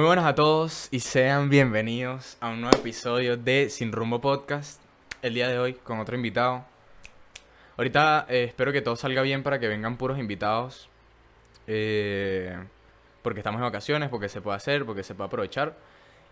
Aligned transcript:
Muy 0.00 0.06
buenas 0.06 0.24
a 0.24 0.34
todos 0.34 0.88
y 0.90 1.00
sean 1.00 1.50
bienvenidos 1.50 2.38
a 2.40 2.48
un 2.48 2.62
nuevo 2.62 2.74
episodio 2.74 3.36
de 3.36 3.68
Sin 3.68 3.92
Rumbo 3.92 4.18
Podcast. 4.18 4.80
El 5.20 5.34
día 5.34 5.46
de 5.46 5.58
hoy 5.58 5.74
con 5.74 5.98
otro 6.00 6.16
invitado. 6.16 6.64
Ahorita 7.76 8.24
eh, 8.30 8.44
espero 8.44 8.72
que 8.72 8.80
todo 8.80 8.96
salga 8.96 9.20
bien 9.20 9.42
para 9.42 9.60
que 9.60 9.68
vengan 9.68 9.98
puros 9.98 10.18
invitados. 10.18 10.88
eh, 11.66 12.56
porque 13.20 13.40
estamos 13.40 13.58
en 13.58 13.64
vacaciones, 13.64 14.08
porque 14.08 14.30
se 14.30 14.40
puede 14.40 14.56
hacer, 14.56 14.86
porque 14.86 15.02
se 15.02 15.14
puede 15.14 15.26
aprovechar. 15.26 15.76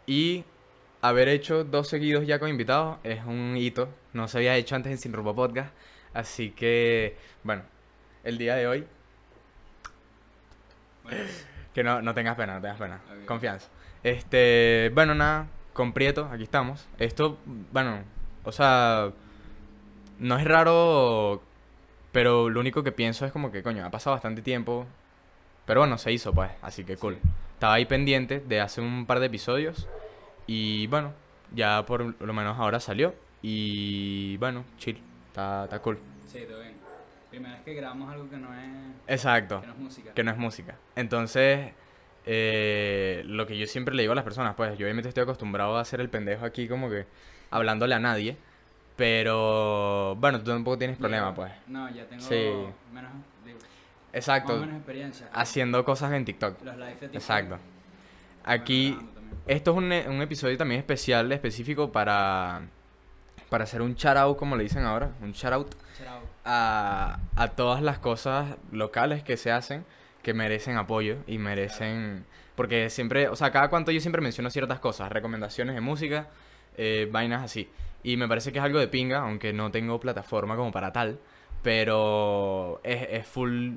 Y 0.06 0.46
haber 1.02 1.28
hecho 1.28 1.62
dos 1.62 1.88
seguidos 1.88 2.26
ya 2.26 2.38
con 2.38 2.48
invitados 2.48 2.96
es 3.04 3.22
un 3.26 3.54
hito. 3.54 3.90
No 4.14 4.28
se 4.28 4.38
había 4.38 4.56
hecho 4.56 4.76
antes 4.76 4.92
en 4.92 4.96
Sin 4.96 5.12
Rumbo 5.12 5.34
Podcast. 5.34 5.74
Así 6.14 6.52
que, 6.52 7.18
bueno, 7.42 7.64
el 8.24 8.38
día 8.38 8.54
de 8.54 8.66
hoy 8.66 8.86
Que 11.74 11.82
no, 11.82 12.02
no 12.02 12.14
tengas 12.14 12.36
pena, 12.36 12.54
no 12.54 12.60
tengas 12.60 12.78
pena. 12.78 13.00
Confianza. 13.26 13.68
Este, 14.02 14.90
bueno, 14.94 15.14
nada, 15.14 15.46
con 15.72 15.92
Prieto, 15.92 16.28
aquí 16.32 16.42
estamos. 16.42 16.86
Esto, 16.98 17.38
bueno, 17.72 18.00
o 18.44 18.52
sea, 18.52 19.12
no 20.18 20.38
es 20.38 20.44
raro, 20.44 21.42
pero 22.12 22.48
lo 22.48 22.60
único 22.60 22.82
que 22.82 22.92
pienso 22.92 23.26
es 23.26 23.32
como 23.32 23.52
que, 23.52 23.62
coño, 23.62 23.84
ha 23.84 23.90
pasado 23.90 24.14
bastante 24.14 24.42
tiempo. 24.42 24.86
Pero 25.66 25.80
bueno, 25.80 25.98
se 25.98 26.12
hizo, 26.12 26.32
pues, 26.32 26.50
así 26.62 26.84
que 26.84 26.96
cool. 26.96 27.18
Sí. 27.22 27.28
Estaba 27.54 27.74
ahí 27.74 27.84
pendiente 27.84 28.40
de 28.40 28.60
hace 28.60 28.80
un 28.80 29.04
par 29.04 29.20
de 29.20 29.26
episodios. 29.26 29.86
Y 30.46 30.86
bueno, 30.86 31.12
ya 31.54 31.84
por 31.84 32.20
lo 32.22 32.32
menos 32.32 32.58
ahora 32.58 32.80
salió. 32.80 33.14
Y 33.42 34.36
bueno, 34.38 34.64
chill. 34.78 35.00
Está, 35.28 35.64
está 35.64 35.80
cool. 35.80 35.98
sí, 36.26 36.40
todo 36.48 36.60
bien. 36.60 36.77
Primera 37.30 37.54
vez 37.56 37.62
que 37.64 37.74
grabamos 37.74 38.10
algo 38.12 38.28
que 38.30 38.36
no 38.38 38.48
es, 38.54 38.70
Exacto. 39.06 39.60
que 39.60 39.66
no 39.66 39.72
es 39.74 39.78
música. 39.78 40.14
que 40.14 40.24
no 40.24 40.30
es 40.30 40.36
música. 40.38 40.74
Entonces, 40.96 41.72
eh, 42.24 43.22
lo 43.26 43.46
que 43.46 43.58
yo 43.58 43.66
siempre 43.66 43.94
le 43.94 44.02
digo 44.02 44.12
a 44.12 44.14
las 44.16 44.24
personas, 44.24 44.54
pues 44.54 44.78
yo 44.78 44.86
obviamente 44.86 45.08
estoy 45.08 45.22
acostumbrado 45.24 45.76
a 45.76 45.80
hacer 45.82 46.00
el 46.00 46.08
pendejo 46.08 46.44
aquí 46.46 46.68
como 46.68 46.88
que 46.88 47.06
hablándole 47.50 47.94
a 47.94 47.98
nadie, 47.98 48.36
pero 48.96 50.16
bueno, 50.16 50.38
tú 50.40 50.46
tampoco 50.50 50.78
tienes 50.78 50.96
problema, 50.96 51.34
pues. 51.34 51.52
No, 51.66 51.88
ya 51.90 52.04
tengo 52.06 52.22
Sí. 52.22 52.50
menos, 52.92 53.12
digo, 53.44 53.58
Exacto, 54.12 54.52
más 54.54 54.56
o 54.58 54.60
menos 54.66 54.76
experiencia. 54.78 55.28
haciendo 55.32 55.84
cosas 55.84 56.12
en 56.12 56.24
TikTok. 56.24 56.62
Los 56.64 56.76
live 56.76 56.86
de 56.88 56.94
TikTok, 56.96 57.14
Exacto. 57.14 57.58
Aquí, 58.44 58.98
esto 59.46 59.70
es 59.72 59.76
un, 59.76 59.84
un 60.14 60.22
episodio 60.22 60.56
también 60.56 60.80
especial, 60.80 61.30
específico 61.32 61.92
para, 61.92 62.62
para 63.50 63.64
hacer 63.64 63.82
un 63.82 63.94
shout 63.94 64.16
out, 64.16 64.36
como 64.38 64.56
le 64.56 64.62
dicen 64.64 64.84
ahora, 64.84 65.10
un 65.22 65.32
shout 65.32 65.52
out. 65.52 65.74
A, 66.50 67.52
todas 67.56 67.82
las 67.82 67.98
cosas 67.98 68.56
locales 68.72 69.22
que 69.22 69.36
se 69.36 69.52
hacen 69.52 69.84
que 70.22 70.34
merecen 70.34 70.76
apoyo 70.76 71.18
y 71.26 71.38
merecen... 71.38 72.24
Porque 72.56 72.90
siempre, 72.90 73.28
o 73.28 73.36
sea, 73.36 73.52
cada 73.52 73.68
cuanto 73.68 73.92
yo 73.92 74.00
siempre 74.00 74.20
menciono 74.22 74.50
ciertas 74.50 74.80
cosas, 74.80 75.12
recomendaciones 75.12 75.74
de 75.74 75.80
música, 75.80 76.28
eh, 76.76 77.08
vainas 77.10 77.44
así. 77.44 77.68
Y 78.02 78.16
me 78.16 78.26
parece 78.26 78.50
que 78.50 78.58
es 78.58 78.64
algo 78.64 78.78
de 78.78 78.88
pinga, 78.88 79.18
aunque 79.20 79.52
no 79.52 79.70
tengo 79.70 80.00
plataforma 80.00 80.56
como 80.56 80.72
para 80.72 80.92
tal, 80.92 81.20
pero 81.62 82.80
es, 82.82 83.06
es 83.10 83.26
full... 83.26 83.74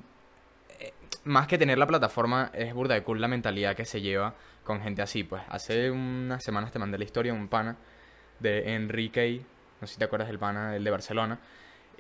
eh, 0.80 0.94
Más 1.26 1.48
que 1.48 1.58
tener 1.58 1.78
la 1.78 1.88
plataforma, 1.88 2.52
es 2.54 2.74
burda 2.74 2.96
de 2.96 3.04
cool 3.04 3.22
la 3.22 3.28
mentalidad 3.28 3.76
que 3.76 3.86
se 3.86 4.02
lleva 4.02 4.34
con 4.64 4.82
gente 4.82 5.02
así. 5.02 5.24
Pues 5.24 5.44
hace 5.50 5.92
unas 5.92 6.44
semanas 6.44 6.72
te 6.72 6.80
mandé 6.80 6.98
la 6.98 7.04
historia 7.04 7.34
de 7.34 7.40
un 7.40 7.50
pana 7.50 7.76
de 8.40 8.74
Enrique, 8.76 9.42
no 9.82 9.88
sé 9.88 9.94
si 9.94 10.00
te 10.00 10.06
acuerdas 10.06 10.30
del 10.30 10.40
pana, 10.40 10.76
el 10.76 10.84
de 10.84 10.92
Barcelona. 10.92 11.40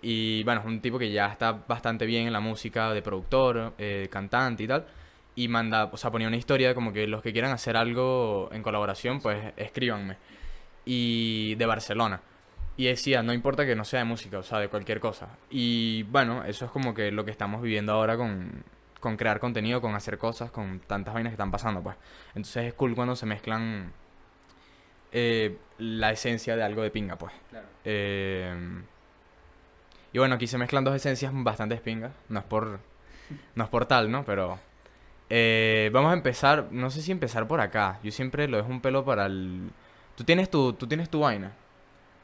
Y 0.02 0.44
bueno, 0.44 0.61
es 0.61 0.67
un 0.67 0.81
tipo 0.81 0.97
que 0.97 1.11
ya 1.11 1.27
está 1.27 1.52
bastante 1.52 2.05
bien 2.05 2.27
en 2.27 2.33
la 2.33 2.39
música 2.39 2.91
de 2.94 3.02
productor, 3.02 3.73
eh, 3.77 4.07
cantante 4.11 4.63
y 4.63 4.67
tal. 4.67 4.85
Y 5.35 5.47
manda, 5.47 5.85
o 5.85 5.97
sea, 5.97 6.12
ponía 6.12 6.28
una 6.28 6.38
historia 6.38 6.73
como 6.73 6.91
que 6.91 7.07
los 7.07 7.22
que 7.22 7.31
quieran 7.31 7.51
hacer 7.51 7.78
algo 7.78 8.50
en 8.51 8.63
colaboración, 8.63 9.22
pues 9.22 9.53
escríbanme. 9.57 10.17
Y 10.85 11.56
de 11.56 11.66
Barcelona. 11.66 12.22
Y 12.78 12.85
decía, 12.85 13.22
no 13.22 13.34
importa 13.34 13.66
que 13.66 13.75
no 13.75 13.85
sea 13.85 14.00
de 14.00 14.06
música, 14.06 14.39
o 14.39 14.44
sea, 14.44 14.59
de 14.59 14.69
cualquier 14.69 15.00
cosa. 15.00 15.29
Y 15.50 16.03
bueno, 16.03 16.44
eso 16.45 16.66
es 16.66 16.72
como 16.72 16.94
que 16.94 17.12
lo 17.12 17.23
que 17.23 17.31
estamos 17.31 17.62
viviendo 17.62 17.94
ahora 17.94 18.18
con, 18.18 18.63
con 19.00 19.18
crear 19.18 19.39
contenido, 19.39 19.81
con 19.81 19.94
hacer 19.94 20.18
cosas, 20.18 20.51
con 20.51 20.79
tantas 20.79 21.13
vainas 21.13 21.31
que 21.31 21.35
están 21.35 21.51
pasando, 21.51 21.83
pues. 21.83 21.95
Entonces 22.29 22.66
es 22.68 22.73
cool 22.73 22.95
cuando 22.95 23.16
se 23.16 23.25
mezclan 23.25 23.94
eh, 25.12 25.57
la 25.78 26.12
esencia 26.12 26.56
de 26.56 26.63
algo 26.63 26.81
de 26.81 26.89
pinga, 26.89 27.18
pues. 27.18 27.33
Claro. 27.50 27.68
Eh, 27.85 28.81
y 30.13 30.17
bueno, 30.19 30.35
aquí 30.35 30.47
se 30.47 30.57
mezclan 30.57 30.83
dos 30.83 30.95
esencias 30.95 31.31
bastante 31.33 31.75
pingas. 31.77 32.11
No 32.29 32.39
es 32.39 32.45
por, 32.45 32.79
no 33.55 33.63
es 33.63 33.69
por 33.69 33.85
tal, 33.85 34.11
¿no? 34.11 34.23
Pero 34.25 34.59
eh, 35.29 35.89
vamos 35.94 36.11
a 36.11 36.13
empezar. 36.13 36.67
No 36.72 36.89
sé 36.89 37.01
si 37.01 37.11
empezar 37.11 37.47
por 37.47 37.61
acá. 37.61 37.99
Yo 38.03 38.11
siempre 38.11 38.47
lo 38.47 38.57
dejo 38.57 38.69
un 38.69 38.81
pelo 38.81 39.05
para 39.05 39.25
el. 39.27 39.69
Tú 40.16 40.23
tienes 40.23 40.50
tu, 40.50 40.73
tú 40.73 40.88
tienes 40.88 41.09
tu 41.09 41.21
vaina. 41.21 41.51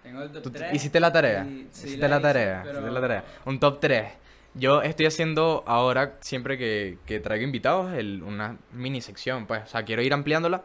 Tengo 0.03 0.21
el 0.21 0.31
top 0.31 0.43
¿Tú 0.43 0.51
3. 0.51 0.73
hiciste 0.73 0.99
la 0.99 1.11
tarea? 1.11 1.43
y- 1.45 1.67
sí, 1.71 1.87
hiciste 1.87 2.07
la, 2.07 2.21
tarea. 2.21 2.61
pero- 2.63 2.79
hiciste 2.79 2.91
la 2.93 3.01
tarea. 3.01 3.23
Un 3.45 3.59
top 3.59 3.79
3. 3.79 4.07
Yo 4.53 4.81
estoy 4.81 5.05
haciendo 5.05 5.63
ahora, 5.67 6.15
siempre 6.21 6.57
que, 6.57 6.97
que 7.05 7.19
traigo 7.19 7.43
invitados, 7.43 7.93
el- 7.93 8.23
una 8.23 8.57
mini 8.73 9.01
sección. 9.01 9.45
Pues, 9.47 9.63
o 9.63 9.67
sea, 9.67 9.83
quiero 9.83 10.01
ir 10.01 10.13
ampliándola 10.13 10.63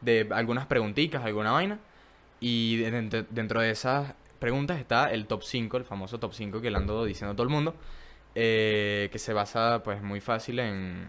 de 0.00 0.28
algunas 0.32 0.66
preguntitas, 0.66 1.24
alguna 1.24 1.52
vaina. 1.52 1.78
Y 2.40 2.76
de- 2.78 2.90
dentro, 2.90 3.24
dentro 3.30 3.60
de 3.60 3.70
esas 3.70 4.14
preguntas 4.40 4.78
está 4.80 5.12
el 5.12 5.26
top 5.26 5.42
5, 5.44 5.76
el 5.76 5.84
famoso 5.84 6.18
top 6.18 6.32
5 6.34 6.60
que 6.60 6.70
le 6.70 6.76
ando 6.78 7.04
diciendo 7.04 7.32
a 7.32 7.36
todo 7.36 7.44
el 7.44 7.50
mundo. 7.50 7.74
eh, 8.34 9.08
que 9.12 9.18
se 9.18 9.32
basa, 9.32 9.82
pues, 9.84 10.02
muy 10.02 10.20
fácil 10.20 10.58
en 10.60 11.08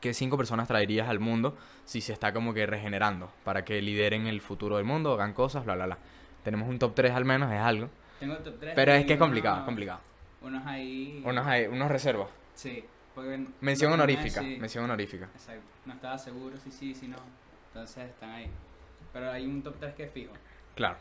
qué 0.00 0.14
cinco 0.14 0.38
personas 0.38 0.66
traerías 0.66 1.06
al 1.08 1.20
mundo 1.20 1.54
si 1.84 2.00
se 2.00 2.14
está 2.14 2.32
como 2.32 2.54
que 2.54 2.64
regenerando 2.64 3.30
para 3.44 3.62
que 3.64 3.82
lideren 3.82 4.26
el 4.26 4.40
futuro 4.40 4.76
del 4.78 4.86
mundo, 4.86 5.12
hagan 5.12 5.34
cosas, 5.34 5.64
bla, 5.66 5.74
bla, 5.74 5.84
bla. 5.86 5.98
Tenemos 6.42 6.66
un 6.68 6.78
top 6.78 6.94
3 6.94 7.12
al 7.12 7.26
menos, 7.26 7.52
es 7.52 7.60
algo. 7.60 7.90
Tengo 8.18 8.34
el 8.36 8.42
top 8.42 8.54
3. 8.58 8.72
Pero 8.74 8.92
es 8.92 9.04
que 9.04 9.12
es 9.14 9.18
complicado, 9.18 9.58
es 9.58 9.64
complicado. 9.64 10.00
Unos 10.40 10.66
ahí. 10.66 11.22
Unos, 11.26 11.46
hay- 11.46 11.66
unos 11.66 11.90
reservas. 11.90 12.28
Sí. 12.54 12.82
Porque 13.14 13.44
Mención 13.60 13.92
honorífica, 13.92 14.40
sí. 14.40 14.56
mención 14.58 14.84
honorífica. 14.84 15.26
Exacto. 15.34 15.62
No 15.84 15.92
estaba 15.92 16.16
seguro 16.16 16.56
si 16.56 16.70
sí, 16.70 16.94
si 16.94 17.06
no. 17.08 17.18
Entonces 17.68 18.08
están 18.08 18.30
ahí. 18.30 18.48
Pero 19.12 19.30
hay 19.30 19.44
un 19.44 19.62
top 19.62 19.74
3 19.78 19.94
que 19.94 20.04
es 20.04 20.10
fijo. 20.12 20.32
Claro. 20.74 20.96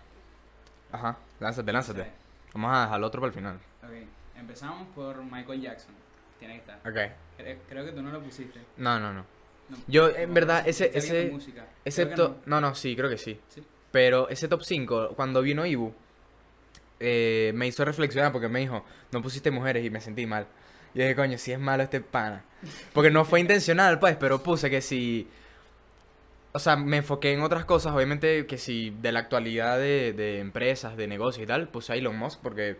Ajá, 0.91 1.17
lánzate, 1.39 1.71
lánzate. 1.71 2.03
Sí. 2.03 2.09
Vamos 2.53 2.71
a 2.75 2.81
dejar 2.81 2.97
el 2.97 3.03
otro 3.03 3.21
para 3.21 3.29
el 3.29 3.33
final. 3.35 3.55
Ok. 3.83 3.91
Empezamos 4.37 4.87
por 4.95 5.23
Michael 5.23 5.61
Jackson. 5.61 5.93
Tiene 6.39 6.55
que 6.55 6.59
estar. 6.61 6.77
Ok. 6.79 7.11
Creo, 7.37 7.57
creo 7.67 7.85
que 7.85 7.91
tú 7.91 8.01
no 8.01 8.11
lo 8.11 8.21
pusiste. 8.21 8.59
No, 8.77 8.99
no, 8.99 9.13
no. 9.13 9.25
No, 9.69 9.77
Yo, 9.87 10.09
en 10.09 10.33
verdad, 10.33 10.67
ese- 10.67 10.91
ese- 10.97 12.05
top... 12.15 12.37
No. 12.47 12.59
no, 12.59 12.73
sí, 12.73 12.95
creo 12.95 13.09
que 13.09 13.17
sí. 13.19 13.39
Sí. 13.49 13.63
Pero 13.91 14.27
ese 14.29 14.47
top 14.47 14.63
5, 14.63 15.09
cuando 15.15 15.41
vino 15.41 15.65
Ibu, 15.65 15.93
eh, 16.99 17.51
me 17.55 17.67
hizo 17.67 17.85
reflexionar 17.85 18.31
porque 18.31 18.47
me 18.49 18.59
dijo, 18.59 18.83
no 19.11 19.21
pusiste 19.21 19.51
mujeres 19.51 19.85
y 19.85 19.89
me 19.89 20.01
sentí 20.01 20.25
mal. 20.25 20.47
Y 20.93 20.99
dije, 20.99 21.15
coño, 21.15 21.37
si 21.37 21.51
es 21.51 21.59
malo 21.59 21.83
este 21.83 22.01
pana. 22.01 22.43
Porque 22.93 23.11
no 23.11 23.25
fue 23.25 23.39
intencional, 23.39 23.99
pues, 23.99 24.15
pero 24.17 24.41
puse 24.41 24.69
que 24.69 24.81
si... 24.81 25.27
O 26.51 26.59
sea, 26.59 26.75
me 26.75 26.97
enfoqué 26.97 27.31
en 27.33 27.41
otras 27.41 27.65
cosas, 27.65 27.93
obviamente 27.93 28.45
que 28.47 28.57
si 28.57 28.89
de 29.01 29.11
la 29.11 29.19
actualidad 29.19 29.77
de, 29.77 30.13
de 30.13 30.39
empresas, 30.39 30.97
de 30.97 31.07
negocios 31.07 31.43
y 31.43 31.47
tal, 31.47 31.67
puse 31.67 31.93
a 31.93 31.95
Elon 31.95 32.17
Musk 32.17 32.39
porque... 32.41 32.77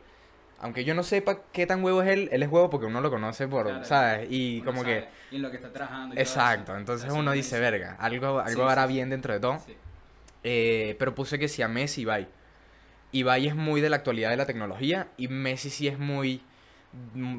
Aunque 0.61 0.83
yo 0.83 0.93
no 0.93 1.03
sepa 1.03 1.39
qué 1.53 1.65
tan 1.65 1.81
huevo 1.81 2.01
es 2.01 2.09
él, 2.09 2.27
él 2.33 2.43
es 2.43 2.49
huevo 2.49 2.69
porque 2.69 2.85
uno 2.85 2.99
lo 2.99 3.09
conoce 3.09 3.47
por, 3.47 3.67
Claro. 3.67 3.85
¿sabes? 3.85 4.27
Y 4.29 4.59
como 4.63 4.83
que... 4.83 5.07
Y 5.31 5.37
en 5.37 5.43
lo 5.43 5.51
que 5.51 5.55
está 5.55 5.71
trabajando. 5.71 6.13
y 6.15 6.19
Exacto, 6.19 6.75
entonces 6.75 7.09
Así 7.09 7.17
uno 7.17 7.31
dice, 7.31 7.61
verga, 7.61 7.95
algo, 7.97 8.39
algo 8.41 8.63
Sí, 8.65 8.69
hará 8.69 8.85
sí, 8.85 8.93
bien 8.93 9.09
dentro 9.09 9.31
de 9.33 9.39
todo. 9.39 9.59
Sí. 9.65 9.77
Eh, 10.43 10.97
pero 10.99 11.15
puse 11.15 11.39
que 11.39 11.47
sí 11.47 11.61
a 11.61 11.69
Messi 11.69 12.01
y 12.01 12.03
Ibai. 12.03 12.27
Ibai 13.13 13.47
es 13.47 13.55
muy 13.55 13.79
de 13.79 13.89
la 13.89 13.95
actualidad 13.97 14.31
de 14.31 14.35
la 14.37 14.45
tecnología 14.45 15.07
y 15.15 15.29
Messi 15.29 15.69
sí 15.69 15.87
es 15.87 15.97
muy, 15.97 16.41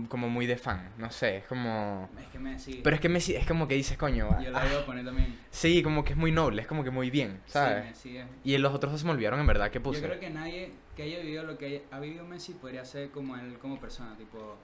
como 0.08 0.28
muy 0.28 0.46
de 0.46 0.56
fan, 0.56 0.90
no 0.98 1.10
sé, 1.10 1.38
es 1.38 1.44
como... 1.46 2.08
Es 2.20 2.26
que 2.28 2.38
me 2.38 2.58
sí. 2.58 2.80
Pero 2.84 2.94
es 2.94 3.00
que 3.02 3.08
Messi 3.08 3.34
es 3.34 3.46
como 3.46 3.66
que 3.66 3.74
dices, 3.74 3.96
coño, 3.98 4.28
Yo 4.40 4.56
ah, 4.56 4.64
lo 4.64 4.70
iba 4.70 4.80
a 4.80 4.86
poner 4.86 5.04
también. 5.04 5.38
sí, 5.50 5.82
como 5.82 6.04
que 6.04 6.12
es 6.12 6.16
muy 6.16 6.30
noble, 6.30 6.62
es 6.62 6.68
como 6.68 6.84
que 6.84 6.90
muy 6.90 7.10
bien, 7.10 7.40
¿sabes? 7.46 7.96
Sí, 7.96 8.10
Messi 8.10 8.16
es- 8.18 8.26
Y 8.44 8.58
los 8.58 8.72
otros 8.72 8.92
dos 8.92 9.00
se 9.00 9.06
me 9.06 9.12
olvidaron 9.12 9.40
en 9.40 9.46
verdad 9.46 9.70
que 9.70 9.78
Yo 9.78 9.82
puse. 9.82 10.02
creo 10.02 10.20
que 10.20 10.30
nadie 10.30 10.72
que 10.96 11.02
haya 11.02 11.18
vivido 11.18 11.42
lo 11.44 11.58
que 11.58 11.66
haya- 11.66 11.80
ha 11.90 11.98
vivido 11.98 12.24
Messi 12.24 12.52
podría 12.54 12.84
ser 12.84 13.10
como 13.10 13.36
él 13.36 13.58
como 13.60 13.80
persona, 13.80 14.16
tipo 14.16 14.56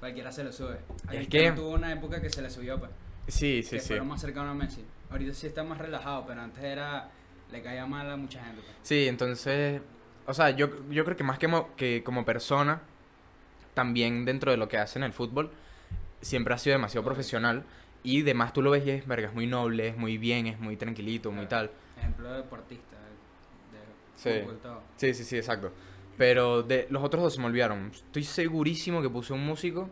cualquiera 0.00 0.32
se 0.32 0.42
lo 0.44 0.52
sube. 0.52 0.78
Es 1.12 1.28
que- 1.28 1.52
tuvo 1.52 1.70
una 1.74 1.92
época 1.92 2.20
que 2.20 2.30
se 2.30 2.40
le 2.42 2.48
subió, 2.50 2.78
pues, 2.78 2.90
Sí, 3.28 3.62
sí, 3.62 3.76
que 3.76 3.80
sí. 3.80 4.00
más 4.00 4.20
cercano 4.20 4.50
a 4.50 4.54
Messi. 4.54 4.84
Ahorita 5.10 5.34
sí 5.34 5.46
está 5.46 5.62
más 5.64 5.78
relajado, 5.78 6.24
pero 6.26 6.40
antes 6.40 6.62
era 6.64 7.10
le 7.52 7.62
caía 7.62 7.84
mal 7.86 8.10
a 8.10 8.16
mucha 8.16 8.42
gente. 8.42 8.62
pues. 8.62 8.74
Sí, 8.82 9.06
entonces, 9.06 9.80
o 10.26 10.32
sea, 10.34 10.50
yo, 10.50 10.70
yo 10.90 11.04
creo 11.04 11.16
que 11.16 11.24
más 11.24 11.38
que, 11.38 11.46
mo- 11.46 11.74
que 11.76 12.02
como 12.02 12.24
persona, 12.24 12.80
también 13.74 14.24
dentro 14.24 14.50
de 14.50 14.56
lo 14.56 14.68
que 14.68 14.78
hace 14.78 14.98
en 14.98 15.04
el 15.04 15.12
fútbol, 15.12 15.50
siempre 16.20 16.54
ha 16.54 16.58
sido 16.58 16.74
demasiado 16.74 17.04
profesional 17.04 17.64
y 18.02 18.22
demás 18.22 18.52
tú 18.52 18.62
lo 18.62 18.70
ves 18.70 18.86
y 18.86 18.90
es, 18.90 19.06
verga, 19.06 19.28
es 19.28 19.34
muy 19.34 19.46
noble, 19.46 19.88
es 19.88 19.96
muy 19.96 20.16
bien, 20.18 20.46
es 20.46 20.58
muy 20.60 20.76
tranquilito, 20.76 21.30
muy 21.32 21.46
tal. 21.46 21.70
Ejemplo 21.98 22.30
de 22.30 22.36
deportista, 22.38 22.96
de 22.96 23.82
Sí. 24.16 24.46
todo. 24.62 24.82
Sí, 24.96 25.12
sí, 25.14 25.24
sí, 25.24 25.36
exacto. 25.36 25.72
Pero 26.16 26.62
de 26.62 26.86
los 26.90 27.02
otros 27.02 27.22
dos 27.24 27.34
se 27.34 27.40
me 27.40 27.46
olvidaron. 27.46 27.90
Estoy 27.92 28.22
segurísimo 28.24 29.02
que 29.02 29.10
puse 29.10 29.32
un 29.32 29.44
músico 29.44 29.90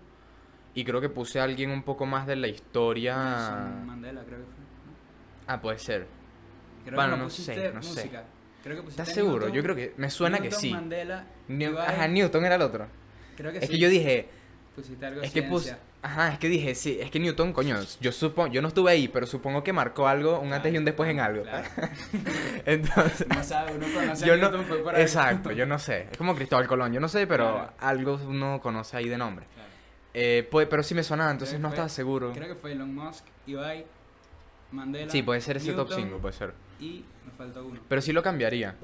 y 0.74 0.84
creo 0.84 1.00
que 1.00 1.08
puse 1.08 1.40
a 1.40 1.44
alguien 1.44 1.70
un 1.70 1.82
poco 1.82 2.06
más 2.06 2.26
de 2.26 2.36
la 2.36 2.46
historia. 2.48 3.16
Nelson 3.16 3.86
Mandela 3.86 4.22
creo 4.22 4.38
que 4.38 4.44
fue. 4.44 4.52
Ah, 5.48 5.60
puede 5.60 5.78
ser. 5.78 6.06
Creo 6.84 6.94
Bueno, 6.96 7.16
que 7.16 7.22
no 7.22 7.30
sé, 7.30 7.72
no 7.72 7.82
sé. 7.82 7.88
música. 8.02 8.24
Creo 8.62 8.82
que 8.82 8.88
¿Estás 8.90 9.08
seguro? 9.08 9.46
Newton, 9.48 9.52
Yo 9.52 9.62
creo 9.64 9.74
que 9.76 9.94
me 9.96 10.08
suena 10.08 10.36
que 10.38 10.44
Newton, 10.44 10.60
sí. 10.60 10.70
Mandela, 10.70 11.24
New- 11.48 11.72
Ibai, 11.72 11.88
Ajá, 11.88 12.06
Newton 12.08 12.44
era 12.44 12.54
el 12.54 12.62
otro. 12.62 12.86
Creo 13.42 13.52
que 13.52 13.58
Es 13.58 13.64
sí. 13.66 13.72
que 13.72 13.78
yo 13.78 13.88
dije, 13.88 14.28
Pusiste 14.76 15.04
algo 15.04 15.20
es 15.20 15.30
que 15.32 15.42
puse, 15.42 15.64
ciencia. 15.66 15.84
ajá, 16.00 16.32
es 16.32 16.38
que 16.38 16.48
dije, 16.48 16.74
sí, 16.74 16.96
es 17.00 17.10
que 17.10 17.18
Newton, 17.20 17.52
coño, 17.52 17.76
yo 18.00 18.10
supongo, 18.12 18.50
yo 18.52 18.62
no 18.62 18.68
estuve 18.68 18.90
ahí, 18.92 19.08
pero 19.08 19.26
supongo 19.26 19.62
que 19.62 19.72
marcó 19.72 20.06
algo, 20.08 20.38
un 20.40 20.52
antes 20.52 20.72
y 20.72 20.78
un 20.78 20.84
después 20.86 21.10
en 21.10 21.20
algo. 21.20 21.42
Claro. 21.42 21.68
Entonces, 22.64 23.26
No 23.28 23.42
sabe, 23.44 23.72
uno 23.74 23.86
conoce 23.92 24.26
yo 24.26 24.32
a 24.32 24.36
no, 24.36 24.48
Newton 24.50 24.64
fue 24.66 24.78
por 24.82 24.98
exacto, 24.98 25.52
yo 25.52 25.66
no 25.66 25.78
sé, 25.78 26.08
es 26.10 26.16
como 26.16 26.34
Cristóbal 26.34 26.66
Colón, 26.66 26.92
yo 26.92 27.00
no 27.00 27.08
sé, 27.08 27.26
pero 27.26 27.52
Claro. 27.52 27.72
algo 27.80 28.20
uno 28.26 28.60
conoce 28.62 28.96
ahí 28.96 29.08
de 29.08 29.18
nombre. 29.18 29.46
Eh, 30.14 30.48
pero 30.50 30.82
sí 30.82 30.94
me 30.94 31.02
sonaba, 31.02 31.30
entonces 31.30 31.58
no 31.58 31.68
que 31.68 31.74
estaba 31.74 31.88
seguro. 31.88 32.32
Creo 32.32 32.48
que 32.48 32.54
fue 32.54 32.72
Elon 32.72 32.94
Musk, 32.94 33.24
Ibai, 33.46 33.84
Mandela. 34.70 35.10
Sí, 35.10 35.22
puede 35.22 35.40
ser 35.40 35.56
ese 35.58 35.72
top 35.72 35.88
Newton, 35.88 36.04
5, 36.06 36.18
puede 36.18 36.34
ser. 36.34 36.54
Y 36.80 37.04
me 37.26 37.32
faltó 37.36 37.64
uno. 37.64 37.80
Pero 37.88 38.00
sí 38.00 38.12
lo 38.12 38.22
cambiaría. 38.22 38.74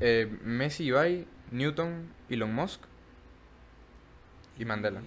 Eh, 0.00 0.28
Messi, 0.42 0.84
Ibai, 0.86 1.26
Newton, 1.52 2.08
Elon 2.28 2.52
Musk 2.54 2.80
y 4.58 4.64
Mandela. 4.64 5.00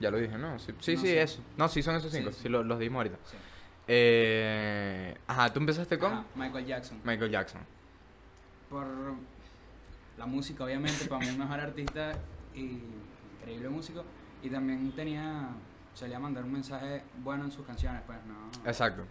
Ya 0.00 0.10
lo 0.10 0.18
dije, 0.18 0.36
¿no? 0.36 0.58
Sí, 0.58 0.72
sí, 0.80 0.94
No 0.96 1.00
sí, 1.00 1.06
sé. 1.08 1.22
eso. 1.22 1.42
No, 1.56 1.68
sí, 1.68 1.82
son 1.82 1.94
esos 1.96 2.10
cinco. 2.12 2.32
sí. 2.32 2.40
Sí, 2.42 2.48
lo- 2.48 2.62
los 2.64 2.78
dimos 2.78 2.98
ahorita. 2.98 3.16
Eh, 3.86 5.14
ajá, 5.26 5.52
¿tú 5.52 5.60
empezaste 5.60 5.98
con? 5.98 6.12
Ajá, 6.12 6.24
Michael 6.34 6.66
Jackson. 6.66 7.00
Michael 7.04 7.30
Jackson. 7.30 7.60
Por 8.70 8.86
la 10.18 10.26
música, 10.26 10.64
obviamente, 10.64 11.04
para 11.06 11.20
mí 11.20 11.28
el 11.28 11.38
mejor 11.38 11.60
artista 11.60 12.12
y 12.54 12.80
increíble 13.40 13.68
músico. 13.68 14.04
Y 14.42 14.48
también 14.50 14.92
tenía, 14.92 15.48
solía 15.94 16.18
mandar 16.18 16.44
un 16.44 16.52
mensaje 16.52 17.02
bueno 17.18 17.44
en 17.44 17.52
sus 17.52 17.64
canciones, 17.66 18.02
pues 18.06 18.18
no, 18.26 18.68
Exacto. 18.68 19.04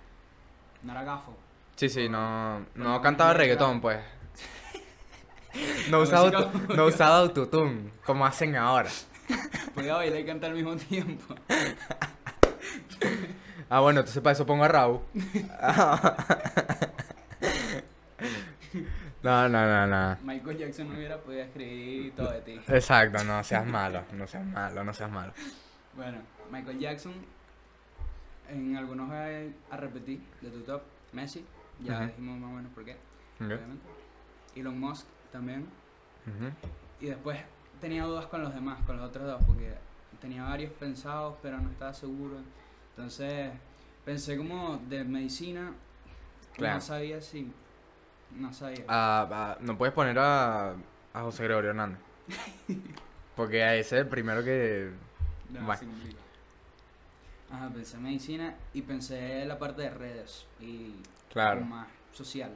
no 0.83 0.91
era 0.91 1.03
gafo. 1.03 1.37
Sí, 1.75 1.87
sí, 1.89 2.09
no, 2.09 2.65
no 2.75 3.01
cantaba 3.01 3.33
reggaetón, 3.33 3.79
pues. 3.81 3.99
No 5.89 5.99
usaba, 6.01 6.31
no 6.75 6.85
usaba 6.85 7.17
autotune, 7.17 7.91
como 8.05 8.25
hacen 8.25 8.55
ahora. 8.55 8.89
Podía 9.75 9.95
bailar 9.95 10.19
y 10.19 10.25
cantar 10.25 10.51
al 10.51 10.55
mismo 10.55 10.75
tiempo. 10.75 11.35
Ah, 13.69 13.79
bueno, 13.79 14.01
entonces 14.01 14.21
para 14.21 14.33
eso 14.33 14.45
pongo 14.45 14.63
a 14.63 14.67
Raúl. 14.67 15.01
No, 19.23 19.47
no, 19.47 19.67
no, 19.67 19.85
no. 19.85 20.17
Michael 20.23 20.57
Jackson 20.57 20.89
no 20.89 20.95
hubiera 20.95 21.17
podido 21.17 21.43
escribir 21.43 22.15
todo 22.15 22.31
de 22.31 22.41
ti. 22.41 22.59
Exacto, 22.67 23.23
no 23.23 23.43
seas 23.43 23.67
malo, 23.67 24.03
no 24.13 24.25
seas 24.25 24.45
malo, 24.47 24.83
no 24.83 24.93
seas 24.95 25.11
malo. 25.11 25.31
Bueno, 25.95 26.17
Michael 26.51 26.79
Jackson, 26.79 27.13
en 28.49 28.75
algunos 28.75 29.11
a, 29.11 29.77
repetir 29.77 30.21
de 30.41 30.49
tu 30.49 30.61
top. 30.61 30.81
Messi, 31.13 31.45
ya 31.81 32.07
dijimos 32.07 32.39
más 32.39 32.51
o 32.51 32.53
menos 32.53 32.71
por 32.73 32.83
qué. 32.83 32.97
Elon 34.55 34.79
Musk 34.79 35.05
también. 35.31 35.67
Y 36.99 37.07
después 37.07 37.39
tenía 37.81 38.03
dudas 38.05 38.27
con 38.27 38.41
los 38.43 38.53
demás, 38.53 38.79
con 38.85 38.95
los 38.97 39.09
otros 39.09 39.25
dos, 39.27 39.43
porque 39.45 39.73
tenía 40.21 40.43
varios 40.43 40.71
pensados, 40.73 41.35
pero 41.41 41.57
no 41.59 41.69
estaba 41.69 41.93
seguro. 41.93 42.37
Entonces 42.95 43.51
pensé 44.05 44.37
como 44.37 44.77
de 44.87 45.03
medicina, 45.03 45.73
Claro. 46.53 46.75
no 46.75 46.81
sabía 46.81 47.19
si. 47.21 47.51
No 48.37 48.53
sabía. 48.53 48.83
Ah, 48.87 49.27
ah, 49.31 49.57
no 49.61 49.77
puedes 49.77 49.93
poner 49.93 50.17
a, 50.19 50.71
a 51.13 51.21
José 51.21 51.43
Gregorio 51.43 51.71
Hernández. 51.71 51.99
Porque 53.35 53.63
a 53.63 53.75
ese 53.75 53.95
es 53.97 54.01
el 54.03 54.07
primero 54.07 54.43
que. 54.43 54.91
No, 55.49 55.65
bueno. 55.65 55.81
Ajá, 57.51 57.69
pensé 57.69 57.97
en 57.97 58.03
medicina 58.03 58.55
y 58.73 58.81
pensé 58.81 59.41
en 59.41 59.47
la 59.49 59.59
parte 59.59 59.81
de 59.81 59.89
redes 59.89 60.45
y 60.59 60.93
Claro. 61.31 61.61
más 61.61 61.87
social. 62.13 62.51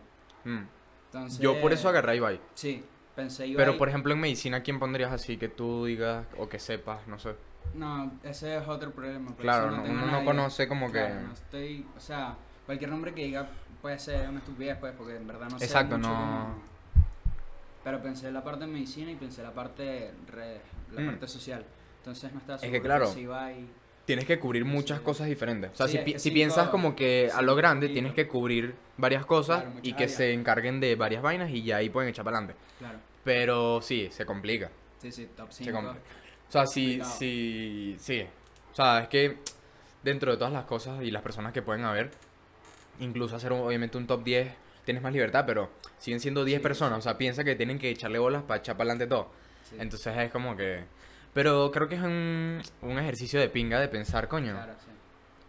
Mm. 0.45 0.59
Entonces, 1.07 1.39
Yo 1.39 1.59
por 1.61 1.73
eso 1.73 1.89
agarré 1.89 2.13
a 2.13 2.15
Ibai. 2.15 2.39
Sí, 2.53 2.83
pensé 3.15 3.47
Ibai. 3.47 3.57
Pero 3.65 3.77
por 3.77 3.89
ejemplo 3.89 4.13
en 4.13 4.19
medicina, 4.19 4.61
¿quién 4.63 4.79
pondrías 4.79 5.11
así 5.11 5.37
que 5.37 5.47
tú 5.49 5.85
digas 5.85 6.25
o 6.37 6.47
que 6.49 6.59
sepas? 6.59 7.07
No 7.07 7.17
sé. 7.19 7.35
No, 7.73 8.11
ese 8.23 8.57
es 8.57 8.67
otro 8.67 8.91
problema. 8.91 9.27
por 9.31 9.37
Claro, 9.37 9.71
no- 9.71 9.83
uno 9.83 10.05
no 10.05 10.23
conoce 10.25 10.67
como 10.67 10.87
que- 10.87 10.99
Claro, 10.99 11.21
no 11.27 11.33
estoy, 11.33 11.85
o 11.95 11.99
sea, 11.99 12.35
cualquier 12.65 12.89
nombre 12.91 13.13
que 13.13 13.23
diga 13.23 13.47
puede 13.81 13.97
ser 13.99 14.29
una 14.29 14.39
estupidez, 14.39 14.77
pues, 14.77 14.93
porque 14.97 15.15
en 15.15 15.27
verdad 15.27 15.49
no 15.49 15.57
sé 15.59 15.65
Exacto, 15.65 15.97
mucho 15.97 16.09
no- 16.09 16.15
cómo- 16.15 16.75
Pero 17.83 18.01
pensé 18.01 18.27
en 18.29 18.33
la 18.33 18.43
parte 18.43 18.65
de 18.65 18.71
medicina 18.71 19.11
y 19.11 19.15
pensé 19.15 19.41
en 19.41 19.47
la 19.47 19.53
parte 19.53 20.11
redes, 20.27 20.61
la 20.91 21.01
Mm. 21.01 21.05
parte 21.05 21.27
social. 21.27 21.63
Entonces 21.99 22.33
no 22.33 22.39
que 22.39 22.57
seguro 22.57 22.81
claro, 22.83 23.07
si 23.07 23.21
Ibai- 23.25 23.67
Tienes 24.05 24.25
que 24.25 24.37
cubrir 24.39 24.65
muchas 24.65 24.99
cosas 24.99 25.27
diferentes. 25.27 25.71
O 25.71 25.75
sea, 25.75 25.87
Sí, 25.87 25.97
si, 26.17 26.29
pi- 26.29 26.33
piensas 26.35 26.69
como 26.69 26.95
que 26.95 27.31
a 27.33 27.41
lo 27.41 27.55
grande, 27.55 27.89
tienes 27.89 28.13
que 28.13 28.27
cubrir 28.27 28.75
varias 28.97 29.25
cosas 29.25 29.63
Claro, 29.63 29.79
y 29.81 29.93
que 29.93 30.03
áreas. 30.03 30.11
se 30.17 30.33
encarguen 30.33 30.79
de 30.79 30.95
varias 30.95 31.23
vainas 31.23 31.49
y 31.49 31.63
ya 31.63 31.77
ahí 31.77 31.89
pueden 31.89 32.09
echar 32.11 32.23
para 32.23 32.37
adelante. 32.37 32.59
Claro, 32.77 32.99
Pero 33.23 33.81
sí, 33.81 34.09
se 34.11 34.25
complica. 34.25 34.69
sí, 34.99 35.11
sí, 35.11 35.27
top 35.35 35.51
Se 35.51 35.63
5. 35.63 35.75
complica. 35.81 36.05
O 36.47 36.51
sea, 36.51 36.67
sí, 36.67 37.01
sí, 37.17 37.95
sí. 37.99 38.27
O 38.71 38.75
sea, 38.75 38.99
es 38.99 39.07
que 39.07 39.37
dentro 40.03 40.31
de 40.31 40.37
todas 40.37 40.53
las 40.53 40.65
cosas 40.65 41.01
y 41.01 41.09
las 41.09 41.23
personas 41.23 41.51
que 41.51 41.63
pueden 41.63 41.83
haber, 41.83 42.11
incluso 42.99 43.35
hacer 43.35 43.51
un- 43.53 43.61
obviamente 43.61 43.97
un 43.97 44.05
top 44.05 44.23
10, 44.23 44.53
tienes 44.85 45.01
más 45.01 45.13
libertad, 45.13 45.45
pero 45.47 45.71
siguen 45.97 46.19
siendo 46.19 46.45
10 46.45 46.59
Sí, 46.59 46.63
personas. 46.63 46.99
O 46.99 47.01
sea, 47.01 47.17
piensa 47.17 47.43
que 47.43 47.55
tienen 47.55 47.79
que 47.79 47.89
echarle 47.89 48.19
bolas 48.19 48.43
para 48.43 48.59
echar 48.59 48.77
para 48.77 48.91
adelante 48.91 49.07
todo. 49.07 49.31
Entonces 49.79 50.15
es 50.15 50.31
como 50.31 50.55
que... 50.55 50.83
Pero 51.35 51.69
creo 51.71 51.87
que 51.87 51.95
es 51.95 52.01
un, 52.01 52.61
un 52.81 52.97
ejercicio 52.97 53.39
de 53.39 53.49
pinga 53.49 53.79
de 53.79 53.87
pensar, 53.89 54.27
coño. 54.27 54.53
Claro, 54.53 54.73
sí. 54.83 54.89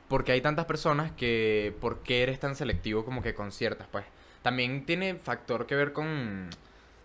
Porque 0.09 0.33
hay 0.33 0.41
tantas 0.43 0.67
personas 0.67 1.13
que... 1.13 1.75
¿Por 1.81 2.03
qué 2.03 2.23
eres 2.23 2.39
tan 2.39 2.55
selectivo 2.57 3.05
como 3.07 3.23
que 3.23 3.35
con 3.35 3.51
ciertas? 3.53 3.89
Pues 3.91 4.05
también 4.43 4.85
tiene 4.85 5.15
factor 5.15 5.65
que 5.67 5.75
ver 5.77 5.93
con... 5.95 6.51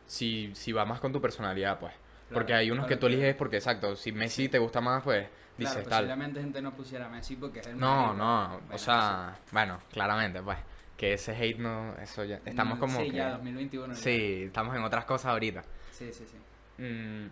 Si, 0.08 0.52
si 0.56 0.74
va 0.74 0.84
más 0.84 1.00
con 1.00 1.14
tu 1.14 1.22
personalidad, 1.22 1.80
pues. 1.80 1.94
porque 2.34 2.48
Claro, 2.48 2.60
hay 2.60 2.72
unos 2.72 2.84
que 2.86 2.96
claro 2.98 3.00
tú 3.00 3.08
que- 3.08 3.14
eliges 3.14 3.36
porque, 3.36 3.56
exacto, 3.58 3.96
si 3.96 4.12
Messi 4.12 4.50
te 4.50 4.60
gusta 4.60 4.82
más, 4.82 5.04
pues 5.04 5.26
dices 5.58 5.74
Claro, 5.76 5.90
tal. 5.90 6.00
posiblemente 6.06 6.42
gente 6.42 6.62
no 6.62 6.74
pusiera 6.74 7.06
a 7.06 7.10
Messi 7.10 7.38
porque 7.38 7.60
es 7.62 7.68
el 7.68 7.80
No, 7.80 8.14
no, 8.14 8.50
Bueno, 8.60 8.76
o 8.76 8.78
sea, 8.78 9.38
bueno, 9.52 9.80
claramente, 9.92 10.42
pues. 10.42 10.58
Que 10.98 11.14
ese 11.14 11.32
hate 11.36 11.58
no, 11.60 11.96
eso 12.02 12.24
ya... 12.26 12.40
Estamos 12.46 12.78
Mm, 12.78 12.82
como 12.82 13.00
Sí, 13.00 13.10
que... 13.10 13.18
ya 13.18 13.30
2021. 13.32 13.94
ya. 13.94 14.00
Sí, 14.00 14.44
estamos 14.48 14.76
en 14.76 14.84
otras 14.84 15.06
cosas 15.06 15.28
ahorita. 15.28 15.64
Sí, 15.92 16.12
sí, 16.14 16.26
sí. 16.30 16.84
Mm, 16.84 17.28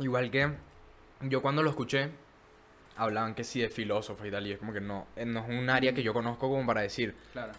igual 0.00 0.30
que 0.30 0.50
yo 1.22 1.40
cuando 1.42 1.62
lo 1.62 1.70
escuché, 1.70 2.10
hablaban 2.96 3.34
que 3.34 3.44
sí 3.44 3.60
de 3.60 3.68
filósofos 3.68 4.26
y 4.26 4.30
tal, 4.30 4.46
y 4.46 4.52
es 4.52 4.58
como 4.58 4.72
que 4.72 4.80
no, 4.80 5.06
eh, 5.16 5.24
no 5.24 5.40
es 5.40 5.48
un 5.48 5.70
área 5.70 5.92
que 5.94 6.02
yo 6.02 6.12
conozco 6.12 6.48
como 6.50 6.66
para 6.66 6.80
decir, 6.82 7.14
Claro. 7.32 7.52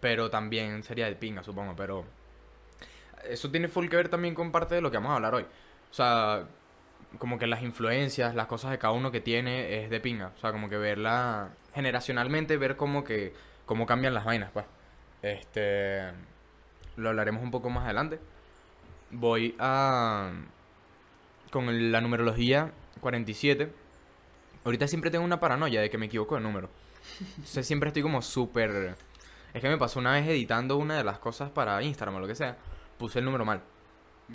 pero 0.00 0.30
también 0.30 0.82
sería 0.82 1.06
de 1.06 1.14
pinga, 1.16 1.42
supongo, 1.42 1.74
pero 1.76 2.04
eso 3.28 3.50
tiene 3.50 3.68
full 3.68 3.88
que 3.88 3.96
ver 3.96 4.08
también 4.08 4.34
con 4.34 4.52
parte 4.52 4.74
de 4.74 4.80
lo 4.80 4.90
que 4.90 4.96
vamos 4.98 5.12
a 5.12 5.16
hablar 5.16 5.34
hoy. 5.34 5.42
O 5.90 5.94
sea, 5.94 6.44
como 7.18 7.38
que 7.38 7.46
las 7.46 7.62
influencias, 7.62 8.34
las 8.34 8.46
cosas 8.46 8.70
de 8.70 8.78
cada 8.78 8.92
uno 8.92 9.10
que 9.10 9.20
tiene 9.20 9.82
es 9.82 9.90
de 9.90 10.00
pinga, 10.00 10.32
o 10.36 10.38
sea, 10.38 10.52
como 10.52 10.68
que 10.68 10.76
verla 10.78 11.50
generacionalmente, 11.74 12.56
ver 12.56 12.76
como 12.76 13.02
que 13.04 13.32
cómo 13.66 13.86
cambian 13.86 14.14
las 14.14 14.24
vainas, 14.24 14.50
pues. 14.52 14.66
Este 15.22 16.02
lo 16.96 17.08
hablaremos 17.10 17.42
un 17.42 17.50
poco 17.50 17.70
más 17.70 17.84
adelante. 17.84 18.18
Voy 19.10 19.54
a 19.58 20.30
con 21.50 21.92
la 21.92 22.00
numerología 22.00 22.72
47. 23.00 23.72
Ahorita 24.64 24.86
siempre 24.88 25.10
tengo 25.10 25.24
una 25.24 25.40
paranoia 25.40 25.80
de 25.80 25.90
que 25.90 25.98
me 25.98 26.06
equivoco 26.06 26.34
de 26.36 26.40
número. 26.42 26.68
Entonces 27.20 27.66
siempre 27.66 27.88
estoy 27.88 28.02
como 28.02 28.22
súper... 28.22 28.94
Es 29.52 29.60
que 29.60 29.68
me 29.68 29.78
pasó 29.78 29.98
una 29.98 30.12
vez 30.12 30.28
editando 30.28 30.76
una 30.76 30.96
de 30.96 31.04
las 31.04 31.18
cosas 31.18 31.50
para 31.50 31.82
Instagram 31.82 32.16
o 32.16 32.20
lo 32.20 32.26
que 32.26 32.34
sea. 32.36 32.56
Puse 32.98 33.18
el 33.18 33.24
número 33.24 33.44
mal. 33.44 33.62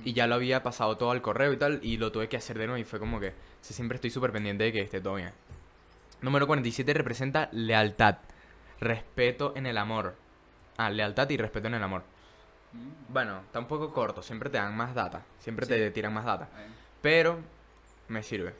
Y 0.04 0.12
ya 0.14 0.28
lo 0.28 0.36
había 0.36 0.62
pasado 0.62 0.98
todo 0.98 1.12
al 1.12 1.22
correo 1.22 1.54
y 1.54 1.58
tal. 1.58 1.80
Y 1.84 1.98
lo 1.98 2.12
tuve 2.12 2.28
que 2.28 2.38
hacer 2.38 2.58
de 2.58 2.66
nuevo 2.68 2.78
y 2.80 2.84
fue 2.84 3.00
como 3.00 3.20
que... 3.20 3.34
sea, 3.62 3.76
siempre 3.76 3.96
estoy 3.96 4.10
súper 4.10 4.32
pendiente 4.32 4.66
de 4.66 4.74
que 4.74 4.82
esté 4.82 5.00
todo 5.00 5.16
bien. 5.16 5.32
Número 6.22 6.48
47 6.48 6.94
representa 6.94 7.50
lealtad. 7.54 8.18
Respeto 8.80 9.54
en 9.56 9.68
el 9.68 9.78
amor. 9.78 10.16
Ah, 10.78 10.90
lealtad 10.90 11.30
y 11.30 11.38
respeto 11.38 11.68
en 11.68 11.76
el 11.76 11.84
amor. 11.84 12.04
Mm, 12.74 13.14
Bueno, 13.14 13.40
está 13.46 13.60
un 13.60 13.68
poco 13.68 13.94
corto. 13.94 14.22
Siempre 14.22 14.50
te 14.50 14.58
dan 14.58 14.76
más 14.76 14.94
data. 14.94 15.24
Siempre 15.40 15.66
Sí. 15.66 15.72
te 15.72 15.92
tiran 15.92 16.14
más 16.14 16.26
data. 16.26 16.50
Pero 17.06 17.40
me 18.08 18.24
sirve. 18.24 18.56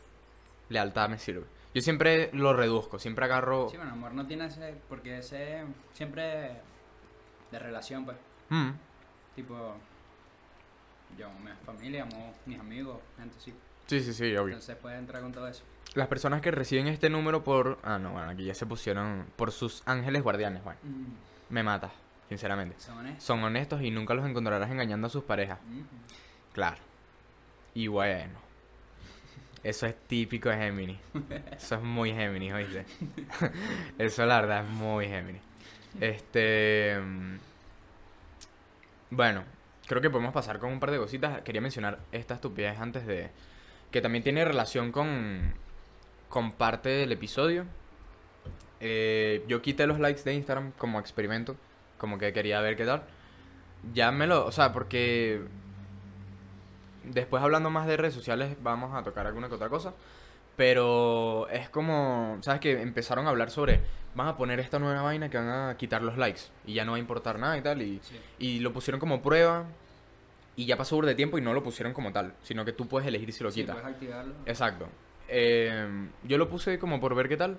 Lealtad 0.70 1.10
me 1.10 1.18
sirve. 1.18 1.46
Yo 1.74 1.82
siempre 1.82 2.30
lo 2.34 2.54
reduzco. 2.54 3.00
Siempre 3.00 3.26
agarro... 3.26 3.70
Sí, 3.72 3.78
bueno, 3.78 3.94
amor 3.94 4.14
no 4.14 4.28
tiene 4.28 4.46
ese. 4.46 4.76
Porque 4.88 5.18
ese. 5.18 5.64
Siempre. 5.94 6.52
De 7.52 7.58
relación, 7.58 8.06
pues. 8.06 8.18
Mm, 8.50 8.70
Tipo. 9.36 9.76
Yo 11.18 11.26
amo 11.26 11.40
mi 11.40 11.50
familia, 11.66 12.04
amo 12.04 12.36
mis 12.46 12.60
amigos, 12.60 13.00
gente 13.18 13.36
así. 13.36 13.52
Sí, 13.88 14.00
sí, 14.02 14.14
sí, 14.14 14.26
obvio. 14.36 14.54
Entonces 14.54 14.76
puede 14.76 14.98
entrar 14.98 15.24
con 15.24 15.32
todo 15.32 15.48
eso. 15.48 15.64
Las 15.96 16.08
personas 16.08 16.42
que 16.42 16.52
reciben 16.52 16.86
este 16.88 17.10
número 17.10 17.44
por... 17.44 17.80
Ah, 17.84 17.98
no, 17.98 18.12
bueno, 18.12 18.30
aquí 18.30 18.46
ya 18.46 18.54
se 18.54 18.68
pusieron 18.68 19.26
por 19.38 19.52
sus 19.52 19.82
ángeles 19.88 20.22
guardianes, 20.22 20.64
bueno. 20.64 20.80
Mm, 20.84 21.06
Me 21.54 21.64
mata, 21.64 21.92
sinceramente. 22.30 22.76
Son 22.80 22.98
honestos. 23.00 23.24
Son 23.24 23.44
honestos 23.44 23.82
y 23.82 23.90
nunca 23.90 24.14
los 24.14 24.28
encontrarás 24.28 24.70
engañando 24.70 25.08
a 25.08 25.10
sus 25.10 25.24
parejas. 25.24 25.60
Mm, 25.66 25.82
Claro. 26.54 26.78
Y 27.76 27.88
bueno. 27.88 28.40
Eso 29.64 29.88
es 29.88 29.96
típico 30.08 30.50
de 30.50 30.58
Géminis. 30.58 31.00
Eso 31.58 31.76
es 31.76 31.82
muy 31.82 32.14
Géminis, 32.14 32.54
oíste. 32.54 32.86
Eso 33.98 34.26
la 34.26 34.42
verdad 34.42 34.64
es 34.66 34.70
muy 34.70 35.08
Géminis. 35.08 35.42
Este. 36.00 37.00
mm, 37.02 37.38
Bueno, 39.10 39.44
creo 39.88 40.02
que 40.02 40.10
podemos 40.10 40.34
pasar 40.34 40.60
con 40.60 40.72
un 40.72 40.80
par 40.80 40.92
de 40.92 40.98
cositas. 40.98 41.42
Quería 41.42 41.62
mencionar 41.62 42.00
esta 42.12 42.36
estupidez 42.36 42.80
antes 42.80 43.06
de. 43.08 43.32
Que 43.92 44.02
también 44.02 44.24
tiene 44.24 44.46
relación 44.46 44.92
con. 44.92 45.54
Con 46.30 46.52
parte 46.54 46.90
del 46.90 47.12
episodio. 47.12 47.66
Eh, 48.80 49.44
yo 49.48 49.62
quité 49.62 49.88
los 49.88 50.00
likes 50.00 50.24
de 50.24 50.34
Instagram 50.34 50.72
como 50.78 51.00
experimento. 51.00 51.56
Como 51.98 52.18
que 52.18 52.34
quería 52.34 52.62
ver 52.62 52.76
qué 52.76 52.86
tal. 52.86 53.04
Ya 53.94 54.12
me 54.12 54.28
lo. 54.28 54.46
O 54.46 54.52
sea, 54.52 54.74
porque. 54.74 55.42
Después 57.12 57.42
hablando 57.44 57.70
más 57.70 57.88
de 57.88 57.98
redes 57.98 58.14
sociales, 58.14 58.56
vamos 58.62 58.94
a 58.96 59.04
tocar 59.04 59.26
alguna 59.28 59.48
que 59.50 59.56
otra 59.56 59.70
cosa. 59.70 59.94
Pero 60.56 61.48
es 61.50 61.70
como, 61.70 62.38
¿sabes? 62.42 62.62
Que 62.62 62.82
empezaron 62.82 63.28
a 63.28 63.30
hablar 63.30 63.52
sobre, 63.52 63.82
van 64.16 64.28
a 64.30 64.38
poner 64.38 64.60
esta 64.62 64.80
nueva 64.80 65.02
vaina 65.02 65.30
que 65.30 65.38
van 65.38 65.50
a 65.50 65.76
quitar 65.78 66.02
los 66.02 66.18
likes 66.18 66.42
y 66.66 66.74
ya 66.74 66.86
no 66.86 66.92
va 66.94 66.98
a 66.98 67.00
importar 67.02 67.38
nada 67.40 67.58
y 67.58 67.62
tal. 67.62 67.82
Y, 67.82 68.00
Sí. 68.02 68.20
y 68.40 68.60
lo 68.60 68.72
pusieron 68.72 69.00
como 69.00 69.22
prueba 69.22 69.66
y 70.56 70.66
ya 70.66 70.78
pasó 70.78 71.02
de 71.02 71.14
tiempo 71.16 71.38
y 71.38 71.42
no 71.42 71.54
lo 71.54 71.62
pusieron 71.62 71.94
como 71.94 72.14
tal, 72.14 72.34
sino 72.42 72.64
que 72.64 72.72
tú 72.72 72.88
puedes 72.88 73.06
elegir 73.08 73.34
si 73.34 73.44
lo 73.44 73.52
Sí, 73.52 73.62
quitas. 73.62 73.76
puedes 73.76 73.92
activarlo. 73.94 74.34
Exacto. 74.46 74.88
Eh, 75.28 76.08
yo 76.24 76.38
lo 76.38 76.48
puse 76.50 76.80
como 76.80 77.02
por 77.02 77.14
ver 77.16 77.28
qué 77.28 77.36
tal. 77.36 77.58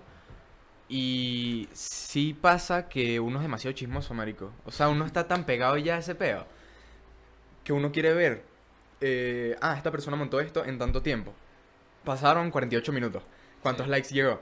Y 0.88 1.68
sí 1.72 2.32
pasa 2.40 2.88
que 2.88 3.18
uno 3.20 3.38
es 3.38 3.42
demasiado 3.42 3.74
chismoso, 3.74 4.14
marico. 4.14 4.52
O 4.64 4.70
sea, 4.70 4.88
uno 4.88 5.04
está 5.04 5.26
tan 5.26 5.44
pegado 5.44 5.76
ya 5.76 5.96
a 5.96 5.98
ese 5.98 6.14
peo 6.14 6.46
que 7.64 7.72
uno 7.74 7.90
quiere 7.92 8.14
ver. 8.14 8.44
Eh, 9.00 9.56
ah, 9.60 9.74
esta 9.76 9.90
persona 9.90 10.16
montó 10.16 10.40
esto 10.40 10.64
en 10.64 10.78
tanto 10.78 11.02
tiempo. 11.02 11.32
Pasaron 12.04 12.50
48 12.50 12.92
minutos. 12.92 13.22
¿Cuántos 13.62 13.86
Sí. 13.86 13.90
likes 13.90 14.14
llegó? 14.14 14.40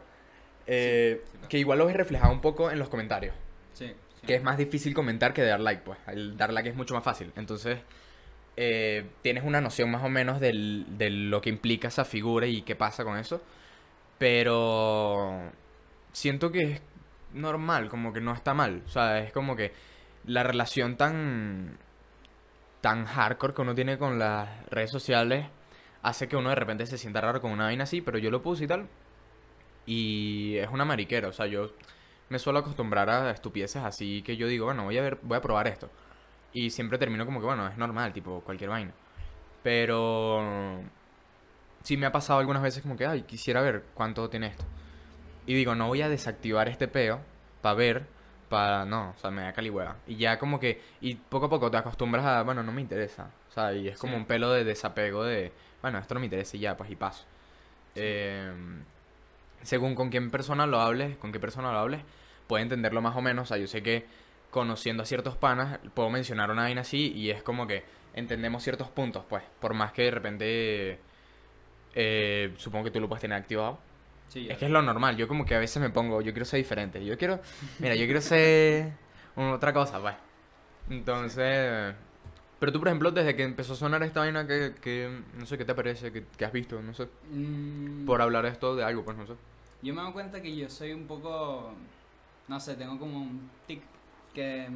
Eh, 0.67 1.23
sí 1.43 1.49
que 1.49 1.59
igual 1.59 1.79
lo 1.79 1.87
ves 1.87 1.97
reflejado 1.97 2.33
un 2.33 2.41
poco 2.41 2.71
en 2.71 2.79
los 2.79 2.89
comentarios. 2.89 3.35
Sí. 3.73 3.89
sí. 4.21 4.27
Que 4.27 4.35
es 4.37 4.43
más 4.43 4.57
difícil 4.57 4.95
comentar 4.95 5.33
que 5.35 5.43
dar 5.43 5.61
like, 5.61 5.83
pues. 5.85 5.99
El 6.07 6.37
dar 6.37 6.53
like 6.53 6.69
es 6.71 6.77
mucho 6.77 6.95
más 6.95 7.05
fácil. 7.05 7.33
Entonces, 7.37 7.79
eh, 8.57 9.07
tienes 9.23 9.45
una 9.45 9.61
noción 9.61 9.91
más 9.91 10.03
o 10.05 10.09
menos 10.09 10.41
del- 10.41 10.87
de 10.97 11.11
lo 11.11 11.41
que 11.41 11.51
implica 11.51 11.89
esa 11.89 12.05
figura 12.05 12.47
y 12.47 12.63
qué 12.63 12.77
pasa 12.77 13.05
con 13.05 13.19
eso. 13.19 13.43
Pero 14.19 15.51
siento 16.13 16.51
que 16.53 16.61
es 16.75 16.83
normal, 17.33 17.89
como 17.91 18.13
que 18.13 18.21
no 18.21 18.33
está 18.33 18.55
mal. 18.55 18.83
O 18.87 18.89
sea, 18.89 19.19
es 19.19 19.33
como 19.33 19.57
que 19.57 19.73
la 20.25 20.43
relación 20.43 20.97
tan 20.97 21.77
tan 22.85 23.07
hardcore 23.07 23.55
que 23.55 23.63
uno 23.63 23.75
tiene 23.75 23.97
con 23.97 24.19
las 24.19 24.47
redes 24.67 24.91
sociales 24.91 25.47
hace 26.03 26.29
que 26.29 26.37
uno 26.37 26.51
de 26.51 26.55
repente 26.55 26.85
se 26.85 26.99
sienta 26.99 27.23
raro 27.23 27.41
con 27.41 27.51
una 27.51 27.65
vaina 27.65 27.85
así, 27.85 28.03
pero 28.03 28.19
yo 28.19 28.31
lo 28.31 28.43
puse 28.43 28.65
y 28.65 28.67
tal. 28.67 28.87
Y 29.87 30.57
es 30.59 30.69
una 30.69 30.85
mariquera, 30.85 31.29
o 31.29 31.33
sea, 31.33 31.47
yo 31.47 31.71
me 32.29 32.39
suelo 32.39 32.59
acostumbrar 32.59 33.09
a 33.09 33.31
estupideces 33.31 33.83
así 33.83 34.21
que 34.21 34.37
yo 34.37 34.47
digo, 34.49 34.67
bueno, 34.67 34.85
voy 34.85 34.99
a 34.99 35.03
ver, 35.03 35.19
voy 35.23 35.39
a 35.39 35.41
probar 35.41 35.67
esto. 35.67 35.89
Y 36.53 36.69
siempre 36.69 36.99
termino 36.99 37.25
como 37.25 37.41
que, 37.41 37.47
bueno, 37.47 37.67
es 37.67 37.79
normal, 37.79 38.13
tipo, 38.13 38.43
cualquier 38.43 38.69
vaina. 38.69 38.93
Pero 39.63 40.83
sí 41.85 41.97
me 41.97 42.05
ha 42.05 42.13
pasado 42.13 42.39
algunas 42.39 42.63
veces 42.63 42.83
como 42.83 42.99
que, 42.99 43.07
ay, 43.07 43.23
quisiera 43.23 43.63
ver 43.63 43.83
cuánto 43.95 44.29
tiene 44.29 44.49
esto. 44.49 44.65
Y 45.47 45.55
digo, 45.55 45.75
no 45.75 45.87
voy 45.87 46.03
a 46.03 46.11
desactivar 46.11 46.69
este 46.69 46.87
peo 46.87 47.21
para 47.63 47.77
ver, 47.77 48.07
para, 48.55 48.85
no, 48.85 49.11
o 49.11 49.21
sea, 49.21 49.31
me 49.31 49.43
da 49.43 49.53
caligüeva. 49.53 49.97
Y 50.07 50.17
ya 50.17 50.39
como 50.39 50.61
que, 50.61 50.81
y 51.01 51.15
poco 51.17 51.47
a 51.47 51.51
poco 51.51 51.71
te 51.71 51.77
acostumbras 51.77 52.25
a, 52.25 52.43
bueno, 52.43 52.63
no 52.63 52.71
me 52.73 52.81
interesa. 52.81 53.31
O 53.51 53.53
sea, 53.53 53.73
y 53.73 53.89
es 53.89 53.99
como 53.99 54.15
Sí. 54.15 54.19
un 54.21 54.27
pelo 54.27 54.51
de 54.53 54.65
desapego 54.65 55.25
de, 55.25 55.53
bueno, 55.83 55.99
esto 55.99 56.15
no 56.15 56.21
me 56.21 56.27
interesa 56.27 56.57
y 56.57 56.61
ya, 56.61 56.77
pues 56.77 56.91
y 56.91 56.97
paso. 56.97 57.25
Sí. 57.95 58.01
Em, 58.03 58.83
según 59.63 59.95
con 59.95 60.11
quién 60.11 60.31
persona 60.31 60.67
lo 60.67 60.81
hables, 60.81 61.17
con 61.17 61.33
qué 61.33 61.41
persona 61.41 61.73
lo 61.73 61.79
hables, 61.79 62.01
puede 62.47 62.63
entenderlo 62.63 63.01
más 63.03 63.17
o 63.17 63.21
menos. 63.23 63.45
O 63.45 63.47
sea, 63.49 63.57
yo 63.57 63.67
sé 63.67 63.83
que 63.83 64.07
conociendo 64.51 65.03
a 65.03 65.07
ciertos 65.07 65.37
panas, 65.37 65.79
puedo 65.95 66.11
mencionar 66.11 66.51
una 66.51 66.63
vaina 66.63 66.83
así 66.83 67.13
y 67.13 67.31
es 67.31 67.43
como 67.43 67.67
que 67.67 67.83
entendemos 68.15 68.63
ciertos 68.63 68.89
puntos, 68.89 69.25
pues. 69.29 69.43
Por 69.61 69.75
más 69.75 69.93
que 69.93 70.03
de 70.03 70.11
repente, 70.13 70.99
eh, 71.95 72.53
supongo 72.59 72.85
que 72.85 72.91
tú 72.93 73.01
lo 73.01 73.09
puedes 73.09 73.21
tener 73.23 73.37
activado. 73.39 73.79
Sí, 74.35 74.49
Es 74.51 74.59
que 74.59 74.65
es 74.67 74.71
lo 74.71 74.83
normal, 74.83 75.17
yo 75.17 75.29
como 75.29 75.47
que 75.47 75.55
a 75.55 75.61
veces 75.61 75.81
me 75.81 75.91
pongo, 75.91 76.21
yo 76.21 76.33
quiero 76.33 76.45
ser 76.45 76.59
diferente. 76.59 77.05
Yo 77.05 77.17
quiero, 77.17 77.41
mira, 77.79 77.95
yo 77.95 78.05
quiero 78.05 78.21
ser 78.21 78.93
otra 79.37 79.73
cosa, 79.73 80.01
pues. 80.01 80.17
Entonces, 80.91 81.95
pero 82.59 82.73
tú, 82.73 82.81
por 82.81 82.89
ejemplo, 82.89 83.11
desde 83.13 83.37
que 83.37 83.45
empezó 83.45 83.75
a 83.75 83.77
sonar 83.77 84.03
esta 84.03 84.21
vaina, 84.21 84.47
que, 84.47 84.75
que 84.81 85.21
no 85.39 85.47
sé 85.47 85.57
qué 85.57 85.65
te 85.65 85.75
parece, 85.75 86.11
que, 86.13 86.25
que 86.37 86.45
has 86.45 86.53
visto, 86.53 86.83
no 86.83 86.93
sé, 86.95 87.09
Mm, 87.31 88.07
por 88.07 88.21
hablar 88.21 88.45
esto 88.47 88.75
de 88.75 88.85
algo, 88.85 89.05
pues 89.05 89.17
no 89.17 89.27
sé. 89.27 89.35
Yo 89.83 89.95
me 89.95 90.03
doy 90.03 90.13
cuenta 90.13 90.43
que 90.43 90.55
yo 90.55 90.69
soy 90.69 90.93
un 90.93 91.07
poco. 91.07 91.73
No 92.49 92.59
sé, 92.59 92.75
tengo 92.75 92.99
como 92.99 93.19
un 93.19 93.51
tic 93.67 93.83
que. 94.35 94.69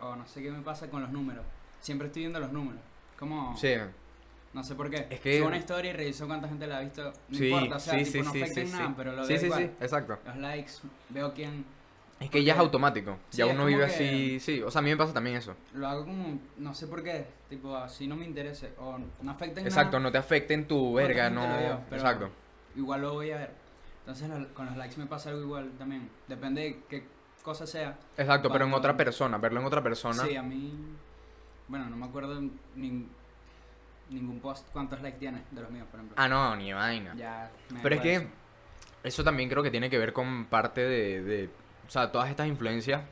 O 0.00 0.16
no 0.16 0.26
sé 0.26 0.42
qué 0.42 0.50
me 0.50 0.62
pasa 0.62 0.88
con 0.88 1.02
los 1.02 1.10
números. 1.10 1.44
Siempre 1.80 2.06
estoy 2.08 2.22
viendo 2.22 2.40
los 2.40 2.52
números. 2.52 2.80
Como. 3.18 3.56
Sí, 3.56 3.74
No 4.54 4.62
sé 4.62 4.74
por 4.74 4.90
qué. 4.90 5.06
Es 5.08 5.20
que- 5.20 5.38
Subo 5.38 5.48
una 5.48 5.56
historia 5.56 5.90
y 5.90 5.94
reviso 5.94 6.26
cuánta 6.26 6.46
gente 6.48 6.66
la 6.66 6.78
ha 6.78 6.80
visto. 6.80 7.12
No 7.28 7.38
sí, 7.38 7.48
importa, 7.48 7.76
o 7.76 7.80
sea, 7.80 7.94
sí, 7.94 8.04
tipo, 8.04 8.12
sí, 8.12 8.22
no 8.22 8.32
sí, 8.32 8.42
afecta 8.42 8.60
sí, 8.66 8.72
nada, 8.72 8.86
sí. 8.88 8.94
pero 8.96 9.12
lo 9.12 9.24
Sí, 9.24 9.28
veo 9.32 9.40
sí, 9.40 9.46
igual. 9.46 9.62
sí, 9.62 9.70
exacto. 9.80 10.18
Los 10.26 10.36
likes, 10.36 10.72
veo 11.08 11.32
quién. 11.32 11.64
Es 12.20 12.30
que 12.30 12.44
ya 12.44 12.52
es 12.52 12.58
automático, 12.60 13.18
Sí, 13.30 13.38
ya 13.38 13.46
uno 13.46 13.64
vive 13.64 13.86
que- 13.86 13.92
así, 13.94 14.40
sí, 14.40 14.62
o 14.62 14.70
sea, 14.70 14.78
a 14.78 14.82
mí 14.82 14.90
me 14.90 14.96
pasa 14.96 15.12
también 15.12 15.36
eso. 15.36 15.56
Lo 15.74 15.88
hago 15.88 16.04
como. 16.04 16.38
No 16.58 16.74
sé 16.74 16.86
por 16.86 17.02
qué. 17.02 17.26
Tipo, 17.48 17.74
así 17.76 18.06
no 18.06 18.14
me 18.14 18.24
interese. 18.26 18.74
O 18.78 18.98
no 19.22 19.30
afecta 19.30 19.60
en 19.60 19.66
Exacto, 19.66 19.92
nada. 19.98 20.00
no 20.04 20.12
te 20.12 20.18
afecta 20.18 20.54
en 20.54 20.68
tu 20.68 20.92
¿Cuánta 20.92 21.08
verga, 21.08 21.30
no, 21.30 21.48
lo 21.48 21.58
vio? 21.58 21.80
Pero 21.88 22.00
exacto. 22.02 22.30
Igual 22.76 23.00
lo 23.02 23.14
voy 23.14 23.30
a 23.32 23.38
ver. 23.38 23.50
Entonces 24.00 24.28
con 24.54 24.66
los 24.66 24.76
likes 24.76 24.96
me 24.98 25.06
pasa 25.06 25.30
algo 25.30 25.42
igual 25.42 25.70
también. 25.78 26.08
Depende 26.28 26.60
de 26.62 26.80
qué 26.88 27.04
cosa 27.42 27.66
sea. 27.66 27.98
Exacto, 28.16 28.50
pero 28.52 28.66
en 28.66 28.74
otra 28.74 28.96
persona, 28.96 29.38
verlo 29.38 29.60
en 29.60 29.66
otra 29.66 29.82
persona. 29.82 30.22
Sí, 30.24 30.36
a 30.36 30.42
mí. 30.42 30.74
Bueno, 31.68 31.88
no 31.90 31.96
me 31.96 32.06
acuerdo 32.06 32.40
nin- 32.76 33.06
ningún 34.12 34.40
post 34.40 34.68
cuántos 34.72 35.00
likes 35.02 35.18
tiene 35.18 35.42
de 35.50 35.60
los 35.60 35.70
míos, 35.70 35.86
por 35.90 36.00
ejemplo. 36.00 36.16
Ah, 36.18 36.28
no, 36.28 36.56
ni 36.56 36.72
vaina. 36.72 37.14
Ya. 37.16 37.50
me 37.70 37.80
Pero 37.80 37.94
es 37.96 38.00
que 38.00 38.14
eso. 38.16 38.26
eso 39.02 39.24
también 39.24 39.48
creo 39.48 39.62
que 39.62 39.70
tiene 39.70 39.90
que 39.90 39.98
ver 39.98 40.12
con 40.12 40.46
parte 40.46 40.82
de, 40.82 41.22
de, 41.22 41.50
o 41.86 41.90
sea, 41.90 42.10
todas 42.12 42.30
estas 42.30 42.46
influencias 42.48 43.02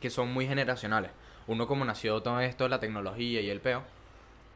que 0.00 0.10
son 0.10 0.32
muy 0.32 0.46
generacionales. 0.46 1.10
Uno 1.46 1.66
como 1.66 1.84
nació 1.84 2.22
todo 2.22 2.40
esto 2.40 2.64
de 2.64 2.70
la 2.70 2.80
tecnología 2.80 3.40
y 3.40 3.50
el 3.50 3.60
peo, 3.60 3.82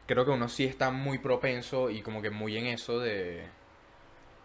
creo 0.05 0.25
que 0.25 0.31
uno 0.31 0.47
sí 0.47 0.65
está 0.65 0.91
muy 0.91 1.17
propenso 1.17 1.89
y 1.89 2.01
como 2.01 2.21
que 2.21 2.29
muy 2.29 2.57
en 2.57 2.67
eso 2.67 2.99
de, 2.99 3.47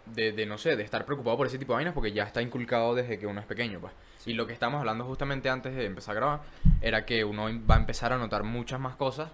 de, 0.07 0.33
de, 0.33 0.47
no 0.47 0.59
sé, 0.59 0.77
de 0.77 0.83
estar 0.83 1.05
preocupado 1.05 1.37
por 1.37 1.47
ese 1.47 1.59
tipo 1.59 1.73
de 1.73 1.77
vainas 1.77 1.95
porque 1.95 2.13
ya 2.13 2.25
está 2.25 2.41
inculcado 2.43 2.95
desde 2.95 3.19
que 3.19 3.27
uno 3.27 3.41
es 3.41 3.47
pequeño, 3.47 3.81
pues. 3.81 3.93
Y 4.27 4.33
lo 4.35 4.47
que 4.47 4.53
estábamos 4.53 4.81
hablando 4.81 5.05
justamente 5.05 5.49
antes 5.49 5.75
de 5.75 5.85
empezar 5.85 6.17
a 6.17 6.21
grabar 6.21 6.41
era 6.81 7.05
que 7.07 7.25
uno 7.25 7.45
va 7.67 7.77
a 7.77 7.79
empezar 7.79 8.13
a 8.13 8.19
notar 8.19 8.43
muchas 8.43 8.81
más 8.81 8.97
cosas 8.97 9.31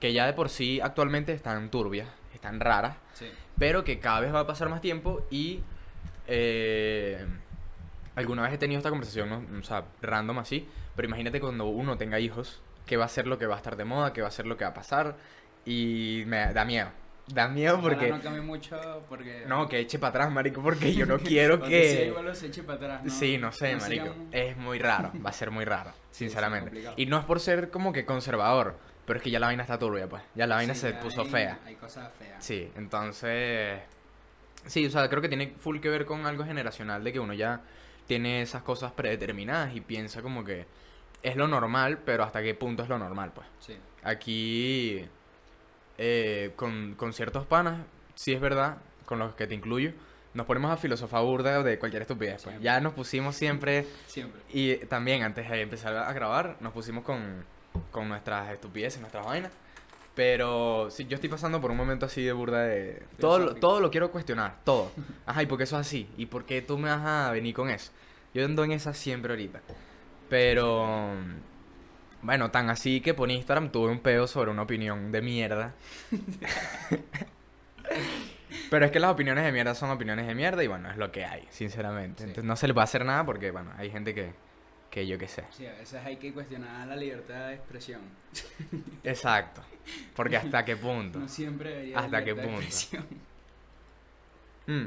que 0.00 0.12
ya 0.12 0.26
de 0.26 0.32
por 0.32 0.48
sí 0.48 0.80
actualmente 0.80 1.32
están 1.32 1.70
turbias, 1.70 2.08
están 2.34 2.60
raras, 2.60 2.96
Sí. 3.14 3.26
pero 3.58 3.82
que 3.84 3.98
cada 3.98 4.20
vez 4.20 4.34
va 4.34 4.40
a 4.40 4.46
pasar 4.46 4.68
más 4.68 4.80
tiempo 4.80 5.26
y 5.30 5.60
eh, 6.26 7.24
alguna 8.14 8.42
vez 8.42 8.52
he 8.54 8.58
tenido 8.58 8.78
esta 8.78 8.90
conversación, 8.90 9.28
¿no? 9.28 9.58
o 9.58 9.62
sea, 9.62 9.84
random 10.02 10.38
así, 10.38 10.66
pero 10.94 11.06
imagínate 11.08 11.40
cuando 11.40 11.66
uno 11.66 11.96
tenga 11.96 12.18
hijos, 12.20 12.60
qué 12.84 12.96
va 12.96 13.04
a 13.04 13.08
ser 13.08 13.26
lo 13.26 13.38
que 13.38 13.46
va 13.46 13.54
a 13.54 13.58
estar 13.58 13.76
de 13.76 13.84
moda, 13.84 14.12
qué 14.12 14.22
va 14.22 14.28
a 14.28 14.32
ser 14.32 14.46
lo 14.46 14.56
que 14.56 14.64
va 14.64 14.70
a 14.70 14.74
pasar 14.74 15.16
y 15.64 16.24
me 16.26 16.52
da 16.52 16.64
miedo. 16.64 16.88
Da 17.28 17.48
miedo 17.48 17.78
Ojalá 17.78 17.88
porque... 17.96 18.08
no 18.10 18.20
cambie 18.20 18.40
mucho 18.40 19.02
porque. 19.08 19.42
No, 19.48 19.68
que 19.68 19.80
eche 19.80 19.98
para 19.98 20.10
atrás, 20.10 20.30
marico, 20.32 20.62
porque 20.62 20.94
yo 20.94 21.06
no 21.06 21.18
quiero 21.18 21.60
que... 21.60 22.06
igual 22.06 22.24
los 22.26 22.40
eche 22.44 22.62
para 22.62 22.76
atrás. 22.76 23.04
¿no? 23.04 23.10
Sí, 23.10 23.36
no 23.36 23.50
sé, 23.50 23.72
No 23.74 23.80
marico. 23.80 24.04
sigan- 24.06 24.28
Es 24.30 24.56
muy 24.56 24.78
raro, 24.78 25.10
va 25.24 25.30
a 25.30 25.32
ser 25.32 25.50
muy 25.50 25.64
raro, 25.64 25.90
Sí, 25.90 25.96
sí, 26.12 26.24
sinceramente. 26.26 26.66
complicado. 26.66 26.94
y 26.96 27.06
no 27.06 27.18
es 27.18 27.24
por 27.24 27.40
ser 27.40 27.70
como 27.70 27.92
que 27.92 28.06
conservador, 28.06 28.78
pero 29.06 29.18
es 29.18 29.22
que 29.22 29.30
ya 29.30 29.38
la 29.40 29.46
vaina 29.46 29.62
está 29.62 29.78
turbia, 29.78 30.08
pues. 30.08 30.22
Ya 30.34 30.46
la 30.46 30.56
vaina 30.56 30.74
Sí, 30.74 30.80
se 30.80 30.92
ya 30.92 31.00
puso 31.00 31.22
hay- 31.22 31.28
fea. 31.30 31.58
Hay 31.64 31.74
cosas 31.76 32.10
feas. 32.18 32.44
Sí, 32.44 32.70
entonces... 32.76 33.80
Sí, 34.66 34.84
o 34.86 34.90
sea, 34.90 35.08
creo 35.08 35.22
que 35.22 35.28
tiene 35.28 35.54
full 35.58 35.78
que 35.78 35.88
ver 35.88 36.04
con 36.06 36.26
algo 36.26 36.44
generacional 36.44 37.04
de 37.04 37.12
que 37.12 37.20
uno 37.20 37.32
ya 37.34 37.60
tiene 38.08 38.42
esas 38.42 38.62
cosas 38.62 38.90
predeterminadas 38.92 39.74
y 39.76 39.80
piensa 39.80 40.22
como 40.22 40.44
que 40.44 40.66
es 41.22 41.36
lo 41.36 41.46
normal, 41.48 41.98
pero 42.04 42.24
hasta 42.24 42.42
qué 42.42 42.54
punto 42.54 42.82
es 42.82 42.88
lo 42.88 42.98
normal, 42.98 43.30
pues. 43.34 43.46
Sí. 43.60 43.76
Aquí, 44.02 45.04
eh, 45.98 46.52
con, 46.56 46.94
con 46.96 47.12
ciertos 47.12 47.46
panas, 47.46 47.80
sí 48.14 48.32
es 48.32 48.40
verdad, 48.40 48.78
con 49.04 49.18
los 49.18 49.34
que 49.34 49.46
te 49.46 49.54
incluyo, 49.54 49.92
nos 50.34 50.46
ponemos 50.46 50.70
a 50.70 50.76
filosofar 50.76 51.22
burda 51.22 51.62
de 51.62 51.78
cualquier 51.78 52.02
estupidez, 52.02 52.42
pues. 52.44 52.60
Ya 52.60 52.80
nos 52.80 52.92
pusimos 52.92 53.34
siempre, 53.36 53.86
Siempre. 54.06 54.40
y 54.52 54.76
también 54.86 55.22
antes 55.22 55.48
de 55.48 55.60
empezar 55.62 55.96
a 55.96 56.12
grabar, 56.12 56.56
nos 56.60 56.72
pusimos 56.72 57.04
con, 57.04 57.44
con 57.90 58.08
nuestras 58.08 58.50
estupideces, 58.52 59.00
nuestras 59.00 59.24
vainas. 59.24 59.52
Pero 60.14 60.88
sí, 60.90 61.04
yo 61.06 61.14
estoy 61.16 61.28
pasando 61.28 61.60
por 61.60 61.70
un 61.70 61.76
momento 61.76 62.06
así 62.06 62.22
de 62.24 62.32
burda 62.32 62.62
de... 62.62 63.02
Todo, 63.18 63.38
lo- 63.38 63.54
todo 63.54 63.80
lo 63.80 63.90
quiero 63.90 64.10
cuestionar, 64.10 64.56
todo. 64.64 64.90
Ajá, 65.26 65.42
¿y 65.42 65.46
por 65.46 65.58
qué 65.58 65.64
eso 65.64 65.78
es 65.78 65.86
así? 65.86 66.08
¿Y 66.16 66.26
por 66.26 66.44
qué 66.46 66.62
tú 66.62 66.78
me 66.78 66.88
vas 66.88 67.04
a 67.04 67.30
venir 67.32 67.54
con 67.54 67.68
eso? 67.68 67.92
Yo 68.32 68.44
ando 68.44 68.64
en 68.64 68.72
esa 68.72 68.94
siempre 68.94 69.32
ahorita. 69.32 69.60
Pero... 70.30 71.14
Bueno, 72.22 72.50
tan 72.50 72.70
así 72.70 73.02
que 73.02 73.12
por 73.14 73.30
Instagram 73.30 73.70
tuve 73.70 73.90
un 73.90 74.00
pedo 74.00 74.26
sobre 74.26 74.50
una 74.50 74.62
opinión 74.62 75.12
de 75.12 75.20
mierda. 75.22 75.74
Pero 78.70 78.84
es 78.86 78.90
que 78.90 78.98
las 79.00 79.10
opiniones 79.12 79.44
de 79.44 79.52
mierda 79.52 79.74
son 79.74 79.90
opiniones 79.90 80.26
de 80.26 80.34
mierda 80.34 80.62
y 80.64 80.66
bueno, 80.66 80.90
es 80.90 80.96
lo 80.96 81.12
que 81.12 81.24
hay, 81.24 81.46
sinceramente. 81.50 82.22
Sí. 82.24 82.28
Entonces 82.30 82.44
no 82.44 82.56
se 82.56 82.66
le 82.66 82.74
puede 82.74 82.84
hacer 82.84 83.04
nada 83.04 83.24
porque, 83.24 83.50
bueno, 83.50 83.70
hay 83.76 83.90
gente 83.90 84.14
que, 84.14 84.32
que 84.96 85.06
yo 85.06 85.18
qué 85.18 85.28
sé. 85.28 85.44
Sí, 85.50 85.66
a 85.66 85.74
veces 85.74 86.00
hay 86.02 86.16
que 86.16 86.32
cuestionar 86.32 86.88
la 86.88 86.96
libertad 86.96 87.48
de 87.48 87.56
expresión. 87.56 88.00
Exacto. 89.04 89.60
Porque 90.14 90.38
hasta 90.38 90.64
qué 90.64 90.74
punto. 90.74 91.18
No 91.20 91.28
siempre 91.28 91.74
haber 91.74 91.98
¿Hasta 91.98 92.24
qué 92.24 92.30
libertad 92.30 92.42
de 92.42 92.48
punto? 92.48 92.66
expresión. 92.66 93.06
Mm. 94.68 94.86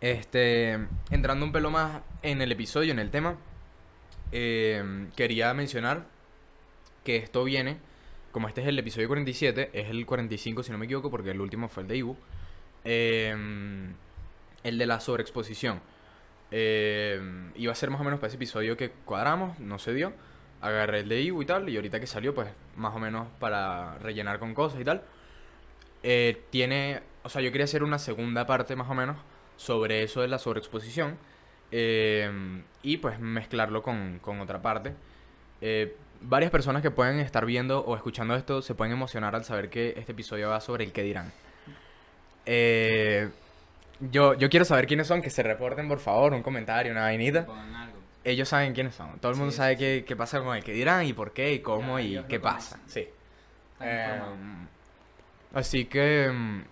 Este, 0.00 0.78
entrando 1.10 1.44
un 1.44 1.52
pelo 1.52 1.70
más 1.70 2.00
en 2.22 2.40
el 2.40 2.50
episodio, 2.50 2.92
en 2.92 2.98
el 2.98 3.10
tema, 3.10 3.36
eh, 4.32 5.08
quería 5.16 5.52
mencionar 5.52 6.06
que 7.04 7.16
esto 7.16 7.44
viene, 7.44 7.76
como 8.32 8.48
este 8.48 8.62
es 8.62 8.68
el 8.68 8.78
episodio 8.78 9.08
47, 9.08 9.70
es 9.74 9.90
el 9.90 10.06
45 10.06 10.62
si 10.62 10.72
no 10.72 10.78
me 10.78 10.86
equivoco, 10.86 11.10
porque 11.10 11.32
el 11.32 11.42
último 11.42 11.68
fue 11.68 11.82
el 11.82 11.88
de 11.90 11.96
Ibu, 11.98 12.16
eh, 12.84 13.36
el 14.62 14.78
de 14.78 14.86
la 14.86 15.00
sobreexposición. 15.00 15.82
Eh, 16.50 17.20
iba 17.54 17.72
a 17.72 17.74
ser 17.74 17.90
más 17.90 18.00
o 18.00 18.04
menos 18.04 18.18
para 18.20 18.28
ese 18.28 18.36
episodio 18.36 18.76
que 18.76 18.90
cuadramos, 18.90 19.58
no 19.58 19.78
se 19.78 19.94
dio. 19.94 20.12
Agarré 20.60 21.00
el 21.00 21.08
de 21.08 21.22
Ibu 21.22 21.42
y 21.42 21.46
tal, 21.46 21.68
y 21.68 21.76
ahorita 21.76 22.00
que 22.00 22.06
salió, 22.06 22.34
pues 22.34 22.48
más 22.76 22.94
o 22.94 22.98
menos 22.98 23.28
para 23.38 23.98
rellenar 23.98 24.38
con 24.38 24.54
cosas 24.54 24.80
y 24.80 24.84
tal. 24.84 25.02
Eh, 26.02 26.42
tiene, 26.50 27.02
o 27.22 27.28
sea, 27.28 27.42
yo 27.42 27.52
quería 27.52 27.64
hacer 27.64 27.82
una 27.82 27.98
segunda 27.98 28.46
parte 28.46 28.76
más 28.76 28.88
o 28.90 28.94
menos 28.94 29.16
sobre 29.56 30.02
eso 30.02 30.22
de 30.22 30.28
la 30.28 30.38
sobreexposición 30.38 31.18
eh, 31.70 32.62
y 32.82 32.96
pues 32.96 33.20
mezclarlo 33.20 33.82
con, 33.82 34.18
con 34.20 34.40
otra 34.40 34.62
parte. 34.62 34.94
Eh, 35.60 35.94
varias 36.20 36.50
personas 36.50 36.82
que 36.82 36.90
pueden 36.90 37.20
estar 37.20 37.44
viendo 37.46 37.80
o 37.80 37.96
escuchando 37.96 38.34
esto 38.34 38.62
se 38.62 38.74
pueden 38.74 38.92
emocionar 38.92 39.34
al 39.34 39.44
saber 39.44 39.70
que 39.70 39.94
este 39.96 40.12
episodio 40.12 40.48
va 40.48 40.60
sobre 40.60 40.84
el 40.84 40.92
que 40.92 41.02
dirán. 41.02 41.32
Eh, 42.46 43.30
yo, 44.00 44.34
yo 44.34 44.48
quiero 44.50 44.64
saber 44.64 44.86
quiénes 44.86 45.06
son, 45.06 45.22
que 45.22 45.30
se 45.30 45.42
reporten 45.42 45.88
por 45.88 45.98
favor, 45.98 46.32
un 46.32 46.42
comentario, 46.42 46.92
una 46.92 47.02
vainita. 47.02 47.40
Algo. 47.40 47.98
Ellos 48.24 48.48
saben 48.48 48.74
quiénes 48.74 48.94
son, 48.94 49.18
todo 49.18 49.32
el 49.32 49.38
mundo 49.38 49.50
Sí, 49.52 49.56
sabe 49.58 49.72
sí, 49.74 49.78
qué, 49.78 50.04
qué 50.06 50.16
pasa 50.16 50.40
con 50.40 50.54
el 50.56 50.62
que 50.62 50.72
dirán 50.72 51.06
y 51.06 51.12
por 51.12 51.32
qué 51.32 51.52
y 51.54 51.60
cómo 51.60 51.98
Ya, 51.98 52.20
y 52.20 52.24
qué 52.24 52.38
pasa. 52.38 52.76
conocen. 52.76 53.04
Sí. 53.04 53.08
Em, 53.80 54.66
así 55.54 55.86
que, 55.86 56.30
mm, 56.30 56.62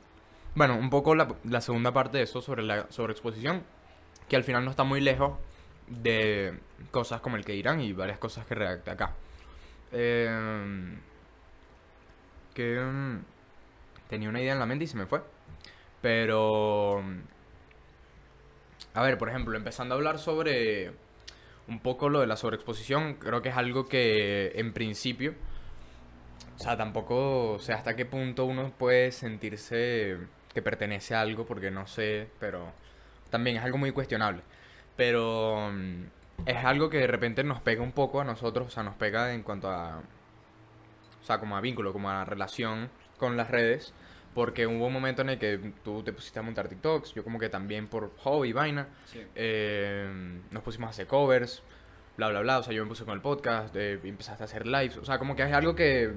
bueno, 0.55 0.77
un 0.77 0.91
poco 0.91 1.15
la, 1.15 1.27
la 1.45 1.61
segunda 1.63 1.93
parte 1.93 2.19
de 2.19 2.25
eso 2.25 2.43
sobre 2.43 2.63
la 2.63 2.87
sobreexposición, 2.91 3.63
que 4.29 4.37
al 4.37 4.45
final 4.45 4.65
no 4.65 4.71
está 4.71 4.85
muy 4.85 5.01
lejos 5.01 5.39
de 5.87 6.59
cosas 6.91 7.21
como 7.23 7.37
el 7.37 7.45
que 7.47 7.53
dirán 7.53 7.81
y 7.81 7.93
varias 7.95 8.19
cosas 8.19 8.45
que 8.47 8.55
redacté 8.55 8.91
acá. 8.91 9.13
Em, 9.91 10.99
que 12.55 12.79
mm, 12.79 13.19
tenía 14.11 14.29
una 14.29 14.41
idea 14.43 14.53
en 14.53 14.59
la 14.59 14.67
mente 14.67 14.85
y 14.85 14.89
se 14.89 14.97
me 14.99 15.07
fue. 15.07 15.23
Pero, 16.01 17.03
a 18.95 19.03
ver, 19.03 19.19
por 19.19 19.29
ejemplo, 19.29 19.57
empezando 19.57 19.95
a 19.95 19.97
hablar 19.97 20.19
sobre 20.19 20.93
un 21.67 21.81
poco 21.81 22.09
lo 22.09 22.21
de 22.21 22.27
la 22.27 22.37
sobreexposición, 22.37 23.15
creo 23.15 23.43
que 23.43 23.51
es 23.51 23.57
algo 23.57 23.87
que 23.87 24.53
en 24.55 24.73
principio 24.73 25.35
o 26.59 26.61
sea, 26.61 26.77
tampoco 26.77 27.59
sé 27.61 27.73
hasta 27.73 27.95
qué 27.95 28.05
punto 28.05 28.45
uno 28.45 28.73
puede 28.77 29.13
sentirse 29.13 30.19
que 30.53 30.61
pertenece 30.61 31.15
a 31.15 31.21
algo, 31.21 31.47
porque 31.47 31.71
no 31.71 31.87
sé, 31.87 32.29
pero 32.41 32.73
también 33.31 33.57
es 33.57 33.63
algo 33.63 33.79
muy 33.79 33.93
cuestionable. 33.93 34.43
Pero 34.97 35.71
es 36.47 36.65
algo 36.65 36.91
que 36.91 36.99
de 36.99 37.07
repente 37.07 37.45
nos 37.45 37.61
pega 37.61 37.83
un 37.83 37.93
poco 37.93 38.21
a 38.21 38.25
nosotros, 38.25 38.67
o 38.67 38.71
sea, 38.71 38.83
nos 38.83 38.97
pega 38.97 39.35
en 39.35 39.45
cuanto 39.45 39.71
a, 39.71 39.99
o 41.21 41.25
sea, 41.25 41.39
como 41.39 41.57
a 41.57 41.61
vínculo, 41.61 41.93
como 41.93 42.11
a 42.11 42.25
relación 42.25 42.91
con 43.19 43.37
las 43.37 43.51
redes, 43.51 43.95
porque 44.39 44.69
hubo 44.69 44.87
un 44.87 44.93
momento 44.93 45.23
en 45.23 45.31
el 45.31 45.39
que 45.41 45.59
tú 45.83 46.05
te 46.05 46.13
pusiste 46.13 46.39
a 46.39 46.43
montar 46.43 46.69
TikToks, 46.69 47.13
yo 47.13 47.25
como 47.25 47.41
que 47.41 47.49
también 47.49 47.89
por 47.89 48.13
hobby, 48.19 48.53
vaina, 48.53 48.87
Sí. 49.07 49.21
eh, 49.35 50.09
nos 50.53 50.63
pusimos 50.63 50.87
a 50.87 50.91
hacer 50.91 51.09
covers, 51.09 51.61
bla, 52.17 52.29
bla, 52.29 52.39
bla. 52.43 52.59
O 52.59 52.63
sea, 52.63 52.73
yo 52.73 52.85
me 52.85 52.89
puse 52.89 53.05
con 53.05 53.15
el 53.15 53.21
podcast, 53.21 53.75
eh, 53.75 53.99
empezaste 54.05 54.45
a 54.45 54.47
hacer 54.47 54.65
lives. 54.69 54.97
O 54.99 55.05
sea, 55.05 55.19
como 55.19 55.35
que 55.35 55.43
es 55.43 55.53
algo 55.53 55.75
que, 55.75 56.13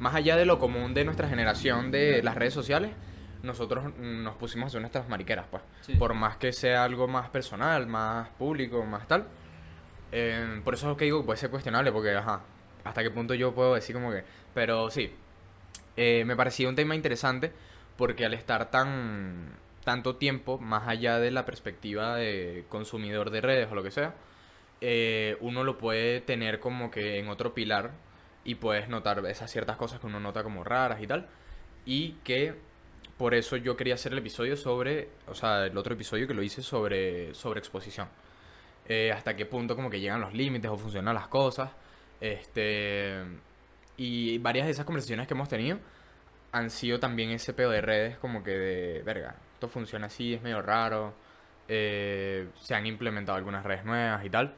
más 0.00 0.12
allá 0.16 0.36
de 0.36 0.44
lo 0.44 0.58
común 0.58 0.92
de 0.92 1.04
nuestra 1.04 1.28
generación 1.28 1.92
de 1.92 2.20
las 2.24 2.34
redes 2.34 2.52
sociales, 2.52 2.90
nosotros 3.44 3.96
nos 3.96 4.34
pusimos 4.38 4.64
a 4.64 4.66
hacer 4.66 4.80
nuestras 4.80 5.08
mariqueras, 5.08 5.46
pues. 5.48 5.62
Sí. 5.82 5.94
Por 5.94 6.14
más 6.14 6.38
que 6.38 6.52
sea 6.52 6.82
algo 6.82 7.06
más 7.06 7.30
personal, 7.30 7.86
más 7.86 8.28
público, 8.30 8.84
más 8.84 9.06
tal. 9.06 9.28
Eh, 10.10 10.60
por 10.64 10.74
eso 10.74 10.90
es 10.90 10.96
que 10.96 11.04
digo 11.04 11.24
puede 11.24 11.36
ser 11.38 11.50
cuestionable, 11.50 11.92
porque, 11.92 12.12
ajá, 12.12 12.40
hasta 12.82 13.04
qué 13.04 13.10
punto 13.12 13.34
yo 13.34 13.54
puedo 13.54 13.76
decir 13.76 13.94
como 13.94 14.10
que... 14.10 14.24
Pero 14.52 14.90
sí, 14.90 15.14
eh, 15.96 16.24
me 16.24 16.36
parecía 16.36 16.68
un 16.68 16.74
tema 16.74 16.94
interesante 16.94 17.52
porque 17.96 18.24
al 18.24 18.34
estar 18.34 18.70
tan 18.70 19.60
tanto 19.84 20.16
tiempo 20.16 20.58
más 20.58 20.88
allá 20.88 21.18
de 21.18 21.30
la 21.30 21.44
perspectiva 21.44 22.16
de 22.16 22.64
consumidor 22.68 23.30
de 23.30 23.40
redes 23.40 23.68
o 23.70 23.74
lo 23.74 23.82
que 23.82 23.90
sea, 23.90 24.14
eh, 24.80 25.36
uno 25.40 25.64
lo 25.64 25.78
puede 25.78 26.20
tener 26.20 26.60
como 26.60 26.90
que 26.90 27.18
en 27.18 27.28
otro 27.28 27.54
pilar 27.54 27.92
y 28.44 28.56
puedes 28.56 28.88
notar 28.88 29.24
esas 29.26 29.50
ciertas 29.50 29.76
cosas 29.76 30.00
que 30.00 30.06
uno 30.06 30.20
nota 30.20 30.42
como 30.42 30.64
raras 30.64 31.00
y 31.02 31.06
tal. 31.06 31.28
Y 31.86 32.12
que 32.24 32.54
por 33.18 33.34
eso 33.34 33.56
yo 33.56 33.76
quería 33.76 33.94
hacer 33.94 34.12
el 34.12 34.18
episodio 34.18 34.56
sobre, 34.56 35.10
o 35.28 35.34
sea, 35.34 35.66
el 35.66 35.76
otro 35.76 35.94
episodio 35.94 36.26
que 36.26 36.34
lo 36.34 36.42
hice 36.42 36.62
sobre, 36.62 37.34
sobre 37.34 37.60
exposición. 37.60 38.08
Eh, 38.88 39.12
hasta 39.12 39.36
qué 39.36 39.46
punto 39.46 39.76
como 39.76 39.90
que 39.90 40.00
llegan 40.00 40.20
los 40.20 40.34
límites 40.34 40.70
o 40.70 40.76
funcionan 40.76 41.14
las 41.14 41.28
cosas. 41.28 41.70
Este, 42.20 43.22
y 43.96 44.38
varias 44.38 44.66
de 44.66 44.72
esas 44.72 44.84
conversaciones 44.86 45.26
que 45.28 45.34
hemos 45.34 45.48
tenido 45.48 45.78
han 46.52 46.70
sido 46.70 47.00
también 47.00 47.30
ese 47.30 47.52
pedo 47.54 47.70
de 47.70 47.80
redes 47.80 48.18
como 48.18 48.42
que 48.44 48.50
de, 48.52 49.02
verga, 49.04 49.36
esto 49.54 49.68
funciona 49.68 50.06
así, 50.08 50.34
es 50.34 50.42
medio 50.42 50.62
raro. 50.62 51.14
eh, 51.68 52.48
se 52.60 52.74
han 52.74 52.86
implementado 52.86 53.38
algunas 53.38 53.64
redes 53.64 53.84
nuevas 53.84 54.24
y 54.24 54.30
tal. 54.30 54.54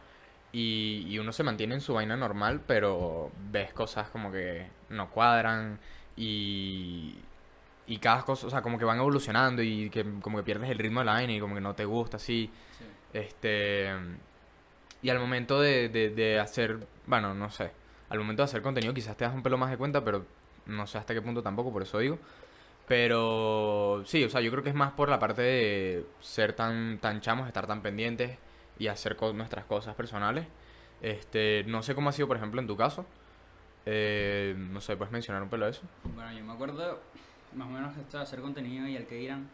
Y, 0.52 1.04
y 1.08 1.18
uno 1.18 1.32
se 1.32 1.42
mantiene 1.42 1.74
en 1.74 1.80
su 1.80 1.94
vaina 1.94 2.16
normal, 2.16 2.60
pero 2.66 3.32
ves 3.50 3.72
cosas 3.72 4.08
como 4.10 4.30
que 4.32 4.68
no 4.88 5.10
cuadran 5.10 5.80
y, 6.16 7.16
y 7.86 7.98
cada 7.98 8.22
cosa, 8.22 8.46
o 8.46 8.50
sea, 8.50 8.62
como 8.62 8.78
que 8.78 8.84
van 8.84 8.98
evolucionando 8.98 9.62
y 9.62 9.90
que 9.90 10.04
como 10.20 10.38
que 10.38 10.44
pierdes 10.44 10.70
el 10.70 10.78
ritmo 10.78 11.00
de 11.00 11.06
la 11.06 11.12
vaina 11.14 11.32
y 11.34 11.40
como 11.40 11.54
que 11.56 11.60
no 11.60 11.74
te 11.74 11.84
gusta 11.84 12.16
así. 12.18 12.50
Sí. 12.78 12.84
Este. 13.12 13.90
Y 15.02 15.10
al 15.10 15.18
momento 15.20 15.60
de, 15.60 15.88
de, 15.88 16.10
de 16.10 16.38
hacer. 16.40 16.86
Bueno, 17.06 17.34
no 17.34 17.50
sé. 17.50 17.72
Al 18.08 18.18
momento 18.18 18.42
de 18.42 18.44
hacer 18.44 18.62
contenido 18.62 18.92
quizás 18.94 19.16
te 19.16 19.24
das 19.24 19.34
un 19.34 19.42
pelo 19.42 19.56
más 19.58 19.70
de 19.70 19.76
cuenta, 19.76 20.04
pero 20.04 20.24
no 20.66 20.86
sé 20.86 20.98
hasta 20.98 21.14
qué 21.14 21.22
punto 21.22 21.42
tampoco, 21.42 21.72
por 21.72 21.82
eso 21.82 21.98
digo. 21.98 22.18
Pero 22.86 24.02
sí, 24.06 24.22
o 24.24 24.28
sea, 24.30 24.40
yo 24.40 24.50
creo 24.50 24.62
que 24.62 24.68
es 24.68 24.74
más 24.74 24.92
por 24.92 25.08
la 25.08 25.18
parte 25.18 25.40
de 25.42 26.06
ser 26.20 26.52
tan, 26.52 26.98
tan 26.98 27.20
chamos, 27.20 27.46
estar 27.46 27.66
tan 27.66 27.80
pendientes 27.80 28.36
y 28.78 28.88
hacer 28.88 29.16
co- 29.16 29.32
nuestras 29.32 29.64
cosas 29.64 29.94
personales. 29.94 30.46
Este, 31.00 31.64
no 31.66 31.82
sé 31.82 31.94
cómo 31.94 32.10
ha 32.10 32.12
sido, 32.12 32.28
por 32.28 32.36
ejemplo, 32.36 32.60
en 32.60 32.66
tu 32.66 32.76
caso. 32.76 33.06
Eh, 33.86 34.54
no 34.56 34.80
sé, 34.80 34.96
¿puedes 34.96 35.12
mencionar 35.12 35.42
un 35.42 35.48
pelo 35.48 35.64
de 35.64 35.72
eso? 35.72 35.82
Bueno, 36.14 36.32
yo 36.32 36.44
me 36.44 36.52
acuerdo 36.52 37.00
más 37.54 37.66
o 37.68 37.70
menos 37.70 37.96
esto 37.96 38.18
de 38.18 38.22
hacer 38.22 38.40
contenido 38.40 38.86
y 38.86 38.96
el 38.96 39.06
que 39.06 39.14
dirán. 39.16 39.48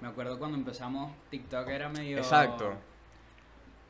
Me 0.00 0.08
acuerdo 0.08 0.38
cuando 0.38 0.56
empezamos, 0.56 1.12
TikTok 1.30 1.68
era 1.68 1.88
medio. 1.88 2.18
Exacto. 2.18 2.74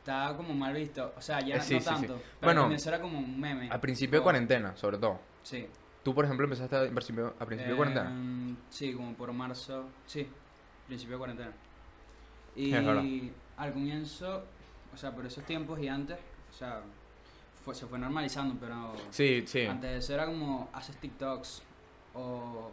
Estaba 0.09 0.35
como 0.37 0.55
mal 0.55 0.73
visto. 0.73 1.13
O 1.15 1.21
sea, 1.21 1.39
ya 1.41 1.57
Eh, 1.57 1.61
sí, 1.61 1.75
no 1.75 1.79
sí, 1.81 1.85
sí. 1.85 1.91
tanto. 1.93 2.19
Pero 2.39 2.63
Bueno, 2.63 2.75
era 2.83 2.99
como 2.99 3.19
un 3.19 3.39
meme. 3.39 3.69
Al 3.69 3.79
principio 3.79 4.17
de 4.19 4.23
cuarentena, 4.23 4.75
sobre 4.75 4.97
todo. 4.97 5.19
Sí. 5.43 5.67
Tú, 6.03 6.15
por 6.15 6.25
ejemplo, 6.25 6.45
empezaste 6.45 6.75
a, 6.75 6.81
a 6.81 6.87
principio, 6.89 7.35
a 7.39 7.45
principio 7.45 7.73
de 7.73 7.77
cuarentena. 7.77 8.09
Em, 8.09 8.55
Sí, 8.69 8.93
como 8.93 9.13
por 9.13 9.31
marzo. 9.33 9.85
Sí, 10.07 10.27
principio 10.87 11.15
de 11.15 11.19
cuarentena. 11.19 11.51
Y 12.55 12.71
Es 12.73 13.31
al 13.57 13.71
comienzo, 13.73 14.45
o 14.93 14.97
sea, 14.97 15.11
por 15.13 15.25
esos 15.27 15.43
tiempos 15.43 15.79
y 15.79 15.87
antes, 15.87 16.17
o 16.49 16.53
sea, 16.57 16.81
fue- 17.63 17.75
se 17.75 17.85
fue 17.85 17.99
normalizando, 17.99 18.55
pero 18.59 18.93
Sí, 19.11 19.43
sí. 19.45 19.65
antes 19.67 19.91
de 19.91 19.97
eso 19.97 20.13
era 20.15 20.25
como 20.25 20.69
haces 20.73 20.97
TikToks 20.97 21.61
o. 22.15 22.71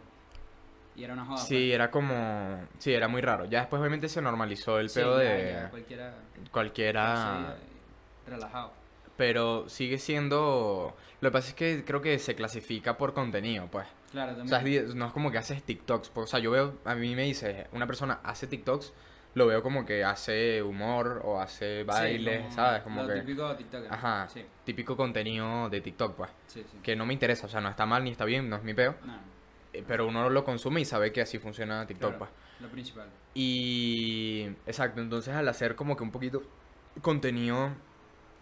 Y 0.97 1.03
era 1.03 1.13
una 1.13 1.25
joda. 1.25 1.37
Sí, 1.37 1.71
era 1.71 1.91
como... 1.91 2.59
Sí, 2.79 2.91
era 2.93 3.07
muy 3.07 3.21
raro. 3.21 3.45
Ya 3.45 3.59
después 3.59 3.79
obviamente 3.79 4.09
se 4.09 4.21
normalizó 4.21 4.79
el 4.79 4.87
pues. 4.87 4.93
Sí, 4.93 4.99
pedo 4.99 5.21
ya- 5.23 5.29
de 5.29 5.51
ya 5.53 5.69
cualquiera. 5.69 6.13
cualquiera... 6.51 7.55
sí, 7.59 8.29
relajado. 8.31 8.73
Pero 9.15 9.69
sigue 9.69 9.97
siendo... 9.99 10.95
Lo 11.21 11.29
que 11.29 11.33
pasa 11.33 11.49
es 11.49 11.53
que 11.55 11.83
creo 11.85 12.01
que 12.01 12.19
se 12.19 12.35
clasifica 12.35 12.97
por 12.97 13.13
contenido, 13.13 13.67
pues. 13.71 13.87
Claro, 14.11 14.33
O 14.33 14.35
también. 14.35 14.49
sea, 14.49 14.59
es 14.59 14.89
di- 14.89 14.95
no 14.95 15.07
es 15.07 15.13
como 15.13 15.31
que 15.31 15.37
haces 15.37 15.63
TikToks. 15.63 16.09
pues, 16.09 16.25
O 16.25 16.27
sea, 16.27 16.39
yo 16.39 16.51
veo... 16.51 16.75
A 16.85 16.95
mí 16.95 17.15
me 17.15 17.23
dice, 17.23 17.67
una 17.73 17.85
persona 17.87 18.19
hace 18.23 18.47
TikToks, 18.47 18.93
lo 19.35 19.45
veo 19.47 19.61
como 19.61 19.85
que 19.85 20.03
hace 20.03 20.61
humor 20.63 21.21
o 21.23 21.39
hace 21.39 21.81
Sí, 21.81 22.25
como 22.25 22.51
¿sabes? 22.51 22.81
Como 22.81 23.03
lo 23.03 23.13
que... 23.13 23.19
típico 23.21 23.55
TikToker. 23.55 23.93
Ajá, 23.93 24.27
Sí, 24.29 24.43
típico 24.63 24.97
contenido 24.97 25.69
de 25.69 25.81
TikTok, 25.81 26.15
pues. 26.15 26.29
sí, 26.47 26.63
sí. 26.71 26.77
Que 26.81 26.95
no 26.95 27.05
me 27.05 27.13
interesa, 27.13 27.45
o 27.45 27.49
sea, 27.49 27.61
no 27.61 27.69
está 27.69 27.85
mal 27.85 28.03
ni 28.03 28.09
está 28.11 28.25
bien, 28.25 28.49
no 28.49 28.55
es 28.55 28.63
mi 28.63 28.73
peo. 28.73 28.95
No, 29.05 29.36
Pero 29.87 30.07
uno 30.07 30.29
lo 30.29 30.43
consume 30.43 30.81
y 30.81 30.85
sabe 30.85 31.11
que 31.11 31.21
así 31.21 31.39
funciona 31.39 31.85
TikTok, 31.85 32.17
claro, 32.17 32.31
lo 32.61 32.67
principal. 32.69 33.07
Y 33.33 34.47
exacto, 34.65 35.01
entonces 35.01 35.33
al 35.33 35.47
hacer 35.47 35.75
como 35.75 35.95
que 35.97 36.03
un 36.03 36.11
poquito 36.11 36.43
contenido 37.01 37.69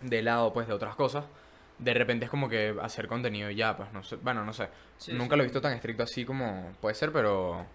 de 0.01 0.21
lado 0.21 0.53
pues 0.53 0.67
de 0.67 0.73
otras 0.73 0.95
cosas, 0.95 1.25
de 1.79 1.93
repente 1.93 2.25
es 2.25 2.31
como 2.31 2.47
que 2.47 2.75
hacer 2.81 3.07
contenido 3.07 3.49
y 3.49 3.55
ya, 3.55 3.75
pues 3.75 3.91
no 3.91 4.03
sé, 4.03 4.15
bueno, 4.17 4.45
no 4.45 4.53
sé. 4.53 4.69
Sí, 4.97 5.11
Nunca 5.13 5.33
sí. 5.33 5.37
lo 5.37 5.43
he 5.43 5.45
visto 5.47 5.61
tan 5.61 5.73
estricto 5.73 6.03
así 6.03 6.23
como 6.25 6.73
puede 6.79 6.95
ser, 6.95 7.11
pero 7.11 7.65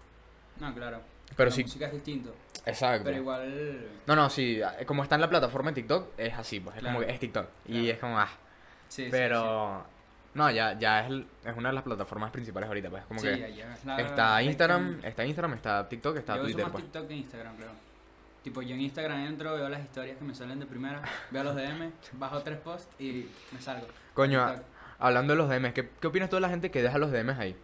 No, 0.59 0.73
claro. 0.73 1.01
pero 1.35 1.49
la 1.49 1.55
sí 1.55 1.63
música 1.63 1.85
es 1.87 1.93
distinto. 1.93 2.33
Exacto. 2.65 3.05
Pero 3.05 3.17
igual. 3.17 3.87
No, 4.07 4.15
no, 4.15 4.29
sí, 4.29 4.59
eh, 4.79 4.85
como 4.85 5.03
está 5.03 5.15
en 5.15 5.21
la 5.21 5.29
plataforma 5.29 5.71
de 5.71 5.75
TikTok, 5.75 6.09
es 6.17 6.33
así, 6.33 6.59
pues, 6.59 6.75
es 6.77 6.83
como 6.83 6.97
Claro. 6.97 7.07
que 7.07 7.13
es 7.13 7.19
TikTok. 7.19 7.47
Y 7.67 7.71
Claro. 7.73 7.87
es 7.93 7.99
como, 7.99 8.19
ah, 8.19 8.29
Sí, 8.87 9.05
sí, 9.05 9.09
pero... 9.11 9.85
No, 10.33 10.49
ya, 10.49 10.77
ya 10.79 11.01
es, 11.01 11.07
el- 11.09 11.27
es 11.45 11.57
una 11.57 11.69
de 11.69 11.75
las 11.75 11.83
plataformas 11.83 12.31
principales 12.31 12.67
ahorita, 12.67 12.89
pues, 12.89 13.03
como 13.05 13.19
sí. 13.19 13.27
que... 13.27 13.53
Ya 13.53 13.73
es 13.73 13.85
la- 13.85 13.97
Está 13.99 14.41
es 14.41 14.47
Instagram, 14.47 14.99
está 15.03 15.25
Instagram, 15.25 15.53
está 15.53 15.89
TikTok, 15.89 16.17
está 16.17 16.33
yo 16.35 16.41
uso 16.41 16.45
Twitter, 16.47 16.63
más 16.65 16.71
pues. 16.71 16.83
TikTok 16.85 17.07
que 17.07 17.13
Instagram, 17.15 17.55
creo. 17.57 17.69
Tipo, 18.43 18.61
yo 18.61 18.73
en 18.75 18.81
Instagram 18.81 19.19
entro, 19.27 19.53
veo 19.55 19.69
las 19.69 19.81
historias 19.81 20.17
que 20.17 20.23
me 20.23 20.33
salen 20.33 20.59
de 20.59 20.65
primera, 20.65 21.01
veo 21.31 21.43
los 21.43 21.55
DM, 21.55 21.91
bajo 22.13 22.39
tres 22.41 22.57
posts 22.59 22.87
y 22.99 23.27
me 23.51 23.61
salgo. 23.61 23.85
Coño, 24.13 24.45
hablando 24.99 25.33
de 25.33 25.37
los 25.37 25.49
DMs, 25.49 25.73
¿qué, 25.73 25.89
¿qué 25.99 26.07
opinas 26.07 26.29
tú 26.29 26.37
de 26.37 26.41
la 26.41 26.49
gente 26.49 26.71
que 26.71 26.81
deja 26.81 26.97
los 26.97 27.11
DMs 27.11 27.37
ahí? 27.37 27.55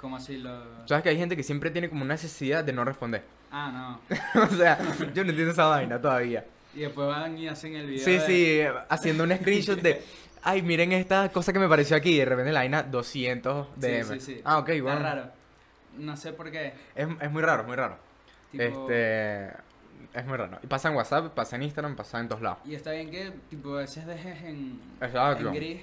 ¿Cómo 0.00 0.16
así 0.16 0.36
lo.? 0.36 0.86
Sabes 0.86 1.02
que 1.02 1.08
hay 1.08 1.16
gente 1.16 1.36
que 1.36 1.42
siempre 1.42 1.70
tiene 1.70 1.88
como 1.88 2.02
una 2.04 2.14
necesidad 2.14 2.62
de 2.62 2.72
no 2.72 2.84
responder. 2.84 3.24
Ah, 3.50 3.98
no. 4.06 4.42
o 4.44 4.46
sea, 4.48 4.78
yo 5.12 5.24
no 5.24 5.30
entiendo 5.30 5.50
esa 5.52 5.64
vaina 5.66 6.00
todavía. 6.00 6.44
Y 6.74 6.80
después 6.80 7.08
van 7.08 7.36
y 7.36 7.48
hacen 7.48 7.74
el 7.74 7.86
video. 7.86 8.04
Sí, 8.04 8.12
de- 8.12 8.20
sí, 8.20 8.60
haciendo 8.88 9.24
un 9.24 9.34
screenshot 9.34 9.80
de, 9.80 10.04
ay, 10.42 10.62
miren 10.62 10.92
esta 10.92 11.28
cosa 11.30 11.52
que 11.52 11.58
me 11.58 11.68
pareció 11.68 11.96
aquí, 11.96 12.10
y 12.14 12.18
de 12.18 12.24
repente 12.24 12.52
la 12.52 12.60
vaina 12.60 12.82
200 12.82 13.66
Sí, 13.74 13.80
DM. 13.80 14.04
sí, 14.14 14.20
sí. 14.20 14.40
Ah, 14.44 14.58
ok, 14.58 14.68
Está 14.70 14.82
bueno. 14.84 15.00
raro. 15.00 15.30
No 15.98 16.16
sé 16.16 16.32
por 16.32 16.50
qué. 16.50 16.72
Es, 16.94 17.08
es 17.20 17.30
muy 17.30 17.42
raro, 17.42 17.64
muy 17.64 17.76
raro. 17.76 17.96
Tipo, 18.52 18.62
Este, 18.64 19.46
es 20.14 20.26
muy 20.26 20.36
raro. 20.36 20.58
Y 20.62 20.66
pasa 20.66 20.88
en 20.88 20.94
WhatsApp, 20.96 21.34
pasa 21.34 21.56
en 21.56 21.62
Instagram, 21.64 21.96
pasa 21.96 22.20
en 22.20 22.28
todos 22.28 22.42
lados. 22.42 22.58
Y 22.64 22.74
está 22.74 22.92
bien 22.92 23.10
que, 23.10 23.32
tipo, 23.50 23.74
a 23.74 23.78
veces 23.78 24.06
dejes 24.06 24.42
en, 24.44 24.80
en 25.00 25.52
gris 25.52 25.80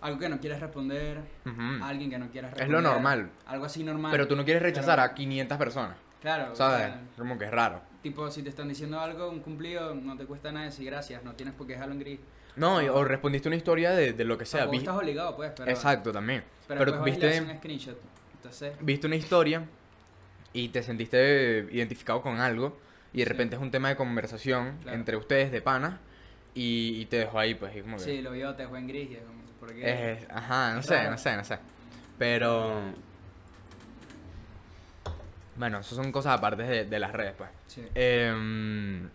algo 0.00 0.18
que 0.18 0.28
no 0.28 0.40
quieres 0.40 0.58
responder, 0.60 1.18
Ujú. 1.46 1.84
a 1.84 1.88
alguien 1.88 2.10
que 2.10 2.18
no 2.18 2.28
quieras 2.28 2.52
Es 2.52 2.58
responder. 2.58 2.82
lo 2.82 2.90
normal. 2.90 3.30
Algo 3.46 3.64
así 3.66 3.84
normal. 3.84 4.10
Pero 4.10 4.26
tú 4.26 4.34
no 4.36 4.44
quieres 4.44 4.62
rechazar 4.62 4.98
a 4.98 5.14
500 5.14 5.56
personas, 5.58 5.96
Claro, 6.20 6.52
o 6.52 6.56
¿sabes? 6.56 6.86
sea, 6.88 7.00
Como 7.16 7.38
que 7.38 7.44
es 7.44 7.50
raro. 7.52 7.80
tipo, 8.02 8.28
si 8.30 8.42
te 8.42 8.48
están 8.48 8.68
diciendo 8.68 8.98
algo, 8.98 9.28
un 9.30 9.38
cumplido, 9.40 9.94
no 9.94 10.16
te 10.16 10.24
cuesta 10.24 10.50
nada 10.50 10.66
decir 10.66 10.86
gracias, 10.86 11.22
no 11.22 11.34
tienes 11.34 11.54
por 11.54 11.66
qué 11.68 11.74
dejarlo 11.74 11.94
en 11.94 12.00
gris. 12.00 12.20
No, 12.56 12.76
o 12.76 13.04
respondiste 13.04 13.48
una 13.48 13.56
historia 13.56 13.92
de, 13.92 14.12
de 14.12 14.24
lo 14.24 14.36
que 14.36 14.44
sea. 14.44 14.66
Vi- 14.66 14.78
estás 14.78 14.96
obligado, 14.96 15.34
pues, 15.36 15.52
pero... 15.56 15.70
Exacto, 15.70 16.12
también. 16.12 16.44
Pero, 16.68 17.02
viste, 17.02 17.40
un 17.40 17.56
screenshot. 17.56 17.96
Entonces, 18.34 18.74
viste 18.80 19.06
una 19.06 19.16
historia 19.16 19.64
y 20.52 20.68
te 20.68 20.82
sentiste 20.82 21.66
identificado 21.70 22.20
con 22.20 22.40
algo 22.40 22.78
y 23.14 23.18
de 23.18 23.24
Sí. 23.24 23.28
repente 23.30 23.56
es 23.56 23.62
un 23.62 23.70
tema 23.70 23.88
de 23.88 23.96
conversación 23.96 24.78
Claro. 24.82 24.98
entre 24.98 25.16
ustedes 25.16 25.50
de 25.52 25.62
pana 25.62 25.98
y, 26.54 27.00
y 27.00 27.06
te 27.06 27.16
dejó 27.18 27.38
ahí, 27.38 27.54
pues, 27.54 27.74
y 27.76 27.80
como 27.80 27.96
que... 27.96 28.02
sí, 28.04 28.20
lo 28.20 28.32
vio, 28.32 28.54
te 28.54 28.62
dejó 28.64 28.76
en 28.76 28.86
gris 28.88 29.10
y 29.10 29.14
es 29.14 29.20
como, 29.22 29.42
¿por 29.60 29.72
qué? 29.74 30.12
es- 30.12 30.30
ajá, 30.30 30.74
no 30.74 30.80
Es 30.80 30.86
sé, 30.86 30.96
raro. 30.96 31.10
no 31.12 31.18
sé, 31.18 31.36
no 31.36 31.44
sé. 31.44 31.58
Pero... 32.18 32.82
Bueno, 35.56 35.78
eso 35.80 35.94
son 35.94 36.12
cosas 36.12 36.38
aparte 36.38 36.62
de, 36.62 36.84
de 36.84 36.98
las 36.98 37.12
redes, 37.12 37.34
pues. 37.36 37.50
Sí. 37.66 37.82
Em, 37.94 39.08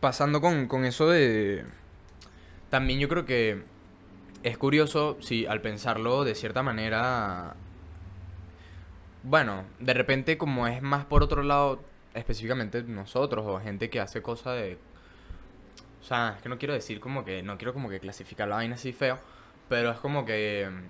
pasando 0.00 0.40
con, 0.40 0.66
con 0.68 0.84
eso 0.84 1.08
de... 1.08 1.64
También 2.72 2.98
yo 3.00 3.06
creo 3.10 3.26
que 3.26 3.64
es 4.42 4.56
curioso 4.56 5.18
si 5.20 5.44
al 5.44 5.60
pensarlo 5.60 6.24
de 6.24 6.34
cierta 6.34 6.62
manera... 6.62 7.54
Bueno, 9.24 9.64
de 9.78 9.92
repente 9.94 10.38
como 10.38 10.66
es 10.66 10.80
más 10.80 11.04
por 11.04 11.22
otro 11.22 11.42
lado, 11.42 11.84
específicamente 12.14 12.82
nosotros 12.82 13.44
o 13.46 13.60
gente 13.60 13.90
que 13.90 14.00
hace 14.00 14.22
cosas 14.22 14.56
de... 14.56 14.78
O 16.00 16.04
sea, 16.04 16.34
es 16.36 16.42
que 16.42 16.48
no 16.48 16.56
quiero 16.58 16.72
decir 16.74 16.98
como 16.98 17.26
que... 17.26 17.42
No 17.42 17.58
quiero 17.58 17.74
como 17.74 17.90
que 17.90 18.00
clasificar 18.00 18.48
la 18.48 18.56
vaina 18.56 18.76
así 18.76 18.94
feo, 18.94 19.18
pero 19.68 19.90
es 19.90 19.98
como 19.98 20.24
que... 20.24 20.62
em, 20.62 20.88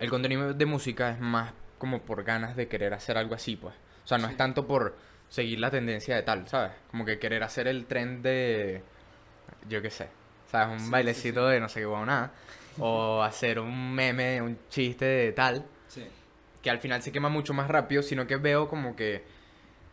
El 0.00 0.10
contenido 0.10 0.52
de 0.54 0.66
música 0.66 1.10
es 1.12 1.20
más 1.20 1.54
como 1.78 2.02
por 2.02 2.24
ganas 2.24 2.56
de 2.56 2.68
querer 2.68 2.92
hacer 2.94 3.16
algo 3.16 3.34
así, 3.34 3.56
pues. 3.56 3.74
O 4.04 4.06
sea, 4.06 4.18
no 4.18 4.28
Sí. 4.28 4.32
es 4.32 4.36
tanto 4.36 4.66
por 4.66 4.96
seguir 5.30 5.60
la 5.60 5.70
tendencia 5.70 6.14
de 6.14 6.22
tal, 6.22 6.46
¿sabes? 6.48 6.72
Como 6.90 7.06
que 7.06 7.18
querer 7.18 7.42
hacer 7.42 7.68
el 7.68 7.86
trend 7.86 8.22
de... 8.22 8.82
Yo 9.68 9.82
qué 9.82 9.90
sé. 9.90 10.08
¿Sabes? 10.50 10.80
Un 10.80 10.86
Sí, 10.86 10.90
bailecito 10.90 11.46
sí. 11.46 11.52
de 11.54 11.60
no 11.60 11.68
sé 11.68 11.80
qué 11.80 11.86
nada. 11.86 12.32
O 12.78 13.22
hacer 13.22 13.58
un 13.60 13.94
meme, 13.94 14.42
un 14.42 14.58
chiste 14.68 15.04
de 15.04 15.32
tal. 15.32 15.64
Sí. 15.88 16.04
Que 16.62 16.70
al 16.70 16.78
final 16.80 17.02
se 17.02 17.12
quema 17.12 17.28
mucho 17.28 17.54
más 17.54 17.68
rápido, 17.68 18.02
sino 18.02 18.26
que 18.26 18.36
veo 18.36 18.68
como 18.68 18.96
que... 18.96 19.24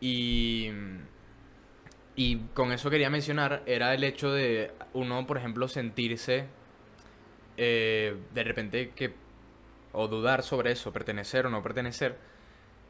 Y... 0.00 0.70
Y 2.16 2.38
con 2.52 2.72
eso 2.72 2.90
quería 2.90 3.10
mencionar, 3.10 3.62
era 3.64 3.94
el 3.94 4.02
hecho 4.02 4.32
de 4.32 4.72
uno, 4.92 5.24
por 5.24 5.36
ejemplo, 5.38 5.68
sentirse 5.68 6.46
eh, 7.56 8.16
de 8.34 8.44
repente 8.44 8.90
que... 8.90 9.14
O 9.92 10.06
dudar 10.08 10.42
sobre 10.42 10.72
eso, 10.72 10.92
pertenecer 10.92 11.46
o 11.46 11.50
no 11.50 11.62
pertenecer, 11.62 12.16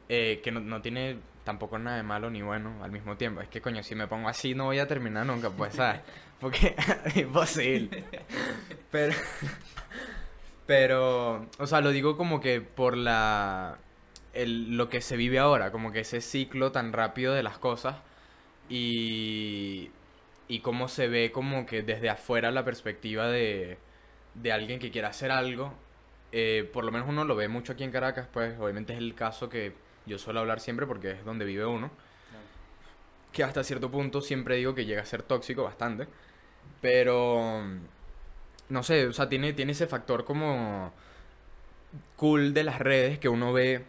eh, 0.09 0.41
que 0.43 0.51
no, 0.51 0.61
no 0.61 0.81
tiene 0.81 1.19
tampoco 1.45 1.79
nada 1.79 1.97
de 1.97 2.03
malo 2.03 2.29
ni 2.31 2.41
bueno 2.43 2.83
al 2.83 2.91
mismo 2.91 3.17
tiempo. 3.17 3.41
Es 3.41 3.49
que, 3.49 3.61
coño, 3.61 3.83
si 3.83 3.95
me 3.95 4.07
pongo 4.07 4.29
así 4.29 4.55
no 4.55 4.65
voy 4.65 4.79
a 4.79 4.87
terminar 4.87 5.25
nunca, 5.27 5.51
pues, 5.51 5.75
¿sabes? 5.75 6.01
Porque 6.39 6.75
es 7.05 7.17
imposible. 7.17 8.05
Pero... 8.91 9.15
Pero, 10.65 11.49
o 11.57 11.67
sea, 11.67 11.81
lo 11.81 11.91
digo 11.91 12.17
como 12.17 12.39
que 12.39 12.61
por 12.61 12.95
la... 12.97 13.79
El, 14.33 14.77
lo 14.77 14.89
que 14.89 15.01
se 15.01 15.17
vive 15.17 15.39
ahora, 15.39 15.71
como 15.71 15.91
que 15.91 16.01
ese 16.01 16.21
ciclo 16.21 16.71
tan 16.71 16.93
rápido 16.93 17.33
de 17.33 17.41
las 17.43 17.57
cosas 17.57 17.97
y, 18.69 19.91
y 20.47 20.61
cómo 20.61 20.87
se 20.87 21.07
ve 21.07 21.31
como 21.31 21.65
que 21.65 21.81
desde 21.83 22.09
afuera 22.09 22.51
la 22.51 22.63
perspectiva 22.65 23.27
de, 23.27 23.79
de 24.35 24.51
alguien 24.51 24.79
que 24.79 24.91
quiera 24.91 25.09
hacer 25.09 25.31
algo. 25.31 25.73
eh, 26.31 26.69
por 26.73 26.83
lo 26.85 26.91
menos 26.91 27.07
uno 27.09 27.25
lo 27.25 27.35
ve 27.35 27.47
mucho 27.47 27.73
aquí 27.73 27.83
en 27.83 27.91
Caracas, 27.91 28.27
pues 28.31 28.59
obviamente 28.59 28.93
es 28.93 28.99
el 28.99 29.15
caso 29.15 29.49
que 29.49 29.73
yo 30.09 30.17
suelo 30.17 30.41
hablar 30.41 30.59
siempre 30.59 30.85
porque 30.85 31.11
es 31.11 31.25
donde 31.25 31.45
vive 31.45 31.65
uno. 31.65 31.89
Que 33.31 33.43
hasta 33.43 33.63
cierto 33.63 33.91
punto 33.91 34.21
siempre 34.21 34.55
digo 34.55 34.75
que 34.75 34.85
llega 34.85 35.01
a 35.03 35.05
ser 35.05 35.23
tóxico 35.23 35.63
bastante. 35.63 36.07
Pero 36.81 37.63
no 38.69 38.83
sé, 38.83 39.07
o 39.07 39.13
sea, 39.13 39.29
tiene, 39.29 39.53
tiene 39.53 39.71
ese 39.71 39.87
factor 39.87 40.25
como 40.25 40.93
cool 42.17 42.53
de 42.53 42.63
las 42.63 42.79
redes 42.79 43.19
que 43.19 43.29
uno 43.29 43.53
ve 43.53 43.85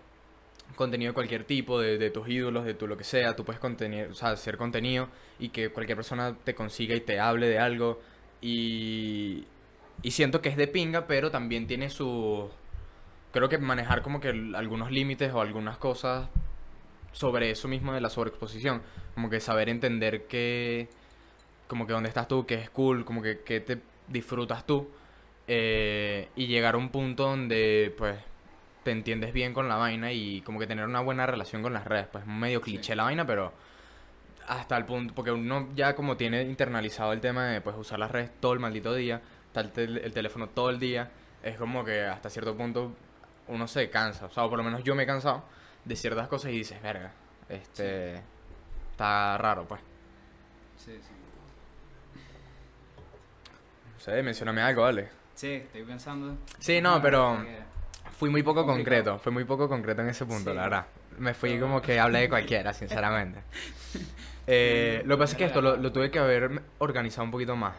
contenido 0.76 1.10
de 1.10 1.14
cualquier 1.14 1.44
tipo, 1.44 1.80
de, 1.80 1.98
de 1.98 2.10
tus 2.10 2.28
ídolos, 2.28 2.64
de 2.64 2.74
tu 2.74 2.86
lo 2.86 2.96
que 2.96 3.04
sea, 3.04 3.36
tú 3.36 3.44
puedes 3.44 3.60
contener, 3.60 4.10
o 4.10 4.14
sea, 4.14 4.30
hacer 4.30 4.56
contenido 4.56 5.08
y 5.38 5.50
que 5.50 5.70
cualquier 5.70 5.96
persona 5.96 6.36
te 6.44 6.54
consiga 6.54 6.94
y 6.94 7.00
te 7.00 7.20
hable 7.20 7.48
de 7.48 7.58
algo 7.58 8.00
y, 8.40 9.44
y 10.02 10.10
siento 10.12 10.40
que 10.40 10.48
es 10.48 10.56
de 10.56 10.68
pinga, 10.68 11.06
pero 11.06 11.30
también 11.30 11.66
tiene 11.66 11.90
su, 11.90 12.48
creo 13.32 13.48
que 13.48 13.58
manejar 13.58 14.02
como 14.02 14.20
que 14.20 14.28
algunos 14.54 14.90
límites 14.90 15.32
o 15.32 15.40
algunas 15.40 15.76
cosas 15.78 16.28
sobre 17.12 17.50
eso 17.50 17.68
mismo 17.68 17.92
de 17.92 18.00
la 18.00 18.10
sobreexposición, 18.10 18.82
como 19.14 19.30
que 19.30 19.40
saber 19.40 19.68
entender 19.68 20.26
que, 20.26 20.88
como 21.66 21.86
que 21.86 21.92
dónde 21.92 22.08
estás 22.08 22.28
tú, 22.28 22.46
que 22.46 22.54
es 22.54 22.70
cool, 22.70 23.04
como 23.04 23.22
que, 23.22 23.40
que 23.40 23.60
te 23.60 23.78
disfrutas 24.08 24.66
tú 24.66 24.88
eh, 25.48 26.28
y 26.36 26.46
llegar 26.46 26.74
a 26.74 26.78
un 26.78 26.90
punto 26.90 27.24
donde 27.24 27.92
pues 27.98 28.16
te 28.84 28.92
entiendes 28.92 29.32
bien 29.32 29.52
con 29.52 29.68
la 29.68 29.76
vaina 29.76 30.12
y 30.12 30.40
como 30.42 30.58
que 30.58 30.66
tener 30.66 30.86
una 30.86 31.00
buena 31.00 31.26
relación 31.26 31.62
con 31.62 31.72
las 31.72 31.84
redes, 31.86 32.06
pues 32.10 32.26
medio 32.26 32.58
Sí. 32.60 32.64
cliché 32.64 32.94
la 32.94 33.02
vaina, 33.04 33.26
pero 33.26 33.52
hasta 34.48 34.76
el 34.76 34.84
punto, 34.84 35.14
porque 35.14 35.30
uno 35.32 35.68
ya 35.76 35.94
como 35.94 36.16
tiene 36.16 36.42
internalizado 36.42 37.12
el 37.12 37.20
tema 37.20 37.46
de 37.46 37.60
pues 37.60 37.76
usar 37.76 37.98
las 37.98 38.10
redes 38.10 38.30
todo 38.40 38.52
el 38.52 38.58
maldito 38.60 38.94
día, 38.94 39.20
estar 39.46 39.64
el, 39.66 39.72
tel- 39.72 39.98
el 40.04 40.12
teléfono 40.12 40.48
todo 40.48 40.70
el 40.70 40.78
día, 40.78 41.10
es 41.42 41.56
como 41.56 41.84
que 41.84 42.02
hasta 42.04 42.30
cierto 42.30 42.56
punto 42.56 42.92
uno 43.50 43.68
se 43.68 43.90
cansa, 43.90 44.26
o 44.26 44.30
sea, 44.30 44.44
o 44.44 44.48
por 44.48 44.58
lo 44.58 44.64
menos 44.64 44.82
yo 44.82 44.94
me 44.94 45.02
he 45.02 45.06
cansado 45.06 45.44
de 45.84 45.96
ciertas 45.96 46.28
cosas 46.28 46.50
y 46.52 46.58
dices, 46.58 46.80
verga, 46.82 47.12
este, 47.48 48.20
está 48.92 49.36
raro, 49.38 49.66
pues. 49.66 49.80
Sí, 50.76 50.92
sí. 51.00 51.12
No 53.94 54.00
sé, 54.00 54.22
mencioname 54.22 54.62
algo, 54.62 54.82
vale. 54.82 55.08
Sí, 55.34 55.52
estoy 55.52 55.82
pensando. 55.82 56.36
Sí, 56.58 56.80
no, 56.80 57.00
pero 57.02 57.38
fui 58.18 58.30
muy 58.30 58.42
poco 58.42 58.64
Complicado. 58.66 59.04
concreto, 59.04 59.18
fui 59.18 59.32
muy 59.32 59.44
poco 59.44 59.68
concreto 59.68 60.02
en 60.02 60.08
ese 60.08 60.24
punto, 60.26 60.50
Sí. 60.50 60.56
la 60.56 60.62
verdad. 60.62 60.86
Me 61.18 61.34
fui 61.34 61.58
como 61.58 61.82
que 61.82 61.98
hablé 62.00 62.20
de 62.20 62.28
cualquiera, 62.28 62.72
sinceramente. 62.72 63.42
Eh, 64.52 65.02
lo 65.04 65.14
que 65.16 65.20
pasa 65.20 65.34
es 65.34 65.38
que 65.38 65.44
esto 65.44 65.62
lo, 65.62 65.76
lo 65.76 65.92
tuve 65.92 66.10
que 66.10 66.18
haber 66.18 66.60
organizado 66.78 67.22
un 67.24 67.30
poquito 67.30 67.54
más. 67.54 67.76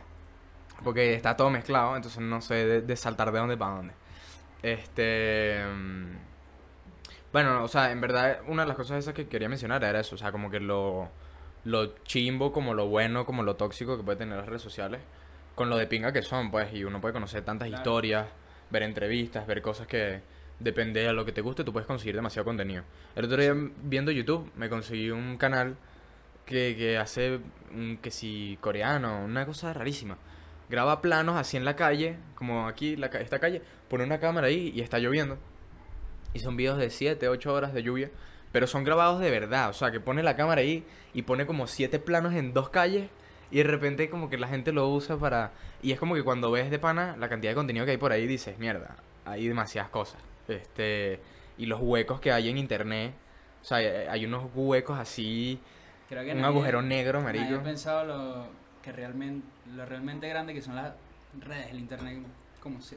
Porque 0.86 1.16
está 1.16 1.36
todo 1.36 1.50
mezclado, 1.50 1.98
entonces 1.98 2.22
no 2.22 2.40
sé 2.40 2.54
de, 2.66 2.82
de 2.82 2.96
saltar 2.96 3.30
de 3.34 3.40
dónde 3.40 3.58
para 3.58 3.76
dónde. 3.76 3.94
Este. 4.64 5.62
mm, 5.66 6.18
Bueno, 7.34 7.64
o 7.64 7.68
sea, 7.68 7.92
en 7.92 8.02
verdad, 8.02 8.40
una 8.48 8.64
de 8.64 8.68
las 8.68 8.78
cosas 8.78 9.00
esas 9.00 9.14
que 9.14 9.28
quería 9.28 9.50
mencionar 9.50 9.84
era 9.84 10.00
eso. 10.00 10.16
O 10.16 10.18
sea, 10.18 10.32
como 10.32 10.50
que 10.52 10.60
lo, 10.60 11.10
lo 11.64 11.96
chimbo, 12.04 12.52
como 12.52 12.74
lo 12.74 12.88
bueno, 12.88 13.26
como 13.26 13.44
lo 13.44 13.56
tóxico 13.56 13.98
que 13.98 14.04
puede 14.04 14.18
tener 14.18 14.38
las 14.38 14.48
redes 14.48 14.62
sociales. 14.62 15.02
Con 15.56 15.70
lo 15.70 15.78
de 15.78 15.88
pinga 15.88 16.12
que 16.14 16.22
son, 16.22 16.52
pues. 16.52 16.74
Y 16.74 16.84
uno 16.84 17.00
puede 17.02 17.14
conocer 17.14 17.44
tantas 17.44 17.68
Claro. 17.70 17.82
historias, 17.82 18.28
ver 18.70 18.84
entrevistas, 18.84 19.48
ver 19.48 19.62
cosas 19.62 19.88
que. 19.88 20.22
Depende 20.60 21.00
de 21.02 21.12
lo 21.12 21.26
que 21.26 21.32
te 21.32 21.42
guste, 21.42 21.64
tú 21.64 21.74
puedes 21.74 21.88
conseguir 21.88 22.16
demasiado 22.16 22.46
contenido. 22.46 22.84
El 23.16 23.26
otro 23.26 23.42
día, 23.42 23.56
viendo 23.82 24.12
YouTube, 24.12 24.52
me 24.56 24.70
conseguí 24.70 25.10
un 25.10 25.38
canal 25.38 25.76
que, 26.46 26.76
que 26.78 27.00
hace 27.00 27.40
un 27.74 27.98
que 27.98 28.12
si 28.12 28.60
coreano, 28.62 29.26
una 29.26 29.46
cosa 29.48 29.74
rarísima. 29.74 30.18
Graba 30.72 31.02
planos 31.02 31.36
así 31.36 31.58
en 31.58 31.66
la 31.66 31.76
calle, 31.76 32.16
como 32.36 32.68
aquí, 32.68 32.96
la, 32.96 33.08
esta 33.08 33.38
calle, 33.40 33.62
pone 33.90 34.04
una 34.06 34.20
cámara 34.20 34.48
ahí 34.48 34.72
y 34.74 34.82
está 34.82 34.98
lloviendo. 34.98 35.38
Y 36.34 36.40
son 36.40 36.56
videos 36.58 36.78
de 36.80 36.90
7, 36.90 37.28
8 37.28 37.54
horas 37.54 37.74
de 37.74 37.84
lluvia 37.84 38.10
pero 38.54 38.68
son 38.68 38.84
grabados 38.84 39.22
de 39.22 39.32
verdad. 39.32 39.70
O 39.70 39.74
sea, 39.74 39.92
que 39.92 40.02
pone 40.02 40.24
la 40.24 40.36
cámara 40.36 40.60
ahí 40.60 40.84
y 41.14 41.22
pone 41.22 41.46
como 41.46 41.68
siete 41.68 42.00
planos 42.00 42.34
en 42.34 42.52
dos 42.54 42.68
calles 42.68 43.08
y 43.50 43.60
de 43.60 43.64
repente 43.64 44.10
como 44.10 44.30
que 44.30 44.38
la 44.38 44.50
gente 44.50 44.74
lo 44.74 44.90
usa 44.90 45.16
para... 45.16 45.52
Y 45.82 45.94
es 45.94 46.00
como 46.00 46.16
que 46.16 46.24
cuando 46.24 46.52
ves 46.52 46.70
de 46.70 46.78
pana 46.78 47.16
la 47.18 47.30
cantidad 47.30 47.52
de 47.52 47.56
contenido 47.56 47.86
que 47.86 47.92
hay 47.92 47.98
por 47.98 48.12
ahí 48.12 48.28
dices, 48.28 48.60
mierda, 48.60 48.98
hay 49.24 49.48
demasiadas 49.48 49.90
cosas. 49.90 50.20
Este... 50.50 51.22
Y 51.58 51.66
los 51.68 51.80
huecos 51.82 52.20
que 52.20 52.34
hay 52.34 52.50
en 52.50 52.58
internet. 52.58 53.14
O 53.62 53.64
sea, 53.66 53.78
hay- 53.78 54.26
unos 54.26 54.50
huecos 54.54 55.00
así... 55.00 55.58
Creo 56.10 56.26
que 56.26 56.32
Un 56.34 56.40
nadie- 56.42 56.48
agujero 56.48 56.82
negro, 56.82 57.22
marico. 57.22 57.56
ha 57.56 57.64
pensado 57.64 58.04
lo 58.04 58.48
que 58.82 58.92
realmente, 58.92 59.46
lo 59.76 59.86
realmente 59.86 60.28
grande 60.28 60.54
que 60.54 60.62
son 60.62 60.76
las 60.76 60.94
redes, 61.40 61.68
el 61.72 61.80
internet, 61.80 62.24
como 62.62 62.82
si, 62.82 62.96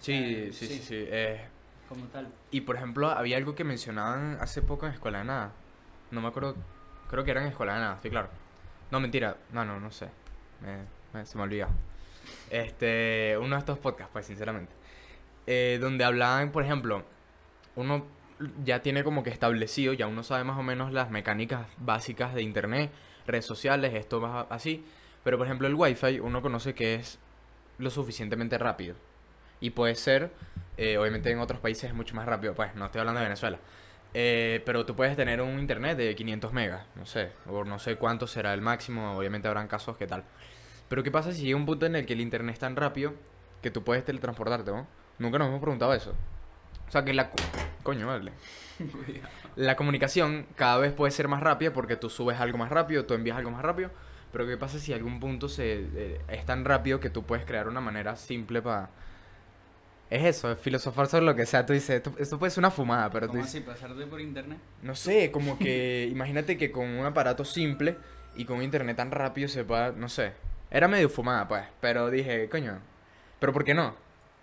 Sí, 0.00 0.50
sí, 0.52 0.66
sí, 0.66 0.78
sí. 0.82 1.04
eh, 1.08 1.46
como 1.88 2.04
tal. 2.06 2.28
Y 2.50 2.62
por 2.62 2.76
ejemplo, 2.76 3.08
había 3.10 3.36
algo 3.36 3.54
que 3.54 3.64
mencionaban 3.64 4.38
hace 4.40 4.60
poco 4.62 4.86
en 4.86 4.92
Escuela 4.92 5.18
de 5.18 5.24
Nada. 5.24 5.52
No 6.10 6.20
me 6.20 6.28
acuerdo, 6.28 6.56
creo 7.08 7.24
que 7.24 7.30
era 7.30 7.40
en 7.42 7.48
Escuela 7.48 7.74
de 7.74 7.80
Nada, 7.80 7.98
sí, 8.02 8.10
claro. 8.10 8.28
No, 8.90 9.00
mentira, 9.00 9.36
no, 9.52 9.64
no, 9.64 9.80
no 9.80 9.90
sé. 9.90 10.08
Me- 10.60 10.84
me- 11.18 11.26
se 11.26 11.36
me 11.36 11.44
olvidó. 11.44 11.68
Este, 12.50 13.36
uno 13.40 13.56
de 13.56 13.60
estos 13.60 13.78
podcasts, 13.78 14.10
pues, 14.12 14.26
sinceramente. 14.26 14.72
Eh, 15.46 15.78
donde 15.80 16.04
hablaban, 16.04 16.52
por 16.52 16.62
ejemplo, 16.64 17.04
uno 17.76 18.06
ya 18.64 18.82
tiene 18.82 19.04
como 19.04 19.22
que 19.22 19.30
establecido, 19.30 19.92
ya 19.92 20.06
uno 20.06 20.22
sabe 20.22 20.44
más 20.44 20.58
o 20.58 20.62
menos 20.62 20.92
las 20.92 21.10
mecánicas 21.10 21.66
básicas 21.78 22.34
de 22.34 22.42
internet, 22.42 22.90
redes 23.26 23.46
sociales, 23.46 23.94
esto 23.94 24.20
va 24.20 24.42
así. 24.50 24.84
Pero 25.24 25.38
por 25.38 25.46
ejemplo, 25.46 25.66
el 25.66 25.74
wifi 25.74 26.20
uno 26.20 26.42
conoce 26.42 26.74
que 26.74 26.94
es 26.96 27.18
lo 27.78 27.90
suficientemente 27.90 28.58
rápido. 28.58 28.94
Y 29.60 29.70
puede 29.70 29.94
ser, 29.94 30.30
eh, 30.76 30.98
obviamente 30.98 31.30
en 31.30 31.38
otros 31.38 31.60
países 31.60 31.84
es 31.84 31.94
mucho 31.94 32.14
más 32.14 32.26
rápido, 32.26 32.54
pues 32.54 32.74
no 32.74 32.86
estoy 32.86 33.00
hablando 33.00 33.20
de 33.20 33.26
Venezuela. 33.26 33.58
Eh, 34.12 34.62
pero 34.64 34.86
tú 34.86 34.94
puedes 34.94 35.16
tener 35.16 35.40
un 35.40 35.58
internet 35.58 35.96
de 35.98 36.14
500 36.14 36.52
megas, 36.52 36.86
no 36.94 37.06
sé, 37.06 37.32
o 37.48 37.64
no 37.64 37.78
sé 37.78 37.96
cuánto 37.96 38.26
será 38.26 38.54
el 38.54 38.60
máximo, 38.60 39.16
obviamente 39.16 39.48
habrán 39.48 39.66
casos 39.66 39.96
que 39.96 40.06
tal. 40.06 40.24
Pero 40.88 41.02
¿qué 41.02 41.10
pasa 41.10 41.32
si 41.32 41.42
llega 41.42 41.56
un 41.56 41.66
punto 41.66 41.86
en 41.86 41.96
el 41.96 42.06
que 42.06 42.12
el 42.12 42.20
internet 42.20 42.54
es 42.54 42.60
tan 42.60 42.76
rápido 42.76 43.14
que 43.62 43.70
tú 43.70 43.82
puedes 43.82 44.04
teletransportarte, 44.04 44.70
¿no? 44.70 44.86
Nunca 45.18 45.38
nos 45.38 45.48
hemos 45.48 45.60
preguntado 45.60 45.94
eso. 45.94 46.14
O 46.88 46.90
sea, 46.92 47.04
que 47.04 47.14
la... 47.14 47.30
co- 47.30 47.36
Coño, 47.82 48.06
vale. 48.06 48.32
La 49.56 49.76
comunicación 49.76 50.46
cada 50.56 50.78
vez 50.78 50.92
puede 50.92 51.12
ser 51.12 51.28
más 51.28 51.40
rápida 51.42 51.72
porque 51.72 51.96
tú 51.96 52.10
subes 52.10 52.38
algo 52.40 52.58
más 52.58 52.70
rápido, 52.70 53.04
tú 53.06 53.14
envías 53.14 53.36
algo 53.38 53.50
más 53.50 53.62
rápido. 53.62 53.90
Pero 54.34 54.46
¿qué 54.48 54.56
pasa 54.58 54.78
si 54.80 54.92
algún 54.92 55.20
punto 55.20 55.48
se, 55.48 55.86
eh, 55.94 56.20
es 56.28 56.44
tan 56.44 56.64
rápido 56.66 56.98
que 57.00 57.08
tú 57.08 57.22
puedes 57.22 57.46
crear 57.46 57.68
una 57.68 57.80
manera 57.80 58.16
simple 58.16 58.60
para... 58.60 58.90
Es 60.10 60.24
eso, 60.24 60.52
es 60.52 60.58
filosofar 60.58 61.06
sobre 61.06 61.24
lo 61.24 61.34
que 61.36 61.46
sea. 61.46 61.64
Tú 61.64 61.72
dices, 61.72 61.90
esto, 61.96 62.12
esto 62.18 62.38
puede 62.38 62.50
ser 62.50 62.60
una 62.60 62.70
fumada, 62.72 63.10
pero 63.10 63.26
tú 63.26 63.32
¿Cómo 63.34 63.44
dices... 63.44 63.62
así? 63.62 63.64
¿Pasarte 63.64 64.04
por 64.06 64.20
internet? 64.20 64.58
No 64.82 64.94
sé, 64.96 65.30
como 65.30 65.56
que 65.58 66.08
imagínate 66.12 66.58
que 66.58 66.72
con 66.72 66.84
un 66.88 67.06
aparato 67.06 67.44
simple 67.44 67.96
y 68.36 68.44
con 68.44 68.60
internet 68.62 68.96
tan 68.96 69.12
rápido 69.12 69.48
se 69.48 69.64
pueda, 69.64 69.92
no 69.92 70.08
sé. 70.08 70.32
Era 70.70 70.88
medio 70.88 71.08
fumada, 71.08 71.46
pues, 71.48 71.62
pero 71.80 72.10
dije, 72.10 72.48
coño, 72.48 72.80
pero 73.38 73.52
¿por 73.52 73.64
qué 73.64 73.72
no? 73.74 73.94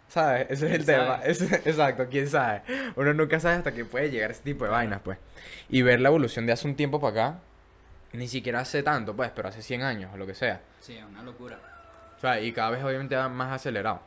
¿Sabes? 0.08 0.48
Ese 0.50 0.68
es 0.68 0.72
el 0.74 0.86
¿Quién 0.86 0.98
tema. 1.00 1.16
Ese- 1.24 1.56
exacto, 1.70 2.08
quién 2.10 2.28
sabe. 2.30 2.62
Uno 2.96 3.14
nunca 3.14 3.40
sabe 3.40 3.56
hasta 3.56 3.74
que 3.74 3.86
puede 3.86 4.10
llegar 4.10 4.32
ese 4.32 4.42
tipo 4.44 4.64
de 4.66 4.72
vainas, 4.72 5.02
pues. 5.04 5.18
Y 5.70 5.82
ver 5.84 6.00
la 6.02 6.10
evolución 6.10 6.46
de 6.46 6.54
hace 6.54 6.68
un 6.68 6.76
tiempo 6.76 7.00
para 7.00 7.12
acá, 7.32 7.40
ni 8.14 8.28
siquiera 8.28 8.60
hace 8.60 8.84
tanto, 8.84 9.16
pues, 9.16 9.32
pero 9.34 9.50
hace 9.50 9.62
100 9.62 9.82
años 9.84 10.12
o 10.14 10.18
lo 10.18 10.26
que 10.26 10.34
sea. 10.34 10.62
Sí, 10.80 10.96
es 10.96 11.04
una 11.06 11.24
locura. 11.24 11.60
O 12.18 12.20
sea, 12.20 12.40
y 12.40 12.52
cada 12.52 12.72
vez 12.72 12.84
obviamente 12.84 13.16
va 13.16 13.30
más 13.30 13.54
acelerado. 13.54 14.02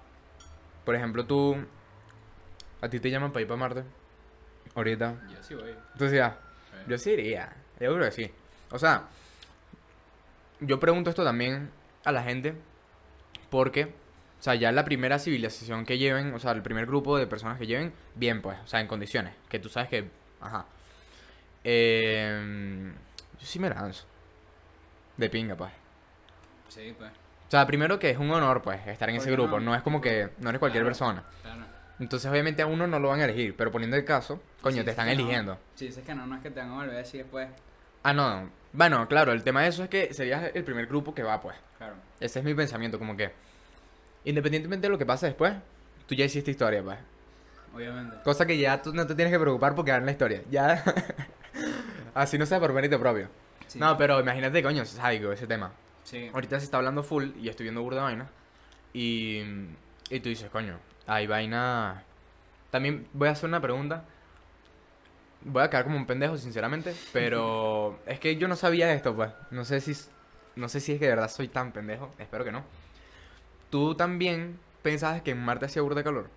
Por 0.85 0.95
ejemplo, 0.95 1.25
tú, 1.25 1.57
a 2.81 2.88
ti 2.88 3.01
te 3.01 3.11
llaman 3.11 3.33
para 3.33 3.43
ir 3.43 3.49
para 3.49 3.59
Marte, 3.59 3.85
ahorita. 4.75 5.14
Yo 5.33 5.43
sí 5.43 5.55
voy. 5.55 5.75
Tú 5.97 6.05
decías, 6.05 6.35
yo 6.87 6.99
sí 6.99 7.11
iría. 7.11 7.53
Yo 7.81 7.95
creo 7.95 8.05
que 8.05 8.12
sí. 8.12 8.31
O 8.71 8.79
sea, 8.79 9.05
yo 10.61 10.79
pregunto 10.79 11.11
esto 11.11 11.25
también 11.25 11.71
a 12.05 12.12
la 12.12 12.23
gente 12.23 12.55
porque, 13.51 13.85
o 13.85 14.43
sea, 14.43 14.55
ya 14.55 14.71
la 14.71 14.85
primera 14.85 15.19
civilización 15.19 15.87
que 15.87 15.97
lleven, 15.97 16.35
o 16.35 16.38
sea, 16.38 16.53
el 16.53 16.62
primer 16.62 16.87
grupo 16.87 17.17
de 17.17 17.27
personas 17.27 17.59
que 17.59 17.67
lleven, 17.67 17.93
bien, 18.14 18.43
pues, 18.43 18.59
o 18.62 18.67
sea, 18.67 18.81
en 18.81 18.87
condiciones. 18.87 19.35
Que 19.49 19.59
tú 19.59 19.69
sabes 19.69 19.88
que, 19.88 20.09
ajá. 20.40 20.67
Eh, 21.64 22.93
yo 23.38 23.47
sí 23.47 23.59
me 23.59 23.68
lanzo. 23.68 24.05
De 25.16 25.29
pinga, 25.31 25.55
pues. 25.57 25.73
Sí, 26.68 26.94
pues. 26.99 27.11
O 27.11 27.51
sea, 27.51 27.66
primero 27.66 27.99
que 27.99 28.11
es 28.11 28.18
un 28.18 28.31
honor, 28.31 28.62
pues, 28.62 28.85
estar 28.87 29.09
en 29.11 29.16
¿Por 29.16 29.23
ese 29.23 29.31
grupo. 29.33 29.61
no? 29.61 29.75
Es 29.75 29.83
como 29.83 30.01
que 30.01 30.31
no 30.38 30.49
eres 30.49 30.59
cualquier 30.59 30.83
Claro. 30.83 30.90
persona. 30.90 31.25
Claro. 31.42 31.64
Entonces, 32.01 32.29
obviamente, 32.31 32.62
a 32.62 32.66
uno 32.66 32.87
no 32.88 32.99
lo 32.99 33.09
van 33.09 33.20
a 33.20 33.25
elegir. 33.25 33.55
Pero 33.57 33.70
poniendo 33.70 33.97
el 33.97 34.05
caso, 34.05 34.42
coño, 34.61 34.83
te 34.85 34.90
están 34.90 35.07
que 35.09 35.14
no, 35.14 35.20
eligiendo. 35.20 35.59
Si 35.77 35.87
dices 35.87 36.03
que 36.05 36.14
no, 36.14 36.27
no 36.27 36.37
es 36.37 36.42
que 36.42 36.51
te 36.51 36.59
van 36.61 36.70
a 36.70 36.75
volver 36.75 36.94
a 36.97 36.99
decir 36.99 37.23
después. 37.23 37.49
Ah, 38.03 38.12
no. 38.12 38.51
Bueno, 38.73 39.07
claro, 39.07 39.31
el 39.31 39.44
tema 39.44 39.62
de 39.62 39.68
eso 39.68 39.85
es 39.85 39.88
que 39.88 40.12
serías 40.12 40.51
el 40.55 40.64
primer 40.64 40.87
grupo 40.87 41.14
que 41.14 41.23
va, 41.23 41.40
pues. 41.40 41.57
Claro. 41.79 41.94
Ese 42.18 42.40
es 42.40 42.44
mi 42.44 42.55
pensamiento, 42.55 42.99
como 42.99 43.16
que. 43.16 43.33
Independientemente 44.25 44.87
de 44.87 44.90
lo 44.90 44.99
que 44.99 45.07
pase 45.07 45.27
después, 45.27 45.55
tú 46.09 46.14
ya 46.16 46.25
hiciste 46.25 46.51
historia, 46.51 46.83
pues. 46.83 46.99
Obviamente. 47.73 48.16
Cosa 48.25 48.47
que 48.47 48.59
ya 48.59 48.83
tú 48.83 48.92
no 48.92 49.07
te 49.07 49.14
tienes 49.14 49.33
que 49.33 49.38
preocupar 49.38 49.75
por 49.77 49.85
quedar 49.85 50.01
en 50.01 50.07
la 50.07 50.12
historia. 50.12 50.42
Ya. 50.51 50.83
Así 52.14 52.38
no 52.38 52.46
sea 52.46 52.61
por 52.61 52.72
mérito 52.72 52.98
propio. 52.98 53.29
Sí. 53.66 53.79
No, 53.79 53.96
pero 53.98 54.20
imagínate, 54.20 54.62
coño, 54.62 54.83
es 54.83 54.90
sádico 54.90 55.33
ese 55.33 55.46
tema. 55.46 55.72
Sí. 56.05 56.31
Ahorita 56.33 56.59
se 56.59 56.64
está 56.64 56.77
hablando 56.77 57.03
full 57.03 57.31
y 57.40 57.48
estoy 57.48 57.64
viendo 57.64 57.83
burda 57.83 57.98
de 57.98 58.03
vaina. 58.05 58.29
Y, 58.92 59.42
y 60.11 60.20
tú 60.20 60.29
dices, 60.29 60.48
coño, 60.50 60.79
hay 61.07 61.27
vaina. 61.27 62.05
También 62.70 63.09
voy 63.12 63.29
a 63.29 63.33
hacer 63.33 63.48
una 63.48 63.61
pregunta. 63.61 64.05
Voy 65.42 65.62
a 65.62 65.68
quedar 65.68 65.85
como 65.85 65.96
un 65.96 66.07
pendejo, 66.07 66.38
sinceramente. 66.38 66.94
Pero 67.12 67.98
es 68.07 68.20
que 68.20 68.37
yo 68.37 68.48
no 68.48 68.57
sabía 68.57 68.92
esto, 68.92 69.14
pues. 69.14 69.31
No 69.50 69.64
sé 69.64 69.81
si, 69.81 69.94
no 70.57 70.68
sé 70.68 70.81
si 70.81 70.92
es 70.92 70.98
que 70.98 71.07
de 71.07 71.11
verdad 71.11 71.31
soy 71.31 71.48
tan 71.48 71.72
pendejo. 71.72 72.14
Espero 72.18 72.44
que 72.44 72.53
no. 72.53 72.64
¿Tú 73.70 73.94
también 73.94 74.59
pensabas 74.83 75.22
que 75.22 75.33
en 75.33 75.44
Marte 75.44 75.66
hacía 75.66 75.83
burda 75.83 75.96
de 75.96 76.05
calor? 76.05 76.31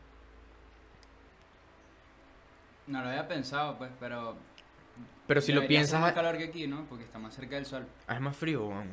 No 2.88 3.02
lo 3.02 3.10
había 3.10 3.28
pensado, 3.28 3.78
pues, 3.78 3.92
pero. 4.00 4.36
Pero 5.28 5.42
si 5.42 5.52
lo 5.52 5.68
piensas. 5.68 6.00
más 6.00 6.14
calor 6.14 6.38
que 6.38 6.46
aquí, 6.46 6.68
¿no? 6.68 6.86
Porque 6.90 7.04
está 7.04 7.20
más 7.20 7.34
cerca 7.34 7.56
del 7.56 7.66
sol. 7.66 7.86
Ah, 8.08 8.16
es 8.16 8.22
más 8.22 8.36
frío, 8.36 8.68
weón. 8.68 8.90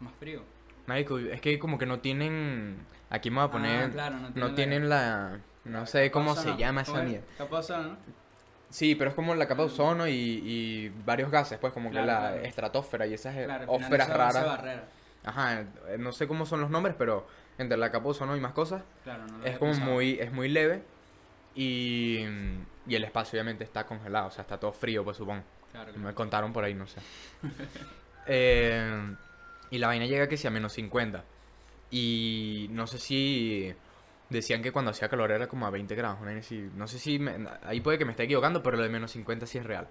Más 0.00 0.12
frío. 0.18 0.42
Marico, 0.86 1.18
es 1.18 1.40
que 1.40 1.58
como 1.58 1.78
que 1.78 1.86
no 1.86 2.00
tienen. 2.00 2.78
Aquí 3.10 3.30
me 3.30 3.36
voy 3.36 3.44
a 3.46 3.50
poner. 3.50 3.84
Ah, 3.84 3.90
claro, 3.90 4.16
no 4.16 4.30
no 4.30 4.32
tienen 4.32 4.48
la- 4.48 4.54
tienen 4.54 4.88
la. 4.88 5.38
No 5.64 5.86
sé 5.86 6.10
cómo 6.10 6.34
se 6.34 6.56
llama 6.56 6.80
esa 6.82 6.92
¿Cómo 6.92 7.02
es? 7.04 7.08
mierda. 7.10 7.26
Capa 7.36 7.58
ozono, 7.58 7.82
¿no? 7.90 7.96
Sí, 8.70 8.94
pero 8.94 9.10
es 9.10 9.16
como 9.16 9.34
la 9.34 9.46
capa 9.48 9.62
de 9.62 9.66
ozono 9.68 10.06
y, 10.08 10.12
y 10.12 10.88
varios 11.04 11.30
gases, 11.30 11.58
pues 11.58 11.72
como 11.72 11.90
Claro, 11.90 12.06
que 12.06 12.12
la 12.12 12.18
claro. 12.32 12.42
estratosfera 12.44 13.06
y 13.06 13.14
esas 13.14 13.34
Claro, 13.34 13.52
al 13.52 13.60
final 13.60 13.82
ósferas 13.82 14.08
raras. 14.10 14.82
Ajá, 15.24 15.60
eh, 15.60 15.96
no 15.98 16.12
sé 16.12 16.26
cómo 16.28 16.44
son 16.46 16.60
los 16.60 16.70
nombres, 16.70 16.94
pero 16.98 17.26
entre 17.58 17.76
la 17.78 17.90
capa 17.90 18.04
de 18.04 18.10
ozono 18.10 18.36
y 18.36 18.40
más 18.40 18.52
cosas 18.52 18.82
Claro, 19.04 19.26
no 19.26 19.44
es 19.44 19.58
como 19.58 19.72
muy 19.74 20.18
es 20.20 20.32
muy 20.32 20.48
leve 20.48 20.82
y, 21.60 22.24
y 22.86 22.94
el 22.94 23.04
espacio 23.04 23.36
obviamente 23.36 23.64
está 23.64 23.84
congelado, 23.86 24.28
o 24.28 24.30
sea, 24.30 24.42
está 24.42 24.58
todo 24.58 24.72
frío, 24.72 25.02
pues 25.04 25.16
supongo. 25.16 25.42
Claro, 25.72 25.92
Me 25.98 26.14
contaron 26.14 26.52
por 26.52 26.64
ahí, 26.64 26.74
no 26.74 26.86
sé. 26.86 27.00
Eh, 28.30 29.14
y 29.70 29.78
la 29.78 29.86
vaina 29.86 30.04
llega 30.04 30.28
que 30.28 30.36
sea 30.36 30.50
a 30.50 30.52
menos 30.52 30.72
50. 30.74 31.24
Y 31.90 32.68
no 32.72 32.86
sé 32.86 32.98
si 32.98 33.72
decían 34.28 34.60
que 34.62 34.70
cuando 34.72 34.90
hacía 34.90 35.08
calor 35.08 35.30
era 35.32 35.46
como 35.48 35.66
a 35.66 35.70
20 35.70 35.94
grados. 35.94 36.18
una 36.18 36.26
vaina 36.26 36.40
así. 36.40 36.68
No 36.74 36.86
sé 36.86 36.98
si... 36.98 37.18
me- 37.18 37.48
ahí 37.62 37.80
puede 37.80 37.96
que 37.98 38.04
me 38.04 38.10
esté 38.10 38.24
equivocando, 38.24 38.62
pero 38.62 38.76
lo 38.76 38.82
de 38.82 38.90
menos 38.90 39.12
50 39.12 39.46
sí 39.46 39.56
es 39.58 39.64
real. 39.64 39.88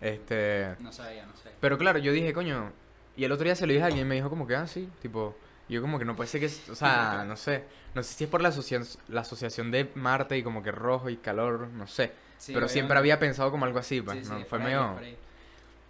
Este... 0.00 0.74
No 0.80 0.92
sabía, 0.92 1.26
no 1.26 1.36
sé. 1.36 1.50
Pero 1.60 1.76
claro, 1.76 1.98
yo 1.98 2.12
dije, 2.12 2.32
coño... 2.32 2.72
Y 3.16 3.24
el 3.24 3.32
otro 3.32 3.44
día 3.44 3.54
se 3.54 3.66
lo 3.66 3.72
dije 3.72 3.82
a 3.84 3.88
alguien 3.88 4.06
y 4.06 4.08
me 4.08 4.14
dijo 4.14 4.30
como 4.30 4.46
que, 4.46 4.56
ah, 4.56 4.66
sí, 4.66 4.88
tipo... 5.02 5.36
Yo 5.68 5.80
como 5.80 5.98
que 5.98 6.04
no 6.04 6.14
puede 6.14 6.28
ser 6.28 6.40
que... 6.40 6.46
O 6.70 6.74
sea, 6.74 7.24
no 7.26 7.36
sé. 7.36 7.64
No 7.94 8.02
sé 8.02 8.14
si 8.14 8.24
es 8.24 8.30
por 8.30 8.42
la, 8.42 8.50
asocia- 8.50 8.82
la 9.08 9.22
asociación 9.22 9.70
de 9.70 9.90
Marte 9.94 10.36
y 10.36 10.42
como 10.42 10.62
que 10.62 10.70
rojo 10.72 11.08
y 11.08 11.16
calor, 11.16 11.68
no 11.68 11.86
sé. 11.86 12.12
Sí, 12.38 12.52
pero 12.52 12.68
siempre 12.68 12.98
había 12.98 13.18
pensado 13.18 13.50
como 13.50 13.64
algo 13.64 13.78
así, 13.78 14.02
pues. 14.02 14.26
Sí, 14.26 14.32
¿no? 14.32 14.38
sí, 14.38 14.44
Fue 14.44 14.58
medio... 14.58 14.98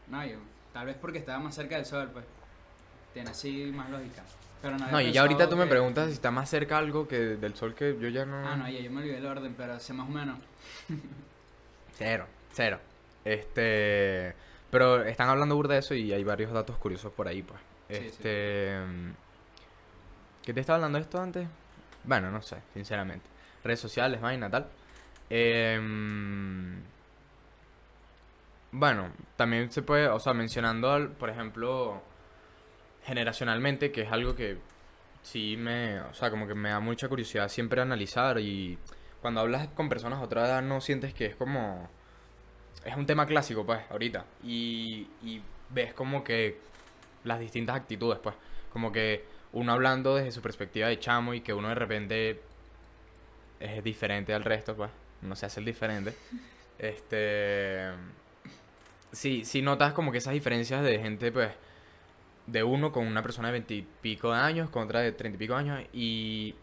No, 0.09 0.25
yo. 0.25 0.37
Tal 0.73 0.87
vez 0.87 0.97
porque 1.01 1.19
estaba 1.19 1.39
más 1.39 1.55
cerca 1.55 1.77
del 1.77 1.87
sol, 1.87 2.11
pues. 2.13 2.25
Tiene 3.15 3.31
así 3.31 3.73
más 3.75 3.91
lógica. 3.91 4.23
Pero 4.63 4.77
no, 4.79 4.91
No, 4.91 5.01
y 5.01 5.13
ya 5.13 5.23
ahorita 5.23 5.49
tú 5.49 5.57
me 5.57 5.67
preguntas 5.67 6.07
si 6.07 6.13
está 6.13 6.31
más 6.31 6.49
cerca 6.49 6.79
algo 6.79 7.07
que 7.09 7.19
del 7.19 7.55
sol 7.55 7.75
que 7.75 7.97
yo 8.01 8.09
ya 8.09 8.25
no... 8.25 8.47
Ah, 8.47 8.57
no, 8.57 8.69
ya 8.69 8.81
yo 8.81 8.91
me 8.91 9.01
olvidé 9.01 9.19
el 9.19 9.27
orden, 9.27 9.55
pero 9.57 9.79
sé 9.81 9.93
más 9.93 10.09
o 10.09 10.13
menos. 10.13 10.39
Cero, 11.99 12.27
cero. 12.53 12.79
Este... 13.25 14.35
Pero 14.71 15.05
están 15.05 15.29
hablando 15.29 15.55
burda 15.55 15.75
de 15.75 15.81
eso 15.81 15.95
y 15.95 16.13
hay 16.13 16.25
varios 16.25 16.53
datos 16.53 16.77
curiosos 16.79 17.13
por 17.13 17.29
ahí, 17.29 17.43
pues. 17.43 17.61
Este... 17.89 18.77
¿Qué 20.45 20.53
te 20.53 20.61
estaba 20.61 20.77
hablando 20.77 20.99
de 20.99 21.03
esto 21.05 21.21
antes? 21.21 21.49
Bueno, 22.05 22.31
no 22.31 22.43
sé, 22.43 22.57
sinceramente. 22.75 23.27
Redes 23.63 23.81
sociales, 23.81 24.21
vaina, 24.21 24.51
tal. 24.51 24.67
Em, 25.31 26.83
Bueno, 28.73 29.13
también 29.37 29.71
se 29.71 29.83
puede, 29.83 30.09
o 30.09 30.19
sea, 30.19 30.35
mencionando, 30.35 30.91
al- 30.93 31.11
por 31.13 31.31
ejemplo, 31.31 32.03
generacionalmente, 33.05 33.93
que 33.93 34.03
es 34.03 34.13
algo 34.13 34.35
que 34.35 34.59
sí 35.23 35.57
me, 35.59 36.01
o 36.03 36.15
sea, 36.15 36.31
como 36.31 36.47
que 36.47 36.55
me 36.55 36.71
da 36.71 36.81
mucha 36.81 37.09
curiosidad 37.09 37.49
siempre 37.49 37.81
analizar 37.81 38.39
y 38.41 38.79
cuando 39.23 39.41
hablas 39.41 39.69
con 39.69 39.89
personas 39.89 40.19
de 40.21 40.25
otra 40.27 40.47
edad 40.47 40.63
no 40.63 40.81
sientes 40.81 41.15
que 41.15 41.27
es 41.27 41.37
como, 41.37 41.89
es 42.85 42.97
un 42.97 43.07
tema 43.07 43.27
clásico, 43.27 43.65
pues, 43.67 43.81
ahorita. 43.91 44.25
Y, 44.45 45.09
y 45.23 45.43
ves 45.71 45.95
como 45.95 46.25
que 46.25 46.59
las 47.25 47.41
distintas 47.41 47.77
actitudes, 47.77 48.19
pues. 48.23 48.37
Como 48.73 48.93
que 48.93 49.25
uno 49.55 49.73
hablando 49.73 50.17
desde 50.17 50.33
su 50.33 50.43
perspectiva 50.43 50.89
de 50.89 50.99
chamo 50.99 51.33
y 51.33 51.41
que 51.41 51.55
uno 51.55 51.69
de 51.69 51.75
repente 51.77 52.41
es 53.61 53.83
diferente 53.83 54.35
al 54.35 54.45
resto, 54.45 54.77
pues. 54.77 54.91
No 55.23 55.37
se 55.37 55.47
hace 55.47 55.61
el 55.61 55.67
diferente. 55.67 56.15
Este. 56.77 57.89
Sí, 59.13 59.45
sí 59.45 59.63
notas 59.63 59.93
como 59.93 60.11
que 60.11 60.19
esas 60.19 60.35
diferencias 60.35 60.83
de 60.83 60.99
gente, 60.99 61.31
pues. 61.31 61.51
De 62.47 62.65
uno 62.65 62.91
con 62.93 63.07
una 63.07 63.23
persona 63.23 63.49
de 63.49 63.53
veintipico 63.53 64.33
de 64.33 64.39
años, 64.39 64.69
con 64.71 64.83
otra 64.83 65.01
de 65.01 65.13
treinta 65.13 65.37
y 65.37 65.39
pico 65.39 65.55
años. 65.55 65.83
Y. 65.93 66.57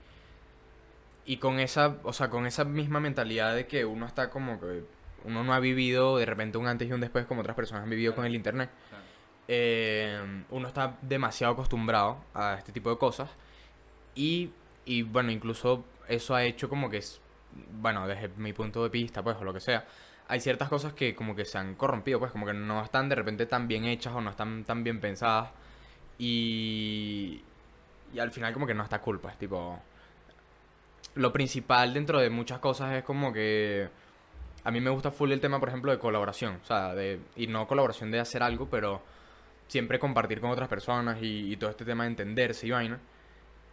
Y 1.26 1.38
con 1.38 1.60
esa, 1.60 1.98
o 2.04 2.12
sea, 2.12 2.30
con 2.30 2.46
esa 2.46 2.66
misma 2.66 3.00
mentalidad 3.00 3.56
de 3.56 3.68
que 3.68 3.86
uno 3.86 4.06
está 4.06 4.30
como 4.30 4.60
que 4.60 4.84
uno 5.24 5.44
no 5.44 5.54
ha 5.54 5.60
vivido 5.60 6.18
de 6.18 6.26
repente 6.26 6.58
un 6.58 6.68
antes 6.68 6.90
y 6.90 6.92
un 6.92 7.00
después 7.00 7.26
como 7.26 7.42
otras 7.42 7.56
personas 7.56 7.84
han 7.84 7.90
vivido 7.90 8.14
con 8.14 8.26
el 8.26 8.36
internet. 8.36 8.70
Claro. 8.90 9.11
Eh, 9.54 10.46
uno 10.50 10.66
está 10.70 10.98
demasiado 11.02 11.52
acostumbrado 11.52 12.20
a 12.34 12.54
este 12.54 12.72
tipo 12.72 12.90
de 12.90 12.98
cosas 12.98 13.30
y, 14.16 14.50
y 14.86 15.02
bueno, 15.02 15.30
incluso 15.30 15.84
eso 16.08 16.36
ha 16.36 16.46
hecho 16.46 16.70
como 16.70 16.90
que, 16.90 17.00
es, 17.00 17.20
bueno, 17.82 18.08
desde 18.08 18.30
mi 18.38 18.54
punto 18.54 18.82
de 18.84 18.88
vista, 18.88 19.22
pues, 19.22 19.36
o 19.36 19.44
lo 19.44 19.54
que 19.54 19.60
sea, 19.60 19.86
hay 20.30 20.40
ciertas 20.40 20.70
cosas 20.70 20.94
que 20.94 21.14
como 21.16 21.36
que 21.36 21.44
se 21.44 21.58
han 21.58 21.76
corrompido, 21.76 22.18
pues, 22.18 22.32
como 22.32 22.46
que 22.46 22.54
no 22.54 22.82
están 22.82 23.10
de 23.10 23.16
repente 23.16 23.46
tan 23.46 23.68
bien 23.68 23.84
hechas 23.84 24.14
o 24.16 24.22
no 24.22 24.30
están 24.30 24.64
tan 24.64 24.86
bien 24.86 25.02
pensadas 25.02 25.50
y, 26.18 27.42
y 28.14 28.20
al 28.20 28.32
final 28.32 28.54
como 28.54 28.66
que 28.66 28.74
no 28.74 28.84
está 28.84 29.02
cool, 29.02 29.20
pues, 29.20 29.38
tipo, 29.38 29.82
lo 31.16 31.34
principal 31.34 31.94
dentro 31.94 32.22
de 32.22 32.30
muchas 32.30 32.60
cosas 32.60 32.94
es 32.94 33.04
como 33.04 33.34
que 33.34 33.90
a 34.64 34.72
mí 34.72 34.80
me 34.80 34.92
gusta 34.92 35.12
full 35.12 35.32
el 35.34 35.42
tema, 35.42 35.60
por 35.60 35.68
ejemplo, 35.68 35.92
de 35.92 36.00
colaboración. 36.00 36.60
O 36.64 36.66
sea, 36.66 36.94
de, 36.96 37.20
y 37.36 37.48
no 37.48 37.68
colaboración 37.68 38.12
de 38.12 38.20
hacer 38.22 38.44
algo, 38.44 38.70
pero 38.70 39.02
siempre 39.72 40.00
compartir 40.00 40.42
con 40.42 40.52
otras 40.52 40.68
personas 40.70 41.22
y, 41.22 41.54
y 41.54 41.58
todo 41.58 41.70
este 41.70 41.86
tema 41.86 42.04
de 42.04 42.10
entenderse 42.12 42.68
y 42.68 42.72
vaina. 42.72 43.00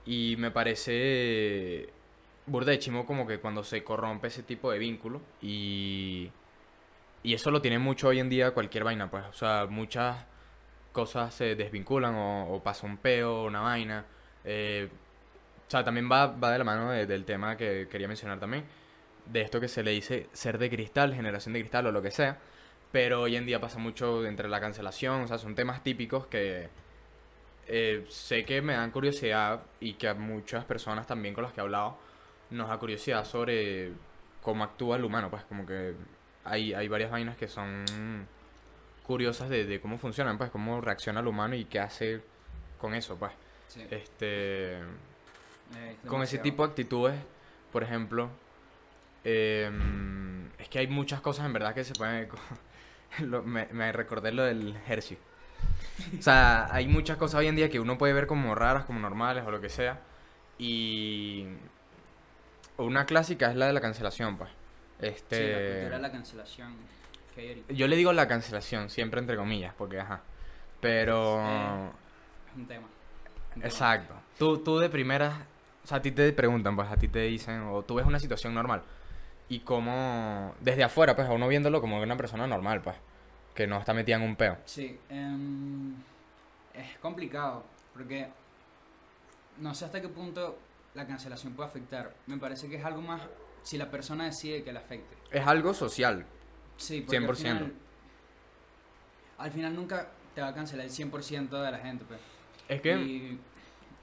Y 0.06 0.36
me 0.38 0.50
parece 0.50 1.88
burda 2.46 2.72
de 2.72 2.78
chimo 2.78 3.06
como 3.06 3.26
que 3.26 3.40
cuando 3.40 3.64
se 3.64 3.84
corrompe 3.84 4.28
ese 4.28 4.42
tipo 4.42 4.70
de 4.72 4.78
vínculo. 4.78 5.20
Y, 5.42 6.30
y 7.22 7.34
eso 7.34 7.50
lo 7.50 7.60
tiene 7.62 7.78
mucho 7.78 8.08
hoy 8.08 8.20
en 8.20 8.28
día 8.28 8.52
cualquier 8.52 8.84
vaina, 8.84 9.10
pues. 9.10 9.24
O 9.26 9.32
sea, 9.32 9.66
muchas 9.68 10.24
cosas 10.92 11.34
se 11.34 11.54
desvinculan 11.56 12.14
o, 12.14 12.54
o 12.54 12.62
pasa 12.62 12.86
un 12.86 12.98
peo, 12.98 13.44
una 13.44 13.60
vaina. 13.60 14.04
Eh, 14.44 14.88
o 15.68 15.70
sea, 15.70 15.84
también 15.84 16.10
va, 16.10 16.28
va 16.28 16.52
de 16.52 16.58
la 16.58 16.64
mano 16.64 16.90
de- 16.92 17.06
del 17.06 17.24
tema 17.24 17.56
que 17.56 17.88
quería 17.90 18.08
mencionar 18.08 18.40
también 18.40 18.64
de 19.26 19.42
esto 19.42 19.60
que 19.60 19.68
se 19.68 19.82
le 19.82 19.90
dice 19.92 20.28
ser 20.32 20.58
de 20.58 20.70
cristal, 20.70 21.14
generación 21.14 21.52
de 21.54 21.60
cristal 21.60 21.86
o 21.86 21.92
lo 21.92 22.02
que 22.02 22.10
sea. 22.10 22.38
Pero 22.92 23.22
hoy 23.22 23.36
en 23.36 23.44
día 23.44 23.60
pasa 23.60 23.78
mucho 23.78 24.24
entre 24.24 24.48
la 24.48 24.60
cancelación, 24.60 25.22
o 25.22 25.28
sea, 25.28 25.38
son 25.38 25.54
temas 25.54 25.82
típicos 25.82 26.26
que 26.26 26.68
eh, 27.66 28.06
sé 28.08 28.44
que 28.44 28.62
me 28.62 28.72
dan 28.72 28.90
curiosidad 28.90 29.62
y 29.78 29.94
que 29.94 30.08
a 30.08 30.14
muchas 30.14 30.64
personas 30.64 31.06
también 31.06 31.34
con 31.34 31.44
las 31.44 31.52
que 31.52 31.60
he 31.60 31.62
hablado 31.62 31.98
nos 32.50 32.68
da 32.68 32.78
curiosidad 32.78 33.26
sobre 33.26 33.92
cómo 34.42 34.64
actúa 34.64 34.96
el 34.96 35.04
humano, 35.04 35.28
pues 35.28 35.44
como 35.44 35.66
que 35.66 35.94
hay, 36.44 36.72
hay 36.72 36.88
varias 36.88 37.10
vainas 37.10 37.36
que 37.36 37.46
son 37.46 37.84
curiosas 39.02 39.50
de, 39.50 39.66
de 39.66 39.80
cómo 39.80 39.98
funcionan, 39.98 40.38
pues 40.38 40.50
cómo 40.50 40.80
reacciona 40.80 41.20
el 41.20 41.26
humano 41.26 41.54
y 41.54 41.66
qué 41.66 41.80
hace 41.80 42.22
con 42.78 42.94
eso, 42.94 43.16
pues. 43.16 43.32
Sí. 43.68 43.86
Este, 43.90 44.78
Es 44.78 44.82
con 46.06 46.22
ese 46.22 46.38
tipo 46.38 46.62
de 46.62 46.70
actitudes, 46.70 47.14
por 47.72 47.82
ejemplo, 47.82 48.30
em, 49.24 50.46
es 50.58 50.68
que 50.68 50.78
hay 50.78 50.86
muchas 50.86 51.20
cosas 51.20 51.46
en 51.46 51.52
verdad 51.52 51.74
que 51.74 51.84
se 51.84 51.94
pueden... 51.94 52.28
lo- 53.20 53.42
me, 53.42 53.66
me 53.72 53.92
recordé 53.92 54.32
lo 54.32 54.44
del 54.44 54.76
Hershey. 54.86 55.18
O 56.18 56.22
sea, 56.22 56.72
hay 56.72 56.86
muchas 56.86 57.16
cosas 57.16 57.40
hoy 57.40 57.46
en 57.48 57.56
día 57.56 57.68
que 57.70 57.80
uno 57.80 57.98
puede 57.98 58.12
ver 58.12 58.26
como 58.26 58.54
raras, 58.54 58.84
como 58.84 59.00
normales 59.00 59.44
o 59.46 59.50
lo 59.50 59.60
que 59.60 59.68
sea. 59.68 60.00
Y 60.58 61.46
una 62.76 63.06
clásica 63.06 63.50
es 63.50 63.56
la 63.56 63.66
de 63.66 63.72
la 63.72 63.80
cancelación, 63.80 64.36
pues. 64.36 64.50
Sí, 64.50 64.56
la 65.02 65.08
Este, 65.08 65.70
cultura 65.72 65.96
de 65.96 66.02
la 66.02 66.12
cancelación 66.12 66.74
yo 67.68 67.86
le 67.86 67.94
digo 67.94 68.12
la 68.12 68.26
cancelación, 68.26 68.90
siempre 68.90 69.20
entre 69.20 69.36
comillas, 69.36 69.72
porque 69.78 70.00
ajá. 70.00 70.22
Pero... 70.80 71.40
Eh, 71.40 71.88
Es 72.50 72.56
un 72.56 72.66
tema. 72.66 72.86
un 73.54 73.54
tema. 73.54 73.64
Exacto. 73.64 74.14
Tú, 74.36 74.58
tú 74.58 74.80
de 74.80 74.88
primeras, 74.88 75.34
o 75.84 75.86
sea, 75.86 75.98
a 75.98 76.02
ti 76.02 76.10
te 76.10 76.32
preguntan, 76.32 76.74
pues 76.74 76.90
a 76.90 76.96
ti 76.96 77.06
te 77.06 77.20
dicen, 77.20 77.62
o 77.70 77.82
tú 77.84 77.94
ves 77.94 78.06
una 78.06 78.18
situación 78.18 78.54
normal. 78.54 78.82
Y 79.48 79.60
cómo, 79.60 80.54
desde 80.60 80.84
afuera, 80.84 81.16
pues 81.16 81.28
a 81.28 81.32
uno 81.32 81.48
viéndolo 81.48 81.80
como 81.80 82.00
una 82.00 82.16
persona 82.16 82.46
normal, 82.46 82.82
pues, 82.82 82.96
que 83.54 83.66
no 83.66 83.78
está 83.78 83.94
metida 83.94 84.16
en 84.16 84.22
un 84.22 84.36
peo. 84.36 84.58
Sí, 84.64 84.98
em, 85.08 85.94
es 86.74 86.98
complicado 86.98 87.64
porque 87.92 88.28
no 89.58 89.74
sé 89.74 89.86
hasta 89.86 90.00
qué 90.00 90.08
punto 90.08 90.58
la 90.94 91.06
cancelación 91.06 91.54
puede 91.54 91.68
afectar. 91.68 92.14
Me 92.26 92.38
parece 92.38 92.68
que 92.68 92.76
es 92.76 92.84
algo 92.84 93.00
más 93.00 93.22
si 93.62 93.78
la 93.78 93.90
persona 93.90 94.24
decide 94.24 94.62
que 94.62 94.72
le 94.72 94.78
afecte. 94.78 95.16
Es 95.30 95.46
algo 95.46 95.74
social. 95.74 96.24
Sí, 96.76 97.00
porque 97.00 97.20
100%. 97.20 97.28
Al 97.28 97.36
final, 97.36 97.72
al 99.38 99.50
final 99.50 99.74
nunca 99.74 100.08
te 100.34 100.40
va 100.40 100.48
a 100.48 100.54
cancelar 100.54 100.86
el 100.86 100.92
100% 100.92 101.48
de 101.48 101.70
la 101.70 101.78
gente, 101.78 102.04
pues. 102.06 102.20
Es 102.68 102.80
que, 102.80 102.96
Y 102.96 103.40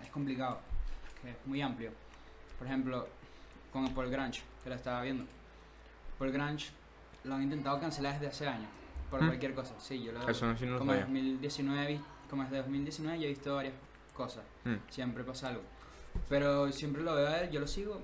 es 0.04 0.10
complicado, 0.10 0.60
que 1.22 1.30
es 1.30 1.36
muy 1.46 1.62
amplio. 1.62 1.92
Por 2.58 2.68
ejemplo, 2.68 3.08
con 3.76 3.94
Paul 3.94 4.10
Grange, 4.10 4.42
que 4.64 4.70
lo 4.70 4.76
estaba 4.76 5.02
viendo. 5.02 5.26
Paul 6.18 6.32
Grange 6.32 6.70
lo 7.26 7.36
han 7.36 7.44
intentado 7.44 7.78
cancelar 7.78 8.14
desde 8.14 8.28
hace 8.28 8.48
años, 8.48 8.70
por 9.12 9.22
¿Mm? 9.22 9.28
cualquier 9.28 9.54
cosa. 9.54 9.74
Sí, 9.80 10.02
yo 10.02 10.14
lo 10.14 10.26
eso 10.30 10.46
no, 10.46 10.58
sí 10.58 10.66
no 10.66 10.78
como, 10.78 10.92
sabía. 10.92 11.06
2019, 11.06 11.88
vi- 11.88 12.02
como 12.30 12.44
desde 12.44 12.58
2019 12.58 13.20
yo 13.20 13.26
he 13.26 13.30
visto 13.30 13.54
varias 13.56 13.74
cosas. 14.16 14.46
Mm. 14.64 14.76
Siempre 14.90 15.24
pasa 15.26 15.50
algo. 15.50 15.62
Pero 16.30 16.72
siempre 16.72 17.04
lo 17.04 17.16
veo 17.16 17.28
a 17.28 17.42
él, 17.42 17.52
yo 17.52 17.60
lo 17.60 17.68
sigo 17.68 18.02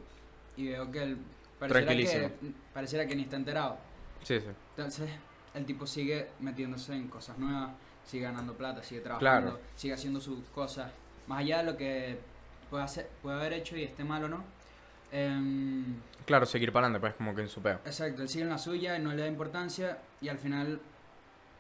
y 0.58 0.68
veo 0.68 0.92
que 0.92 1.04
él 1.04 1.18
pareciera 1.58 1.96
que, 1.96 2.34
pareciera 2.74 3.08
que 3.08 3.16
ni 3.16 3.22
está 3.24 3.38
enterado. 3.38 3.78
Sí, 4.24 4.42
sí. 4.42 4.48
Entonces, 4.76 5.10
el 5.54 5.66
tipo 5.66 5.88
sigue 5.88 6.28
metiéndose 6.42 6.94
en 6.94 7.08
cosas 7.08 7.38
nuevas, 7.38 7.72
sigue 8.06 8.24
ganando 8.24 8.54
plata, 8.56 8.84
sigue 8.84 9.00
trabajando, 9.00 9.52
Claro. 9.52 9.60
sigue 9.78 9.94
haciendo 9.94 10.20
sus 10.20 10.40
cosas. 10.50 10.92
Más 11.28 11.40
allá 11.40 11.60
de 11.60 11.64
lo 11.72 11.78
que 11.78 12.20
puede, 12.70 12.84
hacer, 12.84 13.10
puede 13.22 13.38
haber 13.40 13.54
hecho 13.54 13.78
y 13.78 13.84
esté 13.84 14.04
mal 14.04 14.26
o 14.26 14.28
no. 14.28 14.44
Em, 15.12 15.96
Claro, 16.26 16.46
seguir 16.46 16.72
para 16.72 16.86
adelante, 16.86 17.02
pues, 17.02 17.16
como 17.16 17.36
que 17.36 17.42
en 17.42 17.50
su 17.50 17.62
peo. 17.62 17.80
exacto, 17.86 18.22
él 18.22 18.30
sigue 18.30 18.44
en 18.44 18.50
la 18.50 18.58
suya, 18.58 18.98
no 19.00 19.14
le 19.14 19.22
da 19.24 19.28
importancia 19.28 19.98
y 20.22 20.30
al 20.30 20.38
final, 20.38 20.80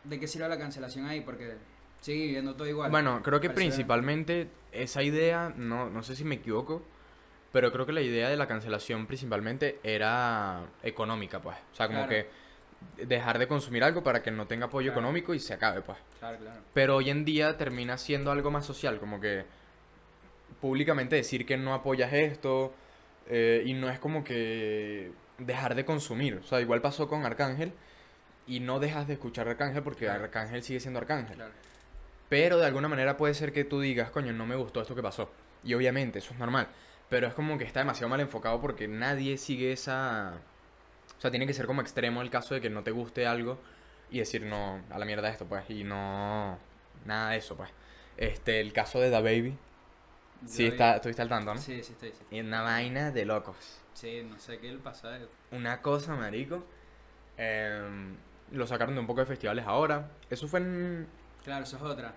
¿de 0.04 0.20
qué 0.20 0.28
sirve 0.28 0.48
la 0.48 0.58
cancelación 0.58 1.06
ahí? 1.08 1.22
Porque 1.22 1.56
sigue 2.02 2.26
viviendo 2.28 2.56
todo 2.56 2.68
igual. 2.68 2.90
Bueno, 2.92 3.22
creo 3.24 3.40
que 3.42 3.50
principalmente 3.50 4.48
esa 4.72 5.04
idea, 5.04 5.52
no, 5.56 5.90
no 5.90 6.04
sé 6.04 6.16
si 6.16 6.24
me 6.24 6.36
equivoco, 6.36 6.84
pero 7.52 7.72
creo 7.74 7.86
que 7.86 7.92
la 7.92 8.02
idea 8.02 8.30
de 8.30 8.38
la 8.38 8.48
cancelación 8.48 9.08
principalmente 9.08 9.80
era 9.84 10.62
económica, 10.84 11.42
pues. 11.42 11.58
O 11.74 11.76
sea, 11.76 11.88
como 11.88 12.06
Claro. 12.08 12.10
que 12.98 13.06
dejar 13.06 13.38
de 13.40 13.48
consumir 13.48 13.84
algo 13.84 14.02
para 14.04 14.24
que 14.24 14.32
no 14.32 14.48
tenga 14.48 14.68
apoyo 14.68 14.88
Claro. 14.92 15.02
económico 15.02 15.34
y 15.34 15.40
se 15.40 15.54
acabe, 15.54 15.82
pues. 15.82 15.98
Claro, 16.20 16.38
claro. 16.38 16.62
Pero 16.74 16.96
hoy 16.96 17.10
en 17.10 17.26
día 17.26 17.58
termina 17.58 17.98
siendo 17.98 18.32
algo 18.32 18.50
más 18.52 18.66
social, 18.66 19.00
como 19.00 19.20
que 19.20 19.44
públicamente 20.62 21.16
decir 21.16 21.46
que 21.46 21.58
no 21.58 21.74
apoyas 21.74 22.14
esto 22.14 22.74
eh, 23.28 23.64
y 23.66 23.74
no 23.74 23.90
es 23.90 24.00
como 24.00 24.24
que 24.24 25.12
dejar 25.38 25.76
de 25.76 25.86
consumir. 25.86 26.36
O 26.36 26.44
sea, 26.44 26.62
igual 26.62 26.82
pasó 26.82 27.08
con 27.08 27.26
Arcángel 27.26 27.74
y 28.48 28.60
no 28.60 28.80
dejas 28.80 29.08
de 29.08 29.14
escuchar 29.14 29.48
a 29.48 29.52
Arcángel 29.52 29.84
porque 29.84 30.06
Claro. 30.06 30.24
Arcángel 30.24 30.64
sigue 30.64 30.80
siendo 30.80 31.00
Arcángel. 31.00 31.36
claro. 31.36 31.54
Pero 32.30 32.58
de 32.58 32.66
alguna 32.66 32.88
manera 32.88 33.18
puede 33.18 33.34
ser 33.34 33.52
que 33.52 33.66
tú 33.66 33.82
digas, 33.82 34.10
coño, 34.10 34.32
no 34.32 34.46
me 34.46 34.56
gustó 34.56 34.82
esto 34.82 34.96
que 34.96 35.02
pasó. 35.04 35.30
Y 35.64 35.74
obviamente, 35.74 36.20
eso 36.20 36.34
es 36.34 36.40
normal. 36.40 36.68
Pero 37.10 37.28
es 37.28 37.34
como 37.34 37.58
que 37.58 37.66
está 37.66 37.82
demasiado 37.82 38.10
mal 38.10 38.22
enfocado 38.22 38.62
porque 38.62 38.88
nadie 38.88 39.38
sigue 39.38 39.74
esa... 39.74 40.36
O 41.18 41.22
sea, 41.22 41.30
tiene 41.30 41.46
que 41.46 41.54
ser 41.54 41.68
como 41.68 41.82
extremo 41.82 42.22
el 42.22 42.30
caso 42.30 42.54
de 42.54 42.62
que 42.62 42.70
no 42.70 42.84
te 42.84 42.92
guste 42.92 43.28
algo 43.28 43.60
y 44.10 44.20
decir, 44.20 44.44
no, 44.44 44.82
a 44.90 44.98
la 44.98 45.06
mierda 45.06 45.30
esto, 45.30 45.46
pues. 45.46 45.70
Y 45.70 45.84
no... 45.84 46.58
Nada 47.06 47.32
de 47.32 47.38
eso, 47.38 47.58
pues. 47.58 47.70
Este, 48.18 48.62
el 48.62 48.72
caso 48.74 49.00
de 49.02 49.10
Da 49.10 49.20
Baby. 49.22 49.58
Sí, 50.46 50.66
está, 50.68 50.92
vi- 50.92 50.96
estuviste 50.98 51.22
al 51.22 51.30
tanto, 51.30 51.54
¿no? 51.54 51.60
Sí, 51.62 51.84
sí, 51.84 51.94
estoy. 51.94 52.10
Sí, 52.12 52.24
Y 52.32 52.40
una 52.42 52.62
vaina 52.62 53.12
de 53.12 53.26
locos. 53.26 53.56
Sí, 53.94 54.26
no 54.28 54.40
sé 54.40 54.58
qué 54.60 54.72
le 54.72 54.80
pasa. 54.80 55.18
Una 55.52 55.82
cosa, 55.82 56.16
marico. 56.16 56.64
em, 57.38 58.16
lo 58.52 58.68
sacaron 58.68 58.94
de 58.96 59.02
un 59.02 59.08
poco 59.08 59.22
de 59.22 59.26
festivales 59.26 59.66
ahora. 59.66 60.10
Eso 60.30 60.48
fue 60.48 60.60
en... 60.60 61.08
Claro, 61.44 61.64
eso 61.64 61.78
es 61.78 61.84
otra. 61.84 62.14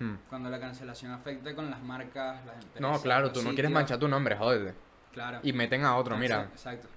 hmm. 0.00 0.14
Cuando 0.28 0.48
la 0.50 0.58
cancelación 0.58 1.12
afecta 1.12 1.54
con 1.54 1.70
las 1.70 1.80
marcas, 1.82 2.44
las 2.46 2.54
empresas. 2.56 2.80
No, 2.80 3.00
claro, 3.00 3.30
tú 3.32 3.42
no 3.42 3.50
quieres 3.52 3.70
manchar 3.70 3.98
tu 3.98 4.08
nombre, 4.08 4.36
joder. 4.36 4.74
Claro. 5.12 5.40
Y 5.42 5.52
meten 5.52 5.84
a 5.84 5.96
otro, 5.96 6.16
mira. 6.16 6.48
Exacto. 6.52 6.88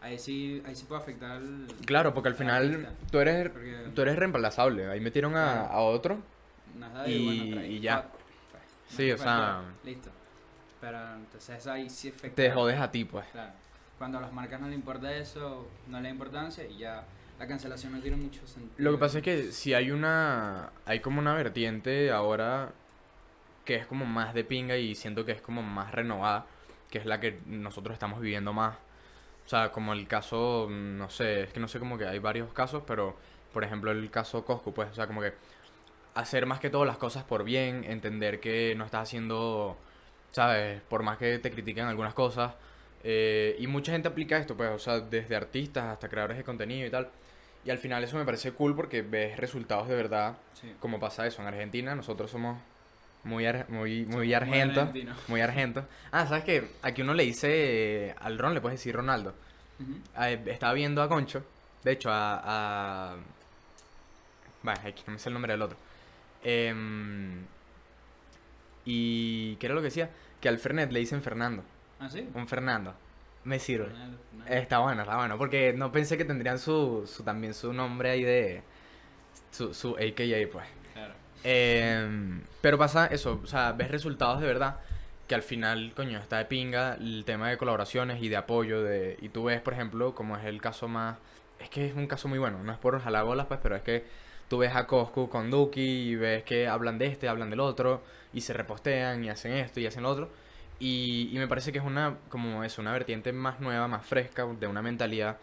Ahí 0.00 0.18
sí, 0.18 0.62
ahí 0.66 0.76
sí 0.76 0.84
puede 0.84 1.00
afectar 1.02 1.32
al- 1.32 1.66
Claro, 1.84 2.14
porque 2.14 2.28
al 2.28 2.34
al 2.34 2.38
final 2.38 2.66
artista, 2.70 2.92
tú 3.10 3.18
eres, 3.18 3.48
porque 3.50 3.90
tú 3.94 4.02
eres 4.02 4.16
reemplazable. 4.16 4.86
Ahí 4.88 5.00
metieron 5.00 5.36
a, 5.36 5.52
Claro. 5.52 5.68
a 5.72 5.80
otro. 5.80 6.18
nada 6.76 7.08
y- 7.08 7.52
bueno, 7.54 7.66
y 7.66 7.80
ya. 7.80 8.06
Sí, 8.88 9.10
o 9.12 9.18
sea- 9.18 9.62
Listo. 9.84 10.10
Pero 10.80 11.14
entonces 11.14 11.66
ahí 11.66 11.90
sí 11.90 12.08
afecta. 12.08 12.36
Te 12.36 12.50
jodes 12.50 12.78
a 12.80 12.90
ti, 12.90 13.04
pues. 13.04 13.26
Claro. 13.32 13.52
Cuando 13.98 14.18
a 14.18 14.20
las 14.20 14.32
marcas 14.32 14.60
no 14.60 14.68
le 14.68 14.74
importa 14.74 15.12
eso, 15.14 15.68
no 15.88 15.98
le 15.98 16.04
da 16.04 16.10
importancia 16.10 16.64
y 16.66 16.78
ya 16.78 17.04
la 17.38 17.46
cancelación 17.46 17.92
no 17.92 18.00
tiene 18.00 18.16
mucho 18.16 18.46
sentido. 18.46 18.74
Lo 18.78 18.92
que 18.92 18.98
pasa 18.98 19.18
es 19.18 19.24
que 19.24 19.52
si 19.52 19.74
hay 19.74 19.90
una. 19.90 20.70
Hay 20.86 21.00
como 21.00 21.18
una 21.20 21.34
vertiente 21.34 22.10
ahora 22.12 22.72
que 23.64 23.74
es 23.74 23.86
como 23.86 24.06
más 24.06 24.34
de 24.34 24.44
pinga 24.44 24.76
y 24.76 24.94
siento 24.94 25.24
que 25.24 25.32
es 25.32 25.42
como 25.42 25.62
más 25.62 25.92
renovada, 25.92 26.46
que 26.90 26.98
es 26.98 27.06
la 27.06 27.20
que 27.20 27.40
nosotros 27.46 27.92
estamos 27.92 28.20
viviendo 28.20 28.52
más. 28.52 28.76
O 29.44 29.48
sea, 29.48 29.72
como 29.72 29.92
el 29.92 30.06
caso, 30.06 30.68
no 30.70 31.10
sé, 31.10 31.42
es 31.42 31.52
que 31.52 31.60
no 31.60 31.68
sé 31.68 31.78
como 31.78 31.98
que 31.98 32.06
hay 32.06 32.18
varios 32.18 32.52
casos, 32.52 32.82
pero 32.86 33.16
por 33.52 33.64
ejemplo 33.64 33.90
el 33.90 34.10
caso 34.10 34.44
Coscu, 34.44 34.72
pues, 34.72 34.90
o 34.90 34.94
sea, 34.94 35.06
como 35.06 35.20
que 35.22 35.32
hacer 36.14 36.46
más 36.46 36.60
que 36.60 36.70
todo 36.70 36.84
las 36.84 36.96
cosas 36.98 37.24
por 37.24 37.44
bien, 37.44 37.84
entender 37.84 38.40
que 38.40 38.74
no 38.76 38.84
estás 38.84 39.02
haciendo, 39.04 39.76
¿sabes? 40.32 40.80
Por 40.88 41.02
más 41.02 41.18
que 41.18 41.38
te 41.38 41.50
critiquen 41.50 41.86
algunas 41.86 42.14
cosas. 42.14 42.54
eh, 43.04 43.54
y 43.60 43.66
mucha 43.68 43.92
gente 43.92 44.08
aplica 44.08 44.36
esto, 44.38 44.56
pues, 44.56 44.70
o 44.70 44.78
sea, 44.78 44.98
desde 45.00 45.36
artistas 45.36 45.84
hasta 45.84 46.08
creadores 46.08 46.36
de 46.36 46.44
contenido 46.44 46.86
y 46.86 46.90
tal. 46.90 47.08
Y 47.64 47.70
al 47.70 47.78
final 47.78 48.02
eso 48.04 48.16
me 48.18 48.24
parece 48.24 48.52
cool 48.52 48.74
porque 48.74 49.02
ves 49.02 49.36
resultados 49.38 49.88
de 49.88 49.94
verdad, 49.94 50.36
Sí. 50.60 50.72
como 50.80 50.98
pasa 51.00 51.26
eso. 51.26 51.40
En 51.42 51.48
Argentina 51.48 51.94
nosotros 51.94 52.30
somos 52.30 52.58
muy, 53.24 53.46
ar- 53.46 53.66
muy, 53.68 54.04
muy 54.06 54.34
argentos. 54.34 54.88
Muy 55.28 55.40
argentos. 55.40 55.84
Ah, 56.10 56.26
¿sabes 56.26 56.44
qué? 56.44 56.68
Aquí 56.82 57.02
uno 57.02 57.14
le 57.14 57.22
dice, 57.24 58.14
al 58.20 58.38
Ron 58.38 58.54
le 58.54 58.60
puedes 58.60 58.78
decir 58.80 58.94
Ronaldo. 58.96 59.34
Ah, 60.16 60.30
eh, 60.32 60.40
estaba 60.46 60.72
viendo 60.72 61.00
a 61.02 61.08
Concho, 61.08 61.44
de 61.84 61.92
hecho, 61.92 62.10
a... 62.10 63.12
a... 63.12 63.16
Bueno, 64.62 64.80
aquí 64.84 65.02
no 65.06 65.12
me 65.12 65.18
sé 65.20 65.28
el 65.28 65.34
nombre 65.34 65.52
del 65.52 65.62
otro. 65.62 65.76
Em, 66.42 67.44
y... 68.84 69.56
¿Qué 69.56 69.66
era 69.66 69.74
lo 69.74 69.80
que 69.80 69.86
decía? 69.86 70.10
Que 70.40 70.48
al 70.48 70.58
Fernet 70.58 70.92
le 70.92 71.00
dicen 71.00 71.22
Fernando. 71.22 71.62
¿Ah, 72.00 72.08
sí? 72.08 72.28
Un 72.34 72.46
Fernando. 72.46 72.94
Me 73.44 73.58
sirve. 73.58 73.86
Ronaldo, 73.86 74.18
Ronaldo. 74.32 74.54
Está 74.54 74.78
bueno, 74.78 75.02
está 75.02 75.16
bueno, 75.16 75.38
porque 75.38 75.72
no 75.72 75.92
pensé 75.92 76.16
que 76.16 76.24
tendrían 76.24 76.58
su, 76.58 77.04
su 77.06 77.22
también 77.22 77.54
su 77.54 77.72
nombre 77.72 78.10
ahí 78.10 78.22
de... 78.22 78.62
Su, 79.50 79.72
su 79.74 79.90
AKA, 79.90 80.50
pues. 80.52 80.66
Claro. 80.94 81.14
Em, 81.44 82.42
pero 82.60 82.76
pasa 82.78 83.06
eso, 83.06 83.40
o 83.42 83.46
sea, 83.46 83.72
ves 83.72 83.90
resultados 83.90 84.40
de 84.40 84.46
verdad 84.46 84.80
que 85.28 85.34
al 85.34 85.42
final, 85.42 85.92
coño, 85.94 86.18
está 86.18 86.38
de 86.38 86.46
pinga 86.46 86.94
el 86.94 87.24
tema 87.24 87.50
de 87.50 87.58
colaboraciones 87.58 88.22
y 88.22 88.28
de 88.28 88.36
apoyo 88.36 88.82
de... 88.82 89.18
Y 89.20 89.28
tú 89.28 89.44
ves, 89.44 89.60
por 89.60 89.74
ejemplo, 89.74 90.14
como 90.14 90.36
es 90.36 90.44
el 90.46 90.60
caso 90.60 90.88
más... 90.88 91.18
Es 91.60 91.68
que 91.68 91.86
es 91.86 91.94
un 91.94 92.06
caso 92.06 92.28
muy 92.28 92.38
bueno, 92.38 92.62
no 92.64 92.72
es 92.72 92.78
por 92.78 92.98
jalar 93.00 93.24
bolas, 93.24 93.46
pues, 93.46 93.60
pero 93.62 93.76
es 93.76 93.82
que 93.82 94.06
tú 94.48 94.58
ves 94.58 94.74
a 94.74 94.86
Coscu 94.86 95.28
con 95.28 95.50
Duki 95.50 95.80
y 95.80 96.16
ves 96.16 96.42
que 96.44 96.68
hablan 96.68 96.98
de 96.98 97.06
este, 97.06 97.28
hablan 97.28 97.50
del 97.50 97.60
otro 97.60 98.02
y 98.32 98.40
se 98.40 98.52
repostean 98.52 99.24
y 99.24 99.30
hacen 99.30 99.52
esto 99.52 99.80
y 99.80 99.86
hacen 99.86 100.02
lo 100.02 100.10
otro. 100.10 100.30
Y, 100.80 101.30
y 101.32 101.38
me 101.38 101.48
parece 101.48 101.72
que 101.72 101.78
es 101.78 101.84
una, 101.84 102.18
como 102.28 102.64
es 102.64 102.78
una 102.78 102.92
vertiente 102.92 103.32
más 103.32 103.60
nueva, 103.60 103.88
más 103.88 104.06
fresca, 104.06 104.46
de 104.46 104.66
una 104.66 104.82
mentalidad 104.82 105.38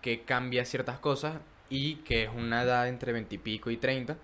que 0.00 0.22
cambia 0.22 0.64
ciertas 0.64 0.98
cosas 0.98 1.36
y 1.70 1.96
que 1.96 2.24
es 2.24 2.30
una 2.34 2.62
edad 2.62 2.88
entre 2.88 3.12
20 3.12 3.34
y 3.34 3.38
pico 3.38 3.70
y 3.70 3.76
30 3.76 4.16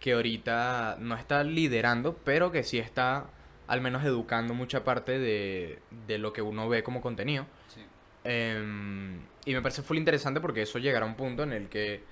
que 0.00 0.12
ahorita 0.12 0.96
no 1.00 1.16
está 1.16 1.42
liderando, 1.42 2.16
pero 2.24 2.52
que 2.52 2.62
sí 2.62 2.78
está 2.78 3.26
al 3.66 3.80
menos 3.80 4.04
educando 4.04 4.54
mucha 4.54 4.84
parte 4.84 5.18
de, 5.18 5.80
de 6.06 6.18
lo 6.18 6.32
que 6.32 6.40
uno 6.40 6.68
ve 6.68 6.82
como 6.82 7.00
contenido. 7.00 7.46
Sí. 7.68 7.82
Em, 8.24 9.20
y 9.44 9.54
me 9.54 9.62
parece 9.62 9.82
full 9.82 9.96
interesante 9.96 10.40
porque 10.40 10.62
eso 10.62 10.78
llegará 10.78 11.04
a 11.04 11.08
un 11.08 11.16
punto 11.16 11.42
en 11.42 11.52
el 11.52 11.68
que 11.68 12.02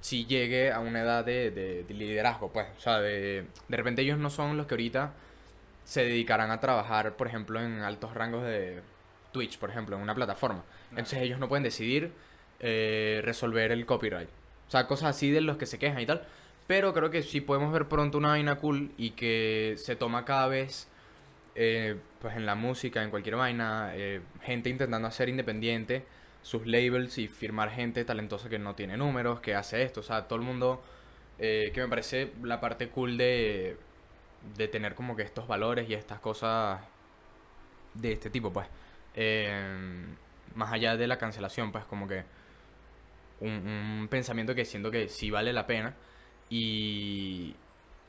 si 0.00 0.26
llegue 0.26 0.72
a 0.72 0.80
una 0.80 1.00
edad 1.02 1.24
de, 1.24 1.50
de- 1.50 1.84
de 1.84 1.94
liderazgo, 1.94 2.50
pues. 2.52 2.66
O 2.76 2.80
sea, 2.80 3.00
de, 3.00 3.46
de 3.68 3.76
repente 3.76 4.02
ellos 4.02 4.18
no 4.18 4.30
son 4.30 4.56
los 4.56 4.66
que 4.66 4.74
ahorita 4.74 5.12
se 5.84 6.04
dedicarán 6.04 6.50
a 6.50 6.60
trabajar, 6.60 7.16
por 7.16 7.26
ejemplo, 7.28 7.60
en 7.60 7.80
altos 7.80 8.14
rangos 8.14 8.44
de 8.44 8.80
Twitch, 9.32 9.58
por 9.58 9.70
ejemplo, 9.70 9.96
en 9.96 10.02
una 10.02 10.14
plataforma. 10.14 10.64
Entonces 10.90 11.20
ellos 11.22 11.38
no 11.38 11.48
pueden 11.48 11.62
decidir 11.62 12.12
eh, 12.60 13.20
resolver 13.24 13.72
el 13.72 13.86
copyright. 13.86 14.28
O 14.68 14.70
sea, 14.70 14.86
cosas 14.86 15.10
así 15.16 15.30
de 15.30 15.40
los 15.40 15.56
que 15.56 15.66
se 15.66 15.78
quejan 15.78 16.00
y 16.00 16.06
tal. 16.06 16.26
Pero 16.66 16.92
creo 16.92 17.10
que 17.10 17.22
sí 17.22 17.40
podemos 17.40 17.72
ver 17.72 17.86
pronto 17.88 18.18
una 18.18 18.28
vaina 18.30 18.56
cool 18.56 18.92
y 18.98 19.10
que 19.12 19.76
se 19.78 19.96
toma 19.96 20.24
cada 20.26 20.48
vez, 20.48 20.88
eh, 21.54 21.96
pues 22.20 22.36
en 22.36 22.44
la 22.46 22.54
música, 22.54 23.02
en 23.02 23.10
cualquier 23.10 23.36
vaina, 23.36 23.92
eh, 23.94 24.20
gente 24.42 24.68
intentando 24.68 25.08
hacer 25.08 25.28
independiente 25.30 26.04
sus 26.42 26.66
labels 26.66 27.18
y 27.18 27.28
firmar 27.28 27.70
gente 27.70 28.04
talentosa 28.04 28.48
que 28.48 28.58
no 28.58 28.74
tiene 28.74 28.96
números, 28.96 29.40
que 29.40 29.54
hace 29.54 29.82
esto. 29.82 30.00
O 30.00 30.02
sea, 30.02 30.28
todo 30.28 30.38
el 30.38 30.44
mundo, 30.44 30.82
eh, 31.38 31.70
que 31.74 31.80
me 31.82 31.88
parece 31.88 32.32
la 32.42 32.60
parte 32.60 32.88
cool 32.90 33.18
de, 33.18 33.76
de 34.56 34.68
tener 34.68 34.94
como 34.94 35.16
que 35.16 35.22
estos 35.22 35.46
valores 35.48 35.88
y 35.88 35.94
estas 35.94 36.20
cosas 36.20 36.80
de 37.94 38.12
este 38.12 38.30
tipo, 38.30 38.52
pues. 38.52 38.66
Eh, 39.14 40.06
más 40.54 40.72
allá 40.72 40.96
de 40.96 41.06
la 41.06 41.18
cancelación, 41.18 41.72
pues 41.72 41.84
como 41.84 42.08
que 42.08 42.24
un, 43.40 43.50
un 43.50 44.08
pensamiento 44.10 44.54
que 44.54 44.64
siento 44.64 44.90
que 44.90 45.08
sí 45.08 45.30
vale 45.30 45.52
la 45.52 45.66
pena 45.66 45.94
y, 46.50 47.54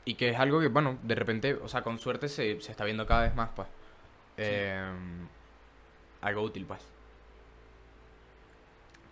y 0.04 0.14
que 0.14 0.30
es 0.30 0.38
algo 0.38 0.60
que, 0.60 0.68
bueno, 0.68 0.98
de 1.02 1.14
repente, 1.14 1.54
o 1.54 1.68
sea, 1.68 1.82
con 1.82 1.98
suerte 1.98 2.28
se, 2.28 2.60
se 2.60 2.70
está 2.72 2.84
viendo 2.84 3.06
cada 3.06 3.22
vez 3.22 3.34
más, 3.34 3.50
pues. 3.54 3.68
Eh, 4.36 4.82
algo 6.22 6.42
útil, 6.42 6.66
pues. 6.66 6.80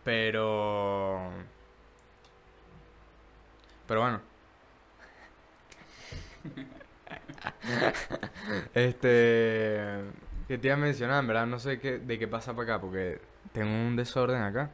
Pero... 0.08 1.30
Pero 3.86 4.00
bueno. 4.00 4.20
este... 8.72 10.00
Que 10.48 10.56
te 10.56 10.66
iba 10.66 10.76
a 10.76 10.78
mencionar, 10.78 11.20
en 11.20 11.26
verdad 11.26 11.46
no 11.46 11.58
sé 11.58 11.78
qué, 11.78 11.98
de 11.98 12.18
qué 12.18 12.26
pasa 12.26 12.54
para 12.54 12.62
acá, 12.62 12.80
porque 12.80 13.20
tengo 13.52 13.70
un 13.70 13.96
desorden 13.96 14.40
acá. 14.40 14.70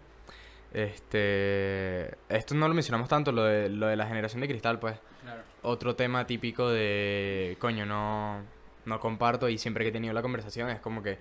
Este... 0.72 2.16
Esto 2.28 2.54
no 2.54 2.68
lo 2.68 2.74
mencionamos 2.74 3.08
tanto, 3.08 3.32
lo 3.32 3.42
de, 3.42 3.68
lo 3.70 3.88
de 3.88 3.96
la 3.96 4.06
generación 4.06 4.40
de 4.40 4.46
cristal, 4.46 4.78
pues. 4.78 5.00
Claro. 5.22 5.42
Otro 5.62 5.96
tema 5.96 6.28
típico 6.28 6.70
de... 6.70 7.56
Coño, 7.58 7.84
no... 7.86 8.40
No 8.84 9.00
comparto 9.00 9.48
y 9.48 9.58
siempre 9.58 9.84
que 9.84 9.88
he 9.88 9.92
tenido 9.92 10.14
la 10.14 10.22
conversación 10.22 10.70
es 10.70 10.78
como 10.78 11.02
que... 11.02 11.18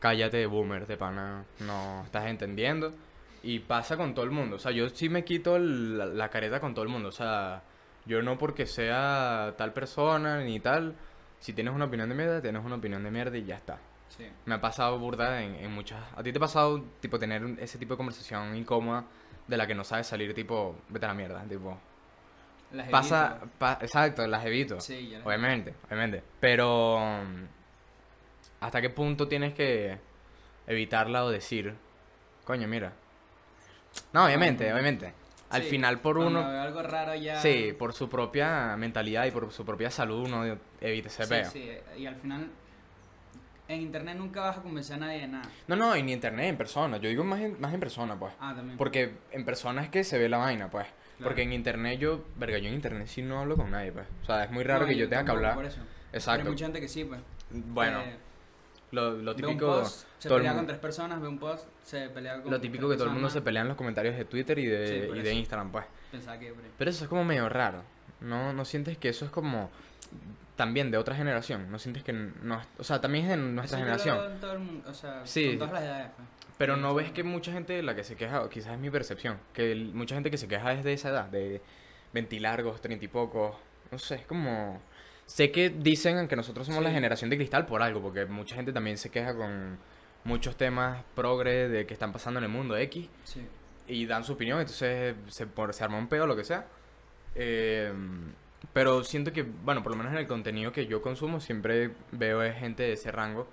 Cállate, 0.00 0.44
boomer, 0.46 0.88
de 0.88 0.96
pana. 0.96 1.44
No 1.60 2.02
estás 2.04 2.26
entendiendo. 2.26 2.92
Y 3.46 3.58
pasa 3.58 3.96
con 3.96 4.14
todo 4.14 4.24
el 4.24 4.30
mundo. 4.30 4.56
O 4.56 4.58
sea, 4.58 4.72
yo 4.72 4.88
sí 4.88 5.08
me 5.08 5.22
quito 5.24 5.56
el- 5.56 5.98
la, 5.98 6.06
la 6.06 6.30
careta 6.30 6.60
con 6.60 6.72
todo 6.74 6.82
el 6.84 6.88
mundo. 6.90 7.10
O 7.10 7.12
sea, 7.12 7.62
yo 8.06 8.22
no 8.22 8.38
porque 8.38 8.66
sea 8.66 9.54
tal 9.58 9.72
persona 9.74 10.40
ni 10.40 10.60
tal. 10.60 10.94
Si 11.40 11.52
tienes 11.52 11.74
una 11.74 11.84
opinión 11.84 12.08
de 12.08 12.14
mierda, 12.14 12.40
tienes 12.40 12.64
una 12.64 12.76
opinión 12.76 13.02
de 13.04 13.10
mierda 13.10 13.36
y 13.36 13.44
ya 13.44 13.56
está. 13.56 13.78
Sí. 14.16 14.26
Me 14.46 14.54
ha 14.54 14.60
pasado 14.60 14.98
burda 14.98 15.42
en, 15.42 15.56
en 15.56 15.72
muchas... 15.72 16.00
¿A 16.16 16.22
ti 16.22 16.32
te 16.32 16.38
ha 16.38 16.40
pasado, 16.40 16.82
tipo, 17.00 17.18
tener 17.18 17.42
ese 17.58 17.78
tipo 17.78 17.94
de 17.94 17.96
conversación 17.98 18.56
incómoda 18.56 19.04
de 19.46 19.56
la 19.58 19.66
que 19.66 19.74
no 19.74 19.84
sabes 19.84 20.06
salir, 20.06 20.32
tipo, 20.34 20.76
vete 20.88 21.04
a 21.04 21.08
la 21.08 21.14
mierda, 21.14 21.42
tipo... 21.44 21.78
Las 22.72 22.88
Pasa... 22.88 23.36
evito. 23.40 23.48
pa- 23.58 23.78
exacto, 23.82 24.26
las 24.26 24.44
evito. 24.46 24.80
Sí, 24.80 25.10
ya 25.10 25.18
las 25.18 25.26
Obviamente, 25.26 25.74
obviamente. 25.86 26.22
Pero... 26.40 26.98
¿Hasta 28.60 28.80
qué 28.80 28.90
punto 28.90 29.28
tienes 29.28 29.52
que 29.54 29.98
evitarla 30.66 31.24
o 31.24 31.30
decir, 31.30 31.74
coño, 32.44 32.66
mira? 32.68 32.92
No, 34.12 34.24
obviamente, 34.26 34.72
obviamente. 34.72 35.12
Al 35.50 35.62
Sí, 35.62 35.68
final 35.70 35.98
por 36.00 36.18
uno... 36.18 36.40
algo 36.40 36.82
raro 36.82 37.14
ya. 37.14 37.40
Sí, 37.40 37.74
por 37.78 37.92
su 37.92 38.08
propia 38.08 38.76
mentalidad 38.76 39.24
y 39.26 39.30
por 39.30 39.52
su 39.52 39.64
propia 39.64 39.90
salud 39.90 40.24
uno 40.26 40.44
evita 40.80 41.08
ese 41.08 41.22
Sí, 41.24 41.28
peo. 41.28 41.50
sí, 41.50 41.70
y 41.98 42.06
al 42.06 42.16
final. 42.16 42.50
En 43.66 43.80
internet 43.80 44.16
nunca 44.18 44.40
vas 44.42 44.58
a 44.58 44.62
convencer 44.62 44.96
a 44.96 44.98
nadie 44.98 45.20
de 45.20 45.28
nada. 45.28 45.48
No, 45.68 45.76
no, 45.76 45.96
y 45.96 46.02
ni 46.02 46.12
internet, 46.12 46.46
en 46.50 46.56
persona. 46.58 46.98
Yo 46.98 47.08
digo 47.08 47.24
más 47.24 47.40
en, 47.40 47.58
más 47.60 47.72
en 47.72 47.80
persona, 47.80 48.14
pues. 48.18 48.34
Ah, 48.38 48.52
también. 48.54 48.76
Porque 48.76 49.14
en 49.32 49.44
persona 49.46 49.82
es 49.82 49.88
que 49.88 50.04
se 50.04 50.18
ve 50.18 50.28
la 50.28 50.36
vaina, 50.36 50.68
pues. 50.70 50.86
Claro. 50.86 51.30
Porque 51.30 51.42
en 51.42 51.52
internet 51.54 51.98
yo, 51.98 52.24
verga, 52.36 52.58
yo 52.58 52.68
en 52.68 52.74
internet 52.74 53.06
sí 53.06 53.22
no 53.22 53.38
hablo 53.40 53.56
con 53.56 53.70
nadie, 53.70 53.90
pues. 53.92 54.06
O 54.22 54.26
sea, 54.26 54.44
es 54.44 54.50
muy 54.50 54.64
raro 54.64 54.80
No, 54.82 54.86
que 54.88 54.96
yo 54.96 55.08
tenga 55.08 55.24
que 55.24 55.30
hablar. 55.30 55.54
Por 55.54 55.64
eso. 55.64 55.78
Pero 55.78 56.18
Exacto. 56.18 56.42
hay 56.42 56.50
mucha 56.50 56.64
gente 56.66 56.80
que 56.80 56.88
sí, 56.88 57.04
pues. 57.04 57.20
Bueno, 57.50 58.00
Eh, 58.00 58.16
lo, 58.94 59.10
lo 59.12 59.34
ve 59.34 59.42
un 59.42 59.48
típico... 59.48 59.66
post, 59.66 60.06
se 60.18 60.28
pelea 60.28 60.54
con 60.54 60.66
tres 60.66 60.78
personas, 60.78 61.20
ve 61.20 61.28
un 61.28 61.38
post, 61.38 61.66
se 61.84 62.08
pelea 62.08 62.40
con. 62.40 62.50
Lo 62.50 62.60
típico 62.60 62.88
que 62.88 62.94
todo 62.96 63.06
el 63.06 63.12
mundo 63.12 63.28
se 63.30 63.42
pelea 63.42 63.62
en 63.62 63.68
los 63.68 63.76
comentarios 63.76 64.16
de 64.16 64.24
Twitter 64.24 64.58
y 64.58 64.66
de, 64.66 64.86
Sí, 65.02 65.06
por 65.08 65.16
y 65.16 65.22
de 65.22 65.30
eso. 65.30 65.38
Instagram, 65.38 65.70
pues. 65.72 65.84
Pensaba 66.10 66.38
que. 66.38 66.54
Pero 66.78 66.90
eso 66.90 67.04
es 67.04 67.08
como 67.10 67.24
medio 67.24 67.48
raro. 67.48 67.82
¿No, 68.20 68.52
¿No 68.52 68.64
sientes 68.64 68.96
que 68.96 69.10
eso 69.10 69.24
es 69.26 69.30
como 69.30 69.70
también 70.56 70.90
de 70.90 70.96
otra 70.98 71.14
generación? 71.14 71.70
¿No 71.70 71.78
sientes 71.78 72.04
que 72.04 72.12
no... 72.12 72.62
O 72.78 72.84
sea, 72.84 73.00
también 73.00 73.24
es 73.24 73.30
de 73.32 73.36
nuestra 73.36 73.76
eso 73.78 73.84
generación. 73.84 74.16
veo 74.18 74.30
en 74.30 74.40
todo 74.40 74.52
el 74.52 74.58
mundo, 74.60 74.88
o 74.90 74.94
sea, 74.94 75.20
Sí. 75.26 75.48
con 75.50 75.58
todas 75.58 75.72
las 75.74 75.82
edades, 75.82 76.10
pues. 76.16 76.28
Pero 76.56 76.76
Sí, 76.76 76.80
no 76.80 76.94
ves 76.94 77.10
que 77.10 77.24
mucha 77.24 77.52
gente, 77.52 77.82
la 77.82 77.94
que 77.96 78.04
se 78.04 78.14
queja, 78.14 78.42
o 78.42 78.48
quizás 78.48 78.74
es 78.74 78.78
mi 78.78 78.88
percepción, 78.88 79.38
que 79.52 79.74
mucha 79.92 80.14
gente 80.14 80.30
que 80.30 80.38
se 80.38 80.46
queja 80.48 80.72
es 80.72 80.84
de 80.84 80.92
esa 80.92 81.08
edad, 81.10 81.24
de 81.26 81.60
20 82.12 82.38
largos, 82.40 82.80
30 82.80 83.04
y 83.04 83.08
pocos, 83.08 83.56
no 83.90 83.98
sé, 83.98 84.14
es 84.14 84.26
como... 84.26 84.80
Sé 85.26 85.50
que 85.50 85.70
dicen 85.70 86.28
que 86.28 86.36
nosotros 86.36 86.66
somos 86.66 86.82
la 86.82 86.90
generación 86.90 87.30
de 87.30 87.36
cristal 87.36 87.66
por 87.66 87.82
algo, 87.82 88.00
porque 88.02 88.26
mucha 88.26 88.54
gente 88.54 88.72
también 88.72 88.98
se 88.98 89.10
queja 89.10 89.34
con 89.34 89.78
muchos 90.24 90.56
temas 90.56 91.02
progre 91.14 91.68
de 91.68 91.86
que 91.86 91.94
están 91.94 92.12
pasando 92.12 92.38
en 92.38 92.44
el 92.44 92.50
mundo 92.50 92.76
X 92.76 93.08
Sí. 93.24 93.46
y 93.88 94.06
dan 94.06 94.24
su 94.24 94.32
opinión, 94.34 94.58
entonces 94.60 95.14
se, 95.28 95.46
por, 95.46 95.72
se 95.74 95.84
arma 95.84 95.98
un 95.98 96.08
pedo, 96.08 96.26
lo 96.26 96.36
que 96.36 96.44
sea. 96.44 96.66
Eh, 97.34 97.92
pero 98.72 99.04
siento 99.04 99.32
que, 99.32 99.42
bueno, 99.42 99.82
por 99.82 99.92
lo 99.92 99.96
menos 99.96 100.12
en 100.12 100.18
el 100.18 100.26
contenido 100.26 100.72
que 100.72 100.86
yo 100.86 101.02
consumo, 101.02 101.40
siempre 101.40 101.90
veo 102.12 102.40
gente 102.54 102.82
de 102.84 102.92
ese 102.94 103.10
rango 103.12 103.46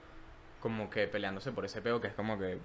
como 0.61 0.89
que 0.89 1.07
peleándose 1.07 1.51
por 1.51 1.65
ese 1.65 1.81
pedo, 1.81 1.99
que 1.99 2.07
es 2.07 2.13
como 2.13 2.37
que 2.37 2.59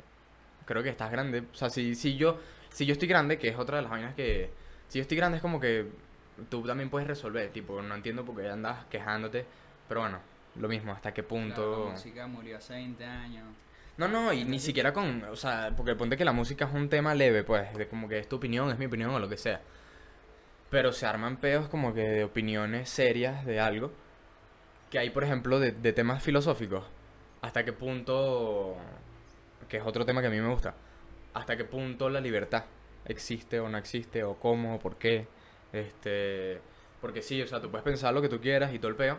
creo 0.67 0.83
que 0.83 0.91
estás 0.91 1.11
grande. 1.11 1.45
O 1.53 1.55
sea, 1.57 1.71
si, 1.71 1.95
si 1.95 2.17
yo, 2.17 2.39
si 2.71 2.87
yo 2.87 2.93
estoy 2.93 3.09
grande, 3.09 3.39
que 3.39 3.49
es 3.49 3.57
otra 3.57 3.77
de 3.77 3.83
las 3.83 3.91
vainas 3.91 4.15
que... 4.15 4.51
Si 4.89 4.99
yo 4.99 5.03
estoy 5.03 5.17
grande 5.17 5.37
es 5.39 5.43
como 5.43 5.59
que 5.59 5.87
tú 6.49 6.63
también 6.63 6.91
puedes 6.91 7.09
resolver, 7.09 7.51
tipo, 7.51 7.81
no 7.83 7.95
entiendo 7.95 8.25
por 8.25 8.37
qué 8.37 8.49
andas 8.49 8.85
quejándote, 8.91 9.47
pero 9.89 10.01
bueno, 10.01 10.21
lo 10.57 10.69
mismo, 10.69 10.93
hasta 10.93 11.13
qué 11.13 11.23
punto... 11.23 11.87
la 11.87 11.93
música 11.93 12.27
murió 12.27 12.59
hace 12.59 12.75
20 12.75 13.05
años. 13.05 13.45
No, 13.97 14.09
no, 14.09 14.33
y 14.33 14.45
ni 14.45 14.59
siquiera 14.59 14.93
con, 14.93 15.25
o 15.25 15.37
sea, 15.37 15.73
porque 15.77 15.95
ponte 15.95 16.17
que 16.17 16.25
la 16.25 16.33
música 16.33 16.67
es 16.67 16.75
un 16.75 16.89
tema 16.89 17.15
leve, 17.15 17.45
pues, 17.45 17.73
de 17.75 17.89
como 17.89 18.09
que 18.09 18.19
es 18.19 18.29
tu 18.29 18.37
opinión, 18.37 18.71
es 18.71 18.79
mi 18.79 18.87
opinión 18.87 19.11
o 19.11 19.19
lo 19.19 19.29
que 19.29 19.39
sea. 19.39 19.63
Pero 20.71 20.93
se 20.93 21.07
arman 21.07 21.39
peos 21.39 21.69
como 21.69 21.95
que 21.95 22.03
de 22.03 22.25
opiniones 22.25 22.91
serias 22.91 23.47
de 23.47 23.61
algo. 23.61 23.93
Que 24.91 24.99
hay, 24.99 25.11
por 25.11 25.25
ejemplo, 25.25 25.59
de, 25.61 25.73
de 25.73 25.93
temas 25.93 26.23
filosóficos. 26.23 26.85
Hasta 27.41 27.65
qué 27.65 27.73
punto, 27.73 28.77
que 29.69 29.79
es 29.79 29.83
otro 29.87 30.05
tema 30.05 30.21
que 30.21 30.27
a 30.29 30.31
mí 30.31 30.41
me 30.41 30.49
gusta, 30.49 30.75
hasta 31.35 31.57
qué 31.57 31.65
punto 31.65 32.11
la 32.11 32.21
libertad 32.21 32.65
existe 33.07 33.61
o 33.61 33.69
no 33.69 33.79
existe, 33.79 34.25
o 34.25 34.35
cómo, 34.35 34.77
o 34.77 34.79
por 34.79 34.97
qué. 34.97 35.27
Este, 35.73 36.61
porque 37.01 37.23
sí, 37.23 37.43
o 37.43 37.47
sea, 37.47 37.61
tú 37.61 37.71
puedes 37.71 37.85
pensar 37.85 38.15
lo 38.15 38.23
que 38.23 38.29
tú 38.29 38.41
quieras 38.41 38.73
y 38.73 38.79
todo 38.79 38.89
el 38.91 38.97
peo. 38.97 39.19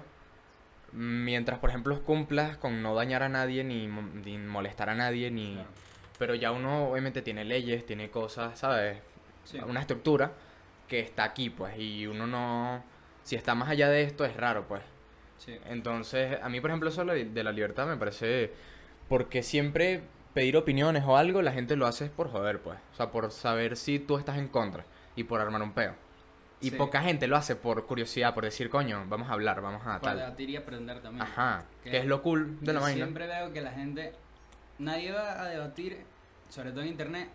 Mientras, 0.94 1.60
por 1.60 1.70
ejemplo, 1.70 2.02
cumplas 2.04 2.58
con 2.58 2.82
no 2.82 2.96
dañar 2.96 3.22
a 3.24 3.30
nadie, 3.30 3.64
ni, 3.64 3.88
ni 3.88 4.38
molestar 4.38 4.90
a 4.90 4.96
nadie, 4.96 5.30
ni... 5.32 5.54
Claro. 5.54 5.70
Pero 6.18 6.34
ya 6.36 6.52
uno 6.52 6.90
obviamente 6.90 7.22
tiene 7.22 7.46
leyes, 7.46 7.86
tiene 7.86 8.10
cosas, 8.10 8.58
¿sabes? 8.58 8.98
Sí. 9.44 9.60
Una 9.68 9.82
estructura 9.82 10.32
que 10.88 11.00
está 11.00 11.26
aquí, 11.26 11.50
pues, 11.50 11.78
y 11.78 12.08
uno 12.08 12.26
no... 12.26 12.84
Si 13.24 13.36
está 13.36 13.54
más 13.54 13.70
allá 13.70 13.90
de 13.90 14.04
esto 14.04 14.26
es 14.26 14.36
raro, 14.36 14.68
pues. 14.68 14.82
Sí. 15.38 15.60
Entonces, 15.66 16.40
a 16.42 16.50
mí, 16.50 16.60
por 16.62 16.72
ejemplo, 16.72 16.90
eso 16.90 17.02
de 17.02 17.08
la- 17.26 17.30
de 17.32 17.44
la 17.44 17.52
libertad 17.52 17.86
me 17.86 17.98
parece... 17.98 18.52
Porque 19.10 19.44
siempre 19.44 20.02
pedir 20.34 20.58
opiniones 20.58 21.04
o 21.06 21.18
algo, 21.18 21.42
la 21.42 21.52
gente 21.52 21.76
lo 21.76 21.86
hace 21.86 22.08
por 22.08 22.30
joder, 22.32 22.60
pues. 22.62 22.80
O 22.94 22.96
sea, 22.96 23.12
por 23.12 23.30
saber 23.32 23.76
si 23.78 24.00
tú 24.00 24.18
estás 24.18 24.38
en 24.38 24.48
contra 24.48 24.86
y 25.16 25.24
por 25.26 25.40
armar 25.42 25.62
un 25.62 25.74
peo. 25.74 25.94
Y 26.60 26.72
Sí. 26.72 26.76
poca 26.76 27.02
gente 27.04 27.28
lo 27.28 27.38
hace 27.38 27.56
por 27.56 27.86
curiosidad, 27.86 28.34
por 28.34 28.44
decir, 28.44 28.70
coño, 28.70 29.06
vamos 29.08 29.30
a 29.30 29.34
hablar, 29.34 29.62
vamos 29.62 29.82
a 29.84 30.00
Para 30.00 30.02
tal. 30.02 30.18
debatir 30.18 30.50
y 30.50 30.56
aprender 30.56 31.02
también. 31.02 31.22
Ajá, 31.22 31.66
Que 31.84 31.92
que 31.92 31.98
es 32.00 32.06
lo 32.06 32.22
cool 32.24 32.58
de 32.62 32.74
la 32.74 32.80
vaina. 32.80 32.96
Siempre 33.06 33.28
veo 33.28 33.54
que 33.54 33.62
la 33.62 33.72
gente, 33.72 34.14
nadie 34.80 35.12
va 35.12 35.42
a 35.42 35.46
debatir, 35.50 36.00
sobre 36.50 36.72
todo 36.72 36.82
en 36.82 36.88
internet, 36.88 37.30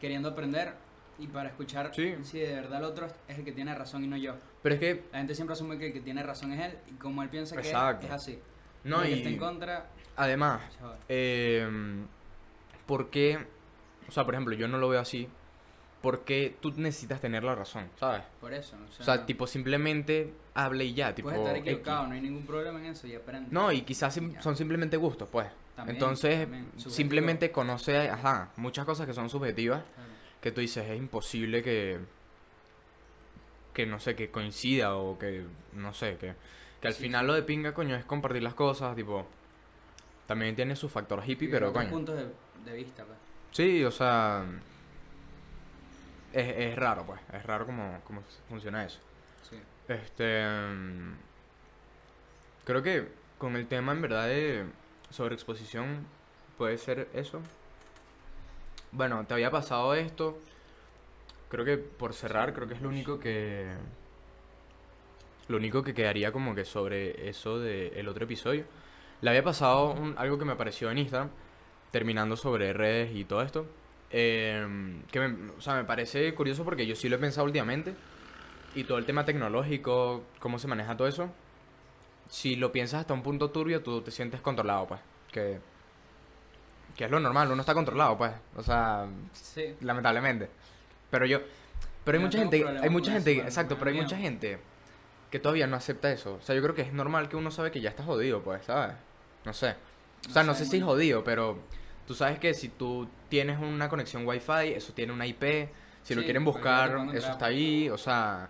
queriendo 0.00 0.28
aprender 0.28 0.74
y 1.18 1.26
para 1.28 1.48
escuchar 1.48 1.94
Sí. 1.94 2.14
si 2.22 2.40
de 2.40 2.54
verdad 2.54 2.78
el 2.80 2.84
otro 2.84 3.08
es 3.26 3.38
el 3.38 3.44
que 3.44 3.52
tiene 3.52 3.74
razón 3.74 4.04
y 4.04 4.06
no 4.06 4.16
yo. 4.18 4.34
Pero 4.62 4.74
es 4.74 4.80
que, 4.80 5.04
La 5.12 5.18
gente 5.18 5.34
siempre 5.34 5.54
asume 5.54 5.78
que 5.78 5.86
el 5.86 5.92
que 5.94 6.00
tiene 6.00 6.22
razón 6.22 6.52
es 6.52 6.60
él 6.72 6.78
y 6.88 6.92
como 6.92 7.22
él 7.22 7.30
piensa 7.30 7.56
que 7.56 7.68
es, 7.70 7.74
así. 7.74 8.38
no, 8.84 9.00
el 9.02 9.08
que 9.08 9.14
está 9.14 9.30
y 9.30 9.32
en 9.32 9.38
contra, 9.38 9.86
además, 10.14 10.60
eh, 11.08 11.66
¿por 12.86 13.08
qué? 13.08 13.38
O 14.08 14.12
sea, 14.12 14.24
por 14.24 14.34
ejemplo, 14.34 14.54
yo 14.54 14.68
no 14.68 14.76
lo 14.78 14.88
veo 14.90 15.00
así. 15.00 15.28
Porque 16.00 16.56
tú 16.60 16.72
necesitas 16.76 17.20
tener 17.20 17.42
la 17.42 17.56
razón, 17.56 17.88
¿sabes? 17.98 18.22
por 18.40 18.52
eso. 18.54 18.76
O 18.76 19.00
O 19.00 19.04
sea, 19.04 19.26
tipo, 19.26 19.46
simplemente 19.48 20.32
hable 20.54 20.84
y 20.84 20.94
ya, 20.94 21.12
tipo. 21.14 21.26
puedes 21.28 21.40
estar 21.40 21.56
X. 21.56 21.66
equivocado, 21.68 22.06
no 22.06 22.14
hay 22.14 22.20
ningún 22.20 22.46
problema 22.46 22.78
en 22.78 22.86
eso 22.86 23.06
y 23.08 23.14
aprende. 23.16 23.48
No, 23.50 23.72
y 23.72 23.82
quizás 23.82 24.14
sim- 24.14 24.32
Ya. 24.32 24.40
son 24.42 24.56
simplemente 24.56 24.96
gustos, 24.96 25.28
pues. 25.30 25.48
También, 25.74 25.96
Entonces, 25.96 26.40
también, 26.42 26.66
simplemente 26.76 27.50
conoce, 27.50 28.08
ajá, 28.10 28.50
muchas 28.56 28.84
cosas 28.84 29.06
que 29.06 29.14
son 29.14 29.28
subjetivas 29.30 29.82
Claro. 29.94 30.10
que 30.40 30.52
tú 30.52 30.60
dices, 30.60 30.86
es 30.88 30.96
imposible 30.98 31.62
que, 31.64 31.98
que 33.74 33.86
no 33.86 34.00
sé, 34.00 34.14
que 34.16 34.30
coincida 34.30 34.96
o 34.96 35.18
que, 35.18 35.44
no 35.72 35.92
sé, 35.94 36.16
que, 36.16 36.34
que 36.80 36.88
al 36.88 36.94
Sí, 36.94 37.02
final 37.04 37.22
sí. 37.22 37.26
lo 37.28 37.34
de 37.34 37.42
pinga, 37.42 37.74
coño, 37.74 37.94
es 37.96 38.04
compartir 38.04 38.42
las 38.42 38.54
cosas, 38.54 38.94
tipo, 38.96 39.26
también 40.26 40.54
tiene 40.56 40.74
su 40.76 40.88
factor 40.88 41.22
hippie, 41.26 41.48
Y 41.48 41.50
pero 41.50 41.72
coño. 41.72 41.88
puntos 41.90 42.16
de, 42.16 42.26
de 42.70 42.76
vista, 42.76 43.04
pues. 43.04 43.18
Sí, 43.52 43.84
o 43.84 43.90
sea, 43.90 44.44
es, 46.32 46.56
es 46.56 46.76
raro, 46.76 47.04
pues, 47.04 47.20
es 47.32 47.42
raro 47.44 47.66
como, 47.66 48.00
como 48.04 48.22
funciona 48.48 48.84
eso. 48.84 48.98
Sí. 49.48 49.56
Este, 49.88 50.44
mm, 50.46 51.12
creo 52.64 52.82
que 52.82 53.08
con 53.38 53.56
el 53.56 53.66
tema 53.66 53.92
en 53.92 54.02
verdad 54.02 54.26
de 54.26 54.64
sobreexposición 55.10 56.06
puede 56.56 56.76
ser 56.78 57.08
eso. 57.14 57.40
Bueno, 58.92 59.24
te 59.26 59.34
había 59.34 59.50
pasado 59.50 59.94
esto. 59.94 60.38
Creo 61.50 61.64
que 61.64 61.78
por 61.78 62.12
cerrar, 62.14 62.52
creo 62.52 62.68
que 62.68 62.74
es 62.74 62.82
lo 62.82 62.88
único 62.88 63.18
que 63.18 63.66
lo 65.48 65.56
único 65.56 65.82
que 65.82 65.94
quedaría 65.94 66.30
como 66.30 66.54
que 66.54 66.66
sobre 66.66 67.28
eso 67.28 67.58
del 67.58 68.06
otro 68.08 68.24
episodio. 68.24 68.64
Le 69.22 69.30
había 69.30 69.42
pasado 69.42 69.92
un- 69.92 70.14
algo 70.18 70.38
que 70.38 70.44
me 70.44 70.52
apareció 70.52 70.90
en 70.90 70.98
Instagram, 70.98 71.30
terminando 71.90 72.36
sobre 72.36 72.72
redes 72.74 73.14
y 73.16 73.24
todo 73.24 73.40
esto. 73.42 73.64
Em, 74.10 75.02
que 75.10 75.20
me, 75.20 75.50
o 75.52 75.60
sea, 75.60 75.74
me 75.74 75.84
parece 75.84 76.34
curioso 76.34 76.64
porque 76.64 76.86
yo 76.86 76.96
sí 76.96 77.08
lo 77.08 77.16
he 77.16 77.18
pensado 77.18 77.44
últimamente. 77.46 77.94
Y 78.74 78.84
todo 78.84 78.98
el 78.98 79.06
tema 79.06 79.24
tecnológico, 79.24 80.22
cómo 80.38 80.58
se 80.58 80.68
maneja 80.68 80.96
todo 80.96 81.08
eso. 81.08 81.30
Si 82.28 82.56
lo 82.56 82.70
piensas 82.70 83.00
hasta 83.00 83.14
un 83.14 83.22
punto 83.22 83.50
turbio, 83.50 83.82
tú 83.82 84.02
te 84.02 84.10
sientes 84.10 84.40
controlado, 84.40 84.86
pues. 84.86 85.00
Que, 85.32 85.58
que 86.96 87.04
es 87.04 87.10
lo 87.10 87.18
normal, 87.20 87.50
uno 87.50 87.60
está 87.60 87.74
controlado, 87.74 88.16
pues. 88.18 88.32
O 88.56 88.62
sea, 88.62 89.06
Sí. 89.32 89.74
lamentablemente. 89.80 90.48
Pero 91.10 91.24
yo, 91.26 91.40
pero 92.04 92.18
hay 92.18 92.22
Yo 92.22 92.26
mucha 92.26 92.38
gente, 92.38 92.66
hay 92.82 92.90
mucha 92.90 93.12
gente, 93.12 93.38
exacto, 93.38 93.76
pero 93.78 93.90
hay 93.90 93.96
mucha 93.96 94.16
gente 94.18 94.58
que 95.30 95.38
todavía 95.38 95.66
no 95.66 95.76
acepta 95.76 96.10
eso. 96.12 96.34
O 96.34 96.42
sea, 96.42 96.54
yo 96.54 96.62
creo 96.62 96.74
que 96.74 96.82
es 96.82 96.92
normal 96.92 97.28
que 97.28 97.36
uno 97.36 97.50
sabe 97.50 97.70
que 97.70 97.80
ya 97.80 97.90
está 97.90 98.04
jodido, 98.04 98.42
pues, 98.42 98.64
¿sabes? 98.64 98.94
No 99.44 99.52
sé. 99.54 99.74
O 100.28 100.30
sea, 100.32 100.42
no 100.42 100.54
sé 100.54 100.66
si 100.66 100.78
muy- 100.78 100.86
jodido, 100.86 101.24
pero 101.24 101.58
tú 102.08 102.14
sabes 102.14 102.38
que 102.38 102.54
si 102.54 102.70
tú 102.70 103.06
tienes 103.28 103.60
una 103.60 103.90
conexión 103.90 104.26
Wi-Fi, 104.26 104.72
eso 104.74 104.94
tiene 104.94 105.12
una 105.12 105.26
IP. 105.26 105.68
Si 106.02 106.14
lo 106.14 106.22
quieren 106.22 106.42
buscar, 106.42 107.06
eso 107.12 107.30
está 107.30 107.46
ahí, 107.46 107.90
o 107.90 107.98
sea. 107.98 108.48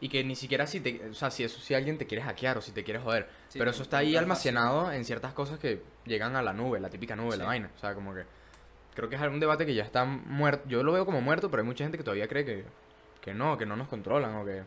Y 0.00 0.08
que 0.08 0.24
ni 0.24 0.34
siquiera 0.34 0.66
si 0.66 0.80
te, 0.80 1.10
o 1.10 1.12
sea, 1.12 1.30
si 1.30 1.44
eso 1.44 1.60
si 1.60 1.74
alguien 1.74 1.98
te 1.98 2.06
quiere 2.06 2.22
hackear 2.24 2.56
o 2.56 2.62
si 2.62 2.72
te 2.72 2.82
quiere 2.82 2.98
joder, 2.98 3.28
Sí, 3.50 3.58
pero 3.58 3.70
eso 3.70 3.82
está 3.82 3.98
ahí 3.98 4.06
fácil. 4.06 4.18
almacenado 4.20 4.90
en 4.90 5.04
ciertas 5.04 5.34
cosas 5.34 5.58
que 5.58 5.82
llegan 6.06 6.34
a 6.34 6.40
la 6.40 6.54
nube, 6.54 6.80
la 6.80 6.88
típica 6.88 7.14
nube, 7.14 7.36
la 7.36 7.44
vaina, 7.44 7.70
o 7.76 7.78
sea, 7.78 7.94
como 7.94 8.14
que 8.14 8.24
creo 8.94 9.10
que 9.10 9.16
es 9.16 9.20
un 9.20 9.38
debate 9.38 9.66
que 9.66 9.74
ya 9.74 9.84
está 9.84 10.06
muerto, 10.06 10.66
yo 10.66 10.82
lo 10.82 10.92
veo 10.92 11.04
como 11.04 11.20
muerto, 11.20 11.50
pero 11.50 11.62
hay 11.62 11.66
mucha 11.66 11.84
gente 11.84 11.98
que 11.98 12.04
todavía 12.04 12.26
cree 12.26 12.46
que 12.46 12.64
que 13.20 13.34
no, 13.34 13.58
que 13.58 13.66
no 13.66 13.76
nos 13.76 13.88
controlan 13.88 14.34
o 14.36 14.46
que 14.46 14.62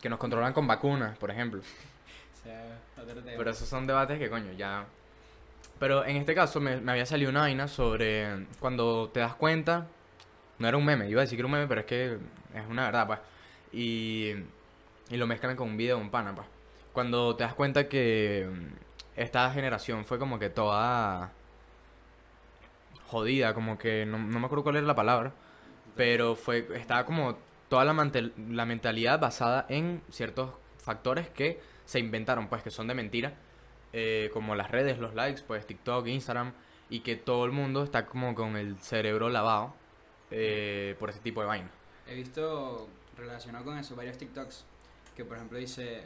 que 0.00 0.08
nos 0.08 0.18
controlan 0.18 0.54
con 0.54 0.66
vacunas, 0.66 1.18
por 1.18 1.30
ejemplo. 1.30 1.60
O 2.32 2.42
sea, 2.42 2.78
otro 2.96 3.22
tema. 3.22 3.36
Pero 3.36 3.50
esos 3.50 3.68
son 3.68 3.86
debates 3.86 4.18
que 4.18 4.30
coño, 4.30 4.52
ya 4.52 4.86
pero 5.80 6.06
en 6.06 6.16
este 6.18 6.34
caso 6.36 6.60
me, 6.60 6.74
había 6.92 7.06
salido 7.06 7.30
una 7.30 7.42
vaina 7.42 7.68
sobre 7.68 8.46
cuando 8.60 9.10
te 9.14 9.20
das 9.20 9.36
cuenta, 9.36 9.88
no 10.58 10.68
era 10.68 10.76
un 10.78 10.84
meme, 10.84 11.08
iba 11.10 11.20
a 11.22 11.24
decir 11.24 11.36
que 11.36 11.42
era 11.42 11.46
un 11.46 11.52
meme, 11.52 11.66
pero 11.68 11.80
es 11.82 11.86
que 11.88 12.14
es 12.54 12.66
una 12.70 12.84
verdad, 12.86 13.06
pues. 13.08 13.20
Y, 13.72 14.32
y 15.10 15.16
lo 15.18 15.26
mezclan 15.26 15.56
con 15.56 15.68
un 15.70 15.76
video 15.76 15.96
de 15.98 16.02
un 16.02 16.10
pana, 16.10 16.34
pues. 16.34 16.46
Cuando 16.92 17.36
te 17.36 17.44
das 17.44 17.54
cuenta 17.54 17.88
que 17.88 18.48
mm, 18.50 18.66
esta 19.20 19.50
generación 19.52 20.04
fue 20.04 20.18
como 20.18 20.38
que 20.38 20.50
toda 20.50 21.32
jodida, 23.06 23.54
como 23.54 23.78
que 23.78 24.06
no, 24.06 24.18
no 24.18 24.38
me 24.40 24.46
acuerdo 24.46 24.62
cuál 24.64 24.76
era 24.76 24.86
la 24.86 24.94
palabra, 24.94 25.32
pero 25.96 26.36
fue 26.36 26.68
estaba 26.74 27.04
como 27.04 27.38
toda 27.68 27.84
la, 27.84 27.92
mantel- 27.92 28.32
la 28.50 28.66
mentalidad 28.66 29.20
basada 29.20 29.66
en 29.68 30.02
ciertos 30.10 30.50
factores 30.78 31.28
que 31.30 31.60
se 31.84 31.98
inventaron, 31.98 32.48
pues 32.48 32.62
que 32.62 32.70
son 32.70 32.86
de 32.86 32.94
mentira, 32.94 33.34
eh, 33.92 34.30
como 34.32 34.54
las 34.54 34.70
redes, 34.70 34.98
los 34.98 35.14
likes, 35.14 35.42
pues 35.46 35.66
TikTok, 35.66 36.06
Instagram, 36.06 36.52
y 36.88 37.00
que 37.00 37.16
todo 37.16 37.44
el 37.44 37.52
mundo 37.52 37.82
está 37.84 38.06
como 38.06 38.34
con 38.34 38.56
el 38.56 38.78
cerebro 38.80 39.28
lavado 39.28 39.74
eh, 40.30 40.96
por 40.98 41.10
ese 41.10 41.20
tipo 41.20 41.40
de 41.40 41.46
vaina. 41.46 41.70
He 42.06 42.14
visto 42.14 42.88
relacionado 43.16 43.64
con 43.64 43.78
eso 43.78 43.94
varios 43.96 44.16
TikToks 44.18 44.64
que 45.14 45.24
por 45.24 45.36
ejemplo 45.36 45.58
dice 45.58 46.02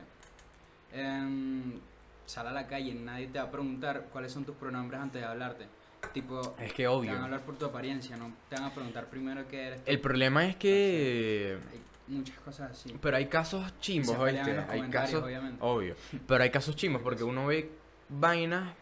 em, 0.92 1.78
sal 2.26 2.46
a 2.48 2.52
la 2.52 2.66
calle 2.66 2.94
nadie 2.94 3.28
te 3.28 3.38
va 3.38 3.44
a 3.44 3.50
preguntar 3.50 4.08
cuáles 4.12 4.32
son 4.32 4.44
tus 4.44 4.56
pronombres 4.56 5.00
antes 5.00 5.20
de 5.20 5.26
hablarte. 5.26 5.66
Tipo, 6.12 6.54
Es 6.58 6.72
que 6.74 6.82
te 6.82 6.86
van 6.86 6.94
a 6.94 6.98
obvio. 6.98 7.12
hablar 7.24 7.40
por 7.40 7.56
tu 7.56 7.64
apariencia, 7.64 8.16
no 8.16 8.30
te 8.50 8.56
van 8.56 8.64
a 8.64 8.74
preguntar 8.74 9.06
primero 9.06 9.46
qué 9.48 9.68
eres. 9.68 9.84
tú. 9.84 9.90
El 9.90 10.00
problema 10.00 10.46
es 10.46 10.56
que... 10.56 11.58
muchas 12.06 12.38
cosas 12.40 12.72
así. 12.72 12.94
Pero 13.00 13.16
hay 13.16 13.26
casos 13.26 13.78
chimbos, 13.80 14.16
Hay 14.18 14.82
casos... 14.90 15.22
obviamente. 15.22 15.58
Obvio. 15.60 15.96
Pero 16.26 16.42
hay 16.42 16.50
casos 16.50 16.76
chimbos 16.76 17.02
porque 17.02 17.24
uno 17.24 17.46
ve 17.46 17.70
vainas. 18.08 18.74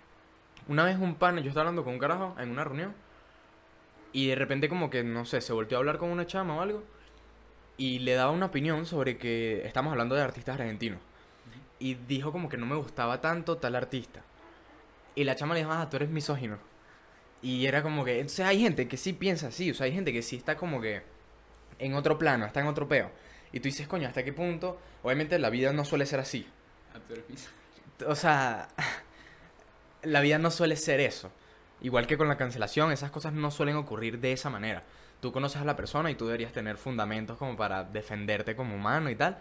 Una 0.69 0.85
vez 0.85 0.97
un 0.99 1.17
pan, 1.17 1.37
yo 1.39 1.49
estaba 1.49 1.63
hablando 1.63 1.85
con 1.85 1.95
un 1.95 1.99
carajo 1.99 2.35
en 2.39 2.51
una 2.51 2.65
reunión. 2.65 2.95
Y 4.13 4.29
de 4.29 4.35
repente 4.35 4.69
como 4.69 4.91
que, 4.91 5.03
no 5.03 5.25
sé, 5.25 5.41
se 5.41 5.53
volteó 5.53 5.79
a 5.79 5.81
hablar 5.81 5.99
con 5.99 6.11
una 6.11 6.27
chama 6.27 6.57
o 6.57 6.61
algo. 6.61 6.83
Y 7.77 8.01
le 8.01 8.15
daba 8.15 8.31
una 8.31 8.47
opinión 8.47 8.87
sobre 8.87 9.17
que 9.17 9.67
estamos 9.67 9.91
hablando 9.93 10.15
de 10.15 10.23
artistas 10.23 10.61
argentinos. 10.61 11.01
Y 11.79 11.95
dijo 11.95 12.31
como 12.31 12.49
que 12.49 12.57
no 12.57 12.67
me 12.67 12.77
gustaba 12.77 13.21
tanto 13.21 13.57
tal 13.57 13.75
artista. 13.75 14.23
Y 15.15 15.25
la 15.25 15.35
chama 15.35 15.55
le 15.55 15.61
dijo, 15.61 15.73
ah, 15.73 15.89
tú 15.91 15.97
eres 15.97 16.11
misógino. 16.11 16.59
Y 17.43 17.67
era 17.67 17.83
como 17.83 18.05
que, 18.05 18.21
entonces 18.21 18.47
hay 18.47 18.61
gente 18.61 18.87
que 18.87 18.97
sí 18.97 19.13
piensa 19.13 19.49
así, 19.49 19.73
o 19.73 19.75
sea, 19.75 19.87
hay 19.87 19.93
gente 19.93 20.13
que 20.13 20.23
sí 20.23 20.37
está 20.37 20.57
como 20.57 20.81
que 20.81 21.03
en 21.79 21.95
otro 21.95 22.19
plano, 22.19 22.47
está 22.47 22.61
en 22.61 22.67
otro 22.67 22.89
peo. 22.89 23.11
Y 23.53 23.61
tú 23.61 23.65
dices, 23.65 23.87
coño, 23.87 24.09
¿hasta 24.09 24.25
qué 24.25 24.33
punto? 24.33 24.79
Obviamente 25.03 25.39
la 25.39 25.51
vida 25.51 25.73
no 25.73 25.85
suele 25.85 26.07
ser 26.07 26.21
así. 26.21 26.47
O 28.07 28.15
sea, 28.15 28.69
la 30.03 30.21
vida 30.21 30.39
no 30.39 30.51
suele 30.51 30.77
ser 30.77 31.01
eso. 31.01 31.31
Igual 31.83 32.07
que 32.07 32.17
con 32.17 32.29
la 32.29 32.37
cancelación, 32.37 32.93
esas 32.93 33.11
cosas 33.11 33.33
no 33.33 33.51
suelen 33.51 33.77
ocurrir 33.77 34.21
de 34.21 34.33
esa 34.33 34.51
manera. 34.51 34.85
tú 35.21 35.33
conoces 35.33 35.63
a 35.63 35.65
la 35.65 35.77
persona 35.77 36.11
y 36.11 36.15
tú 36.17 36.27
deberías 36.27 36.53
tener 36.53 36.77
fundamentos 36.79 37.39
como 37.39 37.57
para 37.57 37.85
defenderte 37.85 38.57
como 38.57 38.75
humano 38.75 39.11
y 39.11 39.17
tal. 39.17 39.39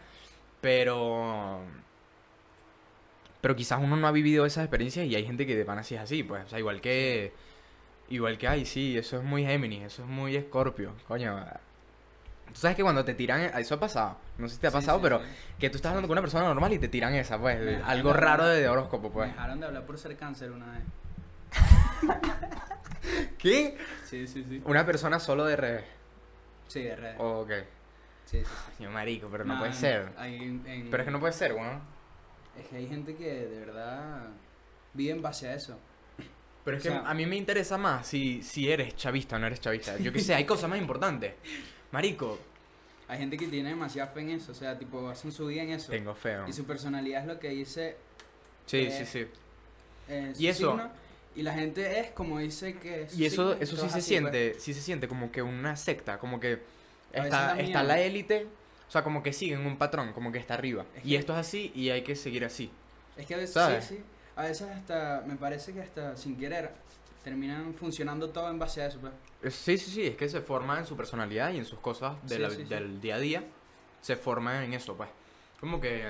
Pero. 0.61 1.61
Pero 3.41 3.55
quizás 3.55 3.79
uno 3.81 3.95
no 3.95 4.07
ha 4.07 4.11
vivido 4.11 4.45
esas 4.45 4.65
experiencias 4.65 5.07
y 5.07 5.15
hay 5.15 5.25
gente 5.25 5.47
que 5.47 5.55
de 5.55 5.65
pana 5.65 5.83
sí 5.83 5.95
es 5.95 6.01
así, 6.01 6.23
pues. 6.23 6.45
O 6.45 6.49
sea, 6.49 6.59
igual 6.59 6.81
que. 6.81 7.33
Igual 8.09 8.37
que, 8.37 8.47
ay, 8.47 8.65
sí, 8.65 8.97
eso 8.97 9.17
es 9.17 9.23
muy 9.23 9.45
Géminis, 9.45 9.83
eso 9.83 10.03
es 10.03 10.09
muy 10.09 10.35
Escorpio. 10.35 10.93
Coño. 11.07 11.43
Tú 12.53 12.59
sabes 12.59 12.75
que 12.75 12.83
cuando 12.83 13.03
te 13.05 13.13
tiran. 13.13 13.41
Eso 13.41 13.75
ha 13.75 13.79
pasado. 13.79 14.17
No 14.37 14.47
sé 14.47 14.55
si 14.55 14.61
te 14.61 14.67
ha 14.67 14.71
Sí, 14.71 14.75
pasado, 14.77 14.97
sí, 14.97 15.03
pero 15.03 15.19
sí. 15.19 15.25
que 15.59 15.69
tú 15.69 15.77
estás 15.77 15.89
hablando 15.91 16.07
con 16.07 16.13
una 16.15 16.21
persona 16.21 16.45
normal 16.45 16.73
y 16.73 16.79
te 16.79 16.87
tiran 16.87 17.13
esa, 17.15 17.39
pues. 17.39 17.59
Me 17.59 17.75
algo 17.83 18.11
de 18.13 18.17
raro 18.19 18.43
hablar- 18.43 18.57
de 18.57 18.67
horóscopo, 18.69 19.11
pues. 19.11 19.27
Me 19.29 19.33
dejaron 19.33 19.59
de 19.59 19.65
hablar 19.67 19.85
por 19.85 19.97
ser 19.97 20.15
cáncer 20.17 20.51
una 20.51 20.65
vez. 20.71 20.83
¿Qué? 23.37 23.77
Sí, 24.05 24.27
sí, 24.27 24.43
sí. 24.47 24.61
Una 24.65 24.85
persona 24.85 25.19
solo 25.19 25.45
de 25.45 25.55
revés. 25.55 25.85
Sí, 26.67 26.83
de 26.83 26.95
redes. 26.95 27.15
Ok. 27.19 27.51
Sí, 28.25 28.39
sí, 28.39 28.45
sí. 28.45 28.73
Señor 28.77 28.93
marico, 28.93 29.27
pero 29.31 29.43
no 29.43 29.53
Nah, 29.55 29.59
puede 29.59 29.73
ser. 29.73 30.11
hay 30.17 30.35
en- 30.35 30.63
en- 30.67 30.89
Pero 30.91 31.03
es 31.03 31.05
que 31.07 31.11
no 31.11 31.19
puede 31.19 31.33
ser, 31.33 31.53
weón. 31.53 31.81
Es 32.59 32.67
que 32.67 32.75
hay 32.77 32.87
gente 32.87 33.15
que 33.15 33.25
de 33.45 33.59
verdad 33.65 34.27
vive 34.93 35.11
en 35.13 35.21
base 35.21 35.47
a 35.49 35.55
eso. 35.55 35.77
Pero 36.63 36.77
es 36.77 36.83
O 36.83 36.87
que 36.87 36.89
sea- 36.89 37.09
a 37.09 37.13
mí 37.13 37.25
me 37.25 37.35
interesa 37.35 37.77
más 37.77 38.05
si, 38.07 38.43
si 38.43 38.71
eres 38.71 38.95
chavista 38.95 39.35
o 39.35 39.39
no 39.39 39.47
eres 39.47 39.59
chavista. 39.59 39.97
Yo 39.97 40.13
qué 40.13 40.19
sé, 40.19 40.35
hay 40.35 40.45
cosas 40.45 40.69
más 40.69 40.79
importantes. 40.79 41.33
Marico, 41.91 42.37
Hay 43.07 43.17
gente 43.19 43.35
que 43.37 43.47
tiene 43.47 43.69
demasiada 43.69 44.09
fe 44.11 44.21
en 44.21 44.29
eso, 44.31 44.53
o 44.53 44.55
sea, 44.55 44.77
tipo, 44.79 45.09
hacen 45.09 45.31
su 45.33 45.47
vida 45.47 45.63
en 45.63 45.71
eso. 45.71 45.91
tengo 45.91 46.15
feo. 46.15 46.47
Y 46.47 46.53
su 46.53 46.63
personalidad 46.65 47.21
es 47.21 47.27
lo 47.27 47.39
que 47.39 47.49
dice 47.49 47.97
Sí, 48.65 48.77
eh, 48.77 48.91
sí, 48.91 49.05
sí. 49.05 49.27
eh, 50.07 50.33
Y 50.37 50.47
eso- 50.47 50.69
signo, 50.71 50.89
y 51.35 51.41
la 51.43 51.53
gente 51.53 51.99
es 51.99 52.11
como 52.11 52.39
dice 52.39 52.75
que 52.75 53.03
es. 53.03 53.17
Y 53.17 53.25
eso, 53.25 53.49
signo, 53.51 53.63
eso 53.63 53.75
sí 53.75 53.81
se 53.81 53.85
así, 53.87 53.91
pues. 53.95 54.05
siente, 54.05 54.55
sí 54.59 54.73
se 54.73 54.81
siente 54.81 55.07
como 55.09 55.29
que 55.31 55.41
una 55.41 55.75
secta, 55.75 56.17
como 56.19 56.39
que 56.39 56.59
está, 57.11 57.59
está 57.59 57.83
la 57.83 57.99
élite, 57.99 58.47
o 58.87 58.91
sea, 58.91 59.03
como 59.03 59.21
que 59.23 59.33
siguen 59.33 59.65
un 59.65 59.77
patrón, 59.77 60.13
como 60.13 60.31
que 60.31 60.37
está 60.39 60.53
arriba. 60.53 60.85
Es 60.95 61.05
Y 61.05 61.15
esto 61.17 61.33
es 61.33 61.39
así 61.39 61.71
y 61.75 61.89
hay 61.89 62.03
que 62.03 62.15
seguir 62.15 62.45
así. 62.45 62.71
Es 63.17 63.25
que 63.25 63.33
a 63.33 63.37
veces, 63.37 63.53
¿Sabes? 63.53 63.85
sí, 63.85 63.95
sí. 63.97 64.03
A 64.37 64.43
veces 64.43 64.69
hasta, 64.69 65.23
me 65.27 65.35
parece 65.35 65.73
que 65.73 65.81
hasta 65.81 66.15
sin 66.15 66.37
querer, 66.37 66.71
terminan 67.23 67.73
funcionando 67.75 68.29
todo 68.29 68.49
en 68.49 68.57
base 68.59 68.81
a 68.81 68.87
eso, 68.87 68.99
pues. 68.99 69.13
Es- 69.41 69.55
Sí, 69.55 69.77
sí, 69.77 69.91
sí, 69.91 70.07
es 70.07 70.15
que 70.15 70.27
se 70.29 70.41
forma 70.41 70.79
en 70.79 70.85
su 70.85 70.95
personalidad 70.97 71.51
y 71.53 71.57
en 71.57 71.65
sus 71.65 71.79
cosas 71.79 72.15
de 72.27 72.35
Sí, 72.35 72.41
la- 72.41 72.49
sí, 72.49 72.55
sí. 72.57 72.63
del 72.65 72.99
día 73.01 73.15
a 73.15 73.19
día. 73.19 73.43
Se 74.01 74.15
forma 74.15 74.63
en 74.63 74.73
eso, 74.73 74.95
pues. 74.95 75.09
Como 75.59 75.79
que... 75.79 76.03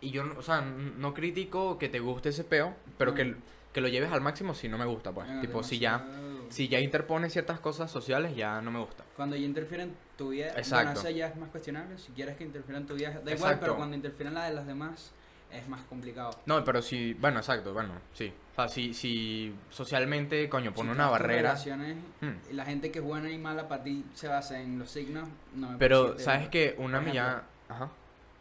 Y 0.00 0.10
yo, 0.10 0.24
o 0.36 0.42
sea, 0.42 0.60
no 0.60 1.14
critico 1.14 1.78
que 1.78 1.88
te 1.88 2.00
guste 2.00 2.30
ese 2.30 2.42
peo, 2.44 2.74
pero 2.98 3.14
que, 3.14 3.24
No. 3.24 3.36
que 3.72 3.80
lo 3.80 3.88
lleves 3.88 4.10
al 4.12 4.20
máximo 4.20 4.52
si 4.54 4.68
no 4.68 4.76
me 4.78 4.84
gusta, 4.84 5.12
pues. 5.12 5.28
Ah, 5.30 5.40
tipo, 5.40 5.62
si 5.62 5.78
ya, 5.78 5.98
demasiado. 5.98 6.50
si 6.50 6.68
ya 6.68 6.80
interpone 6.80 7.30
ciertas 7.30 7.60
cosas 7.60 7.90
sociales, 7.90 8.34
ya 8.34 8.60
no 8.62 8.70
me 8.72 8.80
gusta. 8.80 9.04
Cuando 9.16 9.36
ya 9.36 9.44
interfiere 9.46 9.84
en 9.84 9.94
tu 10.18 10.30
vida, 10.30 10.46
bueno, 10.46 10.58
Exacto. 10.58 11.00
eso 11.00 11.10
ya 11.10 11.28
es 11.28 11.36
más 11.36 11.50
cuestionable. 11.50 11.98
Si 11.98 12.10
quieres 12.12 12.36
que 12.36 12.42
interfiera 12.44 12.80
en 12.80 12.86
tu 12.86 12.94
vida, 12.94 13.10
da 13.10 13.18
igual, 13.20 13.32
Exacto. 13.32 13.60
pero 13.60 13.76
cuando 13.76 13.94
interfiere 13.94 14.28
en 14.28 14.34
la 14.34 14.44
de 14.48 14.54
los 14.56 14.66
demás, 14.66 15.12
es 15.52 15.68
más 15.68 15.82
complicado. 15.82 16.30
No, 16.46 16.62
pero 16.64 16.80
si, 16.82 17.14
bueno, 17.14 17.38
exacto, 17.38 17.72
bueno, 17.72 17.94
sí. 18.12 18.32
O 18.52 18.54
sea, 18.54 18.68
si, 18.68 18.92
si 18.94 19.54
socialmente, 19.70 20.48
coño, 20.48 20.72
pone 20.74 20.90
Si 20.90 20.94
una 20.96 21.08
barrera. 21.08 21.42
relaciones 21.50 21.96
Hmm. 22.20 22.32
y 22.50 22.52
la 22.54 22.64
gente 22.64 22.90
que 22.90 22.98
es 22.98 23.04
buena 23.04 23.30
y 23.30 23.38
mala 23.38 23.68
para 23.68 23.82
ti 23.82 24.04
se 24.14 24.28
basa 24.28 24.60
en 24.60 24.78
los 24.78 24.90
signos, 24.90 25.28
no 25.54 25.70
me 25.70 25.78
Pero, 25.78 26.18
¿sabes 26.18 26.48
que 26.48 26.74
Una 26.78 27.00
llama... 27.12 27.42
Ajá. 27.68 27.88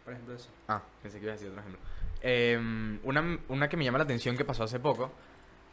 Por 0.03 0.13
ejemplo, 0.13 0.35
eso. 0.35 0.49
Ah, 0.67 0.81
pensé 1.01 1.19
que 1.19 1.25
iba 1.25 1.33
a 1.33 1.35
decir 1.35 1.49
otro 1.49 1.61
ejemplo. 1.61 1.79
Em, 2.21 2.99
una, 3.03 3.39
una 3.49 3.69
que 3.69 3.77
me 3.77 3.83
llama 3.85 3.97
la 3.99 4.03
atención 4.03 4.35
que 4.35 4.43
pasó 4.45 4.63
hace 4.63 4.79
poco. 4.79 5.11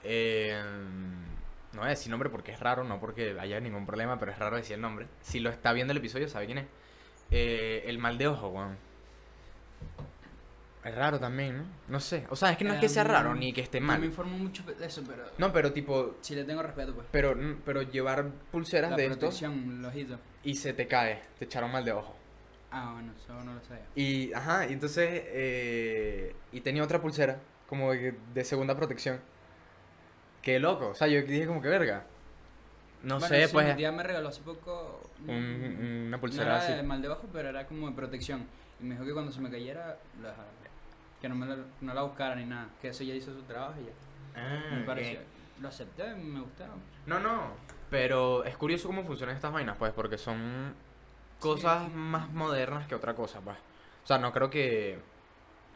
em, 0.04 1.24
no 1.72 1.80
voy 1.80 1.86
a 1.86 1.90
decir 1.90 2.10
nombre 2.10 2.30
porque 2.30 2.52
es 2.52 2.60
raro, 2.60 2.84
no 2.84 2.98
porque 3.00 3.36
haya 3.38 3.60
ningún 3.60 3.84
problema, 3.86 4.18
pero 4.18 4.32
es 4.32 4.38
raro 4.38 4.56
decir 4.56 4.74
el 4.74 4.80
nombre. 4.80 5.06
Si 5.20 5.40
lo 5.40 5.50
está 5.50 5.72
viendo 5.72 5.90
el 5.92 5.98
episodio, 5.98 6.28
sabe 6.28 6.46
quién 6.46 6.58
es. 6.58 6.66
Eh, 7.30 7.84
el 7.86 7.98
mal 7.98 8.16
de 8.18 8.28
ojo, 8.28 8.48
weón. 8.48 8.76
Es 10.88 10.94
raro 10.94 11.18
también, 11.20 11.58
¿no? 11.58 11.64
No 11.88 12.00
sé. 12.00 12.26
O 12.30 12.36
sea, 12.36 12.50
es 12.52 12.56
que 12.56 12.64
no 12.64 12.72
es 12.72 12.80
que 12.80 12.88
sea 12.88 13.02
Em, 13.02 13.08
raro 13.08 13.34
ni 13.34 13.52
que 13.52 13.60
esté 13.60 13.78
No 13.80 13.86
me 13.88 13.92
mal. 13.94 14.04
informo 14.04 14.38
mucho 14.38 14.62
de 14.62 14.86
eso, 14.86 15.02
pero 15.06 15.24
No, 15.36 15.52
pero 15.52 15.72
tipo. 15.72 16.16
sí 16.22 16.34
le 16.34 16.44
tengo 16.44 16.62
respeto, 16.62 16.94
pues. 16.94 17.06
Pero, 17.10 17.36
pero 17.64 17.82
llevar 17.82 18.26
pulseras 18.50 18.90
La 18.92 18.96
de 18.96 19.06
estos 19.06 19.42
y 20.44 20.54
se 20.54 20.72
te 20.72 20.86
cae. 20.86 21.20
Te 21.38 21.44
echaron 21.44 21.70
mal 21.70 21.84
de 21.84 21.92
ojo. 21.92 22.14
Ah, 22.70 22.92
bueno, 22.94 23.12
eso 23.16 23.32
no 23.44 23.54
lo 23.54 23.60
sabía. 23.62 23.84
Y, 23.94 24.32
ajá, 24.32 24.66
y 24.66 24.72
entonces, 24.74 25.08
eh, 25.26 26.34
y 26.52 26.60
tenía 26.60 26.82
otra 26.84 27.00
pulsera, 27.00 27.38
como 27.68 27.92
de, 27.92 28.14
de 28.34 28.44
segunda 28.44 28.74
protección. 28.76 29.20
Qué 30.42 30.58
loco, 30.58 30.88
o 30.88 30.94
sea, 30.94 31.08
yo 31.08 31.20
dije 31.22 31.46
como 31.46 31.60
que 31.60 31.68
verga. 31.68 32.04
No 33.02 33.18
Bueno, 33.18 33.34
sé, 33.34 33.46
sí, 33.46 33.52
pues, 33.52 33.66
Mi 33.68 33.74
tía 33.74 33.92
me 33.92 34.02
regaló 34.02 34.28
hace 34.28 34.42
poco 34.42 35.00
un- 35.26 36.04
una 36.08 36.16
no 36.16 36.20
pulsera 36.20 36.44
era 36.46 36.56
así. 36.58 36.72
de 36.72 36.82
mal 36.82 37.00
de 37.02 37.08
ojo, 37.08 37.28
pero 37.32 37.48
era 37.48 37.66
como 37.66 37.88
de 37.88 37.94
protección. 37.94 38.46
Y 38.80 38.84
me 38.84 38.94
dijo 38.94 39.04
que 39.06 39.12
cuando 39.12 39.32
se 39.32 39.40
me 39.40 39.50
cayera, 39.50 39.98
lo 40.20 40.28
dejara. 40.28 40.48
Que 41.20 41.28
no, 41.28 41.34
me 41.34 41.46
la, 41.46 41.56
no 41.80 41.94
la 41.94 42.02
buscara 42.02 42.34
ni 42.36 42.44
nada. 42.44 42.68
Que 42.80 42.88
eso 42.88 43.04
ya 43.04 43.14
hizo 43.14 43.34
su 43.34 43.42
trabajo 43.42 43.74
y 43.80 43.86
ya. 43.86 43.92
Ah, 44.40 44.76
me 44.76 44.84
pareció. 44.84 45.20
Lo 45.60 45.68
acepté, 45.68 46.14
me 46.14 46.40
gustaba. 46.40 46.74
No, 47.06 47.18
no, 47.18 47.52
pero 47.90 48.44
es 48.44 48.56
curioso 48.56 48.88
cómo 48.88 49.04
funcionan 49.04 49.34
estas 49.36 49.52
vainas, 49.52 49.76
pues, 49.76 49.92
porque 49.92 50.18
son 50.18 50.74
cosas 51.40 51.90
más 51.92 52.30
modernas 52.30 52.86
que 52.86 52.94
otra 52.94 53.14
cosa, 53.14 53.40
pues. 53.40 53.56
O 54.04 54.06
sea, 54.06 54.18
no 54.18 54.32
creo 54.32 54.50
que, 54.50 54.98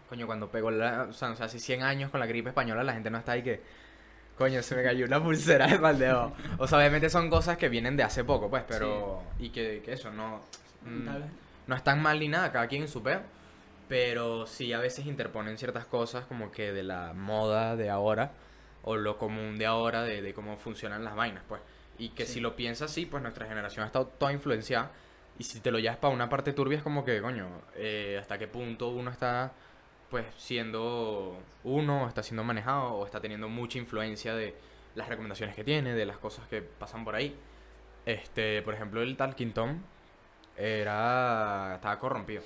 coño, 0.08 0.26
cuando 0.26 0.50
pegó 0.50 0.70
la, 0.70 1.04
o 1.04 1.12
sea, 1.12 1.30
o 1.30 1.36
sea, 1.36 1.46
hace 1.46 1.58
100 1.58 1.82
años 1.82 2.10
con 2.10 2.20
la 2.20 2.26
gripe 2.26 2.50
española, 2.50 2.84
la 2.84 2.92
gente 2.92 3.10
no 3.10 3.18
está 3.18 3.32
ahí 3.32 3.42
que, 3.42 3.62
coño, 4.36 4.62
se 4.62 4.76
me 4.76 4.82
cayó 4.82 5.06
una 5.06 5.22
pulsera 5.22 5.66
de 5.66 5.78
mal 5.78 5.98
de 5.98 6.12
ojo. 6.12 6.34
O 6.58 6.66
sea, 6.66 6.78
obviamente 6.78 7.08
son 7.08 7.30
cosas 7.30 7.56
que 7.56 7.68
vienen 7.68 7.96
de 7.96 8.02
hace 8.02 8.24
poco, 8.24 8.50
pues, 8.50 8.64
pero, 8.68 9.22
y 9.38 9.50
que, 9.50 9.82
que 9.84 9.92
eso, 9.92 10.10
no, 10.10 10.42
mm, 10.84 11.08
no 11.66 11.74
es 11.74 11.82
tan 11.82 12.02
mal 12.02 12.18
ni 12.20 12.28
nada, 12.28 12.52
cada 12.52 12.66
quien 12.66 12.82
en 12.82 12.88
su 12.88 13.02
peo. 13.02 13.22
Pero 13.88 14.46
sí 14.46 14.72
a 14.72 14.78
veces 14.78 15.06
interponen 15.06 15.58
ciertas 15.58 15.84
cosas 15.86 16.24
como 16.26 16.50
que 16.50 16.72
de 16.72 16.82
la 16.82 17.12
moda 17.12 17.76
de 17.76 17.90
ahora 17.90 18.32
o 18.84 18.96
lo 18.96 19.18
común 19.18 19.58
de 19.58 19.66
ahora 19.66 20.02
de, 20.02 20.22
de 20.22 20.34
cómo 20.34 20.56
funcionan 20.56 21.04
las 21.04 21.14
vainas, 21.14 21.42
pues. 21.48 21.60
Y 21.98 22.10
que 22.10 22.24
Sí. 22.26 22.34
si 22.34 22.40
lo 22.40 22.56
piensas 22.56 22.90
así, 22.90 23.06
pues 23.06 23.22
nuestra 23.22 23.46
generación 23.46 23.84
ha 23.84 23.86
estado 23.86 24.06
toda 24.06 24.32
influenciada. 24.32 24.90
Y 25.38 25.44
si 25.44 25.60
te 25.60 25.70
lo 25.70 25.78
llevas 25.78 25.98
para 25.98 26.12
una 26.14 26.28
parte 26.28 26.52
turbia 26.52 26.78
es 26.78 26.82
como 26.84 27.04
que, 27.04 27.20
coño, 27.20 27.48
eh, 27.74 28.18
hasta 28.20 28.38
qué 28.38 28.48
punto 28.48 28.88
uno 28.88 29.10
está, 29.10 29.52
pues, 30.10 30.24
siendo 30.36 31.38
uno, 31.64 32.04
o 32.04 32.08
está 32.08 32.22
siendo 32.22 32.44
manejado, 32.44 32.94
o 32.94 33.06
está 33.06 33.20
teniendo 33.20 33.48
mucha 33.48 33.78
influencia 33.78 34.34
de 34.34 34.54
las 34.94 35.08
recomendaciones 35.08 35.54
que 35.56 35.64
tiene, 35.64 35.94
de 35.94 36.06
las 36.06 36.18
cosas 36.18 36.46
que 36.48 36.62
pasan 36.62 37.04
por 37.04 37.14
ahí. 37.14 37.36
Este, 38.06 38.62
por 38.62 38.74
ejemplo, 38.74 39.02
el 39.02 39.16
Talking 39.16 39.52
Tom 39.52 39.80
era. 40.56 41.72
estaba 41.76 41.98
corrompido. 41.98 42.42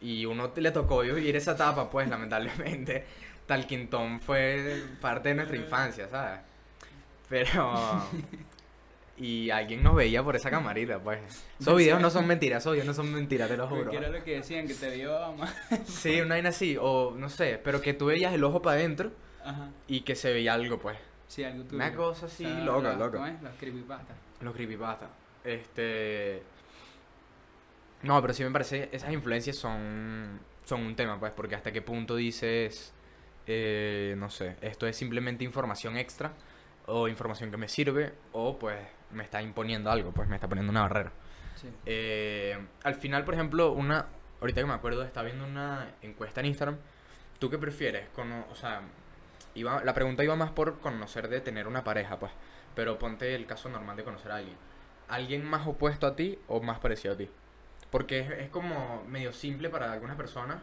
Y 0.00 0.24
uno 0.26 0.50
le 0.56 0.70
tocó 0.70 1.00
vivir 1.00 1.36
esa 1.36 1.52
etapa, 1.52 1.90
pues, 1.90 2.08
lamentablemente. 2.08 3.04
Talking 3.46 3.88
Tom 3.90 4.20
fue 4.20 4.82
parte 5.00 5.30
de 5.30 5.34
nuestra 5.34 5.56
infancia, 5.56 6.08
¿sabes? 6.08 6.40
Pero. 7.28 8.04
Y 9.16 9.50
alguien 9.50 9.82
nos 9.82 9.94
veía 9.94 10.22
por 10.22 10.34
esa 10.36 10.48
camarita, 10.50 10.98
pues. 10.98 11.20
Esos 11.60 11.76
videos 11.76 12.00
no 12.00 12.08
son 12.10 12.26
mentiras, 12.26 12.62
esos 12.62 12.72
videos 12.72 12.86
no 12.86 12.94
son 12.94 13.12
mentiras, 13.12 13.48
te 13.50 13.56
lo 13.56 13.68
juro. 13.68 13.82
Porque 13.82 13.96
era 13.98 14.08
lo 14.08 14.24
que 14.24 14.36
decían, 14.36 14.66
que 14.66 14.72
te 14.74 14.96
vio 14.96 15.32
más. 15.34 15.54
Sí, 15.84 16.20
una 16.20 16.36
vaina 16.36 16.48
así, 16.48 16.78
o 16.80 17.12
no 17.16 17.28
sé, 17.28 17.60
pero 17.62 17.82
que 17.82 17.92
tú 17.92 18.06
veías 18.06 18.32
el 18.32 18.42
ojo 18.44 18.62
para 18.62 18.76
adentro 18.78 19.10
y 19.86 20.00
que 20.02 20.14
se 20.16 20.32
veía 20.32 20.54
algo, 20.54 20.78
pues. 20.78 20.96
Sí, 21.28 21.44
algo 21.44 21.64
tuyo. 21.64 21.76
Una 21.76 21.94
cosa 21.94 22.26
así, 22.26 22.46
O 22.46 22.48
sea, 22.48 22.64
loca, 22.64 22.88
los- 22.90 22.98
loca. 22.98 23.12
¿Cómo 23.18 23.26
es? 23.26 23.42
Los 23.42 23.54
creepypasta. 23.58 24.14
Los 24.40 24.54
creepypasta. 24.54 25.08
Este. 25.44 26.42
No, 28.02 28.20
pero 28.22 28.32
sí 28.34 28.42
me 28.44 28.50
parece. 28.50 28.88
Esas 28.92 29.12
influencias 29.12 29.56
son. 29.56 30.40
Son 30.64 30.82
un 30.82 30.94
tema, 30.94 31.18
pues, 31.18 31.32
porque 31.32 31.54
hasta 31.54 31.72
qué 31.72 31.82
punto 31.82 32.16
dices. 32.16 32.92
eh, 33.46 34.14
no 34.18 34.30
sé, 34.30 34.56
esto 34.60 34.86
es 34.86 34.96
simplemente 34.96 35.44
información 35.44 35.96
extra. 35.96 36.32
O 36.86 37.08
información 37.08 37.50
que 37.50 37.56
me 37.56 37.68
sirve. 37.68 38.12
O 38.32 38.58
pues 38.58 38.78
me 39.12 39.22
está 39.24 39.42
imponiendo 39.42 39.90
algo, 39.90 40.12
pues 40.12 40.28
me 40.28 40.36
está 40.36 40.48
poniendo 40.48 40.70
una 40.70 40.82
barrera. 40.82 41.12
Sí. 41.56 41.68
Eh, 41.86 42.58
al 42.84 42.94
final, 42.94 43.24
por 43.24 43.34
ejemplo, 43.34 43.72
una. 43.72 44.06
Ahorita 44.40 44.60
que 44.62 44.66
me 44.66 44.72
acuerdo, 44.74 45.02
estaba 45.02 45.26
viendo 45.26 45.44
una 45.44 45.94
encuesta 46.02 46.40
en 46.40 46.46
Instagram. 46.46 46.76
¿Tú 47.38 47.50
qué 47.50 47.58
prefieres? 47.58 48.08
Cono- 48.14 48.46
o 48.50 48.54
sea, 48.54 48.80
iba, 49.54 49.84
la 49.84 49.92
pregunta 49.94 50.24
iba 50.24 50.36
más 50.36 50.50
por 50.50 50.78
conocer 50.78 51.28
de 51.28 51.40
tener 51.40 51.66
una 51.68 51.84
pareja, 51.84 52.18
pues. 52.18 52.32
Pero 52.74 52.98
ponte 52.98 53.34
el 53.34 53.46
caso 53.46 53.68
normal 53.68 53.96
de 53.96 54.04
conocer 54.04 54.32
a 54.32 54.36
alguien. 54.36 54.56
¿Alguien 55.08 55.44
más 55.44 55.66
opuesto 55.66 56.06
a 56.06 56.16
ti 56.16 56.38
o 56.48 56.62
más 56.62 56.78
parecido 56.78 57.14
a 57.14 57.16
ti? 57.18 57.28
Porque 57.90 58.20
es, 58.20 58.30
es 58.30 58.48
como 58.50 59.02
medio 59.08 59.32
simple 59.32 59.68
para 59.68 59.92
algunas 59.92 60.16
personas 60.16 60.58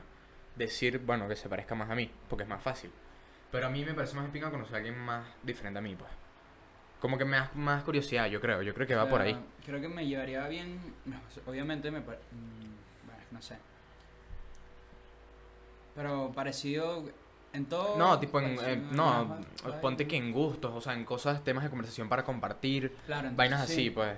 decir, 0.55 0.99
bueno, 0.99 1.27
que 1.27 1.35
se 1.35 1.49
parezca 1.49 1.75
más 1.75 1.89
a 1.89 1.95
mí, 1.95 2.09
porque 2.29 2.43
es 2.43 2.49
más 2.49 2.61
fácil. 2.61 2.91
Pero 3.51 3.67
a 3.67 3.69
mí 3.69 3.83
me 3.85 3.93
parece 3.93 4.15
más 4.15 4.29
pinga 4.29 4.49
conocer 4.49 4.75
a 4.75 4.77
alguien 4.77 4.97
más 4.97 5.25
diferente 5.43 5.79
a 5.79 5.81
mí, 5.81 5.95
pues. 5.95 6.09
Como 6.99 7.17
que 7.17 7.25
me 7.25 7.37
da 7.37 7.51
más 7.53 7.83
curiosidad, 7.83 8.25
yo 8.27 8.41
creo. 8.41 8.61
Yo 8.63 8.73
creo 8.73 8.87
que 8.87 8.95
va 8.95 9.03
O 9.03 9.09
por 9.09 9.21
ahí. 9.21 9.37
Creo 9.65 9.79
que 9.79 9.87
me 9.87 10.05
llevaría 10.07 10.47
bien. 10.47 10.79
no, 11.05 11.17
Obviamente 11.45 11.91
me. 11.91 11.99
mm, 11.99 12.03
Bueno, 12.03 13.21
no 13.31 13.41
sé. 13.41 13.55
Pero 15.95 16.31
parecido 16.33 17.03
En 17.53 17.65
todo. 17.65 17.97
No, 17.97 18.19
tipo 18.19 18.39
en, 18.39 18.55
pues, 18.55 18.67
en 18.67 18.95
no, 18.95 19.39
ponte 19.81 20.07
que 20.07 20.17
en 20.17 20.31
gustos, 20.31 20.71
o 20.73 20.81
sea, 20.81 20.93
en 20.93 21.05
cosas, 21.05 21.43
temas 21.43 21.63
de 21.63 21.69
conversación 21.69 22.09
para 22.09 22.23
compartir, 22.23 22.91
Claro, 23.05 23.29
entonces 23.29 23.37
vainas 23.37 23.65
sí. 23.67 23.73
así, 23.73 23.89
pues. 23.91 24.15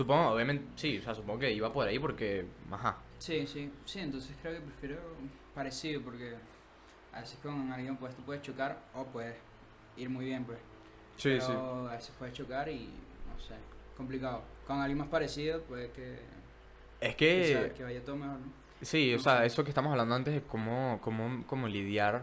Supongo, 0.00 0.30
obviamente, 0.30 0.64
sí, 0.76 0.96
o 0.96 1.02
sea, 1.02 1.14
supongo 1.14 1.40
que 1.40 1.52
iba 1.52 1.70
por 1.70 1.86
ahí 1.86 1.98
porque, 1.98 2.46
ajá. 2.70 2.96
Sí, 3.18 3.46
sí, 3.46 3.70
sí, 3.84 3.98
entonces 3.98 4.34
creo 4.40 4.54
que 4.54 4.60
prefiero 4.62 4.96
parecido 5.54 6.00
porque 6.00 6.36
a 7.12 7.20
veces 7.20 7.38
con 7.42 7.70
alguien 7.70 7.98
pues 7.98 8.14
tú 8.16 8.22
puedes 8.22 8.40
chocar 8.42 8.78
o 8.94 9.04
puedes 9.04 9.36
ir 9.98 10.08
muy 10.08 10.24
bien 10.24 10.42
pues. 10.44 10.58
Sí, 11.18 11.36
pero 11.38 11.86
a 11.86 11.92
veces 11.92 12.12
puedes 12.18 12.32
chocar 12.32 12.66
y 12.70 12.86
no 13.30 13.38
sé, 13.46 13.56
complicado. 13.94 14.40
Con 14.66 14.78
alguien 14.78 14.96
más 14.96 15.08
parecido 15.08 15.60
puede 15.64 15.90
que, 15.90 16.18
Es 17.02 17.14
que, 17.16 17.44
sea- 17.44 17.74
que, 17.74 17.84
vaya 17.84 18.02
todo 18.02 18.16
mejor, 18.16 18.38
¿no? 18.38 18.46
sí, 18.80 19.12
o 19.12 19.18
no 19.18 19.22
sea, 19.22 19.44
eso 19.44 19.64
que 19.64 19.68
estamos 19.70 19.90
hablando 19.90 20.14
antes 20.14 20.32
de 20.32 20.40
cómo, 20.40 20.98
cómo, 21.02 21.44
cómo 21.46 21.68
lidiar 21.68 22.22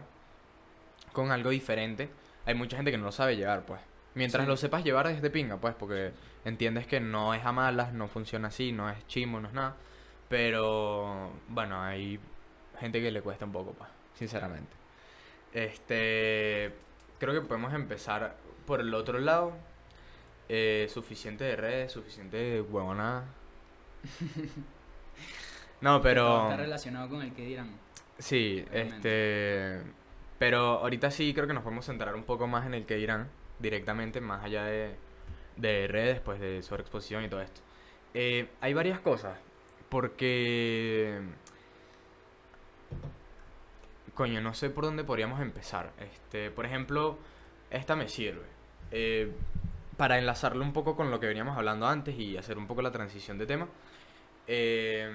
con 1.12 1.30
algo 1.30 1.50
diferente, 1.50 2.08
hay 2.44 2.56
mucha 2.56 2.76
gente 2.76 2.90
que 2.90 2.98
no 2.98 3.04
lo 3.04 3.12
sabe 3.12 3.36
llevar, 3.36 3.64
pues. 3.64 3.80
Mientras 4.18 4.44
Sí. 4.44 4.48
lo 4.48 4.56
sepas 4.56 4.82
llevar 4.82 5.06
es 5.06 5.22
de 5.22 5.30
pinga, 5.30 5.58
pues, 5.58 5.76
porque 5.76 6.10
entiendes 6.44 6.88
que 6.88 6.98
no 6.98 7.34
es 7.34 7.44
a 7.44 7.52
malas, 7.52 7.92
no 7.92 8.08
funciona 8.08 8.48
así, 8.48 8.72
no 8.72 8.90
es 8.90 9.06
chimo, 9.06 9.38
no 9.38 9.46
es 9.46 9.54
nada. 9.54 9.76
Pero, 10.28 11.30
bueno, 11.48 11.80
hay 11.80 12.18
gente 12.80 13.00
que 13.00 13.12
le 13.12 13.22
cuesta 13.22 13.44
un 13.44 13.52
poco, 13.52 13.74
pues, 13.74 13.88
sinceramente. 14.14 14.72
Este, 15.52 16.74
creo 17.20 17.32
que 17.32 17.46
podemos 17.46 17.72
empezar 17.72 18.36
por 18.66 18.80
el 18.80 18.92
otro 18.92 19.20
lado. 19.20 19.52
Eh, 20.48 20.88
suficiente 20.92 21.44
de 21.44 21.54
redes, 21.54 21.92
suficiente 21.92 22.36
de 22.36 22.60
huevonada. 22.60 23.24
no, 25.80 26.02
pero... 26.02 26.42
Está 26.44 26.56
relacionado 26.56 27.08
con 27.08 27.22
el 27.22 27.32
que 27.32 27.44
dirán. 27.46 27.70
Sí, 28.18 28.64
Obviamente. 28.68 29.76
este... 29.78 29.92
Pero 30.40 30.78
ahorita 30.80 31.10
sí 31.12 31.32
creo 31.34 31.46
que 31.46 31.54
nos 31.54 31.62
podemos 31.62 31.86
centrar 31.86 32.16
un 32.16 32.24
poco 32.24 32.48
más 32.48 32.66
en 32.66 32.74
el 32.74 32.84
que 32.84 32.96
dirán 32.96 33.28
directamente, 33.58 34.20
más 34.20 34.44
allá 34.44 34.64
de, 34.64 34.96
de 35.56 35.88
redes, 35.88 36.20
pues 36.20 36.40
de 36.40 36.62
sobreexposición 36.62 37.24
y 37.24 37.28
todo 37.28 37.40
esto. 37.40 37.60
Eh, 38.14 38.48
hay 38.60 38.74
varias 38.74 39.00
cosas, 39.00 39.38
porque... 39.88 41.20
Coño, 44.14 44.40
no 44.40 44.52
sé 44.54 44.70
por 44.70 44.84
dónde 44.84 45.04
podríamos 45.04 45.40
empezar. 45.40 45.92
Este, 46.00 46.50
por 46.50 46.66
ejemplo, 46.66 47.18
esta 47.70 47.94
me 47.94 48.08
sirve. 48.08 48.46
Eh, 48.90 49.32
para 49.96 50.18
enlazarlo 50.18 50.64
un 50.64 50.72
poco 50.72 50.96
con 50.96 51.10
lo 51.10 51.20
que 51.20 51.26
veníamos 51.26 51.56
hablando 51.56 51.86
antes 51.86 52.18
y 52.18 52.36
hacer 52.36 52.58
un 52.58 52.66
poco 52.66 52.82
la 52.82 52.90
transición 52.90 53.38
de 53.38 53.46
tema. 53.46 53.68
Eh, 54.46 55.08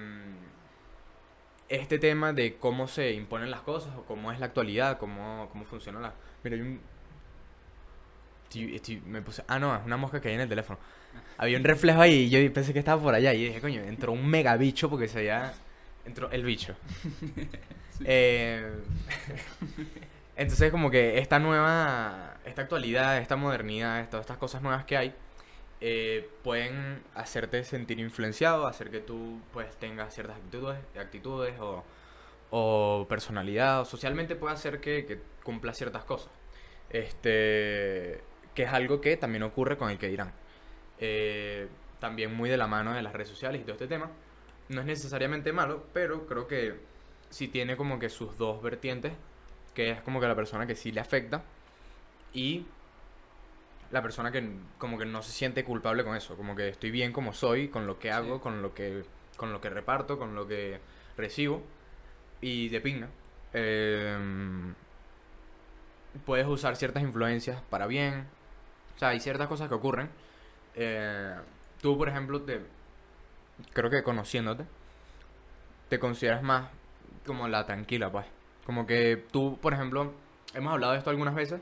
este 1.68 1.98
tema 1.98 2.32
de 2.32 2.56
cómo 2.56 2.86
se 2.86 3.12
imponen 3.12 3.50
las 3.50 3.62
cosas 3.62 3.94
o 3.96 4.04
cómo 4.04 4.30
es 4.30 4.38
la 4.38 4.46
actualidad, 4.46 4.98
cómo, 4.98 5.48
cómo 5.50 5.64
funciona 5.64 6.00
la... 6.00 6.14
Mira, 6.42 6.56
hay 6.56 6.62
un... 6.62 6.80
estoy- 8.54 8.74
estoy- 8.76 9.02
me 9.06 9.22
puse... 9.22 9.44
Ah, 9.48 9.58
no, 9.58 9.74
es 9.76 9.84
una 9.84 9.96
mosca 9.96 10.20
que 10.20 10.28
hay 10.28 10.34
en 10.34 10.40
el 10.42 10.48
teléfono. 10.48 10.78
Había 11.38 11.58
un 11.58 11.64
reflejo 11.64 12.00
ahí 12.00 12.24
y 12.24 12.30
yo 12.30 12.52
pensé 12.52 12.72
que 12.72 12.78
estaba 12.80 13.02
por 13.02 13.14
allá 13.14 13.32
y 13.34 13.44
dije, 13.46 13.60
coño, 13.60 13.80
entró 13.82 14.12
un 14.12 14.26
mega 14.26 14.56
bicho 14.56 14.88
porque 14.90 15.08
se 15.08 15.18
veía... 15.18 15.52
Entró 16.04 16.30
el 16.30 16.44
bicho. 16.44 16.76
Eh, 18.04 18.72
entonces 20.36 20.70
como 20.70 20.90
que 20.90 21.18
esta 21.18 21.38
nueva, 21.38 22.34
esta 22.44 22.62
actualidad, 22.62 23.18
esta 23.18 23.36
modernidad, 23.36 24.08
todas 24.08 24.24
estas 24.24 24.36
cosas 24.38 24.62
nuevas 24.62 24.84
que 24.84 24.96
hay, 24.96 25.14
eh, 25.80 26.28
pueden 26.42 27.02
hacerte 27.14 27.64
sentir 27.64 28.00
influenciado, 28.00 28.66
hacer 28.66 28.90
que 28.90 29.00
tú 29.00 29.40
pues 29.52 29.76
tengas 29.78 30.14
ciertas 30.14 30.36
actitudes, 30.36 30.78
actitudes 30.98 31.54
o, 31.60 31.84
o 32.50 33.06
personalidad, 33.08 33.82
o 33.82 33.84
socialmente 33.84 34.36
puede 34.36 34.54
hacer 34.54 34.80
que, 34.80 35.06
que 35.06 35.20
cumpla 35.44 35.74
ciertas 35.74 36.04
cosas. 36.04 36.30
Este, 36.90 38.20
que 38.54 38.64
es 38.64 38.72
algo 38.72 39.00
que 39.00 39.16
también 39.16 39.42
ocurre 39.42 39.76
con 39.76 39.90
el 39.90 39.98
que 39.98 40.08
dirán. 40.08 40.32
Eh, 40.98 41.68
también 42.00 42.34
muy 42.34 42.50
de 42.50 42.56
la 42.56 42.66
mano 42.66 42.92
de 42.92 43.02
las 43.02 43.12
redes 43.12 43.28
sociales 43.28 43.60
y 43.60 43.64
todo 43.64 43.72
este 43.74 43.86
tema. 43.86 44.10
No 44.68 44.80
es 44.80 44.86
necesariamente 44.86 45.52
malo, 45.52 45.84
pero 45.92 46.26
creo 46.26 46.46
que 46.46 46.78
sí 47.30 47.48
tiene 47.48 47.76
como 47.76 47.98
que 47.98 48.08
sus 48.08 48.36
dos 48.38 48.62
vertientes, 48.62 49.12
que 49.74 49.90
es 49.90 50.00
como 50.02 50.20
que 50.20 50.28
la 50.28 50.36
persona 50.36 50.66
que 50.66 50.76
sí 50.76 50.92
le 50.92 51.00
afecta 51.00 51.42
y 52.32 52.66
la 53.90 54.02
persona 54.02 54.30
que 54.32 54.48
como 54.78 54.98
que 54.98 55.04
no 55.04 55.22
se 55.22 55.32
siente 55.32 55.64
culpable 55.64 56.04
con 56.04 56.16
eso, 56.16 56.36
como 56.36 56.54
que 56.56 56.68
estoy 56.68 56.90
bien 56.90 57.12
como 57.12 57.32
soy, 57.32 57.68
con 57.68 57.86
lo 57.86 57.98
que 57.98 58.10
hago, 58.10 58.36
Sí. 58.36 58.42
con 58.42 58.62
lo 58.62 58.74
que 58.74 59.04
con 59.36 59.52
lo 59.52 59.60
que 59.60 59.68
reparto, 59.68 60.16
con 60.18 60.34
lo 60.36 60.46
que 60.46 60.78
recibo 61.16 61.62
y 62.40 62.68
de 62.68 62.80
pinga. 62.80 63.08
Em, 63.52 64.74
puedes 66.24 66.46
usar 66.46 66.76
ciertas 66.76 67.02
influencias 67.02 67.60
para 67.70 67.86
bien. 67.86 68.26
O 68.96 68.98
sea, 68.98 69.08
hay 69.08 69.20
ciertas 69.20 69.48
cosas 69.48 69.68
que 69.68 69.74
ocurren. 69.74 70.08
Eh, 70.74 71.34
tú, 71.80 71.96
por 71.98 72.08
ejemplo, 72.08 72.42
te 72.42 72.60
creo 73.72 73.90
que 73.90 74.02
conociéndote, 74.02 74.64
te 75.88 75.98
consideras 75.98 76.42
más 76.42 76.68
como 77.26 77.48
la 77.48 77.66
tranquila, 77.66 78.10
pues. 78.10 78.26
Como 78.66 78.86
que 78.86 79.24
tú, 79.30 79.58
por 79.60 79.74
ejemplo, 79.74 80.12
hemos 80.54 80.72
hablado 80.72 80.92
de 80.92 80.98
esto 80.98 81.10
algunas 81.10 81.34
veces 81.34 81.60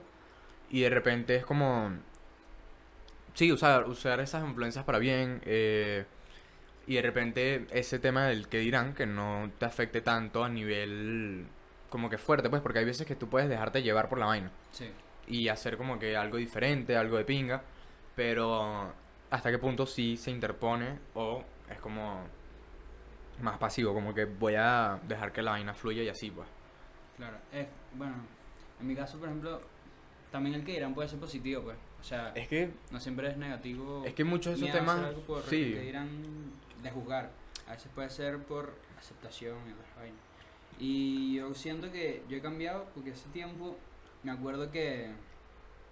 y 0.71 0.81
de 0.83 0.91
repente 0.91 1.37
es 1.37 1.45
como... 1.45 1.93
Sí, 3.35 3.51
usar, 3.51 3.89
usar 3.89 4.21
esas 4.21 4.45
influencias 4.45 4.85
para 4.85 4.99
bien 4.99 5.41
eh, 5.47 6.05
y 6.87 6.97
de 6.97 7.03
repente 7.03 7.67
ese 7.71 7.99
tema 7.99 8.27
del 8.27 8.49
que 8.49 8.59
dirán 8.59 8.95
que 8.95 9.07
no 9.07 9.51
te 9.59 9.65
afecte 9.65 10.03
tanto 10.03 10.45
a 10.45 10.49
nivel 10.51 11.47
como 11.89 12.11
que 12.11 12.19
fuerte, 12.19 12.51
pues, 12.51 12.63
porque 12.63 12.81
hay 12.81 12.85
veces 12.85 13.07
que 13.07 13.17
tú 13.17 13.29
puedes 13.29 13.49
dejarte 13.49 13.83
llevar 13.83 14.09
por 14.09 14.19
la 14.19 14.27
vaina 14.27 14.51
Sí. 14.73 14.91
Y 15.33 15.49
hacer 15.49 15.79
como 15.79 15.99
que 15.99 16.17
algo 16.17 16.37
diferente, 16.37 16.97
algo 16.97 17.17
de 17.17 17.25
pinga, 17.25 17.63
pero 18.15 18.93
hasta 19.31 19.51
qué 19.51 19.59
punto 19.59 19.87
sí 19.87 20.17
se 20.19 20.31
interpone 20.31 20.99
o 21.15 21.43
es 21.71 21.79
como 21.81 22.21
más 23.41 23.57
pasivo, 23.57 23.95
como 23.95 24.13
que 24.13 24.27
voy 24.27 24.55
a 24.57 25.01
dejar 25.09 25.33
que 25.33 25.41
la 25.41 25.53
vaina 25.53 25.73
fluya 25.73 26.03
y 26.03 26.09
así, 26.09 26.31
pues. 26.31 26.47
Claro, 27.17 27.39
es, 27.51 27.67
bueno, 27.95 28.15
en 28.79 28.87
mi 28.87 28.95
caso, 28.95 29.19
por 29.19 29.29
ejemplo, 29.29 29.61
también 30.31 30.55
el 30.55 30.65
que 30.65 30.73
dirán 30.73 30.95
puede 30.95 31.09
ser 31.09 31.19
positivo, 31.19 31.63
pues. 31.63 31.79
O 31.99 32.05
sea, 32.05 32.33
Es 32.35 32.49
que, 32.49 32.71
no 32.91 33.01
siempre 33.01 33.29
es 33.29 33.37
negativo. 33.39 34.03
es 34.05 34.13
que 34.13 34.25
muchos 34.25 34.61
de 34.61 34.67
esos 34.67 34.79
temas, 34.79 35.15
por 35.27 35.43
sí, 35.45 35.73
que 35.73 35.81
dirán 35.81 36.11
de 36.83 36.91
juzgar. 36.91 37.31
A 37.67 37.73
veces 37.73 37.91
puede 37.95 38.11
ser 38.11 38.39
por 38.39 38.75
aceptación 38.99 39.57
y 39.67 39.73
otras 39.73 39.97
vainas. 39.97 40.21
Y 40.79 41.37
yo 41.37 41.55
siento 41.55 41.91
que 41.91 42.23
yo 42.29 42.37
he 42.37 42.41
cambiado 42.43 42.87
porque 42.95 43.13
hace 43.13 43.29
tiempo 43.31 43.79
me 44.23 44.31
acuerdo 44.33 44.71
que 44.71 45.11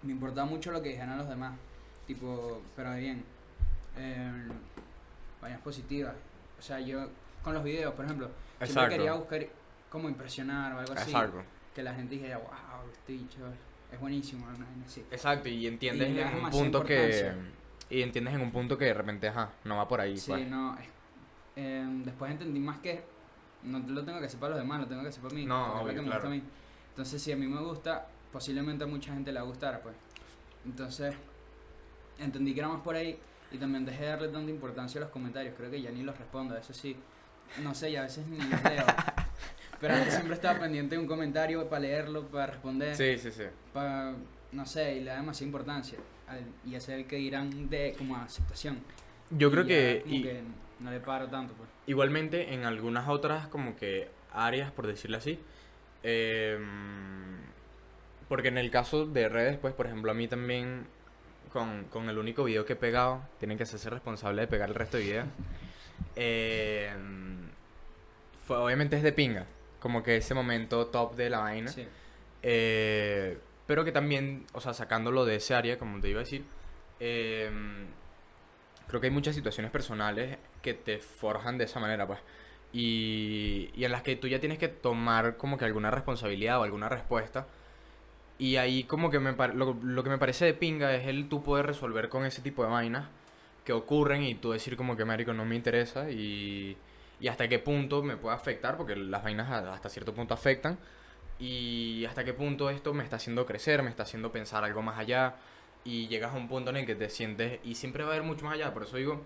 me 0.03 0.13
importaba 0.13 0.47
mucho 0.47 0.71
lo 0.73 0.83
que 0.83 0.91
dijeran 0.91 1.19
los 1.19 1.29
demás. 1.29 1.55
Tipo, 2.07 2.61
pero 2.75 2.95
bien, 2.95 3.25
eh, 3.97 4.49
vainas 5.41 5.61
positivas. 5.61 6.15
O 6.59 6.63
sea, 6.63 6.81
yo 6.81 7.09
con 7.43 7.55
los 7.55 7.63
videos, 7.65 7.95
por 7.95 8.05
ejemplo, 8.05 8.27
siempre 8.59 8.67
Exacto. 8.67 8.91
quería 8.97 9.13
buscar 9.15 9.47
como 9.91 10.09
impresionar 10.09 10.73
o 10.75 10.79
algo 10.81 10.93
así. 10.93 11.11
exacto, 11.11 11.43
Que 11.75 11.83
la 11.83 11.95
gente 11.95 12.15
dijera, 12.17 12.39
wow, 12.39 12.91
este 12.93 13.13
bicho 13.13 13.39
es 13.93 14.01
buenísimo. 14.01 14.47
vaina 14.47 14.67
así. 14.87 15.01
exacto, 15.11 15.49
y 15.49 15.67
entiendes 15.67 16.11
Y 16.11 16.19
en 16.21 16.45
un 16.45 16.51
punto 16.51 16.85
que, 16.85 17.33
y 17.89 18.03
entiendes 18.03 18.35
en 18.35 18.41
un 18.41 18.51
punto 18.53 18.77
que 18.79 18.87
de 18.87 18.95
repente, 18.95 19.29
ajá, 19.29 19.51
no 19.65 19.77
va 19.77 19.89
por 19.89 20.01
ahí, 20.01 20.17
Sí, 20.17 20.31
pues. 20.31 20.49
no. 20.49 20.77
eh, 21.57 21.85
después 22.05 22.31
entendí 22.31 22.61
más 22.61 22.79
que 22.79 23.03
no 23.63 23.79
lo 23.81 24.05
tengo 24.05 24.19
que 24.21 24.27
hacer 24.27 24.41
para 24.41 24.51
los 24.55 24.61
demás, 24.63 24.81
lo 24.81 24.87
tengo 24.87 25.03
que 25.03 25.09
hacer 25.09 25.23
para 25.23 25.35
mí. 25.35 25.45
No, 25.47 25.81
obvio, 25.83 25.95
que 25.95 26.01
me 26.01 26.07
claro. 26.07 26.21
gusta 26.21 26.29
a 26.29 26.31
mí. 26.31 26.43
Entonces, 26.91 27.23
si 27.23 27.33
a 27.33 27.37
mí 27.37 27.47
me 27.47 27.61
gusta, 27.61 28.07
posiblemente 28.33 28.85
a 28.85 28.87
mucha 28.87 29.13
gente 29.13 29.33
le 29.33 29.41
gustara, 29.41 29.81
pues. 29.81 29.95
Entonces, 30.65 31.15
entendí 32.19 32.53
que 32.55 32.61
era 32.61 32.69
más 32.69 32.81
por 32.83 32.95
ahí 32.97 33.19
y 33.51 33.59
también 33.59 33.85
dejé 33.85 34.03
de 34.05 34.09
darle 34.11 34.29
tanta 34.29 34.51
importancia 34.51 35.01
a 35.01 35.05
los 35.05 35.11
comentarios. 35.11 35.55
Creo 35.57 35.71
que 35.71 35.81
ya 35.81 35.91
ni 35.91 36.03
los 36.03 36.17
respondo, 36.19 36.57
eso 36.57 36.73
sí. 36.73 36.97
No 37.63 37.75
sé, 37.75 37.91
ya 37.93 38.01
a 38.01 38.05
veces 38.05 38.27
ni 38.27 38.37
los 38.39 38.63
leo. 38.63 38.85
Pero 39.81 39.95
antes 39.95 40.13
siempre 40.15 40.35
estaba 40.35 40.61
pendiente 40.61 40.95
de 40.95 41.01
un 41.01 41.07
comentario 41.09 41.69
para 41.69 41.81
leerlo, 41.81 42.27
para 42.29 42.47
responder, 42.49 42.95
Sí, 42.95 43.17
sí, 43.19 43.31
sí. 43.33 43.45
para, 43.73 44.13
no 44.53 44.67
sé, 44.67 44.97
y 44.97 45.01
le 45.01 45.07
da 45.11 45.17
demasiada 45.17 45.47
importancia. 45.47 45.99
al- 46.29 46.45
y 46.65 46.77
el 46.77 47.07
que 47.09 47.17
dirán 47.17 47.69
de 47.69 47.93
como 47.99 48.15
aceptación. 48.17 48.79
Yo 49.31 49.49
Y 49.49 49.51
creo 49.51 49.63
ya 49.65 49.69
que, 49.69 50.03
y- 50.07 50.23
que 50.23 50.43
no 50.79 50.91
le 50.93 51.01
paro 51.01 51.27
tanto, 51.27 51.55
pues. 51.55 51.69
Igualmente, 51.89 52.55
en 52.55 52.65
algunas 52.65 53.09
otras 53.09 53.49
como 53.49 53.75
que 53.75 54.09
áreas, 54.33 54.71
por 54.71 54.87
decirlo 54.87 55.17
así, 55.17 55.41
em, 56.05 57.37
porque 58.31 58.47
en 58.47 58.59
el 58.59 58.71
caso 58.71 59.07
de 59.07 59.29
redes, 59.29 59.59
pues, 59.59 59.75
por 59.75 59.87
ejemplo, 59.87 60.13
a 60.13 60.15
mí 60.15 60.29
también, 60.29 60.87
con, 61.53 61.87
con 61.87 62.09
el 62.09 62.17
único 62.17 62.45
video 62.45 62.65
que 62.65 62.75
he 62.75 62.77
pegado, 62.77 63.23
tienen 63.41 63.57
que 63.57 63.65
hacerse 63.65 63.91
responsable 63.91 64.43
de 64.43 64.47
pegar 64.47 64.69
el 64.69 64.77
resto 64.77 64.99
de 64.99 65.03
videos. 65.03 65.27
Em, 66.15 67.49
fue, 68.47 68.57
obviamente 68.57 68.97
es 68.97 69.03
de 69.03 69.13
pinga, 69.13 69.47
como 69.81 70.05
que 70.05 70.17
ese 70.17 70.35
momento 70.35 70.87
top 70.87 71.17
de 71.17 71.29
la 71.29 71.41
vaina. 71.41 71.73
Sí. 71.73 71.89
Eh, 72.45 73.37
pero 73.67 73.85
que 73.85 73.91
también, 73.91 74.47
o 74.53 74.61
sea, 74.61 74.75
sacándolo 74.75 75.25
de 75.25 75.35
ese 75.35 75.57
área, 75.57 75.77
como 75.77 76.01
te 76.01 76.09
iba 76.09 76.21
a 76.21 76.23
decir, 76.23 76.45
em, 77.01 77.87
creo 78.87 79.01
que 79.01 79.09
hay 79.09 79.13
muchas 79.13 79.35
situaciones 79.35 79.73
personales 79.73 80.39
que 80.63 80.75
te 80.75 81.01
forjan 81.01 81.59
de 81.59 81.65
esa 81.65 81.81
manera, 81.81 82.07
pues. 82.07 82.21
Y, 82.73 83.71
y 83.75 83.85
en 83.85 83.91
las 83.91 84.03
que 84.03 84.15
tú 84.15 84.29
ya 84.29 84.39
tienes 84.39 84.59
que 84.59 84.69
tomar 84.69 85.37
como 85.37 85.59
que 85.59 85.65
alguna 85.65 85.91
responsabilidad 85.91 86.61
o 86.61 86.63
alguna 86.63 86.89
respuesta 86.89 87.49
Y 88.41 88.57
ahí 88.57 88.85
como 88.85 89.11
que 89.11 89.21
me 89.21 89.33
lo, 89.33 89.77
lo 89.83 90.03
que 90.03 90.11
me 90.11 90.19
parece 90.19 90.47
de 90.47 90.55
pinga 90.55 90.95
es 90.95 91.07
el 91.07 91.29
tú 91.29 91.43
poder 91.43 91.67
resolver 91.67 92.09
con 92.09 92.25
ese 92.25 92.41
tipo 92.41 92.65
de 92.65 92.71
vainas 92.71 93.07
que 93.67 93.75
ocurren 93.75 94.23
y 94.23 94.35
tú 94.35 94.51
decir 94.51 94.77
como 94.79 94.97
que 94.97 95.05
marico 95.05 95.35
no 95.35 95.45
me 95.45 95.55
interesa 95.55 96.11
y, 96.11 96.75
y 97.21 97.29
hasta 97.29 97.49
qué 97.49 97.59
punto 97.59 98.03
me 98.03 98.17
puede 98.17 98.35
afectar, 98.35 98.79
porque 98.79 98.97
las 98.97 99.23
vainas 99.23 99.51
hasta 99.51 99.91
cierto 99.91 100.15
punto 100.15 100.33
afectan, 100.35 100.79
y 101.39 102.05
hasta 102.07 102.25
qué 102.25 102.33
punto 102.33 102.71
esto 102.71 102.95
me 102.95 103.05
está 103.05 103.17
haciendo 103.17 103.45
crecer, 103.47 103.83
me 103.83 103.91
está 103.91 104.05
haciendo 104.05 104.33
pensar 104.33 104.65
algo 104.65 104.83
más 104.83 104.99
allá, 104.99 105.35
y 105.85 106.09
llegas 106.09 106.33
a 106.33 106.37
un 106.37 106.49
punto 106.49 106.71
en 106.71 106.79
el 106.79 106.87
que 106.87 106.95
te 106.95 107.11
sientes, 107.11 107.61
y 107.63 107.75
siempre 107.75 108.05
va 108.05 108.11
a 108.11 108.13
haber 108.15 108.27
mucho 108.27 108.47
más 108.47 108.55
allá, 108.55 108.73
por 108.73 108.85
eso 108.85 108.97
digo, 108.97 109.23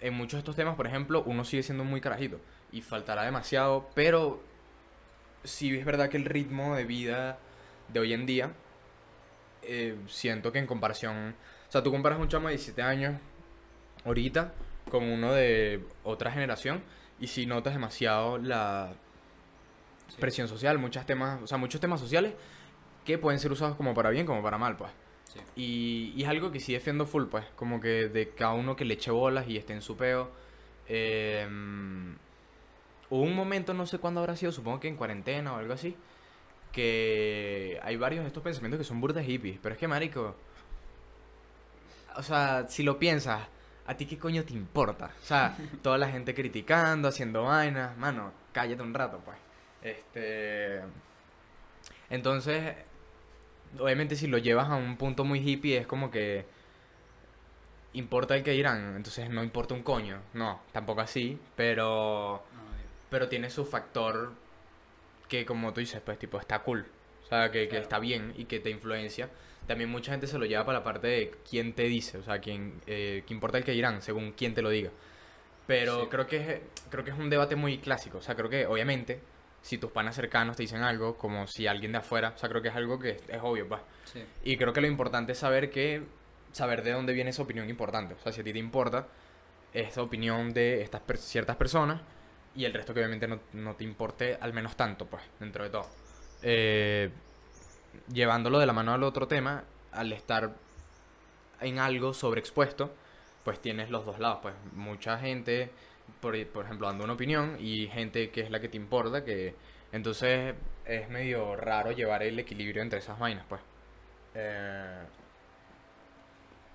en 0.00 0.14
muchos 0.14 0.32
de 0.34 0.38
estos 0.40 0.56
temas, 0.56 0.76
por 0.76 0.86
ejemplo, 0.86 1.22
uno 1.26 1.44
sigue 1.44 1.62
siendo 1.62 1.84
muy 1.84 2.02
carajito, 2.02 2.40
y 2.72 2.82
faltará 2.82 3.22
demasiado, 3.22 3.88
pero 3.94 4.42
sí 5.44 5.74
es 5.74 5.84
verdad 5.86 6.10
que 6.10 6.18
el 6.18 6.26
ritmo 6.26 6.76
de 6.76 6.84
vida 6.84 7.38
de 7.88 8.00
hoy 8.00 8.12
en 8.12 8.26
día, 8.26 8.52
eh, 9.62 9.96
siento 10.08 10.52
que 10.52 10.58
en 10.58 10.66
comparación, 10.66 11.34
o 11.68 11.72
sea, 11.72 11.82
tú 11.82 11.90
comparas 11.90 12.18
un 12.18 12.28
chamo 12.28 12.48
de 12.48 12.54
17 12.54 12.82
años 12.82 13.20
ahorita 14.04 14.52
con 14.90 15.04
uno 15.04 15.32
de 15.32 15.82
otra 16.02 16.30
generación 16.30 16.82
y 17.20 17.28
si 17.28 17.46
notas 17.46 17.72
demasiado 17.74 18.38
la 18.38 18.92
Sí. 20.08 20.16
presión 20.20 20.48
social, 20.48 20.78
muchos 20.78 21.06
temas, 21.06 21.42
o 21.42 21.46
sea, 21.46 21.56
muchos 21.56 21.80
temas 21.80 21.98
sociales 21.98 22.34
que 23.06 23.16
pueden 23.16 23.40
ser 23.40 23.50
usados 23.52 23.74
como 23.76 23.94
para 23.94 24.10
bien 24.10 24.26
como 24.26 24.42
para 24.42 24.58
mal, 24.58 24.76
pues. 24.76 24.90
Sí. 25.32 25.40
Y, 25.56 26.12
y 26.14 26.22
es 26.24 26.28
algo 26.28 26.52
que 26.52 26.60
sí 26.60 26.74
defiendo 26.74 27.06
full, 27.06 27.24
pues, 27.26 27.44
como 27.56 27.80
que 27.80 28.08
de 28.08 28.28
cada 28.30 28.52
uno 28.52 28.76
que 28.76 28.84
le 28.84 28.94
eche 28.94 29.10
bolas 29.10 29.48
y 29.48 29.56
esté 29.56 29.72
en 29.72 29.80
su 29.80 29.96
peo. 29.96 30.30
Eh, 30.86 31.46
hubo 33.10 33.22
un 33.22 33.34
momento, 33.34 33.72
no 33.74 33.86
sé 33.86 33.98
cuándo 33.98 34.20
habrá 34.20 34.36
sido, 34.36 34.52
supongo 34.52 34.78
que 34.80 34.88
en 34.88 34.96
cuarentena 34.96 35.54
o 35.54 35.56
algo 35.56 35.72
así, 35.72 35.96
que 36.74 37.78
hay 37.82 37.96
varios 37.96 38.24
de 38.24 38.28
estos 38.28 38.42
pensamientos 38.42 38.78
que 38.78 38.84
son 38.84 39.00
burdas 39.00 39.24
hippies, 39.24 39.58
pero 39.62 39.74
es 39.74 39.78
que, 39.78 39.86
marico, 39.86 40.34
o 42.16 42.22
sea, 42.22 42.66
si 42.68 42.82
lo 42.82 42.98
piensas, 42.98 43.42
¿a 43.86 43.96
ti 43.96 44.06
qué 44.06 44.18
coño 44.18 44.44
te 44.44 44.54
importa? 44.54 45.12
O 45.22 45.24
sea, 45.24 45.56
toda 45.82 45.98
la 45.98 46.08
gente 46.08 46.34
criticando, 46.34 47.08
haciendo 47.08 47.44
vainas, 47.44 47.96
mano, 47.96 48.32
cállate 48.52 48.82
un 48.82 48.92
rato, 48.92 49.20
pues. 49.24 49.38
Este... 49.82 50.80
Entonces, 52.10 52.74
obviamente 53.78 54.16
si 54.16 54.26
lo 54.26 54.38
llevas 54.38 54.68
a 54.68 54.74
un 54.74 54.96
punto 54.96 55.24
muy 55.24 55.38
hippie 55.38 55.78
es 55.78 55.86
como 55.86 56.10
que 56.10 56.44
importa 57.92 58.36
el 58.36 58.42
que 58.42 58.50
dirán, 58.50 58.96
entonces 58.96 59.30
no 59.30 59.44
importa 59.44 59.74
un 59.74 59.82
coño. 59.82 60.20
No, 60.34 60.60
tampoco 60.72 61.00
así, 61.02 61.38
pero 61.54 62.42
No, 62.52 62.62
pero 63.10 63.28
tiene 63.28 63.48
su 63.50 63.64
factor 63.64 64.32
que 65.28 65.44
como 65.46 65.72
tú 65.72 65.80
dices, 65.80 66.00
pues 66.04 66.18
tipo 66.18 66.38
está 66.38 66.60
cool. 66.60 66.86
O 67.24 67.26
sea, 67.26 67.50
que, 67.50 67.62
que 67.62 67.68
Claro. 67.68 67.82
está 67.82 67.98
bien 67.98 68.34
y 68.36 68.44
que 68.44 68.60
te 68.60 68.70
influencia. 68.70 69.30
También 69.66 69.88
mucha 69.90 70.12
gente 70.12 70.26
se 70.26 70.38
lo 70.38 70.44
lleva 70.44 70.64
para 70.66 70.78
la 70.80 70.84
parte 70.84 71.06
de 71.06 71.30
quién 71.48 71.72
te 71.72 71.84
dice, 71.84 72.18
o 72.18 72.22
sea, 72.22 72.38
quién, 72.38 72.80
eh, 72.86 73.22
que 73.26 73.32
importa 73.32 73.56
el 73.56 73.64
que 73.64 73.72
dirán, 73.72 74.02
según 74.02 74.32
quién 74.32 74.52
te 74.54 74.60
lo 74.60 74.68
diga. 74.68 74.90
Pero 75.66 76.02
Sí. 76.02 76.08
creo 76.10 76.26
que 76.26 76.36
es, 76.36 76.60
creo 76.90 77.04
que 77.04 77.10
es 77.10 77.18
un 77.18 77.30
debate 77.30 77.56
muy 77.56 77.78
clásico. 77.78 78.18
O 78.18 78.22
sea, 78.22 78.34
creo 78.34 78.50
que 78.50 78.66
obviamente 78.66 79.20
si 79.62 79.78
tus 79.78 79.90
panas 79.90 80.14
cercanos 80.14 80.56
te 80.58 80.62
dicen 80.64 80.82
algo, 80.82 81.16
como 81.16 81.46
si 81.46 81.66
alguien 81.66 81.92
de 81.92 81.98
afuera, 81.98 82.34
o 82.36 82.38
sea, 82.38 82.50
creo 82.50 82.60
que 82.60 82.68
es 82.68 82.74
algo 82.76 82.98
que 82.98 83.10
es, 83.12 83.22
es 83.28 83.40
obvio, 83.42 83.66
pues. 83.66 83.80
sí. 84.04 84.22
Y 84.44 84.58
creo 84.58 84.74
que 84.74 84.82
lo 84.82 84.86
importante 84.86 85.32
es 85.32 85.38
saber 85.38 85.70
que 85.70 86.02
saber 86.52 86.82
de 86.82 86.92
dónde 86.92 87.14
viene 87.14 87.30
esa 87.30 87.42
opinión 87.42 87.68
importante. 87.70 88.12
O 88.14 88.18
sea, 88.20 88.30
si 88.32 88.42
a 88.42 88.44
ti 88.44 88.52
te 88.52 88.58
importa 88.58 89.08
esa 89.72 90.02
opinión 90.02 90.52
de 90.52 90.82
estas 90.82 91.00
per- 91.00 91.16
ciertas 91.16 91.56
personas 91.56 92.02
y 92.54 92.64
el 92.64 92.72
resto 92.72 92.94
que 92.94 93.00
obviamente 93.00 93.26
no, 93.26 93.40
no 93.52 93.74
te 93.74 93.84
importe 93.84 94.38
al 94.40 94.52
menos 94.52 94.76
tanto, 94.76 95.06
pues, 95.06 95.22
dentro 95.40 95.64
de 95.64 95.70
todo. 95.70 95.86
Eh, 96.42 97.10
llevándolo 98.12 98.58
de 98.58 98.66
la 98.66 98.72
mano 98.72 98.92
al 98.92 99.02
otro 99.02 99.26
tema, 99.26 99.64
al 99.92 100.12
estar 100.12 100.52
en 101.60 101.78
algo 101.78 102.14
sobreexpuesto, 102.14 102.94
pues 103.44 103.60
tienes 103.60 103.90
los 103.90 104.04
dos 104.06 104.18
lados, 104.18 104.38
pues 104.42 104.54
mucha 104.72 105.18
gente, 105.18 105.70
por, 106.20 106.46
por 106.48 106.64
ejemplo, 106.64 106.86
dando 106.86 107.04
una 107.04 107.14
opinión 107.14 107.56
y 107.60 107.88
gente 107.88 108.30
que 108.30 108.40
es 108.42 108.50
la 108.50 108.60
que 108.60 108.68
te 108.68 108.76
importa, 108.76 109.24
que 109.24 109.54
entonces 109.92 110.54
es 110.84 111.08
medio 111.08 111.56
raro 111.56 111.92
llevar 111.92 112.22
el 112.22 112.38
equilibrio 112.38 112.82
entre 112.82 112.98
esas 112.98 113.18
vainas, 113.18 113.44
pues. 113.48 113.60
Eh, 114.34 115.04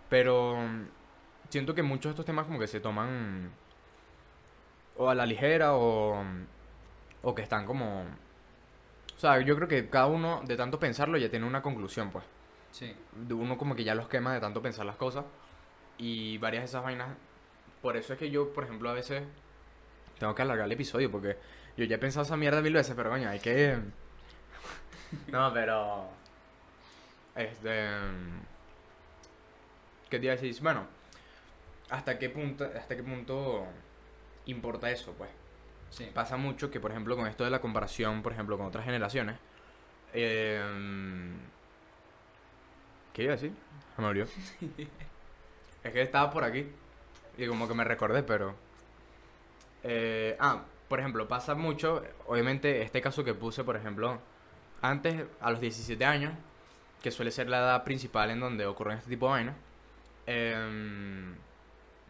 pero 0.10 0.58
siento 1.50 1.76
que 1.76 1.84
muchos 1.84 2.06
de 2.06 2.10
estos 2.12 2.26
temas 2.26 2.46
como 2.46 2.60
que 2.60 2.68
se 2.68 2.80
toman 2.80 3.52
o 5.00 5.10
a 5.10 5.16
la 5.16 5.26
ligera 5.26 5.76
o, 5.76 6.22
o 7.24 7.34
que 7.36 7.42
están 7.42 7.66
como... 7.66 8.02
O 8.02 9.20
sea, 9.20 9.40
yo 9.40 9.56
creo 9.56 9.68
que 9.68 9.90
cada 9.90 10.08
uno 10.08 10.42
de 10.46 10.58
tanto 10.58 10.78
pensarlo 10.78 11.18
ya 11.18 11.30
tiene 11.30 11.46
una 11.46 11.62
conclusión, 11.62 12.12
pues. 12.12 12.26
Sí. 12.72 12.94
De 13.16 13.34
Uno 13.34 13.58
como 13.58 13.76
que 13.76 13.86
ya 13.86 13.96
los 13.96 14.10
quema 14.10 14.34
de 14.34 14.42
tanto 14.42 14.62
pensar 14.62 14.86
las 14.86 14.98
cosas. 14.98 15.24
Y 15.98 16.38
varias 16.38 16.64
de 16.64 16.66
esas 16.66 16.84
vainas... 16.84 17.10
Por 17.82 17.96
eso 17.96 18.12
es 18.12 18.20
que 18.20 18.30
yo, 18.30 18.52
por 18.52 18.66
ejemplo, 18.66 18.90
a 18.90 18.94
veces 18.94 19.24
tengo 20.20 20.36
que 20.36 20.42
alargar 20.42 20.66
el 20.66 20.72
episodio 20.74 21.10
porque 21.10 21.38
yo 21.78 21.86
ya 21.86 21.96
he 21.96 22.00
pensado 22.00 22.26
esa 22.26 22.36
mierda 22.36 22.62
mil 22.62 22.74
veces, 22.74 22.94
pero 22.94 23.10
coño, 23.10 23.30
hay 23.30 23.40
que... 23.40 23.80
no, 25.28 25.54
pero... 25.54 26.10
Este... 27.36 27.88
¿Qué 30.10 30.20
te 30.20 30.26
iba 30.26 30.34
a 30.34 30.36
decir? 30.36 30.62
Bueno, 30.62 30.86
¿hasta 31.90 32.20
qué 32.20 32.30
punto, 32.30 32.66
hasta 32.66 32.98
qué 32.98 33.04
punto 33.04 33.66
importa 34.50 34.90
eso, 34.92 35.14
pues? 35.18 35.30
Sí. 35.90 36.10
Pasa 36.14 36.38
mucho 36.38 36.70
que, 36.70 36.80
por 36.80 36.92
ejemplo, 36.92 37.16
con 37.16 37.28
esto 37.28 37.44
de 37.44 37.50
la 37.50 37.60
comparación, 37.62 38.22
por 38.22 38.32
ejemplo, 38.34 38.58
con 38.58 38.68
otras 38.68 38.86
generaciones, 38.86 39.38
eh, 40.14 40.62
¿qué 43.14 43.24
iba 43.24 43.34
a 43.34 43.36
decir? 43.36 43.54
Se 43.96 44.02
me 44.02 44.08
olvidó. 44.08 44.26
es 45.84 45.94
que 45.94 46.02
estaba 46.02 46.32
por 46.32 46.44
aquí 46.44 46.68
y 47.38 47.48
como 47.48 47.68
que 47.68 47.74
me 47.74 47.84
recordé, 47.84 48.24
pero... 48.24 48.56
eh, 49.84 50.36
ah, 50.40 50.64
por 50.88 51.00
ejemplo, 51.00 51.28
pasa 51.28 51.56
mucho, 51.56 52.04
obviamente, 52.28 52.82
este 52.82 53.02
caso 53.02 53.24
que 53.24 53.34
puse, 53.34 53.64
por 53.64 53.76
ejemplo, 53.78 54.20
antes, 54.82 55.26
a 55.40 55.52
los 55.52 55.60
17 55.62 56.04
años, 56.04 56.34
que 57.04 57.12
suele 57.12 57.32
ser 57.32 57.48
la 57.50 57.60
edad 57.60 57.84
principal 57.84 58.32
en 58.32 58.40
donde 58.40 58.66
ocurren 58.66 58.98
este 58.98 59.10
tipo 59.12 59.28
de 59.28 59.32
vainas, 59.32 59.56
em, 60.26 61.36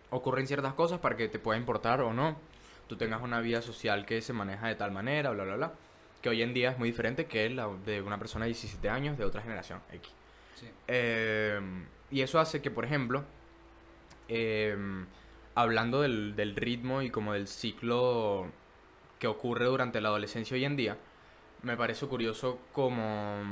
ocurren 0.10 0.47
ciertas 0.47 0.74
cosas 0.74 0.99
para 0.99 1.16
que 1.16 1.28
te 1.28 1.39
pueda 1.39 1.57
importar 1.60 2.01
o 2.01 2.14
no. 2.14 2.38
Tú 2.88 2.97
tengas 2.97 3.22
una 3.22 3.39
vida 3.39 3.62
social 3.62 4.05
que 4.05 4.22
se 4.22 4.34
maneja 4.34 4.68
de 4.68 4.76
tal 4.76 4.91
manera, 4.91 5.32
bla, 5.32 5.43
bla, 5.43 5.55
bla. 5.55 5.74
Que 6.22 6.30
hoy 6.30 6.41
en 6.41 6.53
día 6.53 6.72
es 6.72 6.78
muy 6.78 6.89
diferente 6.89 7.26
que 7.26 7.49
la 7.49 7.70
de 7.86 8.01
una 8.01 8.18
persona 8.18 8.45
de 8.45 8.49
17 8.49 8.89
años 8.89 9.18
de 9.18 9.26
otra 9.26 9.41
generación 9.41 9.82
X. 9.91 10.12
Sí. 10.55 10.68
Eh, 10.88 11.60
y 12.12 12.22
eso 12.22 12.39
hace 12.39 12.62
que, 12.62 12.72
por 12.72 12.84
ejemplo, 12.84 13.24
eh, 14.28 14.76
hablando 15.55 16.01
del, 16.01 16.36
del 16.36 16.55
ritmo 16.55 17.01
y 17.01 17.10
como 17.10 17.34
del 17.34 17.47
ciclo 17.47 18.47
que 19.20 19.28
ocurre 19.28 19.66
durante 19.66 20.01
la 20.01 20.10
adolescencia 20.10 20.55
hoy 20.55 20.66
en 20.66 20.76
día, 20.76 20.97
me 21.62 21.78
parece 21.78 22.07
curioso 22.07 22.60
como 22.72 23.43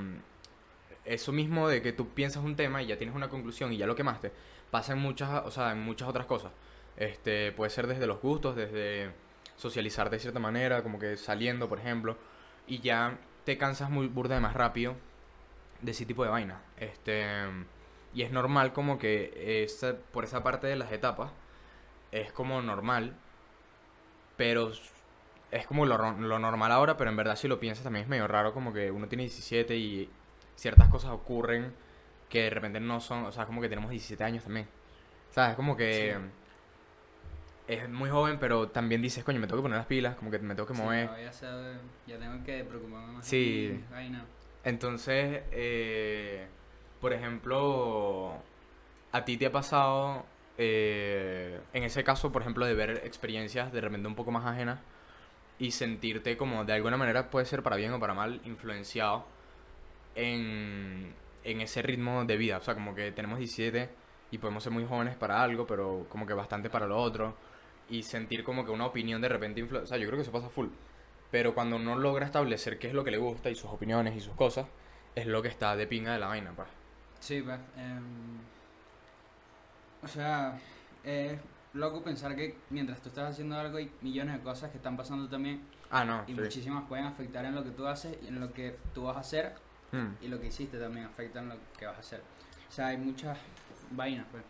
eso 1.05 1.31
mismo 1.31 1.67
de 1.67 1.81
que 1.81 1.93
tú 1.93 2.09
piensas 2.09 2.43
un 2.43 2.55
tema 2.55 2.81
y 2.81 2.87
ya 2.87 2.97
tienes 2.97 3.15
una 3.15 3.29
conclusión 3.29 3.71
y 3.73 3.77
ya 3.77 3.85
lo 3.87 3.95
quemaste, 3.95 4.31
pasa 4.71 4.93
en 4.93 4.99
muchas, 4.99 5.45
o 5.45 5.51
sea, 5.51 5.71
en 5.71 5.81
muchas 5.81 6.07
otras 6.07 6.25
cosas. 6.25 6.51
Este, 6.97 7.51
puede 7.51 7.69
ser 7.69 7.87
desde 7.87 8.07
los 8.07 8.21
gustos, 8.21 8.55
desde 8.55 9.11
socializar 9.55 10.09
de 10.09 10.19
cierta 10.19 10.39
manera, 10.39 10.83
como 10.83 10.99
que 10.99 11.17
saliendo, 11.17 11.69
por 11.69 11.79
ejemplo, 11.79 12.17
y 12.67 12.79
ya 12.79 13.17
te 13.43 13.57
cansas 13.57 13.89
muy 13.89 14.07
burda 14.07 14.35
de 14.35 14.41
más 14.41 14.53
rápido 14.53 14.95
de 15.81 15.91
ese 15.91 16.05
tipo 16.05 16.23
de 16.23 16.29
vaina. 16.29 16.61
Este, 16.77 17.25
y 18.13 18.23
es 18.23 18.31
normal 18.31 18.73
como 18.73 18.97
que 18.97 19.63
esa, 19.63 19.95
por 20.11 20.23
esa 20.23 20.43
parte 20.43 20.67
de 20.67 20.75
las 20.75 20.91
etapas 20.91 21.31
es 22.11 22.31
como 22.31 22.61
normal, 22.61 23.15
pero 24.37 24.71
es 25.51 25.67
como 25.67 25.85
lo, 25.85 25.97
lo 25.97 26.39
normal 26.39 26.71
ahora, 26.71 26.97
pero 26.97 27.09
en 27.09 27.17
verdad 27.17 27.35
si 27.35 27.47
lo 27.47 27.59
piensas 27.59 27.83
también 27.83 28.03
es 28.03 28.09
medio 28.09 28.27
raro 28.27 28.53
como 28.53 28.73
que 28.73 28.91
uno 28.91 29.07
tiene 29.07 29.23
17 29.23 29.75
y 29.77 30.09
ciertas 30.55 30.89
cosas 30.89 31.11
ocurren 31.11 31.73
que 32.29 32.43
de 32.43 32.49
repente 32.49 32.79
no 32.79 32.99
son, 32.99 33.25
o 33.25 33.31
sea, 33.31 33.45
como 33.45 33.61
que 33.61 33.69
tenemos 33.69 33.89
17 33.91 34.23
años 34.23 34.43
también. 34.43 34.67
¿Sabes? 35.31 35.55
Como 35.55 35.75
que 35.77 36.15
Sí. 37.67 37.73
es 37.73 37.89
muy 37.89 38.09
joven, 38.09 38.37
pero 38.39 38.69
también 38.69 39.01
dices, 39.01 39.23
coño, 39.23 39.39
me 39.39 39.47
tengo 39.47 39.57
que 39.59 39.63
poner 39.63 39.77
las 39.77 39.87
pilas, 39.87 40.15
como 40.15 40.31
que 40.31 40.39
me 40.39 40.55
tengo 40.55 40.67
que 40.67 40.73
Sí, 40.75 40.81
mover. 40.81 41.09
no, 41.09 41.19
ya, 41.19 41.31
sé, 41.33 41.47
ya 42.07 42.17
tengo 42.17 42.43
que 42.43 42.63
preocuparme 42.63 43.13
más. 43.13 43.25
Sí. 43.25 43.71
aquí, 43.73 43.93
vaina. 43.93 44.25
Entonces, 44.63 45.43
eh, 45.51 46.47
por 47.01 47.13
ejemplo, 47.13 48.33
¿a 49.11 49.23
ti 49.25 49.37
te 49.37 49.45
ha 49.45 49.51
pasado, 49.51 50.25
eh, 50.57 51.59
en 51.73 51.83
ese 51.83 52.03
caso, 52.03 52.31
por 52.31 52.41
ejemplo, 52.41 52.65
de 52.65 52.73
ver 52.73 53.01
experiencias 53.05 53.71
de 53.71 53.79
repente 53.81 54.07
un 54.07 54.15
poco 54.15 54.31
más 54.31 54.45
ajenas 54.45 54.79
y 55.59 55.71
sentirte 55.71 56.37
como 56.37 56.65
de 56.65 56.73
alguna 56.73 56.97
manera, 56.97 57.29
puede 57.29 57.45
ser 57.45 57.63
para 57.63 57.75
bien 57.77 57.93
o 57.93 57.99
para 57.99 58.13
mal, 58.13 58.41
influenciado 58.45 59.25
en, 60.15 61.13
en 61.51 61.61
ese 61.61 61.81
ritmo 61.81 62.25
de 62.25 62.37
vida? 62.37 62.57
O 62.57 62.61
sea, 62.61 62.73
como 62.73 62.93
que 62.95 63.11
tenemos 63.11 63.39
17 63.39 63.89
y 64.31 64.37
podemos 64.37 64.63
ser 64.63 64.71
muy 64.73 64.85
jóvenes 64.85 65.15
para 65.15 65.41
algo, 65.41 65.65
pero 65.65 66.05
como 66.09 66.25
que 66.25 66.33
bastante 66.33 66.69
para 66.69 66.85
lo 66.87 66.97
otro. 66.97 67.35
Y 67.89 68.03
sentir 68.03 68.43
como 68.43 68.65
que 68.65 68.71
una 68.71 68.85
opinión 68.85 69.21
de 69.21 69.29
repente 69.29 69.61
influencia. 69.61 69.85
O 69.85 69.87
sea, 69.87 69.97
yo 69.97 70.07
creo 70.07 70.17
que 70.17 70.23
eso 70.23 70.31
pasa 70.31 70.49
full. 70.49 70.67
Pero 71.31 71.53
cuando 71.53 71.77
uno 71.77 71.97
logra 71.97 72.25
establecer 72.25 72.77
qué 72.79 72.87
es 72.87 72.93
lo 72.93 73.03
que 73.03 73.11
le 73.11 73.17
gusta 73.17 73.49
y 73.49 73.55
sus 73.55 73.69
opiniones 73.71 74.15
y 74.15 74.19
sus 74.21 74.33
cosas, 74.35 74.67
es 75.15 75.25
lo 75.25 75.41
que 75.41 75.47
está 75.47 75.75
de 75.75 75.87
pinga 75.87 76.13
de 76.13 76.19
la 76.19 76.27
vaina, 76.27 76.51
pues. 76.55 76.67
Sí, 77.19 77.41
pues. 77.41 77.59
o 80.03 80.07
sea, 80.07 80.59
es 81.03 81.39
loco 81.73 82.03
pensar 82.03 82.35
que 82.35 82.57
mientras 82.69 83.01
tú 83.01 83.09
estás 83.09 83.31
haciendo 83.31 83.57
algo 83.57 83.77
hay 83.77 83.91
millones 84.01 84.35
de 84.37 84.41
cosas 84.41 84.71
que 84.71 84.77
están 84.77 84.97
pasando 84.97 85.27
también 85.27 85.61
Ah, 85.89 86.03
no, 86.03 86.23
y 86.27 86.33
sí. 86.33 86.41
muchísimas 86.41 86.83
pueden 86.87 87.05
afectar 87.05 87.45
en 87.45 87.55
lo 87.55 87.63
que 87.63 87.69
tú 87.71 87.87
haces 87.87 88.17
y 88.23 88.27
en 88.27 88.39
lo 88.39 88.51
que 88.51 88.77
tú 88.93 89.03
vas 89.03 89.17
a 89.17 89.21
hacer 89.21 89.55
Mm, 89.97 90.23
y 90.25 90.27
lo 90.27 90.39
que 90.39 90.47
hiciste 90.47 90.77
también 90.77 91.05
afecta 91.05 91.39
en 91.39 91.49
lo 91.49 91.55
que 91.77 91.85
vas 91.85 91.97
a 91.97 91.99
hacer. 91.99 92.21
O 92.69 92.71
sea, 92.71 92.87
hay 92.87 92.97
muchas 92.97 93.37
vainas, 93.91 94.25
pues. 94.31 94.43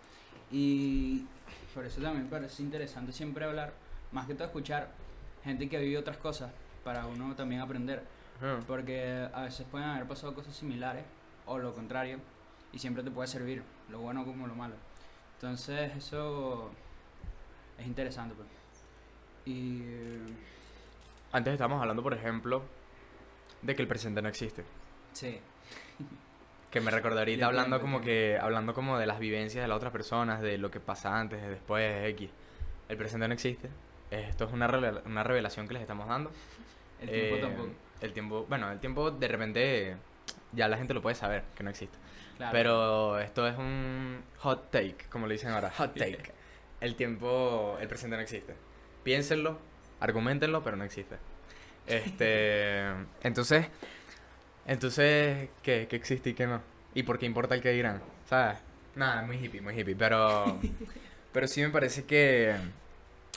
Y 0.52 1.26
por 1.74 1.86
eso 1.86 2.02
también 2.02 2.24
me 2.26 2.30
parece 2.30 2.64
interesante 2.64 3.12
siempre 3.12 3.46
hablar, 3.46 3.74
más 4.12 4.28
que 4.28 4.34
todo 4.34 4.46
escuchar 4.46 4.90
gente 5.44 5.70
que 5.70 5.78
vive 5.80 5.98
otras 5.98 6.18
cosas 6.18 6.52
para 6.84 7.06
uno 7.06 7.36
también 7.36 7.62
aprender. 7.62 8.04
mm. 8.42 8.64
Porque 8.66 9.28
a 9.34 9.42
veces 9.44 9.66
pueden 9.70 9.88
haber 9.90 10.08
pasado 10.08 10.34
cosas 10.34 10.56
similares 10.56 11.04
o 11.46 11.58
lo 11.58 11.74
contrario 11.74 12.20
y 12.74 12.80
siempre 12.80 13.04
te 13.04 13.12
puede 13.12 13.28
servir, 13.28 13.64
lo 13.90 14.00
bueno 14.00 14.26
como 14.26 14.48
lo 14.48 14.56
malo. 14.56 14.76
Entonces 15.36 15.96
eso 15.96 16.72
es 17.78 17.86
interesante, 17.86 18.36
pues. 18.36 18.48
Y 19.46 19.84
Antes 21.32 21.54
estábamos 21.54 21.82
hablando, 21.82 22.04
por 22.04 22.14
ejemplo, 22.14 22.64
de 23.62 23.76
que 23.76 23.82
el 23.82 23.88
presente 23.88 24.22
no 24.22 24.30
existe. 24.30 24.64
Sí, 25.14 25.40
Que 26.72 26.82
me 26.82 26.92
recordé 26.92 27.20
ahorita 27.20 27.46
hablando 27.48 27.80
como 27.80 28.02
que, 28.02 28.38
hablando 28.40 28.74
como 28.74 28.98
de 28.98 29.06
las 29.06 29.20
vivencias 29.20 29.64
de 29.64 29.68
las 29.68 29.78
otras 29.78 29.92
personas, 29.92 30.42
de 30.42 30.58
lo 30.58 30.70
que 30.70 30.80
pasa 30.80 31.20
antes, 31.20 31.42
de 31.42 31.50
después, 31.50 31.84
de 31.84 32.08
X. 32.10 32.30
El 32.90 32.98
presente 32.98 33.28
no 33.28 33.34
existe. 33.34 33.70
Esto 34.12 34.46
es 34.46 34.54
una, 34.54 34.68
una 35.06 35.24
revelación 35.24 35.68
que 35.68 35.74
les 35.74 35.82
estamos 35.82 36.08
dando. 36.08 36.32
el 37.02 37.10
tiempo 37.10 37.36
Eh, 37.36 37.40
tampoco. 37.42 37.70
El 38.02 38.14
tiempo, 38.14 38.46
bueno, 38.48 38.72
el 38.72 38.80
tiempo 38.80 39.12
de 39.12 39.28
repente 39.28 39.98
ya 40.54 40.68
la 40.68 40.78
gente 40.78 40.94
lo 40.94 41.02
puede 41.02 41.16
saber, 41.16 41.44
que 41.56 41.64
no 41.64 41.70
existe. 41.70 41.98
Claro. 42.38 42.52
Pero 42.54 43.20
esto 43.20 43.48
es 43.48 43.58
un 43.58 44.22
hot 44.40 44.70
take, 44.70 44.98
como 45.10 45.26
le 45.28 45.34
dicen 45.34 45.50
ahora, 45.52 45.72
hot 45.72 45.96
take. 45.98 46.32
El 46.80 46.94
tiempo, 46.96 47.76
el 47.82 47.88
presente 47.88 48.16
no 48.18 48.22
existe. 48.22 48.54
Piénsenlo, 49.04 49.58
argumentenlo, 50.00 50.62
pero 50.64 50.78
no 50.78 50.84
existe. 50.84 51.16
Este, 51.88 52.84
entonces, 53.24 53.66
entonces, 54.68 55.50
¿qué, 55.64 55.88
¿qué 55.90 55.96
existe 55.96 56.32
y 56.32 56.34
qué 56.34 56.46
no? 56.46 56.62
¿Y 56.94 57.04
por 57.04 57.18
qué 57.18 57.26
importa 57.26 57.56
el 57.56 57.62
que 57.62 57.72
dirán? 57.72 58.02
¿Sabes? 58.30 58.60
Nada, 58.96 59.22
muy 59.22 59.38
hippie, 59.38 59.62
muy 59.62 59.80
hippie, 59.80 59.96
pero, 59.96 60.60
pero 61.32 61.48
sí 61.48 61.62
me 61.62 61.70
parece 61.70 62.06
que 62.06 62.56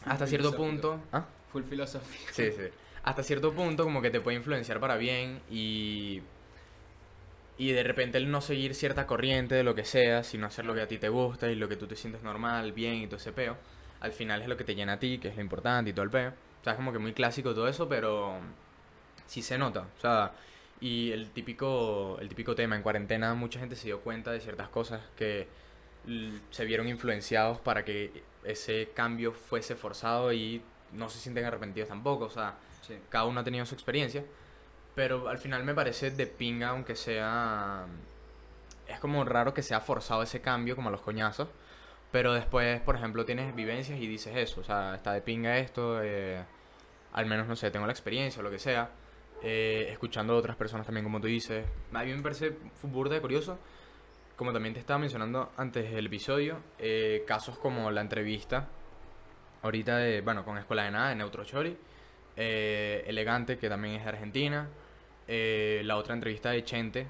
hasta 0.04 0.26
cierto 0.26 0.54
punto, 0.56 1.00
¿ah? 1.12 1.24
Full 1.52 1.64
filosófico. 1.64 2.32
Sí, 2.32 2.50
sí. 2.52 2.68
Hasta 3.02 3.22
cierto 3.22 3.52
punto 3.52 3.84
como 3.84 4.02
que 4.02 4.10
te 4.10 4.20
puede 4.20 4.36
influenciar 4.36 4.80
para 4.80 4.96
bien 4.96 5.40
y... 5.50 6.22
Y 7.58 7.72
de 7.72 7.82
repente 7.82 8.16
el 8.16 8.30
no 8.30 8.40
seguir 8.40 8.74
cierta 8.74 9.06
corriente 9.06 9.54
de 9.54 9.62
lo 9.62 9.74
que 9.74 9.84
sea, 9.84 10.22
sino 10.22 10.46
hacer 10.46 10.64
lo 10.64 10.74
que 10.74 10.80
a 10.80 10.88
ti 10.88 10.96
te 10.96 11.10
gusta 11.10 11.50
y 11.50 11.54
lo 11.54 11.68
que 11.68 11.76
tú 11.76 11.86
te 11.86 11.94
sientes 11.94 12.22
normal, 12.22 12.72
bien 12.72 12.94
y 12.94 13.06
todo 13.06 13.16
ese 13.16 13.32
peo, 13.32 13.58
al 14.00 14.12
final 14.12 14.40
es 14.40 14.48
lo 14.48 14.56
que 14.56 14.64
te 14.64 14.74
llena 14.74 14.94
a 14.94 14.98
ti, 14.98 15.18
que 15.18 15.28
es 15.28 15.36
lo 15.36 15.42
importante 15.42 15.90
y 15.90 15.92
todo 15.92 16.04
el 16.04 16.10
peo. 16.10 16.30
O 16.30 16.64
sea, 16.64 16.72
es 16.72 16.76
como 16.78 16.90
que 16.90 16.98
muy 16.98 17.12
clásico 17.12 17.54
todo 17.54 17.68
eso, 17.68 17.86
pero 17.86 18.38
sí 19.26 19.42
se 19.42 19.58
nota. 19.58 19.80
O 19.80 20.00
sea, 20.00 20.32
y 20.80 21.12
el 21.12 21.30
típico, 21.30 22.18
el 22.20 22.28
típico 22.28 22.54
tema, 22.54 22.76
en 22.76 22.82
cuarentena 22.82 23.34
mucha 23.34 23.60
gente 23.60 23.76
se 23.76 23.86
dio 23.86 24.00
cuenta 24.00 24.32
de 24.32 24.40
ciertas 24.40 24.68
cosas 24.68 25.02
que 25.16 25.46
se 26.50 26.64
vieron 26.64 26.88
influenciados 26.88 27.58
para 27.60 27.84
que 27.84 28.22
ese 28.44 28.90
cambio 28.94 29.32
fuese 29.32 29.76
forzado 29.76 30.32
y 30.32 30.62
no 30.92 31.10
se 31.10 31.18
sienten 31.18 31.44
arrepentidos 31.44 31.88
tampoco. 31.88 32.24
O 32.24 32.30
sea, 32.30 32.54
Sí. 32.82 32.94
cada 33.10 33.26
uno 33.26 33.40
ha 33.40 33.44
tenido 33.44 33.66
su 33.66 33.74
experiencia. 33.74 34.24
Pero 34.94 35.28
al 35.28 35.38
final 35.38 35.62
me 35.64 35.74
parece 35.74 36.10
de 36.10 36.26
pinga, 36.26 36.68
aunque 36.70 36.96
sea. 36.96 37.84
Es 38.88 38.98
como 38.98 39.24
raro 39.24 39.54
que 39.54 39.62
sea 39.62 39.80
forzado 39.80 40.22
ese 40.22 40.40
cambio, 40.40 40.74
como 40.74 40.88
a 40.88 40.92
los 40.92 41.00
coñazos. 41.02 41.48
Pero 42.10 42.32
después, 42.32 42.80
por 42.80 42.96
ejemplo, 42.96 43.24
tienes 43.24 43.54
vivencias 43.54 44.00
y 44.00 44.06
dices 44.08 44.34
eso. 44.36 44.60
O 44.62 44.64
sea, 44.64 44.96
está 44.96 45.12
de 45.12 45.20
pinga 45.20 45.58
esto. 45.58 46.00
eh, 46.02 46.42
al 47.12 47.26
menos, 47.26 47.46
no 47.46 47.54
sé, 47.56 47.70
tengo 47.70 47.86
la 47.86 47.92
experiencia 47.92 48.40
o 48.40 48.42
lo 48.42 48.50
que 48.50 48.58
sea. 48.58 48.90
Eh, 49.42 49.88
escuchando 49.90 50.34
a 50.34 50.36
otras 50.36 50.56
personas 50.56 50.86
también, 50.86 51.04
como 51.04 51.20
tú 51.20 51.26
dices. 51.26 51.64
A 51.92 52.04
mí 52.04 52.12
me 52.12 52.22
parece 52.22 52.56
burda 52.82 53.14
de 53.14 53.20
curioso. 53.20 53.58
Como 54.40 54.54
también 54.54 54.72
te 54.72 54.80
estaba 54.80 54.98
mencionando 54.98 55.52
antes 55.58 55.92
del 55.92 56.06
episodio, 56.06 56.60
eh, 56.78 57.24
casos 57.26 57.58
como 57.58 57.90
la 57.90 58.00
entrevista 58.00 58.68
ahorita 59.62 59.98
de, 59.98 60.22
bueno, 60.22 60.46
con 60.46 60.56
Escuela 60.56 60.84
de 60.84 60.90
Nada, 60.92 61.10
de 61.10 61.16
Neutro 61.16 61.44
Chori, 61.44 61.76
eh, 62.36 63.04
Elegante, 63.06 63.58
que 63.58 63.68
también 63.68 63.96
es 63.96 64.02
de 64.02 64.08
Argentina, 64.08 64.66
eh, 65.28 65.82
la 65.84 65.98
otra 65.98 66.14
entrevista 66.14 66.52
de 66.52 66.64
Chente, 66.64 67.06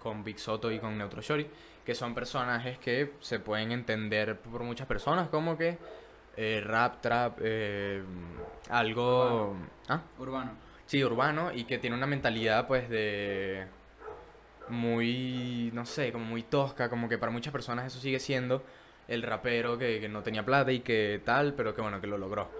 con 0.00 0.24
Big 0.24 0.40
Soto 0.40 0.72
y 0.72 0.80
con 0.80 0.98
Neutro 0.98 1.22
Chori, 1.22 1.46
que 1.84 1.94
son 1.94 2.12
personajes 2.12 2.78
que 2.78 3.12
se 3.20 3.38
pueden 3.38 3.70
entender 3.70 4.36
por 4.40 4.64
muchas 4.64 4.88
personas, 4.88 5.28
como 5.28 5.56
que 5.56 5.78
rap, 6.64 7.00
trap, 7.00 7.38
algo... 8.68 9.54
¿Ah? 9.88 10.02
Urbano. 10.18 10.69
Sí, 10.90 11.04
urbano 11.04 11.52
y 11.54 11.62
que 11.66 11.78
tiene 11.78 11.94
una 11.94 12.08
mentalidad 12.08 12.66
pues 12.66 12.88
de 12.90 13.64
muy, 14.68 15.70
no 15.72 15.86
sé, 15.86 16.10
como 16.10 16.24
muy 16.24 16.42
tosca, 16.42 16.88
como 16.88 17.08
que 17.08 17.16
para 17.16 17.30
muchas 17.30 17.52
personas 17.52 17.86
eso 17.86 18.00
sigue 18.00 18.18
siendo 18.18 18.64
el 19.06 19.22
rapero 19.22 19.78
que, 19.78 20.00
que 20.00 20.08
no 20.08 20.22
tenía 20.24 20.44
plata 20.44 20.72
y 20.72 20.80
que 20.80 21.22
tal, 21.24 21.54
pero 21.54 21.76
que 21.76 21.80
bueno, 21.80 22.00
que 22.00 22.08
lo 22.08 22.18
logró. 22.18 22.50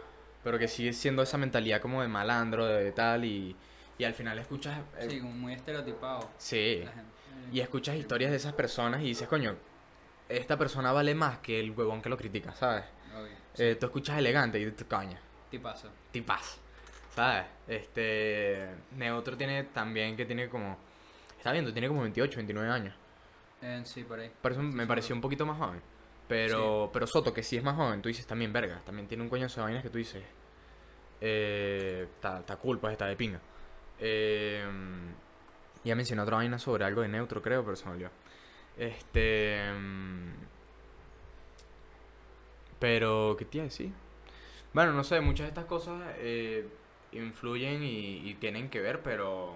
Pero 0.44 0.60
que 0.60 0.68
sigue 0.68 0.92
siendo 0.92 1.22
esa 1.22 1.38
mentalidad 1.38 1.80
como 1.80 2.02
de 2.02 2.08
malandro, 2.08 2.66
de 2.66 2.92
tal 2.92 3.24
y, 3.24 3.56
y 3.98 4.04
al 4.04 4.14
final 4.14 4.38
escuchas... 4.38 4.78
eh, 4.98 5.06
Sí, 5.10 5.18
como 5.18 5.32
muy 5.32 5.52
estereotipado. 5.54 6.30
sí, 6.38 6.84
gente. 6.84 7.02
y 7.52 7.60
escuchas 7.60 7.96
historias 7.96 8.30
de 8.30 8.36
esas 8.36 8.52
personas 8.52 9.00
y 9.02 9.06
dices, 9.06 9.26
coño, 9.26 9.56
esta 10.28 10.56
persona 10.56 10.92
vale 10.92 11.16
más 11.16 11.38
que 11.38 11.58
el 11.58 11.72
huevón 11.72 12.00
que 12.00 12.08
lo 12.08 12.16
critica, 12.16 12.54
¿sabes? 12.54 12.84
Obvio. 13.12 13.32
Eh, 13.58 13.74
tú 13.74 13.86
escuchas 13.86 14.16
elegante 14.18 14.60
y 14.60 14.64
dices, 14.66 14.86
coño, 14.88 15.18
Tipazo. 15.50 15.88
tipas. 16.12 16.60
¿Sabes? 17.20 17.44
Este. 17.68 18.66
Neutro 18.96 19.36
tiene 19.36 19.64
también 19.64 20.16
que 20.16 20.24
tiene 20.24 20.48
como. 20.48 20.78
Está 21.36 21.52
viendo, 21.52 21.70
tiene 21.70 21.86
como 21.86 22.00
28, 22.00 22.36
29 22.36 22.70
años. 22.70 22.94
Eh, 23.60 23.82
sí, 23.84 24.04
por 24.04 24.20
ahí. 24.20 24.32
Por 24.40 24.52
eso 24.52 24.62
me 24.62 24.84
Sí, 24.84 24.88
pareció 24.88 25.14
un 25.14 25.20
poquito 25.20 25.44
más 25.44 25.58
joven. 25.58 25.82
Pero, 26.28 26.88
pero 26.90 27.06
Soto, 27.06 27.34
que 27.34 27.42
sí 27.42 27.58
es 27.58 27.62
más 27.62 27.76
joven, 27.76 28.00
tú 28.00 28.08
dices 28.08 28.26
también, 28.26 28.54
verga. 28.54 28.80
También 28.86 29.06
tiene 29.06 29.22
un 29.22 29.28
coñazo 29.28 29.60
de 29.60 29.64
vainas 29.64 29.82
que 29.82 29.90
tú 29.90 29.98
dices. 29.98 30.22
Eh, 31.20 32.08
Está 32.14 32.38
está 32.38 32.56
cool, 32.56 32.78
pues 32.78 32.92
está 32.92 33.04
de 33.04 33.16
pinga. 33.16 33.40
Eh, 33.98 34.64
ya 35.84 35.94
mencioné 35.94 36.22
otra 36.22 36.38
vaina 36.38 36.58
sobre 36.58 36.86
algo 36.86 37.02
de 37.02 37.08
neutro, 37.08 37.42
creo, 37.42 37.62
pero 37.62 37.76
se 37.76 37.84
me 37.84 37.90
olvidó. 37.92 38.10
Este. 38.78 39.60
Pero, 42.78 43.36
¿qué 43.38 43.44
te 43.44 43.58
iba 43.58 43.64
a 43.64 43.68
decir? 43.68 43.92
Bueno, 44.72 44.94
no 44.94 45.04
sé, 45.04 45.20
muchas 45.20 45.44
de 45.44 45.48
estas 45.48 45.64
cosas 45.66 46.00
eh, 46.16 46.66
influyen 47.12 47.82
y, 47.82 48.28
y 48.28 48.34
tienen 48.34 48.70
que 48.70 48.80
ver, 48.80 49.02
pero 49.02 49.54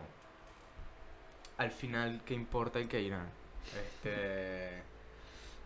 al 1.56 1.70
final, 1.70 2.20
¿qué 2.24 2.34
importa 2.34 2.78
el 2.78 2.88
que 2.88 3.00
irán? 3.00 3.28
Este, 3.76 4.82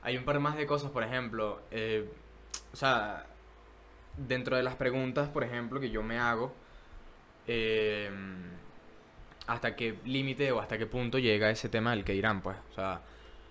hay 0.03 0.17
un 0.17 0.25
par 0.25 0.39
más 0.41 0.57
de 0.57 0.67
cosas, 0.67 0.91
por 0.91 1.03
ejemplo, 1.03 1.61
eh, 1.71 2.09
o 2.73 2.77
sea, 2.77 3.27
dentro 4.17 4.57
de 4.57 4.63
las 4.63 4.75
preguntas, 4.77 5.29
por 5.29 5.45
ejemplo, 5.45 5.81
que 5.81 5.91
yo 5.91 6.03
me 6.03 6.19
hago, 6.19 6.53
eh, 7.47 8.11
hasta 9.47 9.75
qué 9.75 9.99
límite 10.05 10.53
o 10.53 10.61
hasta 10.61 10.77
qué 10.79 10.87
punto 10.87 11.19
llega 11.19 11.51
ese 11.51 11.69
tema 11.69 11.91
del 11.93 12.05
que 12.05 12.13
dirán, 12.13 12.43
pues, 12.43 12.57
o 12.71 12.75
sea, 12.75 13.01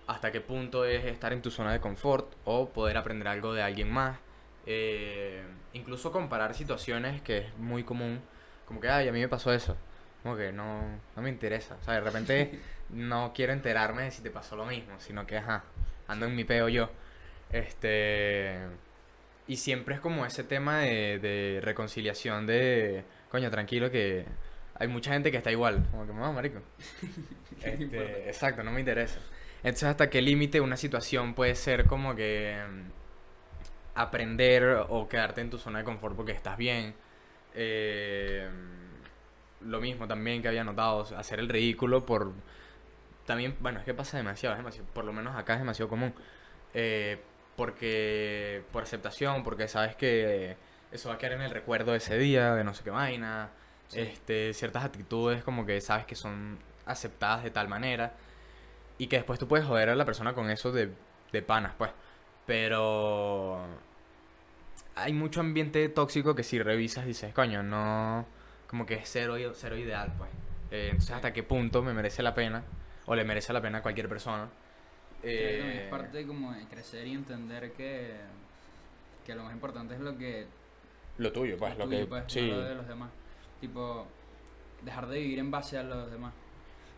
hasta 0.06 0.32
qué 0.32 0.40
punto 0.40 0.84
es 0.84 1.04
estar 1.04 1.32
en 1.32 1.42
tu 1.42 1.50
zona 1.50 1.72
de 1.72 1.80
confort 1.80 2.32
o 2.44 2.70
poder 2.70 2.96
aprender 2.96 3.28
algo 3.28 3.52
de 3.52 3.62
alguien 3.62 3.90
más, 3.90 4.18
eh, 4.70 5.42
incluso 5.72 6.12
comparar 6.12 6.54
situaciones 6.54 7.22
que 7.22 7.38
es 7.38 7.56
muy 7.56 7.84
común, 7.84 8.20
como 8.66 8.80
que, 8.80 8.88
ay, 8.90 9.08
a 9.08 9.12
mí 9.12 9.18
me 9.18 9.28
pasó 9.28 9.50
eso, 9.52 9.76
como 10.22 10.36
que 10.36 10.52
no, 10.52 10.82
no 11.16 11.22
me 11.22 11.30
interesa, 11.30 11.76
o 11.80 11.84
sea, 11.84 11.94
de 11.94 12.00
repente 12.02 12.60
no 12.90 13.32
quiero 13.34 13.54
enterarme 13.54 14.02
de 14.02 14.10
si 14.10 14.22
te 14.22 14.30
pasó 14.30 14.56
lo 14.56 14.66
mismo, 14.66 15.00
sino 15.00 15.26
que, 15.26 15.38
ajá, 15.38 15.64
ando 16.06 16.26
en 16.26 16.36
mi 16.36 16.44
peo 16.44 16.68
yo, 16.68 16.90
este... 17.50 18.58
Y 19.46 19.56
siempre 19.56 19.94
es 19.94 20.00
como 20.02 20.26
ese 20.26 20.44
tema 20.44 20.80
de, 20.80 21.18
de 21.18 21.60
reconciliación 21.62 22.46
de, 22.46 23.04
coño, 23.30 23.50
tranquilo 23.50 23.90
que 23.90 24.26
hay 24.74 24.88
mucha 24.88 25.12
gente 25.12 25.30
que 25.30 25.38
está 25.38 25.50
igual, 25.50 25.86
como 25.90 26.06
que, 26.06 26.12
mamá, 26.12 26.32
marico. 26.32 26.60
¿Qué 27.62 27.76
me 27.78 27.84
importa? 27.84 28.10
Este, 28.10 28.28
exacto, 28.28 28.62
no 28.62 28.70
me 28.70 28.80
interesa. 28.80 29.18
Entonces, 29.62 29.84
¿hasta 29.84 30.10
qué 30.10 30.20
límite 30.20 30.60
una 30.60 30.76
situación 30.76 31.34
puede 31.34 31.54
ser 31.54 31.86
como 31.86 32.14
que 32.14 32.62
mm, 32.68 32.97
aprender 34.02 34.84
o 34.88 35.08
quedarte 35.08 35.40
en 35.40 35.50
tu 35.50 35.58
zona 35.58 35.80
de 35.80 35.84
confort 35.84 36.16
porque 36.16 36.32
estás 36.32 36.56
bien? 36.56 36.94
Eh, 37.54 38.48
lo 39.62 39.80
mismo 39.80 40.06
también 40.06 40.42
que 40.42 40.48
había 40.48 40.64
notado, 40.64 41.06
hacer 41.16 41.40
el 41.40 41.48
ridículo 41.48 42.06
por... 42.06 42.32
También, 43.26 43.56
bueno, 43.60 43.80
es 43.80 43.84
que 43.84 43.94
pasa 43.94 44.16
demasiado, 44.16 44.54
es 44.54 44.58
demasiado, 44.58 44.88
por 44.94 45.04
lo 45.04 45.12
menos 45.12 45.36
acá 45.36 45.54
es 45.54 45.58
demasiado 45.58 45.88
común. 45.88 46.14
Eh, 46.72 47.20
porque, 47.56 48.62
por 48.72 48.84
aceptación, 48.84 49.42
porque 49.42 49.68
sabes 49.68 49.96
que 49.96 50.56
eso 50.92 51.08
va 51.08 51.16
a 51.16 51.18
quedar 51.18 51.32
en 51.32 51.42
el 51.42 51.50
recuerdo 51.50 51.92
de 51.92 51.98
ese 51.98 52.16
día, 52.16 52.54
de 52.54 52.64
no 52.64 52.72
sé 52.72 52.84
qué 52.84 52.90
vaina. 52.90 53.50
Sí. 53.88 54.00
Este, 54.00 54.54
ciertas 54.54 54.84
actitudes 54.84 55.42
como 55.42 55.66
que 55.66 55.80
sabes 55.80 56.06
que 56.06 56.14
son 56.14 56.58
aceptadas 56.86 57.42
de 57.42 57.50
tal 57.50 57.68
manera. 57.68 58.12
Y 58.96 59.08
que 59.08 59.16
después 59.16 59.38
tú 59.38 59.48
puedes 59.48 59.66
joder 59.66 59.90
a 59.90 59.96
la 59.96 60.04
persona 60.04 60.34
con 60.34 60.50
eso 60.50 60.72
de, 60.72 60.90
de 61.32 61.42
panas, 61.42 61.72
pues. 61.76 61.90
Pero 62.46 63.66
hay 64.98 65.12
mucho 65.12 65.40
ambiente 65.40 65.88
tóxico 65.88 66.34
que 66.34 66.42
si 66.42 66.60
revisas 66.60 67.06
dices, 67.06 67.32
coño, 67.32 67.62
no, 67.62 68.26
como 68.66 68.86
que 68.86 68.94
es 68.94 69.08
cero, 69.10 69.36
cero 69.54 69.76
ideal, 69.76 70.12
pues. 70.18 70.30
Eh, 70.70 70.88
entonces, 70.90 71.12
¿hasta 71.12 71.32
qué 71.32 71.42
punto 71.42 71.82
me 71.82 71.94
merece 71.94 72.22
la 72.22 72.34
pena? 72.34 72.64
O 73.06 73.14
le 73.14 73.24
merece 73.24 73.52
la 73.52 73.62
pena 73.62 73.78
a 73.78 73.82
cualquier 73.82 74.08
persona. 74.08 74.48
Eh, 75.22 75.82
es 75.84 75.90
parte 75.90 76.26
como 76.26 76.52
de 76.52 76.66
crecer 76.66 77.06
y 77.06 77.14
entender 77.14 77.72
que, 77.72 78.12
que 79.24 79.34
lo 79.34 79.44
más 79.44 79.52
importante 79.52 79.94
es 79.94 80.00
lo 80.00 80.16
que 80.16 80.46
lo 81.18 81.32
tuyo, 81.32 81.56
pues, 81.56 81.76
lo 81.76 81.84
lo 81.84 81.90
tuyo, 81.90 82.00
que... 82.00 82.06
pues, 82.06 82.22
no 82.22 82.28
sí. 82.28 82.46
lo 82.48 82.60
de 82.60 82.74
los 82.76 82.86
demás. 82.86 83.10
Tipo, 83.60 84.06
dejar 84.82 85.08
de 85.08 85.18
vivir 85.18 85.40
en 85.40 85.50
base 85.50 85.78
a 85.78 85.82
los 85.82 86.10
demás. 86.10 86.32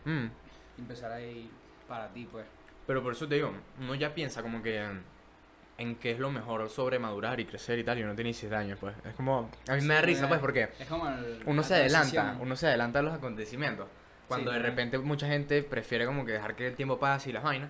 Mm. 0.05 0.25
y 0.77 0.81
empezar 0.81 1.11
a 1.11 1.21
ir 1.21 1.49
para 1.87 2.07
ti, 2.09 2.27
pues. 2.31 2.45
Pero 2.87 3.03
por 3.03 3.13
eso 3.13 3.27
te 3.27 3.35
digo, 3.35 3.53
uno 3.79 3.95
ya 3.95 4.13
piensa 4.13 4.41
como 4.41 4.61
que 4.63 4.83
en, 5.81 5.95
qué 5.95 6.11
es 6.11 6.19
lo 6.19 6.31
mejor 6.31 6.69
sobre 6.69 6.99
madurar 6.99 7.39
y 7.39 7.45
crecer 7.45 7.77
y 7.79 7.83
tal, 7.83 7.99
y 7.99 8.03
uno 8.03 8.13
tiene 8.15 8.29
17 8.29 8.55
años, 8.55 8.77
pues. 8.79 8.95
Es 9.05 9.15
como... 9.15 9.49
A 9.67 9.75
mí 9.75 9.81
me 9.81 9.93
da 9.95 10.01
risa, 10.01 10.23
es- 10.23 10.27
pues, 10.27 10.39
porque 10.39 10.69
Es 10.79 10.87
como 10.87 11.07
el- 11.09 11.41
uno 11.45 11.63
se 11.63 11.75
adelanta, 11.75 12.37
uno 12.39 12.55
se 12.55 12.67
adelanta 12.67 12.99
a 12.99 13.01
los 13.01 13.13
acontecimientos. 13.13 13.87
Cuando 14.27 14.51
Sí, 14.51 14.57
de 14.57 14.63
repente 14.63 14.97
mucha 14.99 15.27
gente 15.27 15.61
prefiere 15.63 16.05
como 16.05 16.25
que 16.25 16.31
dejar 16.33 16.55
que 16.55 16.67
el 16.67 16.75
tiempo 16.75 16.97
pase 16.99 17.29
y 17.29 17.33
las 17.33 17.43
vainas. 17.43 17.69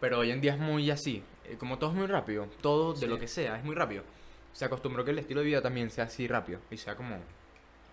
Pero 0.00 0.18
hoy 0.20 0.30
en 0.30 0.40
día 0.40 0.52
es 0.54 0.58
muy 0.58 0.90
así. 0.90 1.22
eh, 1.44 1.56
Como 1.58 1.78
todo 1.78 1.90
es 1.90 1.96
muy 1.96 2.06
rápido, 2.06 2.46
todo 2.62 2.92
de 2.94 3.00
Sí. 3.00 3.06
lo 3.06 3.18
que 3.18 3.28
sea 3.28 3.56
es 3.58 3.64
muy 3.64 3.74
rápido. 3.74 4.02
Se 4.52 4.64
acostumbró 4.64 5.04
que 5.04 5.10
el 5.10 5.18
estilo 5.18 5.40
de 5.40 5.46
vida 5.46 5.60
también 5.62 5.90
sea 5.90 6.04
así 6.04 6.26
rápido 6.26 6.60
y 6.70 6.76
sea 6.78 6.96
como 6.96 7.18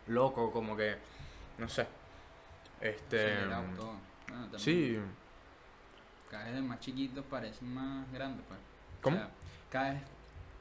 loco, 0.07 0.51
como 0.51 0.75
que, 0.77 0.95
no 1.57 1.67
sé. 1.67 1.85
Este... 2.81 3.37
Bueno, 3.45 3.99
Sí, 4.57 4.97
Cada 6.31 6.49
vez 6.51 6.61
más 6.63 6.79
chiquitos 6.79 7.23
parecen 7.25 7.73
más 7.73 8.11
grandes, 8.11 8.43
pues. 8.47 8.59
¿Cómo? 9.03 9.17
O 9.17 9.19
sea, 9.19 9.29
cada 9.69 9.93
vez 9.93 10.01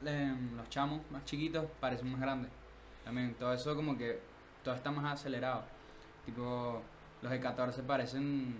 em, 0.05 0.55
los 0.55 0.69
chamos 0.69 1.01
más 1.09 1.25
chiquitos 1.25 1.65
parecen 1.79 2.11
más 2.11 2.21
grandes. 2.21 2.51
También 3.03 3.33
todo 3.35 3.53
eso 3.53 3.75
como 3.75 3.97
que 3.97 4.19
todo 4.63 4.75
está 4.75 4.91
más 4.91 5.19
acelerado. 5.19 5.63
Tipo, 6.25 6.81
los 7.21 7.31
de 7.31 7.39
14 7.39 7.83
parecen... 7.83 8.55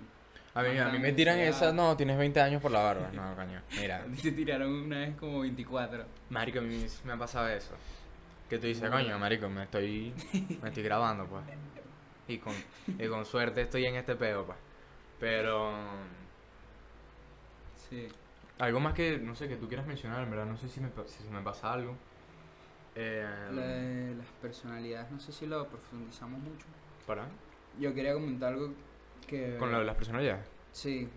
a 0.53 0.61
mí, 0.63 0.77
a 0.77 0.89
mí 0.89 0.99
me 0.99 1.11
tiran 1.11 1.38
ya. 1.38 1.43
esa, 1.43 1.71
no, 1.71 1.95
tienes 1.95 2.17
20 2.17 2.41
años 2.41 2.61
por 2.61 2.71
la 2.71 2.81
barba. 2.81 3.09
No, 3.13 3.36
coño, 3.36 3.61
mira. 3.79 4.05
Te 4.21 4.31
tiraron 4.31 4.71
una 4.71 4.99
vez 4.99 5.15
como 5.17 5.41
24. 5.41 6.05
Marico, 6.29 6.59
a 6.59 6.61
mí 6.61 6.86
me 7.03 7.13
ha 7.13 7.17
pasado 7.17 7.47
eso. 7.49 7.75
Que 8.49 8.57
tú 8.57 8.67
dices, 8.67 8.89
coño, 8.89 9.17
marico, 9.19 9.49
me 9.49 9.63
estoy, 9.63 10.13
me 10.61 10.69
estoy 10.69 10.84
grabando, 10.84 11.25
pues. 11.25 11.43
Y 12.27 12.38
con, 12.38 12.53
y 12.88 13.07
con 13.07 13.25
suerte 13.25 13.61
estoy 13.61 13.86
en 13.86 13.95
este 13.95 14.15
pedo, 14.15 14.45
pues. 14.45 14.57
Pero... 15.19 15.73
Sí. 17.89 18.07
Algo 18.60 18.80
más 18.80 18.93
que, 18.93 19.18
no 19.18 19.36
sé, 19.36 19.47
que 19.47 19.56
tú 19.58 19.68
quieras 19.68 19.86
mencionar, 19.88 20.24
en 20.24 20.30
verdad, 20.30 20.45
no 20.45 20.58
sé 20.58 20.70
si, 20.70 20.80
me, 20.80 20.89
pa- 20.89 21.08
si 21.08 21.24
se 21.24 21.30
me 21.30 21.41
pasa 21.41 21.74
algo. 21.74 21.95
Eh, 22.95 23.26
Lo 23.51 23.62
de 23.62 24.16
las 24.16 24.28
personalidades, 24.41 25.10
no 25.12 25.20
sé 25.20 25.32
si 25.32 25.47
lo 25.47 25.68
profundizamos 25.68 26.39
mucho. 26.39 26.66
¿Para? 27.08 27.26
Yo 27.80 27.93
quería 27.93 28.14
comentar 28.14 28.54
algo 28.54 28.70
que... 29.28 29.58
Con 29.58 29.72
lo 29.72 29.80
de 29.80 29.86
las 29.86 29.95
personalidades. 29.95 30.45
Sí. 30.72 31.10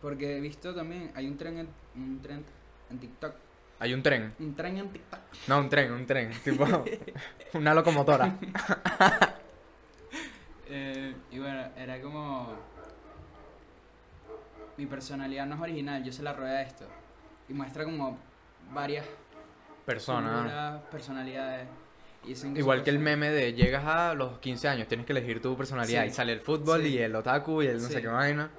Porque 0.00 0.36
he 0.36 0.40
visto 0.40 0.74
también, 0.74 1.10
hay 1.14 1.26
un 1.26 1.36
tren 1.36 1.58
en, 1.58 1.68
un 1.96 2.20
tren 2.22 2.44
en 2.90 2.98
TikTok. 3.00 3.34
Hay 3.80 3.92
un 3.92 4.02
tren. 4.02 4.32
Un 4.38 4.54
tren 4.54 4.78
en 4.78 4.88
TikTok. 4.90 5.20
No, 5.48 5.58
un 5.58 5.68
tren, 5.68 5.92
un 5.92 6.06
tren. 6.06 6.30
Tipo, 6.44 6.64
una 7.54 7.74
locomotora. 7.74 8.38
Eh, 10.66 11.14
y 11.30 11.38
bueno, 11.38 11.68
era 11.76 12.00
como... 12.00 12.54
Mi 14.76 14.86
personalidad 14.86 15.46
no 15.46 15.54
es 15.56 15.60
original, 15.60 16.02
yo 16.02 16.12
se 16.12 16.22
la 16.22 16.32
robé 16.32 16.50
a 16.50 16.62
esto. 16.62 16.84
Y 17.48 17.52
muestra 17.52 17.84
como 17.84 18.18
varias 18.72 19.06
Persona. 19.84 20.36
figuras, 20.38 20.80
personalidades. 20.90 21.68
Y 22.24 22.30
Igual 22.58 22.82
que 22.82 22.90
el 22.90 22.96
personas- 22.96 23.18
meme 23.18 23.30
de 23.30 23.52
llegas 23.52 23.84
a 23.84 24.14
los 24.14 24.38
15 24.38 24.66
años, 24.68 24.88
tienes 24.88 25.04
que 25.06 25.12
elegir 25.12 25.42
tu 25.42 25.56
personalidad. 25.56 26.02
Sí. 26.04 26.08
Y 26.08 26.10
sale 26.10 26.32
el 26.32 26.40
fútbol 26.40 26.82
Sí. 26.82 26.88
y 26.94 26.98
el 26.98 27.14
otaku 27.14 27.62
y 27.62 27.66
el 27.66 27.82
no 27.82 27.88
sé 27.88 28.00
qué 28.00 28.08
vaina. 28.08 28.50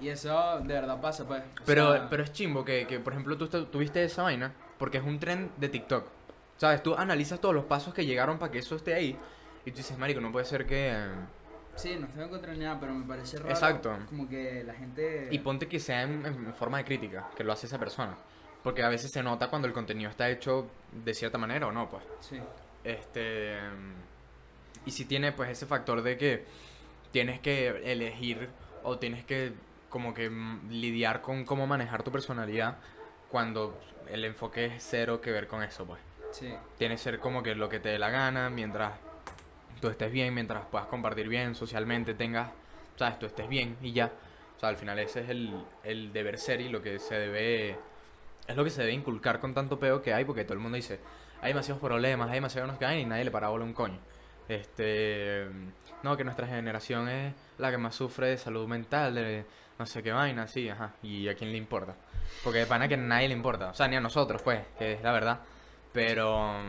Y 0.00 0.08
eso 0.08 0.60
de 0.60 0.74
verdad 0.74 1.00
pasa, 1.00 1.26
pues. 1.26 1.42
O 1.42 1.64
Pero, 1.64 1.92
sea, 1.94 2.08
pero 2.08 2.22
es 2.22 2.32
chimbo 2.32 2.64
que, 2.64 2.86
que, 2.86 3.00
por 3.00 3.12
ejemplo, 3.14 3.36
tú 3.36 3.48
tuviste 3.48 4.04
esa 4.04 4.22
vaina 4.22 4.52
porque 4.78 4.98
es 4.98 5.04
un 5.04 5.18
tren 5.18 5.50
de 5.56 5.68
TikTok. 5.68 6.06
¿Sabes? 6.58 6.82
Tú 6.82 6.94
analizas 6.94 7.40
todos 7.40 7.54
los 7.54 7.64
pasos 7.64 7.92
que 7.92 8.06
llegaron 8.06 8.38
para 8.38 8.52
que 8.52 8.58
eso 8.58 8.76
esté 8.76 8.94
ahí 8.94 9.18
y 9.64 9.70
tú 9.72 9.78
dices, 9.78 9.98
marico, 9.98 10.20
no 10.20 10.30
puede 10.32 10.44
ser 10.46 10.64
que... 10.66 10.90
eh, 10.92 11.08
Sí, 11.76 11.96
no 12.00 12.06
estoy 12.06 12.24
en 12.24 12.28
contra 12.30 12.52
de 12.52 12.58
nada, 12.58 12.80
pero 12.80 12.94
me 12.94 13.06
parece 13.06 13.38
raro. 13.38 13.50
Exacto. 13.50 13.96
Como 14.08 14.28
que 14.28 14.64
la 14.64 14.74
gente. 14.74 15.28
Y 15.30 15.38
ponte 15.38 15.68
que 15.68 15.78
sea 15.78 16.02
en, 16.02 16.24
en 16.24 16.54
forma 16.54 16.78
de 16.78 16.84
crítica, 16.84 17.28
que 17.36 17.44
lo 17.44 17.52
hace 17.52 17.66
esa 17.66 17.78
persona. 17.78 18.16
Porque 18.62 18.82
a 18.82 18.88
veces 18.88 19.10
se 19.12 19.22
nota 19.22 19.48
cuando 19.48 19.68
el 19.68 19.74
contenido 19.74 20.10
está 20.10 20.28
hecho 20.28 20.68
de 20.92 21.14
cierta 21.14 21.38
manera 21.38 21.66
o 21.66 21.72
no, 21.72 21.88
pues. 21.88 22.02
Sí. 22.20 22.40
Este. 22.82 23.58
Y 24.84 24.90
si 24.90 25.04
tiene 25.04 25.32
pues 25.32 25.50
ese 25.50 25.66
factor 25.66 26.02
de 26.02 26.16
que 26.16 26.44
tienes 27.12 27.40
que 27.40 27.68
elegir 27.92 28.48
o 28.82 28.98
tienes 28.98 29.24
que 29.24 29.52
como 29.88 30.14
que 30.14 30.30
lidiar 30.68 31.22
con 31.22 31.44
cómo 31.44 31.66
manejar 31.66 32.02
tu 32.02 32.10
personalidad 32.10 32.78
cuando 33.30 33.78
el 34.08 34.24
enfoque 34.24 34.66
es 34.66 34.86
cero 34.86 35.20
que 35.20 35.30
ver 35.30 35.46
con 35.46 35.62
eso, 35.62 35.84
pues. 35.84 36.00
Sí. 36.32 36.54
Tiene 36.78 36.94
que 36.94 37.00
ser 37.00 37.18
como 37.18 37.42
que 37.42 37.54
lo 37.54 37.68
que 37.68 37.80
te 37.80 37.90
dé 37.90 37.98
la 37.98 38.10
gana 38.10 38.50
mientras 38.50 38.92
tú 39.80 39.88
estés 39.88 40.10
bien, 40.10 40.34
mientras 40.34 40.64
puedas 40.66 40.86
compartir 40.86 41.28
bien 41.28 41.54
socialmente, 41.54 42.14
tengas, 42.14 42.50
sabes, 42.96 43.18
tú 43.18 43.26
estés 43.26 43.48
bien 43.48 43.76
y 43.82 43.92
ya. 43.92 44.12
O 44.56 44.60
sea, 44.60 44.70
al 44.70 44.76
final 44.76 44.98
ese 44.98 45.20
es 45.20 45.28
el, 45.28 45.52
el 45.84 46.12
deber 46.12 46.38
ser 46.38 46.60
y 46.60 46.68
lo 46.68 46.80
que 46.82 46.98
se 46.98 47.14
debe, 47.14 47.76
es 48.46 48.56
lo 48.56 48.64
que 48.64 48.70
se 48.70 48.80
debe 48.80 48.92
inculcar 48.92 49.40
con 49.40 49.54
tanto 49.54 49.78
peo 49.78 50.02
que 50.02 50.14
hay, 50.14 50.24
porque 50.24 50.44
todo 50.44 50.54
el 50.54 50.60
mundo 50.60 50.76
dice, 50.76 50.98
hay 51.42 51.48
demasiados 51.48 51.80
problemas, 51.80 52.28
hay 52.28 52.36
demasiados 52.36 52.72
no 52.72 52.78
que 52.78 52.86
hay 52.86 53.00
y 53.00 53.04
nadie 53.04 53.24
le 53.24 53.30
para 53.30 53.48
bola 53.48 53.64
un 53.64 53.74
coño. 53.74 53.98
Este, 54.48 55.46
no, 56.02 56.16
que 56.16 56.24
nuestra 56.24 56.46
generación 56.46 57.08
es 57.08 57.34
la 57.58 57.70
que 57.70 57.78
más 57.78 57.94
sufre 57.94 58.28
de 58.28 58.38
salud 58.38 58.66
mental, 58.66 59.14
de 59.14 59.44
no 59.78 59.86
sé 59.86 60.02
qué 60.02 60.12
vaina, 60.12 60.46
sí, 60.46 60.68
ajá, 60.68 60.94
y 61.02 61.28
a 61.28 61.34
quién 61.34 61.52
le 61.52 61.58
importa. 61.58 61.94
Porque 62.42 62.60
de 62.60 62.66
pana 62.66 62.88
que 62.88 62.96
nadie 62.96 63.28
le 63.28 63.34
importa, 63.34 63.70
o 63.70 63.74
sea, 63.74 63.88
ni 63.88 63.96
a 63.96 64.00
nosotros, 64.00 64.42
pues, 64.42 64.60
que 64.78 64.94
es 64.94 65.02
la 65.02 65.12
verdad. 65.12 65.40
Pero, 65.92 66.60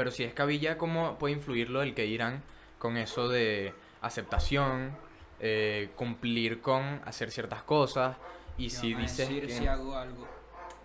pero 0.00 0.10
si 0.10 0.24
es 0.24 0.32
cabilla, 0.32 0.78
¿cómo 0.78 1.18
puede 1.18 1.34
influir 1.34 1.68
lo 1.68 1.80
del 1.80 1.94
que 1.94 2.04
dirán 2.04 2.42
con 2.78 2.96
eso 2.96 3.28
de 3.28 3.74
aceptación, 4.00 4.96
eh, 5.40 5.90
cumplir 5.94 6.62
con 6.62 7.02
hacer 7.04 7.30
ciertas 7.30 7.62
cosas? 7.64 8.16
Y 8.56 8.64
¿Qué 8.64 8.70
si 8.70 8.94
van 8.94 9.02
a 9.02 9.06
dices 9.06 9.28
decir 9.28 9.46
que... 9.46 9.52
si 9.52 9.66
hago 9.66 9.94
algo. 9.94 10.26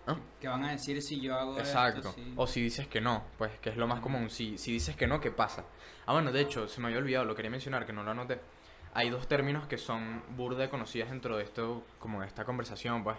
¿Ah? 0.06 0.18
¿Qué 0.38 0.48
van 0.48 0.64
a 0.64 0.72
decir 0.72 1.00
si 1.00 1.18
yo 1.18 1.34
hago 1.34 1.58
Exacto. 1.58 2.10
esto? 2.10 2.20
O 2.36 2.46
si 2.46 2.60
dices 2.60 2.88
que 2.88 3.00
no, 3.00 3.24
pues 3.38 3.58
que 3.60 3.70
es 3.70 3.78
lo 3.78 3.86
más 3.86 4.00
común. 4.00 4.28
Si, 4.28 4.58
si 4.58 4.72
dices 4.72 4.94
que 4.96 5.06
no, 5.06 5.18
¿qué 5.18 5.30
pasa? 5.30 5.64
Ah, 6.04 6.12
bueno, 6.12 6.30
de 6.30 6.42
hecho, 6.42 6.68
se 6.68 6.82
me 6.82 6.88
había 6.88 6.98
olvidado, 6.98 7.24
lo 7.24 7.34
quería 7.34 7.50
mencionar, 7.50 7.86
que 7.86 7.94
no 7.94 8.02
lo 8.02 8.10
anoté. 8.10 8.38
Hay 8.92 9.08
dos 9.08 9.26
términos 9.28 9.66
que 9.66 9.78
son 9.78 10.24
burde 10.36 10.68
conocidas 10.68 11.08
dentro 11.08 11.38
de 11.38 11.44
esto, 11.44 11.82
como 12.00 12.20
de 12.20 12.26
esta 12.26 12.44
conversación, 12.44 13.02
pues, 13.02 13.16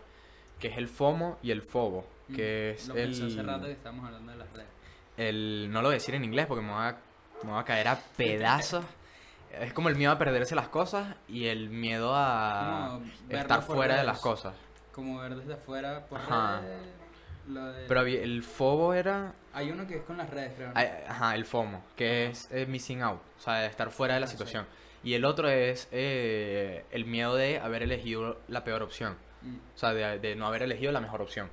que 0.60 0.68
es 0.68 0.78
el 0.78 0.90
FOMO 0.90 1.40
y 1.42 1.50
el 1.50 1.64
FOBO, 1.64 2.06
Mm, 2.28 2.36
que 2.36 2.72
es 2.72 2.88
Lo 2.88 2.94
pensé 2.94 3.26
hace 3.26 3.44
rato 3.44 3.62
que 3.62 3.72
el, 3.72 3.78
estamos 3.78 4.06
hablando 4.06 4.32
de 4.32 4.38
las 4.38 4.52
redes. 4.52 4.68
El... 5.18 5.70
No 5.72 5.82
lo 5.82 5.90
voy 5.90 5.94
a 5.96 6.00
decir 6.00 6.16
en 6.16 6.24
inglés 6.24 6.46
porque 6.48 6.64
me 6.64 6.72
voy 6.74 6.84
a, 6.84 6.98
me 7.44 7.52
voy 7.52 7.60
a 7.60 7.64
caer 7.64 7.88
a 7.88 8.00
pedazos. 8.18 8.86
es 9.60 9.74
como 9.74 9.90
el 9.90 9.96
miedo 9.96 10.12
a 10.12 10.18
perderse 10.18 10.56
las 10.56 10.68
cosas 10.70 11.16
y 11.28 11.48
el 11.48 11.70
miedo 11.70 12.14
a 12.16 13.00
estar 13.30 13.62
fuera 13.64 13.98
de 13.98 14.04
las 14.04 14.20
cosas. 14.20 14.56
Como 14.92 15.20
ver 15.20 15.36
desde 15.36 15.54
afuera 15.54 16.06
por 16.08 16.20
Ajá. 16.20 16.62
redes, 16.62 16.80
lo 17.48 17.66
de- 17.72 17.88
Pero 17.88 18.02
el 18.02 18.44
FOBO 18.44 18.94
era 18.94 19.34
Hay 19.54 19.72
uno 19.72 19.88
que 19.88 19.98
es 19.98 20.02
con 20.04 20.18
las 20.18 20.30
redes, 20.30 20.54
creo. 20.56 20.72
Ajá, 21.08 21.36
el 21.36 21.46
FOMO, 21.46 21.84
que 21.96 22.28
es 22.28 22.50
eh, 22.52 22.66
missing 22.68 23.02
out, 23.02 23.22
o 23.38 23.42
sea, 23.42 23.66
estar 23.66 23.90
fuera 23.92 24.16
de 24.16 24.20
la 24.22 24.26
Ah, 24.26 24.30
sí. 24.30 24.34
situación. 24.34 24.66
Y 25.04 25.14
el 25.14 25.24
otro 25.26 25.48
es 25.48 25.88
eh, 25.92 26.84
el 26.92 27.06
miedo 27.06 27.36
de 27.36 27.60
haber 27.60 27.84
elegido 27.84 28.40
la 28.48 28.64
peor 28.64 28.82
opción, 28.84 29.16
Mm, 29.44 29.56
o 29.76 29.78
sea, 29.78 29.94
de, 29.94 30.18
de 30.20 30.36
no 30.36 30.48
haber 30.48 30.64
elegido 30.64 30.92
la 30.92 31.00
mejor 31.00 31.22
opción. 31.22 31.50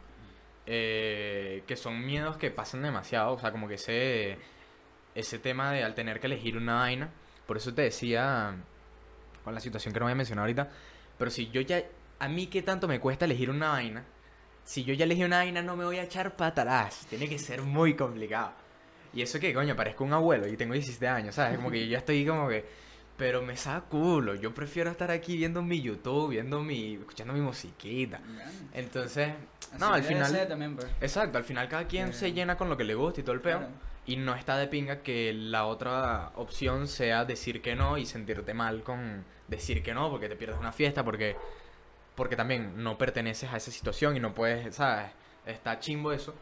Eh, 0.66 1.62
que 1.66 1.76
son 1.76 2.04
miedos 2.04 2.38
que 2.38 2.50
pasan 2.50 2.82
demasiado, 2.82 3.34
o 3.34 3.38
sea, 3.38 3.52
como 3.52 3.68
que 3.68 3.74
ese, 3.74 4.38
ese 5.14 5.38
tema 5.38 5.72
de 5.72 5.84
al 5.84 5.94
tener 5.94 6.20
que 6.20 6.26
elegir 6.26 6.56
una 6.56 6.76
vaina, 6.76 7.10
por 7.46 7.58
eso 7.58 7.74
te 7.74 7.82
decía, 7.82 8.56
con 9.44 9.54
la 9.54 9.60
situación 9.60 9.92
que 9.92 10.00
no 10.00 10.06
voy 10.06 10.12
a 10.12 10.16
mencionar 10.16 10.44
ahorita, 10.44 10.70
pero 11.18 11.30
si 11.30 11.50
yo 11.50 11.60
ya, 11.60 11.82
a 12.18 12.28
mí 12.28 12.46
qué 12.46 12.62
tanto 12.62 12.88
me 12.88 12.98
cuesta 12.98 13.26
elegir 13.26 13.50
una 13.50 13.70
vaina, 13.70 14.04
si 14.64 14.84
yo 14.84 14.94
ya 14.94 15.04
elegí 15.04 15.22
una 15.22 15.38
vaina 15.38 15.60
no 15.60 15.76
me 15.76 15.84
voy 15.84 15.98
a 15.98 16.04
echar 16.04 16.34
para 16.34 16.50
atrás, 16.50 17.06
tiene 17.10 17.28
que 17.28 17.38
ser 17.38 17.60
muy 17.60 17.94
complicado. 17.94 18.52
Y 19.12 19.22
eso 19.22 19.38
que, 19.38 19.54
coño, 19.54 19.76
parezco 19.76 20.02
un 20.02 20.12
abuelo 20.12 20.48
y 20.48 20.56
tengo 20.56 20.72
17 20.72 21.06
años, 21.06 21.34
¿sabes? 21.36 21.56
Como 21.56 21.70
que 21.70 21.84
yo 21.84 21.92
ya 21.92 21.98
estoy 21.98 22.26
como 22.26 22.48
que... 22.48 22.64
Pero 23.16 23.42
me 23.42 23.56
saca 23.56 23.86
culo, 23.86 24.34
yo 24.34 24.52
prefiero 24.52 24.90
estar 24.90 25.10
aquí 25.10 25.36
viendo 25.36 25.62
mi 25.62 25.80
YouTube, 25.80 26.30
viendo 26.30 26.60
mi... 26.62 26.94
escuchando 26.94 27.32
mi 27.32 27.40
musiquita. 27.40 28.20
Entonces, 28.72 29.34
Así 29.70 29.78
no, 29.78 29.94
al 29.94 30.02
final... 30.02 30.48
también, 30.48 30.74
pues. 30.74 30.88
Exacto, 31.00 31.38
al 31.38 31.44
final 31.44 31.68
cada 31.68 31.86
quien 31.86 32.12
se 32.12 32.32
llena 32.32 32.56
con 32.56 32.68
lo 32.68 32.76
que 32.76 32.84
le 32.84 32.94
gusta 32.94 33.20
y 33.20 33.22
todo 33.22 33.34
el 33.34 33.40
peo. 33.40 33.58
Claro. 33.58 33.72
Y 34.06 34.16
no 34.16 34.34
está 34.34 34.58
de 34.58 34.66
pinga 34.66 35.02
que 35.02 35.32
la 35.32 35.64
otra 35.66 36.32
opción 36.34 36.88
sea 36.88 37.24
decir 37.24 37.62
que 37.62 37.74
no 37.74 37.96
y 37.98 38.04
sentirte 38.04 38.52
mal 38.52 38.82
con 38.82 39.24
decir 39.48 39.82
que 39.82 39.94
no 39.94 40.10
porque 40.10 40.28
te 40.28 40.36
pierdes 40.36 40.58
una 40.58 40.72
fiesta, 40.72 41.04
porque, 41.04 41.36
porque 42.14 42.36
también 42.36 42.82
no 42.82 42.98
perteneces 42.98 43.52
a 43.52 43.56
esa 43.56 43.70
situación 43.70 44.16
y 44.16 44.20
no 44.20 44.34
puedes, 44.34 44.74
¿sabes? 44.74 45.10
Está 45.46 45.78
chimbo 45.78 46.12
eso. 46.12 46.34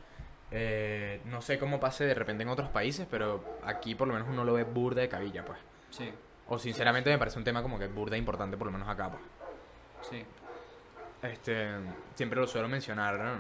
Eh, 0.50 1.20
no 1.26 1.40
sé 1.40 1.58
cómo 1.58 1.80
pase 1.80 2.04
de 2.04 2.14
repente 2.14 2.42
en 2.42 2.48
otros 2.48 2.68
países, 2.70 3.06
pero 3.10 3.58
aquí 3.64 3.94
por 3.94 4.08
lo 4.08 4.14
menos 4.14 4.28
uno 4.28 4.44
lo 4.44 4.54
ve 4.54 4.64
burda 4.64 5.00
de 5.00 5.08
cabilla, 5.08 5.44
pues. 5.44 5.58
Sí, 5.90 6.10
O 6.52 6.58
sinceramente 6.58 7.08
me 7.08 7.16
parece 7.16 7.38
un 7.38 7.44
tema 7.44 7.62
como 7.62 7.78
que 7.78 7.86
burda 7.86 8.14
importante, 8.14 8.58
por 8.58 8.66
lo 8.66 8.72
menos 8.72 8.86
acá, 8.86 9.10
pues. 9.10 9.22
sí. 10.10 10.22
Este, 11.22 11.70
siempre 12.14 12.38
lo 12.38 12.46
suelo 12.46 12.68
mencionar 12.68 13.18
¿no? 13.18 13.36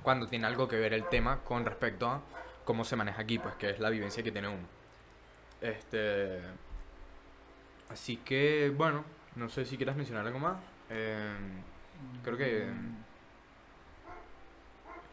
cuando 0.00 0.28
tiene 0.28 0.46
algo 0.46 0.68
que 0.68 0.76
ver 0.76 0.94
el 0.94 1.08
tema 1.08 1.40
con 1.40 1.64
respecto 1.64 2.08
a 2.08 2.20
cómo 2.64 2.84
se 2.84 2.94
maneja 2.94 3.22
aquí, 3.22 3.40
pues 3.40 3.56
que 3.56 3.70
es 3.70 3.80
la 3.80 3.90
vivencia 3.90 4.22
que 4.22 4.30
tiene 4.30 4.46
uno. 4.46 4.68
Este, 5.60 6.38
así 7.88 8.18
que, 8.18 8.72
bueno, 8.72 9.04
no 9.34 9.48
sé 9.48 9.64
si 9.64 9.76
quieras 9.76 9.96
mencionar 9.96 10.24
algo 10.24 10.38
más. 10.38 10.58
Eh, 10.90 11.34
creo 12.22 12.36
que 12.36 12.68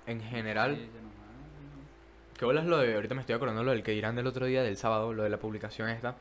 en 0.06 0.22
general. 0.22 0.78
¿qué 2.38 2.46
bolas 2.46 2.66
lo 2.66 2.78
de, 2.78 2.94
ahorita 2.94 3.16
me 3.16 3.22
estoy 3.22 3.34
acordando 3.34 3.64
lo 3.64 3.72
del 3.72 3.82
que 3.82 3.94
dirán 3.94 4.16
del 4.16 4.28
otro 4.28 4.46
día, 4.46 4.62
del 4.62 4.78
sábado, 4.78 5.12
lo 5.12 5.24
de 5.24 5.32
la 5.32 5.40
publicación 5.40 5.90
esta, 5.90 6.16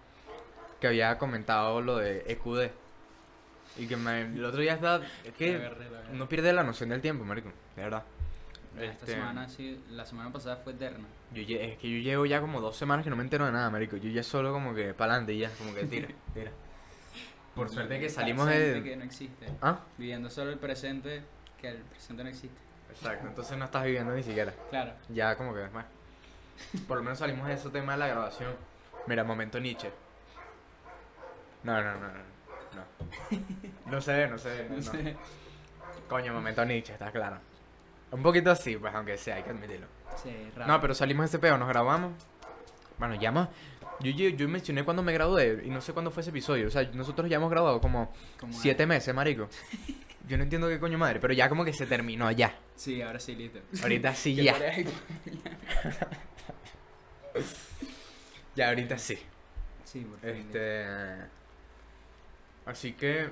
que 0.81 0.87
había 0.89 1.17
comentado 1.19 1.81
lo 1.81 1.97
de 1.99 2.25
EQD. 2.27 2.71
Y 3.79 3.87
que 3.87 3.97
me, 3.97 4.23
el 4.23 4.45
otro 4.45 4.61
día 4.61 4.75
está, 4.75 5.03
es 5.25 5.33
que 5.35 5.57
agarré, 5.57 5.91
la 5.91 5.99
agarré. 5.99 6.17
no 6.17 6.29
pierde 6.29 6.53
la 6.53 6.63
noción 6.63 6.89
del 6.89 7.03
tiempo, 7.03 7.25
marico, 7.25 7.51
de 7.77 7.83
verdad. 7.83 8.05
Esta 8.79 8.93
Este- 8.93 9.13
semana 9.13 9.49
sí, 9.49 9.83
la 9.91 10.05
semana 10.07 10.33
pasada 10.33 10.57
fue 10.57 10.73
eterna. 10.73 11.07
Yo, 11.33 11.43
es 11.43 11.77
que 11.79 11.91
yo 11.91 11.99
llevo 11.99 12.25
ya 12.27 12.41
como 12.41 12.61
dos 12.61 12.77
semanas 12.77 13.05
que 13.05 13.11
no 13.11 13.17
me 13.17 13.23
entero 13.23 13.45
de 13.47 13.53
nada, 13.53 13.69
marico. 13.71 13.97
Yo 13.97 14.09
ya 14.11 14.23
solo 14.23 14.53
como 14.53 14.75
que 14.75 14.95
para 14.95 15.13
adelante 15.13 15.35
y 15.35 15.39
ya, 15.41 15.51
como 15.59 15.75
que 15.75 15.85
tira, 15.85 16.09
tira. 16.35 16.51
Por 17.55 17.69
suerte 17.71 17.99
que 17.99 18.09
salimos 18.11 18.47
de... 18.49 18.83
que 18.83 18.97
no 18.97 19.05
existe. 19.05 19.47
¿Ah? 19.63 19.81
Viviendo 19.99 20.29
solo 20.31 20.51
el 20.51 20.59
presente, 20.59 21.23
que 21.61 21.69
el 21.69 21.79
presente 21.79 22.23
no 22.23 22.29
existe. 22.31 22.57
Exacto, 22.91 23.27
entonces 23.29 23.59
no 23.59 23.65
estás 23.67 23.85
viviendo 23.85 24.15
ni 24.15 24.23
siquiera. 24.23 24.53
Claro. 24.71 24.93
Ya 25.09 25.37
como 25.37 25.53
que, 25.55 25.61
bueno. 25.69 25.89
Por 26.89 26.99
lo 26.99 27.03
menos 27.03 27.19
salimos 27.19 27.47
de 27.49 27.55
ese 27.55 27.69
tema 27.71 27.93
de 27.93 27.99
la 27.99 28.09
grabación. 28.09 28.55
Mira, 29.07 29.25
momento 29.25 29.59
Nietzsche. 29.59 29.91
No, 31.67 31.83
no, 31.83 31.95
no, 31.95 32.09
no. 32.09 32.37
No, 32.77 33.91
no 33.91 34.01
sé, 34.01 34.29
no 34.29 34.39
sé. 34.39 34.69
No 34.71 34.81
sé. 34.93 35.17
Coño, 36.09 36.33
momento 36.33 36.65
Nietzsche, 36.65 36.93
está 36.93 37.11
claro. 37.11 37.39
Un 38.13 38.23
poquito 38.23 38.53
así, 38.53 38.77
pues, 38.77 38.95
aunque 38.95 39.19
sea, 39.19 39.35
hay 39.35 39.43
que 39.43 39.51
admitirlo. 39.51 39.89
Sí, 40.23 40.31
raro. 40.55 40.73
No, 40.73 40.81
pero 40.81 40.95
salimos 40.95 41.25
de 41.25 41.27
ese 41.27 41.39
peo, 41.41 41.59
nos 41.59 41.69
grabamos. 41.69 42.13
Bueno, 42.99 43.17
ya 43.17 43.33
más. 43.33 43.49
Yo, 43.99 44.13
yo, 44.13 44.29
yo 44.29 44.49
mencioné 44.49 44.85
cuando 44.85 45.03
me 45.03 45.13
gradué 45.13 45.63
y 45.65 45.71
no 45.71 45.81
sé 45.81 45.93
cuándo 45.93 46.13
fue 46.13 46.21
ese 46.21 46.31
episodio. 46.31 46.69
O 46.69 46.71
sea, 46.71 46.85
nosotros 46.93 47.29
ya 47.29 47.37
hemos 47.37 47.51
grabado 47.51 47.81
como 47.81 48.13
Como 48.39 48.53
siete 48.53 48.87
meses, 48.87 49.13
marico. 49.13 49.49
Yo 50.29 50.37
no 50.37 50.43
entiendo 50.43 50.69
qué 50.69 50.81
coño 50.81 50.99
madre, 50.99 51.21
pero 51.21 51.33
ya 51.35 51.49
como 51.49 51.65
que 51.65 51.73
se 51.73 51.87
terminó 51.87 52.29
ya. 52.33 52.53
Sí, 52.75 53.01
ahora 53.01 53.21
sí, 53.21 53.37
listo. 53.37 53.61
Ahorita 53.81 54.13
sí 54.13 54.35
Que 54.37 54.43
ya. 54.43 54.57
Ya 58.57 58.69
ahorita 58.69 58.99
sí. 58.99 59.19
Sí, 59.85 60.01
por 60.01 60.19
fin. 60.19 60.31
Este. 60.31 61.36
Así 62.67 62.93
que, 62.95 63.31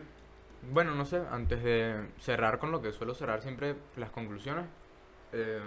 bueno, 0.73 0.95
no 0.95 1.05
sé, 1.05 1.23
antes 1.31 1.63
de 1.63 2.07
cerrar 2.21 2.59
con 2.59 2.71
lo 2.73 2.81
que 2.81 2.93
suelo 2.93 3.15
cerrar 3.15 3.43
siempre 3.43 3.75
las 3.97 4.11
conclusiones. 4.11 4.65
eh, 5.33 5.61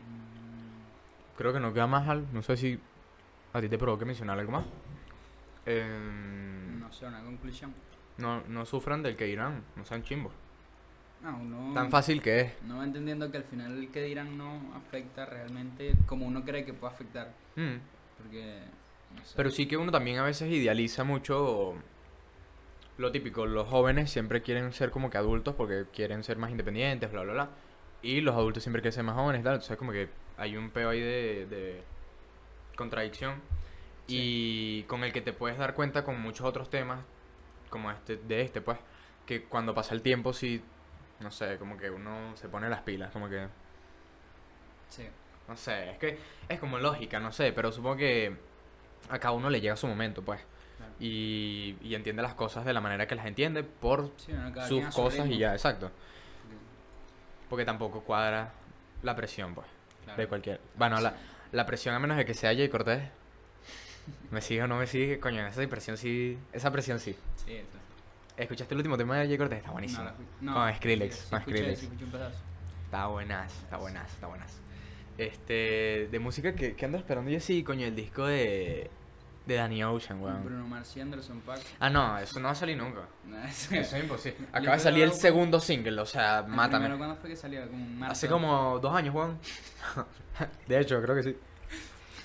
Mm, 0.00 1.36
creo 1.36 1.52
que 1.52 1.60
no 1.60 1.72
queda 1.72 1.86
más 1.86 2.08
al. 2.08 2.26
No 2.32 2.42
sé 2.42 2.56
si 2.56 2.78
a 3.52 3.60
ti 3.60 3.68
te 3.68 3.78
provoque 3.78 4.04
mencionar 4.04 4.38
algo 4.38 4.52
más. 4.52 4.64
Em, 5.66 6.78
No 6.80 6.92
sé, 6.92 7.06
una 7.06 7.22
conclusión. 7.22 7.74
no, 8.16 8.42
no 8.48 8.64
sufran 8.64 9.02
del 9.02 9.16
que 9.16 9.24
dirán, 9.24 9.62
no 9.76 9.84
sean 9.84 10.02
chimbos. 10.02 10.32
No, 11.22 11.36
uno. 11.36 11.74
Tan 11.74 11.90
fácil 11.90 12.22
que 12.22 12.40
es. 12.40 12.62
No 12.62 12.78
va 12.78 12.84
entendiendo 12.84 13.30
que 13.30 13.38
al 13.38 13.44
final 13.44 13.76
el 13.76 13.90
que 13.90 14.02
dirán 14.04 14.38
no 14.38 14.74
afecta 14.76 15.26
realmente 15.26 15.94
como 16.06 16.26
uno 16.26 16.44
cree 16.44 16.64
que 16.64 16.72
puede 16.72 16.92
afectar. 16.94 17.32
Mm. 17.56 17.76
Porque. 18.18 18.60
No 19.16 19.24
sé. 19.24 19.34
Pero 19.36 19.50
sí 19.50 19.66
que 19.66 19.76
uno 19.76 19.90
también 19.90 20.18
a 20.18 20.22
veces 20.22 20.50
idealiza 20.50 21.02
mucho 21.04 21.74
lo 22.98 23.10
típico. 23.12 23.46
Los 23.46 23.68
jóvenes 23.68 24.10
siempre 24.10 24.42
quieren 24.42 24.72
ser 24.72 24.90
como 24.90 25.10
que 25.10 25.18
adultos 25.18 25.54
porque 25.54 25.86
quieren 25.92 26.22
ser 26.22 26.36
más 26.36 26.50
independientes, 26.50 27.10
bla, 27.10 27.22
bla, 27.22 27.32
bla. 27.32 27.50
Y 28.02 28.20
los 28.20 28.34
adultos 28.34 28.62
siempre 28.62 28.82
quieren 28.82 28.94
ser 28.94 29.04
más 29.04 29.16
jóvenes, 29.16 29.42
tal. 29.42 29.54
Entonces 29.54 29.76
como 29.76 29.92
que 29.92 30.08
hay 30.36 30.56
un 30.56 30.70
peo 30.70 30.90
ahí 30.90 31.00
de, 31.00 31.46
de 31.46 31.82
contradicción. 32.76 33.40
Y 34.06 34.84
con 34.84 35.04
el 35.04 35.12
que 35.12 35.20
te 35.20 35.32
puedes 35.32 35.58
dar 35.58 35.74
cuenta 35.74 36.04
con 36.04 36.20
muchos 36.20 36.46
otros 36.46 36.70
temas, 36.70 37.00
como 37.70 37.90
este, 37.90 38.16
de 38.16 38.40
este, 38.42 38.60
pues, 38.62 38.78
que 39.26 39.44
cuando 39.44 39.74
pasa 39.74 39.94
el 39.94 40.00
tiempo 40.02 40.32
sí, 40.32 40.62
no 41.20 41.30
sé, 41.30 41.58
como 41.58 41.76
que 41.76 41.90
uno 41.90 42.34
se 42.36 42.48
pone 42.48 42.68
las 42.70 42.82
pilas, 42.82 43.10
como 43.12 43.28
que... 43.28 43.46
Sí. 44.88 45.06
No 45.48 45.56
sé, 45.56 45.92
es 45.92 45.98
que 45.98 46.18
es 46.48 46.60
como 46.60 46.78
lógica, 46.78 47.20
no 47.20 47.32
sé, 47.32 47.52
pero 47.52 47.72
supongo 47.72 47.96
que 47.96 48.36
a 49.08 49.18
cada 49.18 49.32
uno 49.32 49.48
le 49.48 49.60
llega 49.60 49.76
su 49.76 49.86
momento, 49.86 50.22
pues. 50.22 50.40
Claro. 50.78 50.92
Y, 51.00 51.76
y 51.82 51.94
entiende 51.94 52.22
las 52.22 52.34
cosas 52.34 52.64
de 52.64 52.72
la 52.72 52.80
manera 52.80 53.06
que 53.06 53.14
las 53.14 53.26
entiende 53.26 53.62
por 53.64 54.10
Sí, 54.16 54.32
sus 54.66 54.84
cosas 54.94 55.28
y 55.28 55.38
ya, 55.38 55.52
exacto. 55.52 55.90
Porque 57.50 57.64
tampoco 57.64 58.02
cuadra 58.02 58.52
la 59.02 59.14
presión, 59.16 59.54
pues, 59.54 59.66
Claro. 60.04 60.20
de 60.20 60.26
cualquier... 60.28 60.60
Bueno, 60.76 61.00
la, 61.00 61.14
la 61.52 61.66
presión 61.66 61.94
a 61.94 61.98
menos 61.98 62.16
de 62.16 62.24
que 62.24 62.34
sea 62.34 62.54
Jay 62.54 62.68
Cortés. 62.68 63.02
¿Me 64.30 64.40
sigue 64.40 64.62
o 64.62 64.66
no 64.66 64.78
me 64.78 64.86
sigue? 64.86 65.18
Coño, 65.20 65.46
esa 65.46 65.66
presión 65.68 65.96
sí... 65.96 66.38
Esa 66.52 66.70
presión 66.70 66.98
sí. 67.00 67.14
Sí, 67.44 67.52
eso. 67.54 67.78
¿Escuchaste 68.36 68.72
el 68.74 68.78
último 68.78 68.96
tema 68.96 69.18
de 69.18 69.26
Jay 69.26 69.36
Cortés? 69.38 69.58
Está 69.58 69.70
buenísimo. 69.72 70.04
No, 70.40 70.52
no, 70.52 70.54
Con 70.54 70.74
Skrillex, 70.76 71.14
sí, 71.16 71.30
con 71.30 71.40
Skrillex. 71.42 71.82
escuché 71.82 72.04
un. 72.04 72.12
Está 72.84 73.06
buenas, 73.08 73.52
está 73.64 73.76
buenas, 73.76 74.12
está 74.12 74.26
buenas. 74.28 74.60
Este, 75.18 76.08
de 76.10 76.18
música 76.20 76.54
que, 76.54 76.74
que 76.76 76.84
ando 76.84 76.96
esperando 76.96 77.30
yo 77.30 77.40
sí, 77.40 77.62
coño, 77.64 77.84
el 77.86 77.96
disco 77.96 78.24
de, 78.26 78.88
de 79.48 79.54
Danny 79.56 79.82
Ocean, 79.82 80.20
weón. 80.22 80.44
Bruno 80.44 80.66
Mars 80.68 80.96
y 80.96 81.00
Anderson 81.00 81.40
Paak. 81.40 81.60
Ah, 81.80 81.88
no, 81.90 82.18
eso 82.18 82.38
no 82.38 82.46
va 82.46 82.52
a 82.52 82.54
salir 82.54 82.76
nunca. 82.76 83.00
No, 83.26 83.38
Eso 83.44 83.74
es 83.74 83.92
imposible. 83.94 84.46
Acaba 84.52 84.74
de 84.74 84.80
salir 84.80 85.02
el 85.04 85.12
segundo 85.12 85.58
single, 85.58 86.00
o 86.02 86.06
sea, 86.06 86.38
¿El 86.40 86.44
primero 86.44 86.62
mátame. 86.62 86.96
cuándo 86.96 87.16
fue 87.16 87.30
que 87.30 87.36
salió? 87.36 87.66
Como 87.68 87.84
marzo. 87.86 88.12
Hace 88.12 88.28
como 88.28 88.78
dos 88.78 88.94
años, 88.94 89.12
Juan. 89.14 89.38
De 90.68 90.78
hecho, 90.80 91.00
creo 91.02 91.16
que 91.16 91.22
sí. 91.22 91.36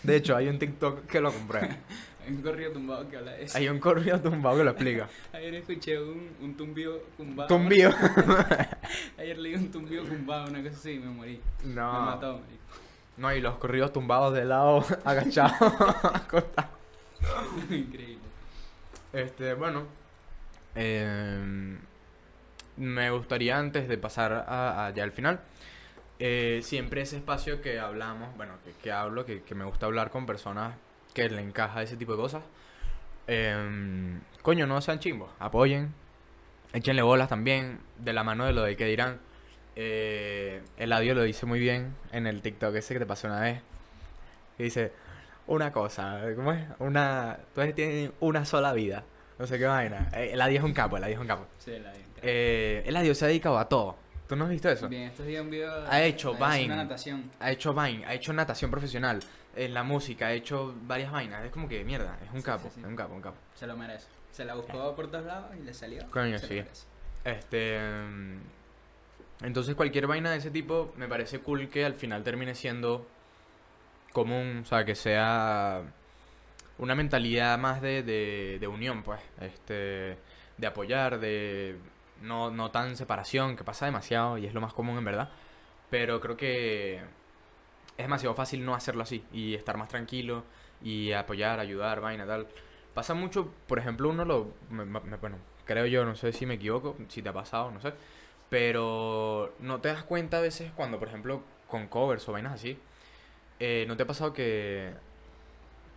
De 0.04 0.18
hecho, 0.18 0.36
hay 0.36 0.50
un 0.50 0.60
TikTok 0.60 1.06
que 1.08 1.20
lo 1.22 1.32
compré. 1.32 1.78
Hay 2.26 2.32
un 2.36 2.42
corrido 2.42 2.72
tumbado 2.72 3.10
que 3.10 3.18
habla 3.18 3.32
de 3.34 3.44
eso. 3.44 3.58
Hay 3.58 3.68
un 3.68 3.80
corrido 3.80 4.18
tumbado 4.22 4.56
que 4.58 4.64
lo 4.64 4.72
explica. 4.72 5.10
Ayer 5.34 5.56
escuché 5.56 6.00
un, 6.02 6.30
un 6.40 6.56
tumbío 6.56 7.00
tumbado. 7.18 7.50
Tumbío. 7.50 7.90
Ayer 9.18 9.38
leí 9.38 9.56
un 9.56 9.70
tumbío 9.70 10.04
tumbado, 10.04 10.48
una 10.50 10.64
cosa 10.64 10.74
así, 10.76 10.92
y 10.92 11.00
me 11.00 11.08
morí. 11.08 11.42
Me 11.66 11.74
No. 11.76 11.92
mató. 12.06 12.34
marico. 12.40 12.64
No, 13.18 13.34
y 13.36 13.42
los 13.42 13.56
corridos 13.58 13.92
tumbados 13.92 14.34
de 14.34 14.46
lado, 14.46 14.86
agachados, 15.04 15.54
acostados. 15.62 16.72
Increíble. 17.70 18.30
Este, 19.14 19.54
bueno. 19.56 19.88
em, 20.76 21.80
me 22.78 23.10
gustaría 23.12 23.58
antes 23.60 23.88
de 23.88 23.98
pasar 23.98 24.34
a, 24.48 24.88
a 24.88 24.92
ya 24.92 25.04
al 25.04 25.12
final. 25.12 25.42
eh, 26.20 26.62
siempre 26.64 27.02
ese 27.02 27.18
espacio 27.18 27.62
que 27.62 27.80
hablamos, 27.80 28.36
bueno, 28.38 28.56
que, 28.66 28.74
que 28.76 28.92
hablo, 28.92 29.26
que, 29.26 29.44
que 29.44 29.56
me 29.56 29.66
gusta 29.66 29.88
hablar 29.88 30.12
con 30.12 30.26
personas 30.26 30.76
que 31.14 31.30
le 31.30 31.42
encaja 31.42 31.84
ese 31.84 31.98
tipo 31.98 32.14
de 32.14 32.18
cosas. 32.20 32.44
em, 33.28 34.22
coño, 34.42 34.68
no 34.68 34.82
sean 34.82 35.00
chimbos, 35.00 35.32
apoyen, 35.40 35.94
échenle 36.74 37.02
bolas 37.04 37.30
también, 37.30 37.80
de 38.00 38.14
la 38.14 38.24
mano 38.24 38.46
de 38.46 38.54
lo 38.54 38.64
de 38.64 38.78
que 38.78 38.86
dirán. 38.86 39.20
Eh, 39.76 40.64
Eladio 40.78 41.16
lo 41.16 41.24
dice 41.24 41.46
muy 41.48 41.60
bien 41.60 41.96
en 42.12 42.28
el 42.28 42.42
TikTok 42.42 42.76
ese 42.76 42.94
que 42.96 43.00
te 43.02 43.06
pasó 43.08 43.28
una 43.28 43.42
vez. 43.42 43.62
Dice, 44.58 44.94
una 45.48 45.72
cosa, 45.72 46.22
¿cómo 46.36 46.52
es? 46.54 46.66
Una, 46.80 47.38
tú 47.54 47.62
tienes 47.74 48.12
una 48.20 48.46
sola 48.46 48.74
vida. 48.74 49.04
No 49.40 49.48
sé 49.48 49.58
qué 49.58 49.66
vaina. 49.66 50.10
Eh, 50.14 50.32
Eladio 50.34 50.60
es 50.60 50.64
un 50.64 50.74
capo, 50.74 50.98
Eladio 50.98 51.16
es 51.16 51.22
un 51.22 51.28
capo. 51.28 51.48
Sí, 51.58 51.72
la 51.80 51.92
vi. 51.92 52.00
Eh, 52.22 52.84
Eladio 52.86 53.14
se 53.16 53.26
ha 53.26 53.28
dedicado 53.28 53.58
a 53.58 53.68
todo. 53.68 53.98
¿Tú 54.28 54.36
no 54.36 54.46
has 54.46 54.50
visto 54.52 54.70
eso? 54.70 54.88
Bien, 54.88 55.04
estos 55.04 55.26
días 55.26 55.42
un 55.44 55.50
video. 55.50 55.86
Ha 55.90 56.02
hecho 56.04 56.34
Vine. 56.34 56.68
Natación. 56.68 57.30
Ha 57.40 57.52
hecho 57.52 57.74
Vine, 57.74 58.06
ha 58.06 58.14
hecho 58.14 58.32
natación 58.32 58.72
profesional, 58.72 59.20
en 59.56 59.74
la 59.74 59.84
música, 59.84 60.28
ha 60.28 60.34
hecho 60.34 60.74
varias 60.84 61.12
vainas. 61.12 61.44
Es 61.44 61.52
como 61.52 61.68
que 61.68 61.84
mierda, 61.84 62.18
es 62.24 62.32
un 62.32 62.38
Sí, 62.40 62.46
capo, 62.46 62.64
sí, 62.70 62.76
sí. 62.76 62.82
es 62.82 62.88
un 62.88 62.96
capo, 62.96 63.14
un 63.16 63.22
capo. 63.22 63.38
Se 63.56 63.68
lo 63.68 63.76
merece. 63.76 64.08
Se 64.32 64.46
la 64.46 64.56
buscó 64.56 64.96
por 64.96 65.12
todos 65.12 65.26
lados 65.26 65.52
y 65.60 65.64
le 65.64 65.74
salió. 65.74 66.10
Coño, 66.10 66.40
se 66.40 66.48
sí. 66.48 66.56
Lo. 66.62 67.32
Este. 67.32 67.80
mm, 67.80 69.46
Entonces, 69.46 69.76
cualquier 69.76 70.08
vaina 70.08 70.32
de 70.32 70.38
ese 70.38 70.52
tipo 70.52 70.94
me 70.98 71.08
parece 71.08 71.40
cool 71.40 71.68
que 71.70 71.84
al 71.86 71.94
final 71.96 72.24
termine 72.24 72.56
siendo 72.56 73.06
común, 74.14 74.62
o 74.64 74.66
sea, 74.66 74.86
que 74.86 74.96
sea 74.96 75.84
una 76.78 76.96
mentalidad 76.96 77.58
más 77.60 77.82
de, 77.82 78.04
de, 78.04 78.58
de 78.60 78.68
unión, 78.68 79.04
pues. 79.04 79.22
Este. 79.42 80.18
De 80.58 80.68
apoyar, 80.68 81.20
de. 81.20 81.78
No, 82.22 82.52
no 82.52 82.72
tan 82.72 82.96
separación, 82.98 83.56
que 83.58 83.64
pasa 83.64 83.86
demasiado 83.86 84.38
y 84.38 84.46
es 84.46 84.54
lo 84.54 84.62
más 84.62 84.74
común 84.74 84.98
en 84.98 85.06
verdad. 85.06 85.30
Pero 85.90 86.22
creo 86.22 86.38
que. 86.38 87.02
es 87.98 88.06
demasiado 88.06 88.36
fácil 88.36 88.66
no 88.66 88.76
hacerlo 88.76 89.04
así 89.04 89.24
y 89.32 89.54
estar 89.56 89.78
más 89.78 89.90
tranquilo 89.90 90.44
y 90.82 91.12
apoyar, 91.14 91.60
ayudar, 91.60 92.02
vaina, 92.02 92.26
tal. 92.26 92.48
Pasa 92.94 93.14
mucho, 93.14 93.52
por 93.68 93.80
ejemplo, 93.80 94.10
uno 94.10 94.26
lo... 94.26 94.54
me- 94.70 94.86
me- 94.86 95.00
bueno, 95.18 95.38
creo 95.66 95.86
yo, 95.88 96.06
no 96.06 96.16
sé 96.16 96.32
si 96.34 96.46
me 96.46 96.56
equivoco, 96.56 96.96
si 97.10 97.22
te 97.22 97.30
ha 97.30 97.34
pasado, 97.34 97.72
no 97.72 97.82
sé. 97.82 97.94
Pero 98.50 99.54
no 99.60 99.82
te 99.82 99.90
das 99.90 100.04
cuenta 100.04 100.38
a 100.38 100.42
veces 100.42 100.72
cuando, 100.76 101.00
por 101.00 101.08
ejemplo, 101.08 101.42
con 101.68 101.88
covers 101.88 102.28
o 102.30 102.34
vainas 102.34 102.54
así, 102.54 102.78
eh, 103.66 103.86
¿no 103.88 103.96
te 103.96 104.04
ha 104.04 104.08
pasado 104.08 104.34
que 104.34 104.94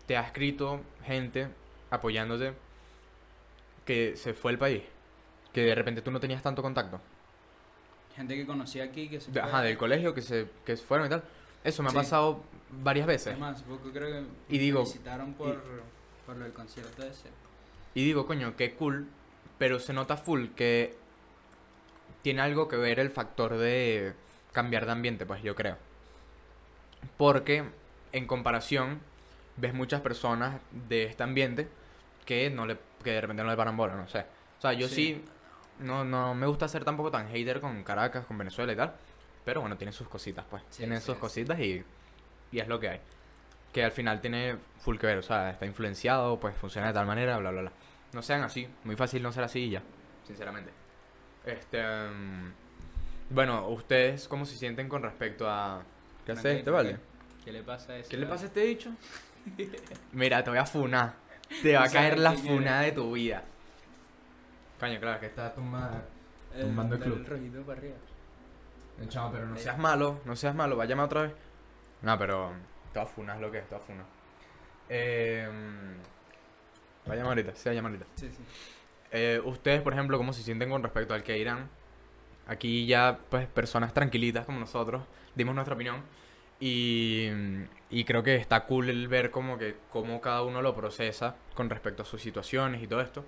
te 0.06 0.16
ha 0.16 0.20
escrito 0.22 0.80
gente 1.04 1.48
apoyándote 1.90 2.52
que 3.84 4.16
se 4.16 4.34
fue 4.34 4.52
al 4.52 4.58
país? 4.58 4.82
Que 5.52 5.62
de 5.62 5.74
repente 5.74 6.00
tú 6.02 6.10
no 6.10 6.20
tenías 6.20 6.42
tanto 6.42 6.62
contacto. 6.62 7.00
Gente 8.14 8.36
que 8.36 8.46
conocí 8.46 8.80
aquí 8.80 9.08
que 9.08 9.20
se 9.20 9.32
fue. 9.32 9.40
ajá, 9.40 9.62
del 9.62 9.76
colegio 9.76 10.14
que 10.14 10.22
se, 10.22 10.46
que 10.64 10.76
se 10.76 10.84
fueron 10.84 11.06
y 11.08 11.10
tal. 11.10 11.24
Eso 11.64 11.82
me 11.82 11.90
Sí. 11.90 11.96
ha 11.96 12.00
pasado 12.00 12.42
varias 12.70 13.06
veces. 13.06 13.28
Además, 13.32 13.62
poco 13.62 13.90
creo 13.90 14.08
que 14.48 14.54
Y 14.54 14.58
digo- 14.58 14.80
me 14.80 14.84
visitaron 14.84 15.34
por, 15.34 15.60
por 16.24 16.38
del 16.38 16.52
concierto 16.52 17.02
ese. 17.04 17.28
Y 17.94 18.04
digo, 18.04 18.26
coño, 18.26 18.54
qué 18.56 18.74
cool, 18.74 19.08
pero 19.58 19.80
se 19.80 19.92
nota 19.92 20.16
full 20.16 20.48
que 20.54 20.94
tiene 22.22 22.42
algo 22.42 22.68
que 22.68 22.76
ver 22.76 23.00
el 23.00 23.10
factor 23.10 23.56
de 23.56 24.14
cambiar 24.52 24.86
de 24.86 24.92
ambiente, 24.92 25.26
pues 25.26 25.42
yo 25.42 25.54
creo. 25.54 25.76
Porque 27.16 27.64
en 28.12 28.26
comparación 28.26 29.00
ves 29.56 29.74
muchas 29.74 30.00
personas 30.00 30.60
de 30.88 31.04
este 31.04 31.22
ambiente 31.22 31.68
que 32.24 32.50
no 32.50 32.66
le 32.66 32.78
que 33.02 33.12
de 33.12 33.20
repente 33.20 33.42
no 33.44 33.50
le 33.50 33.56
paran 33.56 33.76
bola, 33.76 33.94
no 33.94 34.08
sé. 34.08 34.20
O 34.58 34.60
sea, 34.60 34.72
yo 34.72 34.88
sí, 34.88 34.94
Sí. 34.94 35.24
no, 35.80 36.04
no 36.04 36.34
me 36.34 36.46
gusta 36.46 36.66
ser 36.66 36.84
tampoco 36.84 37.10
tan 37.10 37.28
hater 37.28 37.60
con 37.60 37.84
Caracas, 37.84 38.24
con 38.26 38.36
Venezuela 38.36 38.72
y 38.72 38.76
tal, 38.76 38.94
pero 39.44 39.60
bueno, 39.60 39.76
tiene 39.76 39.92
sus 39.92 40.08
cositas, 40.08 40.44
pues. 40.50 40.62
Sí, 40.70 40.78
tiene 40.78 40.98
sí, 41.00 41.06
sus 41.06 41.16
cositas 41.16 41.58
y, 41.60 41.84
y 42.50 42.58
es 42.58 42.66
lo 42.66 42.80
que 42.80 42.88
hay. 42.88 43.00
Que 43.72 43.84
al 43.84 43.92
final 43.92 44.20
tiene 44.20 44.56
full 44.80 44.96
que 44.98 45.06
ver, 45.06 45.18
o 45.18 45.22
sea, 45.22 45.50
está 45.50 45.66
influenciado, 45.66 46.40
pues 46.40 46.56
funciona 46.56 46.88
de 46.88 46.94
tal 46.94 47.06
manera, 47.06 47.38
bla, 47.38 47.50
bla, 47.50 47.60
bla. 47.60 47.72
No 48.12 48.22
sean 48.22 48.42
así, 48.42 48.66
muy 48.84 48.96
fácil 48.96 49.22
no 49.22 49.30
ser 49.32 49.44
así 49.44 49.60
y 49.64 49.70
ya, 49.70 49.82
sinceramente. 50.26 50.70
Este. 51.44 51.80
mm, 51.82 52.52
bueno, 53.30 53.68
¿ustedes 53.68 54.26
cómo 54.26 54.46
se 54.46 54.56
sienten 54.56 54.88
con 54.88 55.02
respecto 55.02 55.48
a. 55.48 55.82
¿Qué 56.26 56.32
Ok, 56.32 56.38
hace 56.38 56.58
este, 56.58 56.70
vale? 56.70 56.98
¿Qué 57.44 57.52
le 57.52 57.62
pasa 57.62 57.92
a 57.92 57.96
ese? 57.98 58.10
¿Qué 58.10 58.16
le 58.16 58.26
pasa 58.26 58.44
a 58.44 58.46
este 58.48 58.60
dicho? 58.60 58.90
Mira, 60.12 60.42
te 60.44 60.50
voy 60.50 60.58
a 60.58 60.66
funar. 60.66 61.14
Te 61.62 61.74
va 61.74 61.84
a 61.84 61.86
No 61.86 61.92
caer 61.92 62.18
la 62.18 62.32
funada 62.32 62.82
de 62.82 62.92
tu 62.92 63.12
vida. 63.12 63.44
Coño, 64.80 65.00
claro, 65.00 65.20
que 65.20 65.26
está 65.26 65.54
tumbada. 65.54 66.04
tumbando 66.60 66.96
el 66.96 67.00
club. 67.02 67.18
el 67.18 67.26
rojito 67.26 67.62
para 67.62 67.78
arriba. 67.78 67.96
Chao, 69.08 69.30
pero 69.30 69.46
no 69.46 69.54
Ahí. 69.54 69.60
seas 69.62 69.78
malo, 69.78 70.20
no 70.24 70.34
seas 70.36 70.54
malo, 70.54 70.76
va 70.76 70.84
a 70.84 70.86
llamar 70.86 71.06
otra 71.06 71.22
vez. 71.22 71.32
No, 72.02 72.18
pero 72.18 72.52
te 72.92 72.98
va 72.98 73.04
a 73.04 73.08
funar 73.08 73.36
es 73.36 73.42
lo 73.42 73.50
que 73.50 73.58
es, 73.58 73.68
te 73.68 73.74
va 73.74 73.80
a 73.80 73.84
funar. 73.84 74.06
Eh, 74.88 75.48
va 77.08 77.12
a 77.12 77.16
llamar 77.16 77.30
ahorita, 77.38 77.54
sí 77.54 77.68
va 77.68 77.72
a 77.72 77.74
llamar 77.74 77.92
ahorita. 77.92 78.10
Sí, 78.16 78.28
sí. 78.30 78.42
Eh, 79.12 79.40
ustedes, 79.44 79.82
por 79.82 79.92
ejemplo, 79.92 80.16
¿cómo 80.18 80.32
se 80.32 80.42
sienten 80.42 80.70
con 80.70 80.82
respecto 80.82 81.14
al 81.14 81.22
que 81.22 81.38
irán? 81.38 81.68
Aquí 82.46 82.86
ya, 82.86 83.18
pues, 83.30 83.46
personas 83.48 83.92
tranquilitas 83.92 84.44
como 84.46 84.60
nosotros, 84.60 85.02
dimos 85.34 85.54
nuestra 85.54 85.74
opinión. 85.74 86.02
Y, 86.60 87.28
y 87.90 88.04
creo 88.04 88.22
que 88.22 88.36
está 88.36 88.64
cool 88.64 88.88
el 88.88 89.08
ver 89.08 89.30
como 89.30 89.58
que 89.58 89.76
cómo 89.90 90.20
cada 90.20 90.42
uno 90.42 90.62
lo 90.62 90.74
procesa 90.74 91.36
con 91.54 91.68
respecto 91.68 92.02
a 92.02 92.06
sus 92.06 92.22
situaciones 92.22 92.82
y 92.82 92.86
todo 92.86 93.00
esto. 93.00 93.24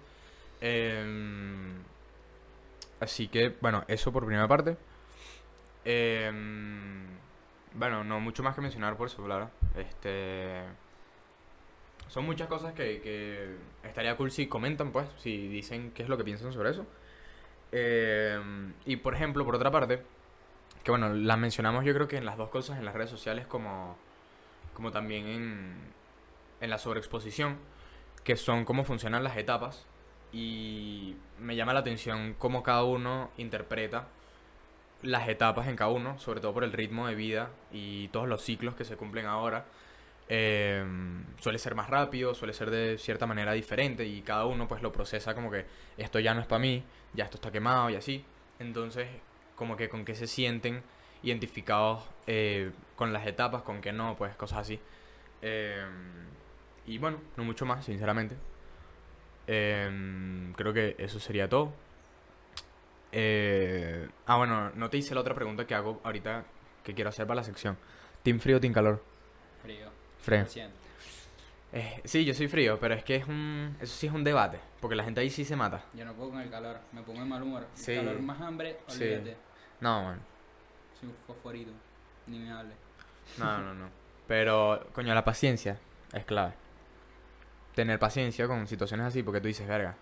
Em, 0.60 1.74
así 3.00 3.28
que, 3.28 3.54
bueno, 3.60 3.84
eso 3.88 4.12
por 4.12 4.24
primera 4.24 4.48
parte. 4.48 4.76
Em, 5.84 7.06
bueno, 7.74 8.04
no 8.04 8.20
mucho 8.20 8.42
más 8.42 8.54
que 8.54 8.60
mencionar 8.60 8.96
por 8.96 9.08
eso, 9.08 9.22
claro. 9.24 9.50
Este. 9.76 10.62
Son 12.08 12.24
muchas 12.24 12.48
cosas 12.48 12.72
que, 12.72 13.00
que 13.02 13.56
estaría 13.86 14.16
cool 14.16 14.30
si 14.30 14.46
comentan, 14.48 14.92
pues, 14.92 15.06
si 15.18 15.48
dicen 15.48 15.92
qué 15.92 16.02
es 16.02 16.08
lo 16.08 16.16
que 16.16 16.24
piensan 16.24 16.52
sobre 16.52 16.70
eso. 16.70 16.86
Em, 17.72 18.72
y 18.86 18.96
por 18.96 19.14
ejemplo, 19.14 19.44
por 19.44 19.54
otra 19.56 19.70
parte, 19.70 20.02
que 20.82 20.90
bueno, 20.90 21.12
las 21.14 21.38
mencionamos 21.38 21.84
yo 21.84 21.94
creo 21.94 22.08
que 22.08 22.16
en 22.16 22.24
las 22.24 22.36
dos 22.36 22.48
cosas, 22.50 22.78
en 22.78 22.84
las 22.84 22.94
redes 22.94 23.10
sociales 23.10 23.46
como, 23.46 23.96
como 24.74 24.90
también 24.90 25.26
en, 25.26 25.76
en 26.60 26.70
la 26.70 26.78
sobreexposición, 26.78 27.58
que 28.24 28.36
son 28.36 28.64
cómo 28.64 28.84
funcionan 28.84 29.24
las 29.24 29.36
etapas. 29.36 29.86
Y 30.32 31.16
me 31.38 31.56
llama 31.56 31.72
la 31.72 31.80
atención 31.80 32.34
cómo 32.38 32.62
cada 32.62 32.84
uno 32.84 33.30
interpreta 33.38 34.08
las 35.02 35.28
etapas 35.28 35.68
en 35.68 35.76
cada 35.76 35.90
uno, 35.90 36.18
sobre 36.18 36.40
todo 36.40 36.52
por 36.52 36.64
el 36.64 36.72
ritmo 36.72 37.06
de 37.06 37.14
vida 37.14 37.50
y 37.72 38.08
todos 38.08 38.28
los 38.28 38.42
ciclos 38.42 38.74
que 38.74 38.84
se 38.84 38.96
cumplen 38.96 39.26
ahora. 39.26 39.64
Eh, 40.28 40.84
suele 41.40 41.58
ser 41.58 41.74
más 41.74 41.88
rápido, 41.88 42.34
suele 42.34 42.52
ser 42.52 42.70
de 42.70 42.98
cierta 42.98 43.26
manera 43.26 43.52
diferente 43.52 44.04
y 44.04 44.20
cada 44.20 44.44
uno 44.44 44.68
pues 44.68 44.82
lo 44.82 44.92
procesa 44.92 45.34
como 45.34 45.50
que 45.50 45.64
esto 45.96 46.18
ya 46.18 46.34
no 46.34 46.40
es 46.42 46.46
para 46.46 46.58
mí, 46.58 46.84
ya 47.14 47.24
esto 47.24 47.36
está 47.36 47.50
quemado 47.50 47.90
y 47.90 47.96
así. 47.96 48.24
Entonces, 48.58 49.08
como 49.56 49.76
que 49.76 49.88
con 49.88 50.04
qué 50.04 50.14
se 50.14 50.26
sienten 50.26 50.82
identificados 51.22 52.02
eh, 52.26 52.70
con 52.96 53.12
las 53.12 53.26
etapas, 53.26 53.62
con 53.62 53.80
qué 53.80 53.92
no, 53.92 54.16
pues 54.16 54.34
cosas 54.36 54.58
así. 54.60 54.80
Eh, 55.42 55.84
y 56.86 56.98
bueno, 56.98 57.20
no 57.36 57.44
mucho 57.44 57.66
más, 57.66 57.84
sinceramente. 57.84 58.36
Eh, 59.46 60.52
creo 60.56 60.72
que 60.72 60.94
eso 60.98 61.18
sería 61.18 61.48
todo. 61.48 61.72
Eh, 63.12 64.08
ah, 64.26 64.36
bueno, 64.36 64.70
no 64.74 64.90
te 64.90 64.98
hice 64.98 65.14
la 65.14 65.22
otra 65.22 65.34
pregunta 65.34 65.66
que 65.66 65.74
hago 65.74 66.00
ahorita 66.04 66.44
que 66.84 66.94
quiero 66.94 67.10
hacer 67.10 67.26
para 67.26 67.36
la 67.36 67.44
sección. 67.44 67.76
¿Team 68.22 68.40
frío 68.40 68.58
o 68.58 68.60
team 68.60 68.72
calor? 68.72 69.02
Frío. 69.62 69.88
Frío. 70.18 70.44
100%. 70.44 70.68
Eh, 71.72 72.00
sí, 72.04 72.24
yo 72.24 72.32
soy 72.34 72.48
frío, 72.48 72.78
pero 72.80 72.94
es 72.94 73.04
que 73.04 73.16
es 73.16 73.26
un... 73.26 73.76
Eso 73.80 73.94
sí 73.94 74.06
es 74.06 74.12
un 74.12 74.24
debate, 74.24 74.58
porque 74.80 74.96
la 74.96 75.04
gente 75.04 75.20
ahí 75.20 75.28
sí 75.30 75.44
se 75.44 75.54
mata. 75.54 75.82
Yo 75.92 76.04
no 76.04 76.14
puedo 76.14 76.30
con 76.30 76.40
el 76.40 76.48
calor, 76.50 76.78
me 76.92 77.02
pongo 77.02 77.20
de 77.20 77.26
mal 77.26 77.42
humor. 77.42 77.66
El 77.76 77.78
Sí. 77.78 77.94
calor 77.94 78.20
más 78.20 78.40
hambre, 78.40 78.78
Sí. 78.86 79.02
olvídate. 79.02 79.36
No, 79.80 80.02
man. 80.04 80.20
Soy 80.98 81.08
un 81.10 81.14
fosforito, 81.26 81.70
ni 82.26 82.38
me 82.38 82.50
hable. 82.50 82.74
No, 83.38 83.58
no, 83.58 83.74
no. 83.74 83.88
Pero, 84.26 84.86
coño, 84.94 85.14
la 85.14 85.24
paciencia 85.24 85.78
es 86.12 86.24
clave. 86.24 86.54
Tener 87.74 87.98
paciencia 87.98 88.46
con 88.48 88.66
situaciones 88.66 89.06
así, 89.06 89.22
porque 89.22 89.40
tú 89.40 89.48
dices, 89.48 89.68
verga. 89.68 89.94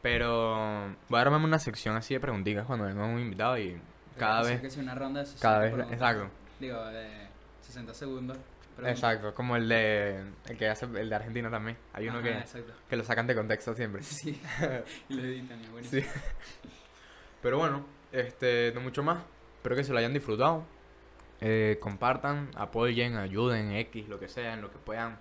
Pero 0.00 0.96
voy 1.08 1.18
a 1.18 1.22
armarme 1.22 1.46
una 1.46 1.58
sección 1.58 1.96
así 1.96 2.14
de 2.14 2.20
preguntitas 2.20 2.66
cuando 2.66 2.86
venga 2.86 3.04
un 3.04 3.20
invitado 3.20 3.56
y 3.58 3.80
cada 4.18 4.42
vez... 4.42 4.60
que 4.74 4.80
una 4.80 4.94
ronda 4.94 5.20
de 5.20 5.26
60 5.26 5.42
Cada 5.42 5.58
vez... 5.60 5.72
preguntas. 5.72 6.00
Exacto. 6.00 6.30
Digo, 6.58 6.84
de 6.86 7.08
60 7.60 7.94
segundos. 7.94 8.36
Exacto, 8.90 9.34
como 9.34 9.56
el 9.56 9.68
de... 9.68 10.24
El 10.48 10.56
que 10.56 10.68
hace 10.68 10.86
el 10.86 11.08
de 11.08 11.14
Argentina 11.14 11.50
también. 11.50 11.76
Hay 11.92 12.08
uno 12.08 12.18
Ajá, 12.18 12.28
que, 12.28 12.38
Exacto. 12.38 12.72
que 12.88 12.96
lo 12.96 13.04
sacan 13.04 13.26
de 13.26 13.34
contexto 13.34 13.74
siempre. 13.74 14.02
Sí. 14.04 14.40
y 15.08 15.14
lo 15.14 15.22
editan, 15.24 15.62
y 15.62 15.66
buenísimo. 15.68 16.02
Sí. 16.02 16.08
Pero 17.40 17.58
bueno, 17.58 17.84
este, 18.12 18.72
no 18.74 18.80
mucho 18.80 19.02
más. 19.02 19.22
Espero 19.56 19.76
que 19.76 19.84
se 19.84 19.92
lo 19.92 19.98
hayan 19.98 20.12
disfrutado. 20.12 20.64
Eh, 21.40 21.78
compartan, 21.80 22.50
apoyen, 22.54 23.16
ayuden, 23.16 23.72
X, 23.72 24.08
lo 24.08 24.20
que 24.20 24.28
sea, 24.28 24.54
en 24.54 24.60
lo 24.62 24.70
que 24.70 24.78
puedan. 24.78 25.18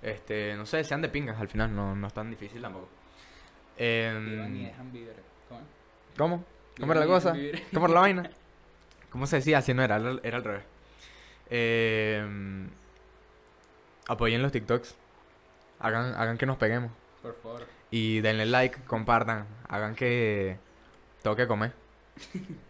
Este, 0.00 0.54
no 0.56 0.66
sé, 0.66 0.82
sean 0.82 1.02
de 1.02 1.08
pingas 1.08 1.38
al 1.40 1.48
final, 1.48 1.74
no, 1.74 1.94
no 1.94 2.06
es 2.06 2.12
tan 2.14 2.30
difícil 2.30 2.60
tampoco. 2.62 2.88
Y 3.78 3.84
Em, 3.84 4.64
dejan 4.64 4.92
vivir. 4.92 5.12
¿Cómo? 5.48 5.60
¿Cómo? 6.16 6.44
¿Cómo 6.80 6.92
era 6.92 7.00
la 7.00 7.06
cosa? 7.06 7.34
¿Cómo 7.72 7.86
era 7.86 7.94
la 7.94 8.00
vaina? 8.06 8.30
¿Cómo 9.10 9.26
se 9.26 9.36
decía? 9.36 9.58
Así 9.58 9.74
no 9.74 9.82
era, 9.82 9.96
era 9.96 10.18
era 10.22 10.36
al 10.38 10.44
revés. 10.44 10.64
Em, 11.50 12.68
apoyen 14.08 14.42
los 14.42 14.52
TikToks. 14.52 14.94
Hagan, 15.80 16.14
hagan 16.14 16.38
que 16.38 16.46
nos 16.46 16.56
peguemos. 16.58 16.90
Por 17.22 17.34
favor. 17.42 17.66
Y 17.90 18.20
denle 18.20 18.46
like, 18.46 18.80
compartan, 18.86 19.46
hagan 19.68 19.94
que 19.94 20.56
tengo 21.22 21.36
que 21.36 21.46
comer. 21.46 21.72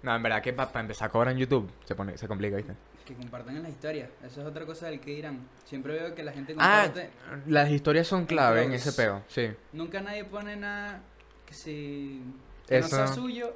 No, 0.00 0.14
en 0.14 0.22
verdad 0.22 0.40
que 0.40 0.52
para 0.52 0.78
empezar 0.80 1.08
a 1.08 1.10
cobrar 1.10 1.32
en 1.32 1.38
YouTube 1.38 1.68
se 1.84 1.96
pone, 1.96 2.16
se 2.16 2.28
complica, 2.28 2.56
¿viste? 2.56 2.72
Que 3.04 3.14
compartan 3.14 3.56
en 3.56 3.64
las 3.64 3.72
historias. 3.72 4.08
Eso 4.24 4.42
es 4.42 4.46
otra 4.46 4.64
cosa 4.64 4.86
del 4.86 5.00
que 5.00 5.10
dirán. 5.10 5.40
Siempre 5.64 5.92
veo 5.94 6.14
que 6.14 6.22
la 6.22 6.30
gente 6.30 6.54
Ah, 6.56 6.84
comparte. 6.86 7.10
las 7.48 7.68
historias 7.68 8.06
son 8.06 8.24
clave 8.24 8.62
en 8.62 8.72
ese 8.74 8.92
peo, 8.92 9.24
sí. 9.26 9.50
Nunca 9.72 10.00
nadie 10.00 10.24
pone 10.24 10.54
nada 10.54 11.00
que 11.44 11.52
si. 11.52 12.22
Que 12.68 12.80
no 12.80 12.86
sea 12.86 13.08
suyo 13.08 13.52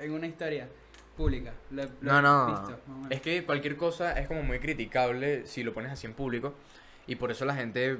en 0.00 0.10
una 0.10 0.26
historia 0.26 0.68
pública. 1.16 1.52
Lo 1.70 1.84
No, 2.02 2.18
he 2.18 2.22
no. 2.22 2.46
visto. 2.46 2.78
Es 3.10 3.20
que 3.20 3.44
cualquier 3.44 3.76
cosa 3.76 4.12
es 4.18 4.26
como 4.28 4.42
muy 4.42 4.58
criticable 4.58 5.46
si 5.46 5.62
lo 5.64 5.72
pones 5.74 5.92
así 5.92 6.06
en 6.06 6.14
público. 6.14 6.54
Y 7.06 7.16
por 7.16 7.30
eso 7.30 7.44
la 7.44 7.54
gente... 7.54 7.98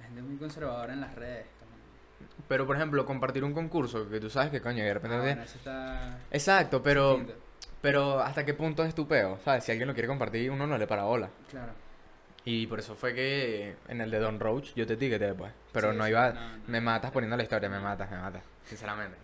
La 0.00 0.06
gente 0.06 0.20
es 0.20 0.26
muy 0.26 0.36
conservadora 0.36 0.92
en 0.92 1.00
las 1.00 1.14
redes. 1.14 1.46
también. 1.60 2.30
Pero 2.48 2.66
por 2.66 2.76
ejemplo, 2.76 3.04
compartir 3.06 3.44
un 3.44 3.52
concurso 3.54 4.08
que 4.08 4.18
tú 4.20 4.28
sabes 4.30 4.50
que 4.50 4.60
coño, 4.60 4.82
de 4.84 4.94
repente... 4.94 5.16
Ah, 5.16 5.20
te- 5.20 5.26
bueno, 5.26 5.42
eso 5.42 5.58
está. 5.58 6.18
Exacto, 6.30 6.82
pero... 6.82 7.16
distinto. 7.16 7.34
Pero 7.80 8.20
hasta 8.20 8.44
qué 8.44 8.54
punto 8.54 8.84
es 8.84 8.94
tu 8.94 9.08
peo, 9.08 9.40
¿sabes? 9.44 9.64
Si 9.64 9.72
alguien 9.72 9.88
lo 9.88 9.94
quiere 9.94 10.06
compartir, 10.06 10.50
uno 10.52 10.66
no 10.68 10.78
le 10.78 10.86
para 10.86 11.02
bola. 11.02 11.28
Claro. 11.50 11.72
Y 12.44 12.66
por 12.68 12.78
eso 12.78 12.94
fue 12.94 13.12
que 13.14 13.74
en 13.88 14.00
el 14.00 14.10
de 14.10 14.18
Don 14.20 14.38
Roach 14.38 14.72
yo 14.74 14.86
te 14.86 14.92
etiqueté 14.94 15.26
después. 15.26 15.52
Pero 15.72 15.90
Sí, 15.92 15.98
no 15.98 16.08
iba. 16.08 16.30
no, 16.32 16.40
no. 16.58 16.62
Me 16.68 16.80
matas 16.80 17.10
poniendo 17.10 17.36
la 17.36 17.42
historia, 17.42 17.68
me 17.68 17.80
matas, 17.80 18.08
me 18.10 18.18
matas. 18.18 18.42
Sinceramente. 18.66 19.16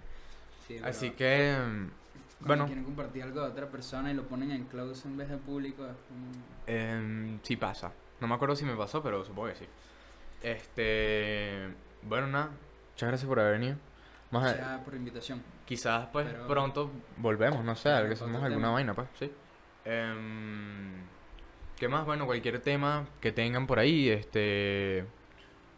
Sí, 0.67 0.79
Así 0.85 1.07
pero 1.11 1.19
que. 1.19 1.57
Cuando 2.39 2.47
Bueno. 2.55 2.67
quieren 2.67 2.85
compartir 2.85 3.23
algo 3.25 3.41
de 3.43 3.49
otra 3.49 3.67
persona 3.69 4.11
y 4.11 4.15
lo 4.15 4.23
ponen 4.29 4.51
en 4.53 4.65
close 4.65 5.07
en 5.09 5.17
vez 5.17 5.29
de 5.29 5.37
público. 5.39 5.85
es 5.85 5.93
como- 6.09 6.31
Em, 6.67 7.39
sí 7.43 7.57
pasa. 7.57 7.93
No 8.21 8.27
me 8.29 8.35
acuerdo 8.35 8.55
si 8.57 8.65
me 8.65 8.75
pasó, 8.77 9.03
pero 9.03 9.25
supongo 9.25 9.49
que 9.49 9.57
sí. 9.57 9.67
Este. 10.43 11.69
Bueno, 12.03 12.27
nada. 12.29 12.51
Muchas 12.93 13.09
gracias 13.09 13.29
por 13.29 13.41
haber 13.41 13.53
venido. 13.61 13.77
Más 14.31 14.55
sea 14.55 14.83
por 14.85 14.95
invitación. 14.95 15.43
Quizás 15.65 16.09
pues 16.13 16.27
Pero- 16.27 16.47
pronto 16.47 16.91
volvemos, 17.17 17.65
no 17.65 17.75
sé, 17.75 17.89
que 18.07 18.13
hacemos 18.13 18.43
alguna 18.43 18.49
tema. 18.49 18.71
vaina, 18.71 18.95
pues, 18.95 19.09
sí. 19.19 19.33
Em, 19.85 20.93
¿Qué 21.77 21.87
más? 21.89 22.05
Bueno, 22.05 22.27
cualquier 22.27 22.59
tema 22.61 23.07
que 23.21 23.31
tengan 23.33 23.67
por 23.67 23.79
ahí, 23.79 24.09
este. 24.09 25.05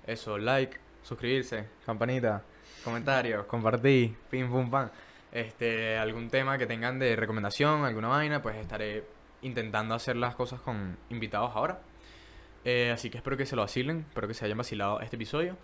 Eso, 0.06 0.38
like, 0.38 0.78
suscribirse, 1.02 1.66
campanita, 1.84 2.42
comentarios, 2.82 3.44
compartir, 3.46 4.16
pim 4.30 4.48
pum 4.50 4.70
pam. 4.70 4.88
Este, 5.32 5.96
algún 5.96 6.28
tema 6.28 6.58
que 6.58 6.66
tengan 6.66 6.98
de 6.98 7.14
recomendación, 7.16 7.84
alguna 7.84 8.08
vaina, 8.08 8.42
pues 8.42 8.56
estaré 8.56 9.04
intentando 9.42 9.94
hacer 9.94 10.16
las 10.16 10.34
cosas 10.34 10.60
con 10.60 10.98
invitados 11.08 11.52
ahora. 11.54 11.80
Eh, 12.64 12.90
así 12.92 13.10
que 13.10 13.18
espero 13.18 13.36
que 13.36 13.46
se 13.46 13.56
lo 13.56 13.62
vacilen, 13.62 14.06
espero 14.08 14.28
que 14.28 14.34
se 14.34 14.44
hayan 14.44 14.58
vacilado 14.58 15.00
este 15.00 15.16
episodio. 15.16 15.56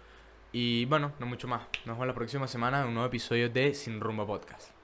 Y 0.53 0.85
bueno, 0.87 1.13
no 1.19 1.27
mucho 1.27 1.49
más. 1.49 1.63
Nos 1.85 1.97
vemos 1.97 2.07
la 2.07 2.15
próxima 2.15 2.47
semana 2.47 2.83
en 2.83 2.89
un 2.89 2.95
nuevo 2.95 3.09
episodio 3.09 3.51
de 3.51 3.75
Sin 3.75 4.01
Rumbo 4.01 4.27
Podcast. 4.27 4.76